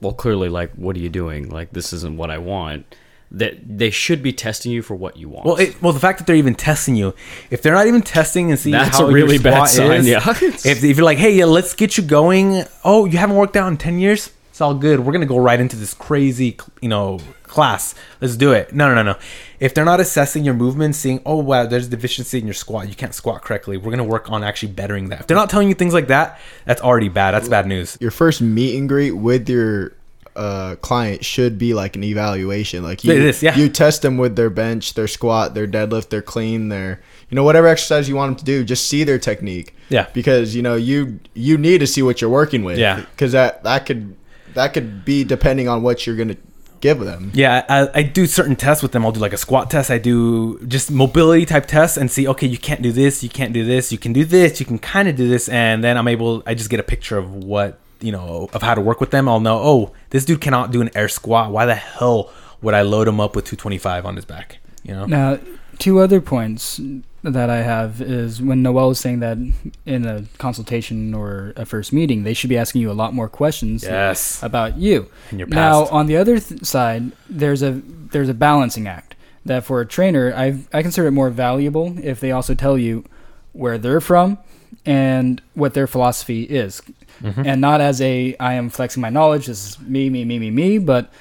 Well, 0.01 0.13
clearly, 0.13 0.49
like, 0.49 0.73
what 0.75 0.97
are 0.97 1.01
you 1.01 1.09
doing? 1.09 1.51
Like, 1.51 1.73
this 1.73 1.93
isn't 1.93 2.17
what 2.17 2.31
I 2.31 2.39
want. 2.39 2.95
That 3.33 3.79
they 3.79 3.91
should 3.91 4.23
be 4.23 4.33
testing 4.33 4.73
you 4.73 4.83
for 4.83 4.95
what 4.95 5.17
you 5.17 5.29
want. 5.29 5.47
Well, 5.47 5.57
it, 5.57 5.81
well, 5.81 5.93
the 5.93 6.01
fact 6.01 6.19
that 6.19 6.27
they're 6.27 6.37
even 6.37 6.55
testing 6.55 6.97
you, 6.97 7.15
if 7.51 7.63
they're 7.63 7.73
not 7.73 7.87
even 7.87 8.03
testing 8.03 8.51
and 8.51 8.59
seeing 8.61 8.73
That's 8.73 8.99
how 8.99 9.09
a 9.09 9.13
really 9.13 9.39
bad 9.39 9.67
sign, 9.67 10.01
is, 10.01 10.09
yeah. 10.09 10.21
if, 10.27 10.67
if 10.67 10.97
you're 10.97 11.05
like, 11.05 11.19
hey, 11.19 11.35
yeah, 11.35 11.47
let's 11.47 11.75
get 11.75 11.97
you 11.97 12.05
going. 12.05 12.65
Oh, 12.85 13.07
you 13.07 13.17
haven't 13.19 13.37
worked 13.37 13.57
out 13.57 13.69
in 13.69 13.79
ten 13.79 13.99
years. 13.99 14.31
It's 14.51 14.61
all 14.61 14.75
good. 14.75 15.01
We're 15.01 15.15
gonna 15.15 15.25
go 15.25 15.39
right 15.39 15.59
into 15.59 15.77
this 15.77 15.95
crazy, 15.95 16.59
you 16.83 16.91
know, 16.91 17.21
class. 17.53 17.95
Let's 18.21 18.37
do 18.37 18.53
it. 18.53 18.75
No, 18.75 18.89
no, 18.89 18.95
no, 18.95 19.13
no. 19.13 19.19
If 19.61 19.75
they're 19.75 19.85
not 19.85 20.01
assessing 20.01 20.45
your 20.45 20.55
movements, 20.55 20.99
seeing, 20.99 21.21
oh 21.25 21.37
wow, 21.37 21.67
there's 21.67 21.89
deficiency 21.89 22.39
in 22.39 22.47
your 22.47 22.55
squat. 22.55 22.89
You 22.89 22.95
can't 22.95 23.15
squat 23.15 23.43
correctly. 23.43 23.77
We're 23.77 23.91
gonna 23.91 24.05
work 24.05 24.31
on 24.31 24.43
actually 24.43 24.73
bettering 24.73 25.11
that. 25.11 25.21
If 25.21 25.27
they're 25.27 25.37
not 25.37 25.51
telling 25.51 25.69
you 25.69 25.75
things 25.75 25.95
like 25.95 26.09
that, 26.09 26.41
that's 26.65 26.81
already 26.81 27.09
bad. 27.09 27.33
That's 27.33 27.49
bad 27.49 27.67
news. 27.67 27.97
Your 28.01 28.11
first 28.11 28.41
meet 28.41 28.77
and 28.79 28.89
greet 28.89 29.13
with 29.13 29.49
your 29.49 29.95
uh, 30.35 30.77
client 30.77 31.25
should 31.25 31.59
be 31.59 31.75
like 31.75 31.97
an 31.97 32.05
evaluation. 32.05 32.83
Like 32.83 33.05
you, 33.05 33.13
is, 33.13 33.43
yeah. 33.43 33.57
you 33.57 33.69
test 33.69 34.03
them 34.03 34.17
with 34.17 34.37
their 34.37 34.51
bench, 34.51 34.95
their 34.95 35.09
squat, 35.09 35.55
their 35.55 35.67
deadlift, 35.67 36.09
their 36.09 36.23
clean, 36.23 36.69
their 36.69 37.01
you 37.29 37.37
know 37.37 37.45
whatever 37.45 37.67
exercise 37.67 38.09
you 38.09 38.17
want 38.17 38.31
them 38.31 38.39
to 38.39 38.45
do. 38.45 38.65
Just 38.65 38.89
see 38.89 39.05
their 39.05 39.19
technique. 39.19 39.75
Yeah. 39.89 40.09
because 40.15 40.57
you 40.57 40.63
know 40.63 40.75
you 40.75 41.21
you 41.35 41.59
need 41.59 41.79
to 41.79 41.87
see 41.87 42.03
what 42.03 42.21
you're 42.21 42.31
working 42.31 42.65
with. 42.65 42.79
Yeah. 42.79 43.01
because 43.01 43.33
that 43.33 43.63
that 43.65 43.87
could 43.87 44.17
that 44.55 44.75
could 44.75 45.05
be 45.05 45.25
depending 45.25 45.69
on 45.69 45.83
what 45.83 46.07
you're 46.07 46.17
gonna 46.17 46.37
give 46.83 46.99
them. 46.99 47.31
Yeah, 47.33 47.65
I, 47.69 48.01
I 48.01 48.03
do 48.03 48.27
certain 48.27 48.57
tests 48.57 48.83
with 48.83 48.93
them. 48.93 49.07
I'll 49.07 49.13
do 49.13 49.21
like 49.21 49.33
a 49.33 49.39
squat 49.39 49.71
test. 49.71 49.91
I 49.91 49.97
do 49.97 50.59
just 50.67 50.91
mobility 50.91 51.47
type 51.47 51.65
tests 51.65 51.97
and 51.97 52.11
see, 52.11 52.29
okay, 52.29 52.47
you 52.47 52.59
can't 52.59 52.83
do 52.83 52.93
this, 52.93 53.23
you 53.23 53.31
can't 53.31 53.55
do 53.55 53.65
this, 53.65 53.91
you 53.91 53.97
can 53.97 54.13
do 54.13 54.27
this, 54.27 54.61
you 54.61 54.67
can 54.67 54.79
kind 54.79 55.09
of 55.09 55.17
do 55.17 55.27
this, 55.29 55.49
and 55.49 55.83
then 55.83 55.97
I'm 55.97 56.09
able. 56.09 56.43
I 56.45 56.55
just 56.55 56.69
get 56.69 56.81
a 56.81 56.83
picture 56.83 57.17
of 57.17 57.33
what 57.33 57.79
you 58.01 58.13
know 58.13 58.51
of 58.53 58.61
how 58.61 58.75
to 58.75 58.83
work 58.83 59.01
with 59.01 59.13
them. 59.13 59.29
I'll 59.29 59.41
know, 59.41 59.59
oh, 59.59 59.93
this 60.11 60.27
dude 60.27 60.43
cannot 60.43 60.73
do 60.73 60.83
an 60.83 60.91
air 60.95 61.09
squat. 61.09 61.51
Why 61.51 61.65
the 61.65 61.77
hell 61.77 62.31
would 62.61 62.75
I 62.75 62.83
load 62.83 63.09
him 63.09 63.21
up 63.21 63.35
with 63.35 63.47
225 63.47 64.05
on 64.05 64.17
his 64.17 64.25
back? 64.25 64.59
You 64.83 64.95
know? 64.95 65.07
Now, 65.07 65.39
two 65.79 66.01
other 66.01 66.21
points 66.21 66.81
that 67.25 67.49
I 67.51 67.59
have 67.63 68.01
is 68.01 68.43
when 68.43 68.63
Noel 68.63 68.89
was 68.89 68.99
saying 69.01 69.21
that 69.21 69.39
in 69.87 70.05
a 70.07 70.25
consultation 70.39 71.15
or 71.15 71.53
a 71.57 71.65
first 71.65 71.93
meeting, 71.93 72.25
they 72.25 72.35
should 72.35 72.51
be 72.51 72.59
asking 72.59 72.81
you 72.83 72.91
a 72.91 72.93
lot 72.95 73.15
more 73.15 73.29
questions 73.29 73.85
Yes. 73.85 74.43
about 74.43 74.77
you. 74.77 75.07
In 75.31 75.39
your 75.39 75.47
past. 75.49 75.55
Now, 75.91 75.97
on 75.97 76.07
the 76.07 76.17
other 76.17 76.41
th- 76.41 76.65
side, 76.65 77.13
there's 77.31 77.63
a 77.63 77.81
there's 78.11 78.29
a 78.29 78.35
balancing 78.35 78.87
act 78.89 79.15
that 79.45 79.65
for 79.65 79.81
a 79.81 79.87
trainer, 79.87 80.33
I 80.37 80.59
I 80.73 80.83
consider 80.83 81.07
it 81.07 81.13
more 81.13 81.31
valuable 81.31 81.97
if 82.03 82.19
they 82.21 82.33
also 82.33 82.55
tell 82.55 82.77
you 82.77 83.05
where 83.53 83.79
they're 83.79 84.01
from 84.01 84.39
and 84.85 85.41
what 85.55 85.75
their 85.75 85.87
philosophy 85.87 86.43
is, 86.45 86.83
Mm-hmm. 87.23 87.47
and 87.47 87.61
not 87.61 87.81
as 87.81 88.01
a 88.01 88.35
I 88.41 88.55
am 88.55 88.69
flexing 88.69 89.01
my 89.01 89.11
knowledge. 89.11 89.47
This 89.47 89.65
is 89.71 89.81
me, 89.81 90.11
me, 90.11 90.25
me, 90.25 90.39
me, 90.41 90.51
me, 90.51 90.79
but 90.79 91.13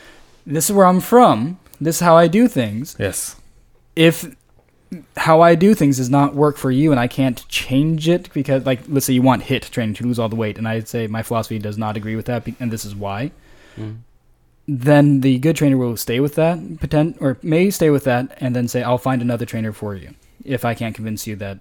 this 0.48 0.68
is 0.68 0.76
where 0.76 0.88
I'm 0.88 1.00
from. 1.00 1.60
This 1.80 1.98
is 1.98 2.02
how 2.02 2.18
I 2.18 2.28
do 2.28 2.48
things 2.48 2.96
Yes. 2.98 3.36
if 3.96 4.36
how 5.16 5.42
I 5.42 5.56
do 5.56 5.74
things 5.74 5.98
does 5.98 6.10
not 6.10 6.36
work 6.36 6.58
for 6.58 6.70
you 6.70 6.92
and 6.92 7.00
I 7.00 7.08
can't 7.08 7.48
change 7.48 8.10
it 8.10 8.32
because 8.34 8.66
like 8.66 8.82
let's 8.90 9.06
say 9.06 9.14
you 9.14 9.22
want 9.22 9.44
HIIT 9.44 9.70
training 9.70 9.96
to 9.96 10.04
lose 10.04 10.20
all 10.20 10.30
the 10.30 10.36
weight 10.36 10.58
and 10.58 10.68
I 10.68 10.82
say 10.82 11.08
my 11.08 11.24
philosophy 11.24 11.60
does 11.60 11.78
not 11.78 11.96
agree 11.96 12.16
with 12.16 12.26
that 12.26 12.46
and 12.60 12.72
this 12.72 12.84
is 12.84 12.96
why. 12.96 13.32
Mm. 13.78 14.00
Then 14.68 15.22
the 15.22 15.40
good 15.40 15.56
trainer 15.56 15.78
will 15.78 15.96
stay 15.96 16.20
with 16.20 16.36
that 16.36 16.80
pretend 16.80 17.18
or 17.22 17.38
may 17.42 17.70
stay 17.70 17.90
with 17.90 18.04
that 18.04 18.38
and 18.42 18.56
then 18.56 18.68
say 18.68 18.84
I'll 18.84 18.98
find 18.98 19.22
another 19.22 19.46
trainer 19.46 19.72
for 19.72 19.96
you 19.96 20.14
if 20.44 20.66
I 20.66 20.74
can't 20.74 20.96
convince 20.96 21.26
you 21.26 21.36
that 21.38 21.60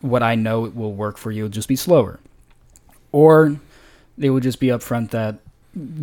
what 0.00 0.22
I 0.22 0.34
know 0.34 0.60
will 0.60 0.92
work 0.92 1.16
for 1.16 1.30
you 1.30 1.44
will 1.44 1.50
just 1.50 1.68
be 1.68 1.76
slower. 1.76 2.18
Or 3.12 3.56
they 4.16 4.30
will 4.30 4.40
just 4.40 4.60
be 4.60 4.68
upfront 4.68 5.10
that 5.10 5.38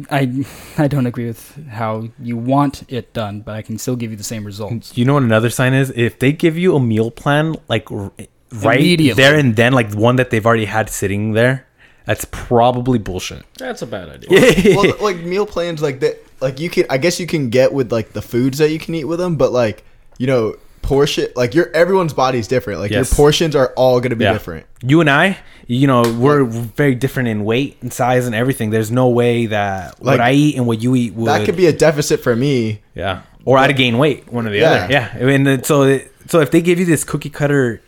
I 0.10 0.46
I 0.78 0.88
don't 0.88 1.06
agree 1.06 1.28
with 1.28 1.68
how 1.68 2.10
you 2.20 2.38
want 2.38 2.84
it 2.92 3.14
done 3.14 3.42
but 3.42 3.56
I 3.56 3.62
can 3.62 3.78
still 3.78 3.96
give 3.96 4.12
you 4.12 4.18
the 4.18 4.24
same 4.24 4.46
results 4.46 4.98
You 4.98 5.06
know 5.06 5.14
what 5.16 5.24
another 5.24 5.50
sign 5.50 5.74
is? 5.74 5.92
If 5.96 6.20
they 6.20 6.32
give 6.32 6.58
you 6.58 6.76
a 6.76 6.80
meal 6.80 7.12
plan, 7.12 7.56
like 7.68 7.88
right 7.90 9.16
there 9.16 9.38
and 9.38 9.56
then, 9.56 9.74
like 9.74 9.94
one 9.94 10.16
that 10.18 10.30
they've 10.30 10.46
already 10.46 10.66
had 10.66 10.90
sitting 10.90 11.34
there, 11.34 11.68
that's 12.06 12.26
probably 12.26 13.00
bullshit. 13.00 13.44
That's 13.58 13.82
a 13.82 13.88
bad 13.88 14.10
idea. 14.10 14.76
well, 14.76 14.94
like 15.02 15.18
meal 15.18 15.46
plans 15.46 15.82
like 15.82 16.00
that 16.02 16.22
like 16.42 16.60
you 16.60 16.70
can 16.70 16.86
i 16.90 16.98
guess 16.98 17.20
you 17.20 17.28
can 17.28 17.50
get 17.50 17.74
with 17.74 17.92
like 17.92 18.14
the 18.14 18.22
foods 18.22 18.58
that 18.58 18.70
you 18.70 18.80
can 18.80 18.94
eat 18.94 19.06
with 19.06 19.20
them 19.20 19.36
but 19.36 19.52
like 19.52 19.84
you 20.18 20.28
know 20.28 20.56
portion 20.86 21.28
like 21.36 21.54
your 21.56 21.70
everyone's 21.76 22.14
body's 22.14 22.48
different 22.48 22.80
like 22.80 22.92
Yes. 22.92 23.10
your 23.10 23.16
portions 23.16 23.56
are 23.56 23.74
all 23.76 24.00
going 24.00 24.12
to 24.12 24.16
be 24.16 24.24
Yeah. 24.26 24.34
different 24.34 24.66
you 24.82 25.02
and 25.02 25.10
I, 25.10 25.38
you 25.68 25.88
know, 25.88 26.04
we're 26.20 26.44
very 26.44 26.94
different 26.94 27.28
in 27.28 27.44
weight 27.44 27.78
and 27.82 27.92
size 27.92 28.28
and 28.28 28.36
everything. 28.36 28.70
There's 28.70 28.92
no 28.92 29.10
way 29.10 29.48
that 29.48 30.00
Like, 30.04 30.20
what 30.20 30.22
I 30.22 30.32
eat 30.34 30.58
and 30.58 30.68
what 30.68 30.80
you 30.84 30.96
eat 30.96 31.14
would. 31.16 31.28
that 31.28 31.44
could 31.46 31.56
be 31.58 31.66
a 31.66 31.74
deficit 31.74 32.20
for 32.20 32.36
me 32.36 32.82
yeah, 32.94 33.22
or 33.46 33.58
I'd 33.58 33.76
gain 33.76 33.98
weight, 33.98 34.32
one 34.32 34.46
or 34.48 34.52
the 34.52 34.60
Yeah. 34.60 34.72
other. 34.72 34.94
Yeah, 34.94 35.10
I 35.20 35.24
mean, 35.38 35.64
so 35.64 36.00
so 36.28 36.40
if 36.40 36.52
they 36.52 36.62
give 36.62 36.78
you 36.80 36.86
this 36.86 37.04
cookie 37.04 37.32
cutter 37.32 37.82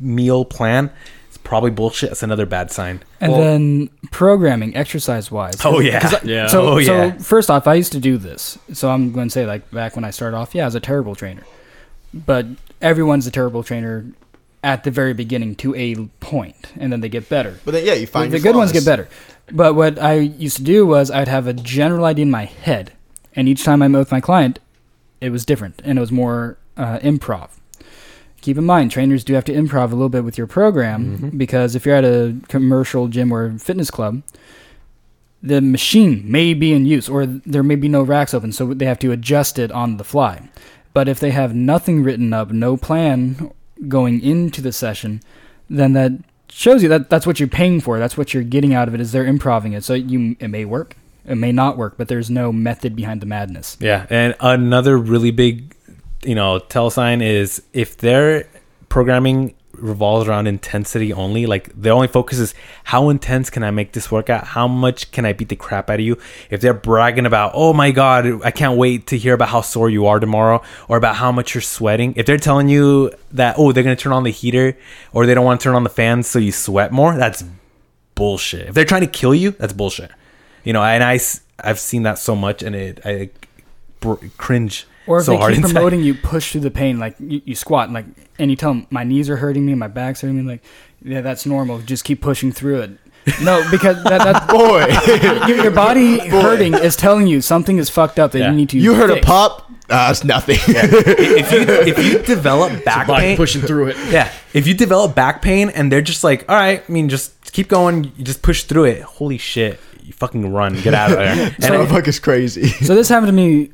meal 0.00 0.44
plan, 0.46 0.90
it's 1.28 1.36
probably 1.38 1.70
bullshit. 1.70 2.10
That's 2.10 2.22
another 2.22 2.46
bad 2.46 2.70
sign. 2.70 3.02
And 3.20 3.32
Well- 3.32 3.40
then 3.42 3.90
programming, 4.10 4.74
exercise 4.74 5.30
wise. 5.30 5.56
Oh 5.64 5.80
yeah, 5.80 6.18
Yeah. 6.24 6.46
So, 6.46 6.66
oh 6.66 6.80
so 6.82 7.12
first 7.18 7.50
off, 7.50 7.66
I 7.66 7.74
used 7.74 7.92
to 7.92 8.00
do 8.00 8.16
this. 8.16 8.58
So 8.72 8.90
I'm 8.90 9.12
going 9.12 9.28
to 9.28 9.32
say, 9.32 9.44
like, 9.46 9.70
back 9.70 9.96
when 9.96 10.04
I 10.04 10.10
started 10.10 10.36
off, 10.36 10.54
yeah, 10.54 10.62
I 10.62 10.66
was 10.66 10.74
a 10.74 10.80
terrible 10.80 11.14
trainer. 11.14 11.42
But 12.14 12.46
everyone's 12.80 13.26
a 13.26 13.30
terrible 13.30 13.62
trainer 13.62 14.06
at 14.64 14.84
the 14.84 14.90
very 14.90 15.12
beginning 15.14 15.56
to 15.56 15.74
a 15.74 15.96
point, 16.20 16.72
and 16.78 16.92
then 16.92 17.00
they 17.00 17.08
get 17.08 17.28
better. 17.28 17.58
But 17.64 17.72
then 17.72 17.84
yeah, 17.84 17.94
you 17.94 18.06
find 18.06 18.32
the 18.32 18.38
good 18.40 18.54
ones 18.56 18.70
get 18.72 18.84
better. 18.84 19.08
But 19.50 19.74
what 19.74 19.98
I 19.98 20.14
used 20.14 20.56
to 20.58 20.62
do 20.62 20.86
was 20.86 21.10
I'd 21.10 21.28
have 21.28 21.46
a 21.46 21.52
general 21.52 22.04
idea 22.04 22.24
in 22.24 22.30
my 22.30 22.44
head, 22.44 22.92
and 23.34 23.48
each 23.48 23.64
time 23.64 23.82
I 23.82 23.88
met 23.88 23.98
with 23.98 24.12
my 24.12 24.20
client, 24.20 24.60
it 25.20 25.30
was 25.30 25.44
different, 25.44 25.80
and 25.84 25.98
it 25.98 26.00
was 26.00 26.12
more 26.12 26.58
uh, 26.76 26.98
improv. 27.00 27.50
Keep 28.40 28.58
in 28.58 28.64
mind, 28.64 28.90
trainers 28.90 29.24
do 29.24 29.34
have 29.34 29.44
to 29.44 29.52
improv 29.52 29.86
a 29.92 29.94
little 29.94 30.08
bit 30.08 30.24
with 30.24 30.36
your 30.36 30.46
program 30.48 31.16
Mm-hmm. 31.16 31.38
because 31.38 31.74
if 31.76 31.86
you're 31.86 31.94
at 31.96 32.04
a 32.04 32.36
commercial 32.48 33.08
gym 33.08 33.32
or 33.32 33.56
fitness 33.58 33.90
club, 33.90 34.22
the 35.42 35.60
machine 35.60 36.24
may 36.30 36.54
be 36.54 36.72
in 36.72 36.86
use 36.86 37.08
or 37.08 37.26
there 37.26 37.62
may 37.64 37.74
be 37.76 37.88
no 37.88 38.02
racks 38.02 38.32
open, 38.34 38.52
so 38.52 38.74
they 38.74 38.86
have 38.86 38.98
to 39.00 39.10
adjust 39.12 39.58
it 39.58 39.70
on 39.72 39.96
the 39.96 40.04
fly. 40.04 40.48
But 40.94 41.08
if 41.08 41.18
they 41.20 41.30
have 41.30 41.54
nothing 41.54 42.02
written 42.02 42.32
up, 42.32 42.50
no 42.50 42.76
plan 42.76 43.52
going 43.88 44.20
into 44.20 44.60
the 44.60 44.72
session, 44.72 45.22
then 45.68 45.92
that 45.94 46.12
shows 46.50 46.82
you 46.82 46.88
that 46.90 47.08
that's 47.08 47.26
what 47.26 47.40
you're 47.40 47.48
paying 47.48 47.80
for. 47.80 47.98
That's 47.98 48.16
what 48.16 48.34
you're 48.34 48.42
getting 48.42 48.74
out 48.74 48.88
of 48.88 48.94
it. 48.94 49.00
Is 49.00 49.12
they're 49.12 49.26
improving 49.26 49.72
it. 49.72 49.84
So 49.84 49.94
you 49.94 50.36
it 50.38 50.48
may 50.48 50.64
work, 50.64 50.96
it 51.24 51.36
may 51.36 51.52
not 51.52 51.76
work, 51.76 51.94
but 51.96 52.08
there's 52.08 52.30
no 52.30 52.52
method 52.52 52.94
behind 52.94 53.20
the 53.20 53.26
madness. 53.26 53.76
Yeah, 53.80 54.06
and 54.10 54.34
another 54.40 54.98
really 54.98 55.30
big, 55.30 55.74
you 56.22 56.34
know, 56.34 56.58
tell 56.58 56.90
sign 56.90 57.22
is 57.22 57.62
if 57.72 57.96
they're 57.96 58.46
programming 58.88 59.54
revolves 59.82 60.28
around 60.28 60.46
intensity 60.46 61.12
only, 61.12 61.44
like 61.46 61.70
the 61.74 61.90
only 61.90 62.08
focus 62.08 62.38
is 62.38 62.54
how 62.84 63.10
intense 63.10 63.50
can 63.50 63.62
I 63.62 63.70
make 63.70 63.92
this 63.92 64.10
workout? 64.10 64.44
How 64.44 64.68
much 64.68 65.10
can 65.10 65.26
I 65.26 65.32
beat 65.32 65.48
the 65.48 65.56
crap 65.56 65.90
out 65.90 66.00
of 66.00 66.06
you? 66.06 66.16
If 66.48 66.60
they're 66.60 66.72
bragging 66.72 67.26
about, 67.26 67.52
oh 67.54 67.72
my 67.72 67.90
god, 67.90 68.42
I 68.44 68.50
can't 68.50 68.78
wait 68.78 69.08
to 69.08 69.18
hear 69.18 69.34
about 69.34 69.48
how 69.48 69.60
sore 69.60 69.90
you 69.90 70.06
are 70.06 70.20
tomorrow, 70.20 70.62
or 70.88 70.96
about 70.96 71.16
how 71.16 71.32
much 71.32 71.54
you're 71.54 71.62
sweating. 71.62 72.14
If 72.16 72.26
they're 72.26 72.38
telling 72.38 72.68
you 72.68 73.12
that, 73.32 73.56
oh, 73.58 73.72
they're 73.72 73.82
gonna 73.82 73.96
turn 73.96 74.12
on 74.12 74.22
the 74.22 74.30
heater, 74.30 74.76
or 75.12 75.26
they 75.26 75.34
don't 75.34 75.44
want 75.44 75.60
to 75.60 75.64
turn 75.64 75.74
on 75.74 75.84
the 75.84 75.90
fans 75.90 76.26
so 76.26 76.38
you 76.38 76.52
sweat 76.52 76.92
more, 76.92 77.16
that's 77.16 77.44
bullshit. 78.14 78.68
If 78.68 78.74
they're 78.74 78.84
trying 78.84 79.02
to 79.02 79.06
kill 79.06 79.34
you, 79.34 79.50
that's 79.50 79.72
bullshit. 79.72 80.10
You 80.64 80.72
know, 80.72 80.82
and 80.82 81.02
I 81.02 81.18
I've 81.58 81.80
seen 81.80 82.04
that 82.04 82.18
so 82.18 82.36
much, 82.36 82.62
and 82.62 82.76
it 82.76 83.00
I 83.04 83.30
cringe 84.36 84.86
Or 85.06 85.18
if 85.18 85.24
so 85.24 85.32
they 85.32 85.38
hard 85.38 85.54
keep 85.54 85.62
inside. 85.64 85.72
promoting 85.74 86.02
you 86.02 86.14
push 86.14 86.52
through 86.52 86.60
the 86.62 86.70
pain, 86.70 86.98
like 86.98 87.16
you, 87.18 87.42
you 87.44 87.54
squat, 87.54 87.84
and 87.86 87.94
like, 87.94 88.06
and 88.38 88.50
you 88.50 88.56
tell 88.56 88.72
them 88.74 88.86
my 88.90 89.04
knees 89.04 89.28
are 89.28 89.36
hurting 89.36 89.64
me, 89.66 89.74
my 89.74 89.88
back's 89.88 90.20
hurting 90.20 90.36
me, 90.36 90.42
like, 90.42 90.62
yeah, 91.02 91.20
that's 91.20 91.44
normal. 91.46 91.80
Just 91.80 92.04
keep 92.04 92.20
pushing 92.20 92.52
through 92.52 92.80
it. 92.82 92.90
No, 93.42 93.64
because 93.70 94.02
that, 94.04 94.18
that 94.22 94.48
Boy, 95.46 95.46
your, 95.48 95.62
your 95.64 95.70
body 95.72 96.18
hurting 96.28 96.74
is 96.74 96.96
telling 96.96 97.26
you 97.26 97.40
something 97.40 97.78
is 97.78 97.88
fucked 97.90 98.18
up 98.18 98.32
that 98.32 98.38
Yeah. 98.40 98.50
you 98.50 98.56
need 98.56 98.68
to. 98.70 98.78
you 98.78 98.94
heard 98.94 99.10
a 99.10 99.20
pop? 99.20 99.70
Ah, 99.90 100.10
it's 100.10 100.24
nothing. 100.24 100.56
if 100.58 101.52
you 101.52 101.60
if 101.68 101.98
you 102.04 102.18
develop 102.22 102.84
back 102.84 103.06
pain, 103.08 103.36
pushing 103.36 103.60
through 103.62 103.88
it. 103.88 103.96
yeah, 104.10 104.32
if 104.54 104.66
you 104.66 104.74
develop 104.74 105.14
back 105.14 105.42
pain 105.42 105.68
and 105.70 105.90
they're 105.92 106.00
just 106.00 106.24
like, 106.24 106.44
all 106.48 106.56
right, 106.56 106.82
I 106.88 106.92
mean, 106.92 107.08
just 107.08 107.52
keep 107.52 107.68
going, 107.68 108.04
you 108.16 108.24
just 108.24 108.42
push 108.42 108.64
through 108.64 108.84
it. 108.84 109.02
Holy 109.02 109.38
shit, 109.38 109.78
you 110.02 110.12
fucking 110.12 110.50
run, 110.52 110.80
get 110.80 110.94
out 110.94 111.10
of 111.12 111.18
there. 111.18 111.28
And 111.28 111.54
That 111.58 111.72
I- 111.72 111.76
motherfucker's 111.76 112.18
crazy. 112.20 112.68
So 112.68 112.94
this 112.94 113.08
happened 113.08 113.28
to 113.28 113.32
me 113.32 113.70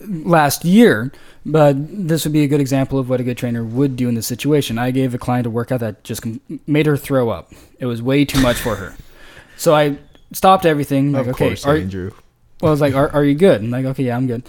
last 0.00 0.64
year, 0.64 1.12
but 1.44 1.74
this 1.78 2.24
would 2.24 2.32
be 2.32 2.42
a 2.42 2.46
good 2.46 2.60
example 2.60 2.98
of 2.98 3.08
what 3.08 3.20
a 3.20 3.24
good 3.24 3.38
trainer 3.38 3.64
would 3.64 3.96
do 3.96 4.08
in 4.08 4.14
this 4.14 4.26
situation. 4.26 4.78
I 4.78 4.90
gave 4.90 5.14
a 5.14 5.18
client 5.18 5.46
a 5.46 5.50
workout 5.50 5.80
that 5.80 6.04
just 6.04 6.24
made 6.66 6.86
her 6.86 6.96
throw 6.96 7.30
up. 7.30 7.52
It 7.78 7.86
was 7.86 8.02
way 8.02 8.24
too 8.24 8.40
much 8.40 8.56
for 8.56 8.76
her. 8.76 8.94
So 9.56 9.74
I 9.74 9.98
stopped 10.32 10.66
everything. 10.66 11.12
Like, 11.12 11.22
of 11.22 11.28
okay, 11.34 11.48
course, 11.48 11.66
are, 11.66 11.76
Andrew. 11.76 12.12
well, 12.60 12.70
I 12.70 12.72
was 12.72 12.80
like, 12.80 12.94
are, 12.94 13.08
are 13.10 13.24
you 13.24 13.34
good? 13.34 13.60
And 13.60 13.70
like, 13.70 13.84
okay, 13.86 14.04
yeah, 14.04 14.16
I'm 14.16 14.26
good. 14.26 14.44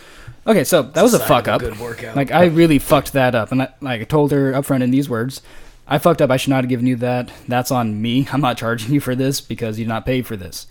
Okay, 0.46 0.64
so 0.64 0.82
that 0.82 1.02
was 1.02 1.14
a 1.14 1.20
fuck 1.20 1.48
up. 1.48 1.62
Good 1.62 1.80
workout. 1.80 2.16
Like, 2.16 2.32
I 2.32 2.46
really 2.46 2.80
fucked 2.80 3.14
that 3.14 3.36
up, 3.36 3.52
and 3.52 3.64
I, 3.64 3.70
like 3.82 4.02
I 4.02 4.04
told 4.04 4.32
her 4.32 4.54
up 4.54 4.66
front 4.66 4.84
in 4.84 4.92
these 4.92 5.10
words, 5.10 5.42
I 5.88 5.98
fucked 5.98 6.22
up. 6.22 6.32
I 6.32 6.38
should 6.38 6.50
not 6.50 6.64
have 6.64 6.70
given 6.70 6.88
you 6.88 6.96
that. 6.98 7.32
That's 7.48 7.72
on 7.72 8.02
me. 8.02 8.28
I'm 8.32 8.42
not 8.42 8.58
charging 8.58 8.94
you 8.94 9.00
for 9.00 9.16
this 9.16 9.42
because 9.42 9.80
you 9.80 9.86
did 9.86 9.90
not 9.90 10.06
pay 10.06 10.22
for 10.22 10.38
this. 10.38 10.68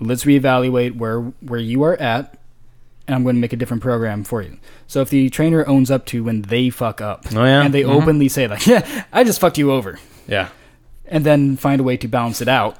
Let's 0.00 0.24
reevaluate 0.24 0.96
where 0.96 1.20
where 1.20 1.60
you 1.60 1.82
are 1.84 1.96
at, 1.96 2.36
and 3.06 3.14
I'm 3.14 3.22
going 3.24 3.34
to 3.36 3.40
make 3.40 3.52
a 3.52 3.56
different 3.56 3.82
program 3.82 4.22
for 4.24 4.42
you. 4.42 4.58
So 4.86 5.00
if 5.00 5.10
the 5.10 5.28
trainer 5.30 5.66
owns 5.68 5.90
up 5.90 6.06
to 6.06 6.22
when 6.24 6.42
they 6.42 6.70
fuck 6.70 7.00
up, 7.00 7.24
Oh, 7.34 7.44
yeah? 7.44 7.62
and 7.62 7.74
they 7.74 7.82
Mhm. 7.82 7.90
openly 8.02 8.28
say 8.28 8.46
like, 8.46 8.66
yeah, 8.66 9.04
I 9.12 9.24
just 9.24 9.40
fucked 9.40 9.58
you 9.58 9.72
over, 9.72 9.98
yeah, 10.28 10.48
and 11.06 11.24
then 11.26 11.56
find 11.56 11.80
a 11.80 11.84
way 11.84 11.96
to 11.96 12.08
balance 12.08 12.40
it 12.40 12.48
out, 12.48 12.76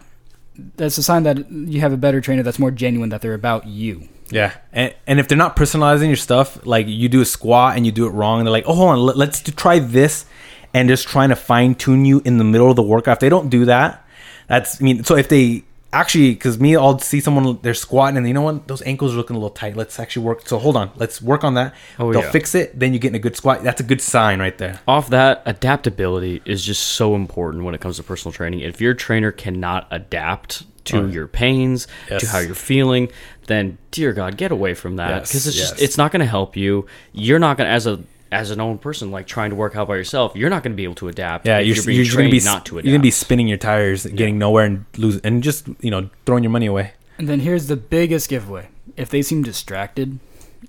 that's 0.76 0.98
a 0.98 1.02
sign 1.02 1.22
that 1.24 1.50
you 1.50 1.80
have 1.80 1.92
a 1.92 1.96
better 1.96 2.20
trainer 2.20 2.42
that's 2.42 2.58
more 2.58 2.70
genuine 2.70 3.08
that 3.10 3.20
they're 3.22 3.34
about 3.34 3.66
you. 3.66 4.08
yeah, 4.30 4.52
and 4.72 4.94
and 5.06 5.18
if 5.20 5.28
they're 5.28 5.36
not 5.38 5.56
personalizing 5.56 6.06
your 6.06 6.16
stuff, 6.16 6.58
like 6.64 6.86
you 6.88 7.08
do 7.08 7.20
a 7.20 7.24
squat 7.24 7.76
and 7.76 7.84
you 7.84 7.92
do 7.92 8.06
it 8.06 8.10
wrong, 8.10 8.38
and 8.40 8.46
they're 8.46 8.52
like, 8.52 8.64
oh, 8.66 8.74
hold 8.74 8.90
on, 8.90 8.98
let, 9.00 9.16
let's 9.16 9.40
try 9.42 9.78
this, 9.78 10.24
and 10.72 10.88
just 10.88 11.06
trying 11.08 11.28
to 11.30 11.36
fine 11.36 11.74
tune 11.74 12.04
you 12.04 12.22
in 12.24 12.38
the 12.38 12.44
middle 12.44 12.70
of 12.70 12.76
the 12.76 12.82
workout. 12.82 13.14
If 13.16 13.20
they 13.20 13.28
don't 13.28 13.50
do 13.50 13.64
that, 13.66 14.06
that's 14.48 14.80
I 14.80 14.84
mean, 14.84 15.04
so 15.04 15.16
if 15.16 15.28
they 15.28 15.64
actually, 15.92 16.32
because 16.32 16.58
me, 16.58 16.76
I'll 16.76 16.98
see 16.98 17.20
someone 17.20 17.58
they're 17.62 17.74
squatting 17.74 18.16
and 18.16 18.26
you 18.26 18.34
know 18.34 18.42
what, 18.42 18.66
those 18.68 18.82
ankles 18.82 19.12
are 19.14 19.16
looking 19.16 19.36
a 19.36 19.38
little 19.38 19.50
tight. 19.50 19.76
Let's 19.76 19.98
actually 20.00 20.24
work. 20.26 20.48
So 20.48 20.58
hold 20.58 20.76
on, 20.76 20.90
let's 20.96 21.20
work 21.20 21.44
on 21.44 21.54
that. 21.54 21.74
Oh, 21.98 22.12
They'll 22.12 22.22
yeah. 22.22 22.30
fix 22.30 22.54
it. 22.54 22.78
Then 22.78 22.92
you 22.92 22.98
get 22.98 23.08
in 23.08 23.14
a 23.14 23.18
good 23.18 23.36
squat. 23.36 23.62
That's 23.62 23.80
a 23.80 23.84
good 23.84 24.00
sign 24.00 24.40
right 24.40 24.56
there. 24.58 24.80
off 24.88 25.10
that 25.10 25.42
adaptability 25.46 26.42
is 26.44 26.64
just 26.64 26.82
so 26.82 27.14
important 27.14 27.64
when 27.64 27.74
it 27.74 27.80
comes 27.80 27.96
to 27.96 28.02
personal 28.02 28.32
training 28.32 28.60
if 28.60 28.80
your 28.80 28.94
trainer 28.94 29.32
cannot 29.32 29.86
adapt 29.90 30.64
to 30.84 30.98
Oh, 30.98 31.06
yeah. 31.06 31.12
your 31.12 31.26
pains 31.28 31.86
Yes. 32.10 32.22
to 32.22 32.26
how 32.28 32.38
you're 32.40 32.54
feeling 32.56 33.08
then 33.46 33.78
dear 33.92 34.12
god 34.12 34.36
get 34.36 34.50
away 34.50 34.74
from 34.74 34.96
that 34.96 35.10
Yes, 35.10 35.28
because 35.28 35.46
it's 35.46 35.56
just 35.56 35.80
it's 35.80 35.96
not 35.96 36.10
going 36.10 36.20
to 36.20 36.26
help 36.26 36.56
you 36.56 36.86
you're 37.12 37.38
not 37.38 37.56
going 37.56 37.68
to 37.68 37.72
as 37.72 37.86
a 37.86 38.00
as 38.32 38.50
an 38.50 38.60
own 38.60 38.78
person 38.78 39.10
like 39.10 39.26
trying 39.26 39.50
to 39.50 39.56
work 39.56 39.76
out 39.76 39.86
by 39.86 39.94
yourself 39.94 40.32
you're 40.34 40.50
not 40.50 40.62
going 40.62 40.72
to 40.72 40.76
be 40.76 40.84
able 40.84 40.94
to 40.94 41.08
adapt 41.08 41.46
Yeah, 41.46 41.58
you're, 41.58 41.76
you're, 41.76 42.04
you're, 42.04 42.16
gonna 42.16 42.30
be 42.30 42.40
not 42.40 42.66
to 42.66 42.78
adapt 42.78 42.86
you're 42.86 42.94
gonna 42.94 43.02
be 43.02 43.10
spinning 43.10 43.46
your 43.46 43.58
tires, 43.58 44.06
getting 44.06 44.38
nowhere, 44.38 44.64
and 44.64 44.84
lose, 44.96 45.20
and 45.20 45.42
just 45.42 45.68
you 45.80 45.90
know 45.90 46.08
throwing 46.26 46.42
your 46.42 46.50
money 46.50 46.66
away. 46.66 46.92
And 47.18 47.28
then 47.28 47.40
here's 47.40 47.68
the 47.68 47.76
biggest 47.76 48.28
giveaway. 48.28 48.68
If 48.96 49.10
they 49.10 49.22
seem 49.22 49.42
distracted 49.42 50.18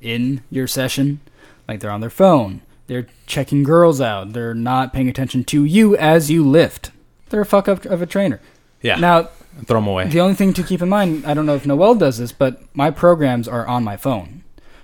in 0.01 0.43
your 0.51 0.68
session, 0.68 1.22
like 1.68 1.80
they're 1.80 1.89
on 1.91 2.01
their 2.01 2.09
phone, 2.09 2.61
they're 2.88 3.07
checking 3.26 3.64
girls 3.64 4.01
out, 4.01 4.34
they're 4.34 4.53
not 4.53 4.93
paying 4.93 5.09
attention 5.09 5.43
to 5.45 5.64
you 5.64 5.95
as 5.97 6.30
you 6.30 6.47
lift, 6.47 6.91
they're 7.30 7.41
a 7.41 7.45
fuck 7.45 7.68
up 7.68 7.86
of 7.86 8.01
a 8.01 8.05
trainer. 8.05 8.39
Yeah, 8.82 8.97
Now, 8.97 9.30
throw 9.66 9.80
them 9.80 9.88
away. 9.88 10.07
the 10.09 10.20
only 10.20 10.36
thing 10.36 10.53
to 10.53 10.64
keep 10.64 10.82
in 10.82 10.89
mind, 10.89 11.26
I 11.26 11.34
don't 11.34 11.45
know 11.45 11.55
if 11.55 11.66
Noel 11.66 11.95
does 11.95 12.18
this, 12.18 12.34
but 12.34 12.61
my 12.76 12.91
programs 12.91 13.47
are 13.47 13.66
on 13.66 13.84
my 13.84 13.95
phone. 13.95 14.43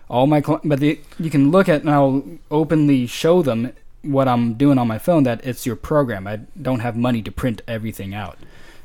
All 0.10 0.26
my, 0.28 0.42
cl- 0.42 0.62
but 0.64 0.80
the, 0.80 1.00
you 1.20 1.30
can 1.30 1.52
look 1.52 1.70
at 1.70 1.82
and 1.82 1.90
I'll 1.90 2.24
openly 2.50 3.06
show 3.08 3.42
them 3.42 3.74
what 4.02 4.28
I'm 4.28 4.54
doing 4.56 4.78
on 4.78 4.88
my 4.88 4.98
phone. 4.98 5.24
That 5.24 5.46
it's 5.46 5.66
your 5.66 5.76
program. 5.76 6.28
I 6.28 6.38
don't 6.60 6.80
have 6.80 6.96
money 6.98 7.22
to 7.22 7.32
print 7.32 7.62
everything 7.68 8.14
out, 8.14 8.38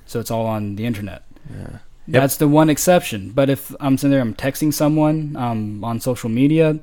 so 0.07 0.20
it's 0.20 0.31
all 0.31 0.47
on 0.47 0.77
the 0.77 0.85
internet. 0.85 1.22
Yeah, 1.51 1.79
That's 2.07 2.37
the 2.37 2.49
one 2.49 2.68
exception. 2.68 3.31
But 3.31 3.49
if 3.49 3.75
I'm 3.81 3.97
sitting 3.97 4.11
there, 4.12 4.20
I'm 4.20 4.35
texting 4.35 4.72
someone 4.72 5.35
um, 5.37 5.83
on 5.85 6.01
social 6.01 6.29
media. 6.31 6.79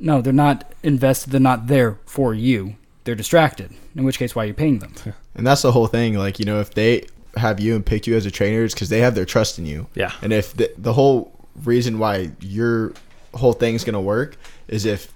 No, 0.00 0.20
they're 0.22 0.32
not 0.32 0.72
invested. 0.82 1.30
They're 1.30 1.40
not 1.40 1.66
there 1.66 1.98
for 2.06 2.34
you. 2.34 2.76
They're 3.04 3.14
distracted. 3.14 3.72
In 3.94 4.04
which 4.04 4.18
case, 4.18 4.34
why 4.34 4.44
are 4.44 4.46
you 4.46 4.54
paying 4.54 4.78
them? 4.78 4.94
And 5.34 5.46
that's 5.46 5.62
the 5.62 5.72
whole 5.72 5.86
thing. 5.86 6.12
Like, 6.18 6.38
you 6.38 6.44
know, 6.44 6.60
if 6.60 6.74
they 6.74 7.06
have 7.38 7.58
you 7.58 7.74
and 7.74 7.86
picked 7.86 8.06
you 8.06 8.14
as 8.16 8.26
a 8.26 8.30
trainer, 8.30 8.64
it's 8.64 8.74
because 8.74 8.90
they 8.90 9.00
have 9.00 9.14
their 9.14 9.24
trust 9.24 9.58
in 9.58 9.64
you. 9.64 9.86
Yeah. 9.94 10.12
And 10.20 10.30
if 10.30 10.54
the, 10.54 10.70
the 10.76 10.92
whole 10.92 11.32
reason 11.64 11.98
why 11.98 12.32
your 12.40 12.92
whole 13.34 13.52
thing's 13.52 13.84
going 13.84 13.94
to 13.94 14.00
work 14.00 14.36
is 14.68 14.84
if 14.84 15.12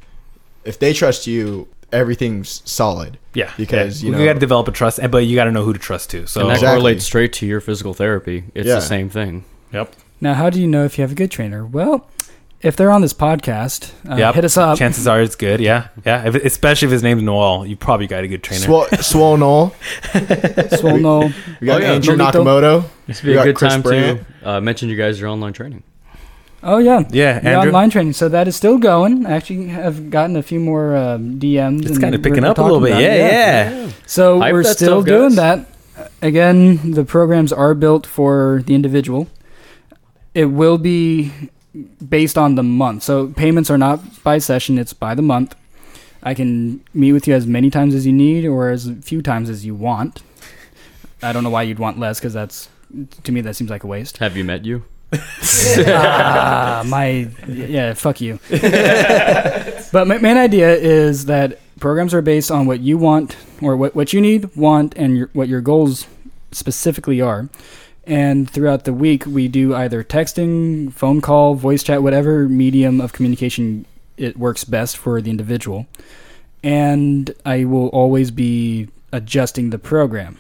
if 0.64 0.78
they 0.78 0.92
trust 0.92 1.26
you, 1.26 1.68
everything's 1.92 2.60
solid. 2.64 3.18
Yeah, 3.34 3.52
Because, 3.56 4.02
yeah. 4.02 4.10
you 4.10 4.18
you 4.18 4.24
got 4.26 4.32
to 4.32 4.38
develop 4.40 4.66
a 4.68 4.72
trust, 4.72 4.98
but 5.10 5.18
you 5.18 5.36
got 5.36 5.44
to 5.44 5.52
know 5.52 5.62
who 5.62 5.72
to 5.72 5.78
trust 5.78 6.10
too. 6.10 6.26
So 6.26 6.40
and 6.40 6.50
that 6.50 6.54
Exactly. 6.54 6.72
correlates 6.80 7.04
straight 7.04 7.32
to 7.34 7.46
your 7.46 7.60
physical 7.60 7.94
therapy 7.94 8.44
it's 8.54 8.66
Yeah. 8.66 8.76
the 8.76 8.80
same 8.80 9.08
thing 9.10 9.44
yep, 9.72 9.92
Now, 10.20 10.34
how 10.34 10.50
do 10.50 10.60
you 10.60 10.66
know 10.66 10.84
if 10.84 10.98
you 10.98 11.02
have 11.02 11.12
a 11.12 11.14
good 11.14 11.30
trainer? 11.30 11.64
Well, 11.64 12.08
if 12.62 12.74
they're 12.74 12.90
on 12.90 13.02
this 13.02 13.12
podcast, 13.12 13.92
uh, 14.10 14.16
yep. 14.16 14.34
hit 14.34 14.44
us 14.44 14.56
up. 14.56 14.78
Chances 14.78 15.06
are 15.06 15.20
it's 15.20 15.36
good. 15.36 15.60
Yeah, 15.60 15.88
yeah. 16.06 16.26
If, 16.26 16.34
especially 16.36 16.86
if 16.86 16.92
his 16.92 17.02
name's 17.02 17.22
Noel, 17.22 17.66
you 17.66 17.76
probably 17.76 18.06
got 18.06 18.24
a 18.24 18.28
good 18.28 18.42
trainer. 18.42 18.64
Swole, 18.64 18.86
Swole 19.00 19.36
Noel. 19.36 19.74
Swole 20.78 20.98
no. 20.98 21.30
We 21.60 21.66
got 21.66 21.82
Oh, 21.82 21.84
yeah. 21.84 21.92
Andrew 21.92 22.16
Nolito. 22.16 22.32
Nakamoto. 22.32 22.84
this 23.06 23.22
would 23.22 23.28
We 23.28 23.34
be 23.34 23.38
a 23.38 23.44
good 23.44 23.56
Chris 23.56 23.72
time 23.72 23.82
Brandt. 23.82 24.24
to 24.40 24.48
uh, 24.50 24.60
mention 24.62 24.88
you 24.88 24.96
guys 24.96 25.20
your 25.20 25.28
online 25.28 25.52
training 25.52 25.82
Oh 26.68 26.78
yeah, 26.78 27.04
yeah, 27.10 27.38
the 27.38 27.50
Andrew. 27.50 27.68
online 27.68 27.90
training. 27.90 28.12
So 28.12 28.28
that 28.28 28.48
is 28.48 28.56
still 28.56 28.76
going. 28.76 29.24
I 29.24 29.32
actually 29.34 29.68
have 29.68 30.10
gotten 30.10 30.34
a 30.34 30.42
few 30.42 30.58
more 30.58 30.96
um, 30.96 31.38
DMs. 31.38 31.86
It's 31.88 31.98
kind 31.98 32.12
of 32.12 32.22
picking 32.24 32.42
up 32.42 32.58
a 32.58 32.62
little 32.62 32.80
bit. 32.80 32.90
about 32.90 33.02
Yeah, 33.02 33.14
yeah. 33.14 33.90
So 34.06 34.40
Hype 34.40 34.52
we're 34.52 34.64
still 34.64 35.00
doing 35.02 35.36
guys. 35.36 35.66
that. 35.94 36.10
Again, 36.22 36.90
the 36.90 37.04
programs 37.04 37.52
are 37.52 37.72
built 37.72 38.04
for 38.04 38.64
the 38.66 38.74
individual. 38.74 39.28
It 40.34 40.46
will 40.46 40.76
be 40.76 41.30
based 42.08 42.36
on 42.36 42.56
the 42.56 42.64
month. 42.64 43.04
So 43.04 43.28
payments 43.28 43.70
are 43.70 43.78
not 43.78 44.00
by 44.24 44.38
session; 44.38 44.76
it's 44.76 44.92
by 44.92 45.14
the 45.14 45.22
month. 45.22 45.54
I 46.24 46.34
can 46.34 46.82
meet 46.92 47.12
with 47.12 47.28
you 47.28 47.34
as 47.34 47.46
many 47.46 47.70
times 47.70 47.94
as 47.94 48.06
you 48.06 48.12
need, 48.12 48.44
or 48.44 48.70
as 48.70 48.90
few 49.02 49.22
times 49.22 49.48
as 49.48 49.64
you 49.64 49.76
want. 49.76 50.20
I 51.22 51.32
don't 51.32 51.44
know 51.44 51.50
why 51.50 51.62
you'd 51.62 51.78
want 51.78 52.00
less 52.00 52.18
because 52.18 52.34
that's 52.34 52.68
to 53.22 53.30
me 53.30 53.40
that 53.42 53.54
seems 53.54 53.70
like 53.70 53.84
a 53.84 53.86
waste. 53.86 54.18
Have 54.18 54.36
you 54.36 54.42
met 54.42 54.64
you? 54.64 54.82
Ah, 55.12 56.82
my 56.86 57.28
yeah, 57.46 57.94
fuck 57.94 58.20
you. 58.20 58.38
but 58.50 60.06
my 60.06 60.18
main 60.18 60.36
idea 60.36 60.74
is 60.74 61.26
that 61.26 61.60
programs 61.78 62.12
are 62.14 62.22
based 62.22 62.50
on 62.50 62.66
what 62.66 62.80
you 62.80 62.98
want 62.98 63.36
or 63.62 63.76
what, 63.76 63.94
what 63.94 64.12
you 64.12 64.20
need, 64.20 64.54
want, 64.56 64.94
and 64.96 65.16
your, 65.16 65.30
what 65.32 65.48
your 65.48 65.60
goals 65.60 66.06
specifically 66.52 67.20
are. 67.20 67.48
And 68.04 68.48
throughout 68.48 68.84
the 68.84 68.92
week, 68.92 69.26
we 69.26 69.48
do 69.48 69.74
either 69.74 70.04
texting, 70.04 70.92
phone 70.92 71.20
call, 71.20 71.54
voice 71.54 71.82
chat, 71.82 72.02
whatever 72.02 72.48
medium 72.48 73.00
of 73.00 73.12
communication 73.12 73.84
it 74.16 74.36
works 74.36 74.64
best 74.64 74.96
for 74.96 75.20
the 75.20 75.30
individual. 75.30 75.86
And 76.62 77.34
I 77.44 77.64
will 77.64 77.88
always 77.88 78.30
be 78.30 78.88
adjusting 79.12 79.70
the 79.70 79.78
program. 79.78 80.38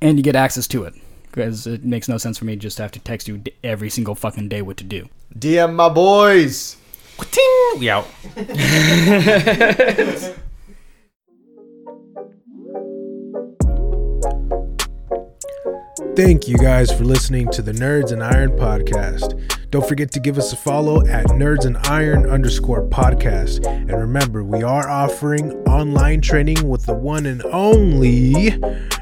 And 0.00 0.18
you 0.18 0.22
get 0.22 0.36
access 0.36 0.66
to 0.68 0.84
it 0.84 0.94
because 1.36 1.66
it 1.66 1.84
makes 1.84 2.08
no 2.08 2.16
sense 2.16 2.38
for 2.38 2.46
me 2.46 2.56
just 2.56 2.78
to 2.78 2.82
have 2.82 2.92
to 2.92 2.98
text 2.98 3.28
you 3.28 3.42
every 3.62 3.90
single 3.90 4.14
fucking 4.14 4.48
day 4.48 4.62
what 4.62 4.78
to 4.78 4.84
do. 4.84 5.06
DM 5.38 5.74
my 5.74 5.90
boys. 5.90 6.76
We 7.78 7.90
out. 7.90 8.06
Thank 16.16 16.48
you 16.48 16.56
guys 16.56 16.90
for 16.90 17.04
listening 17.04 17.50
to 17.50 17.60
the 17.60 17.72
Nerds 17.72 18.12
and 18.12 18.24
Iron 18.24 18.52
podcast. 18.52 19.55
Don't 19.76 19.86
forget 19.86 20.10
to 20.12 20.20
give 20.20 20.38
us 20.38 20.54
a 20.54 20.56
follow 20.56 21.06
at 21.06 21.26
Nerds 21.26 21.66
and 21.66 21.76
Iron 21.86 22.24
underscore 22.24 22.88
podcast. 22.88 23.66
And 23.66 23.92
remember, 23.92 24.42
we 24.42 24.62
are 24.62 24.88
offering 24.88 25.52
online 25.68 26.22
training 26.22 26.66
with 26.66 26.86
the 26.86 26.94
one 26.94 27.26
and 27.26 27.44
only 27.44 28.58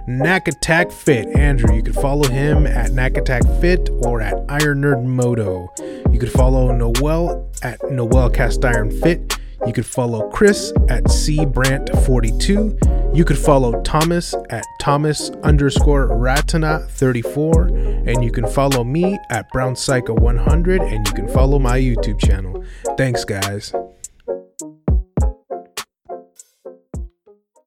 Knack 0.08 0.48
Attack 0.48 0.90
Fit. 0.90 1.28
Andrew, 1.36 1.76
you 1.76 1.82
can 1.84 1.92
follow 1.92 2.28
him 2.28 2.66
at 2.66 2.90
Knack 2.90 3.16
Attack 3.16 3.44
Fit 3.60 3.88
or 4.04 4.20
at 4.20 4.34
Iron 4.48 4.80
Nerd 4.82 5.04
Moto. 5.04 5.72
You 6.10 6.18
can 6.18 6.30
follow 6.30 6.72
Noel 6.72 7.48
at 7.62 7.78
Noel 7.92 8.28
Cast 8.28 8.64
Iron 8.64 8.90
Fit. 8.90 9.38
You 9.66 9.72
could 9.72 9.86
follow 9.86 10.28
Chris 10.30 10.72
at 10.88 11.04
cbrant42. 11.04 13.16
You 13.16 13.24
could 13.24 13.38
follow 13.38 13.80
Thomas 13.82 14.34
at 14.50 14.64
Thomas 14.80 15.30
underscore 15.42 16.08
Ratana 16.08 16.86
34. 16.90 17.68
And 18.06 18.22
you 18.22 18.30
can 18.30 18.46
follow 18.46 18.84
me 18.84 19.18
at 19.30 19.48
Brown 19.50 19.74
Psycho 19.76 20.14
100. 20.14 20.82
And 20.82 21.06
you 21.06 21.14
can 21.14 21.28
follow 21.28 21.58
my 21.58 21.78
YouTube 21.78 22.20
channel. 22.20 22.62
Thanks, 22.96 23.24
guys. 23.24 23.72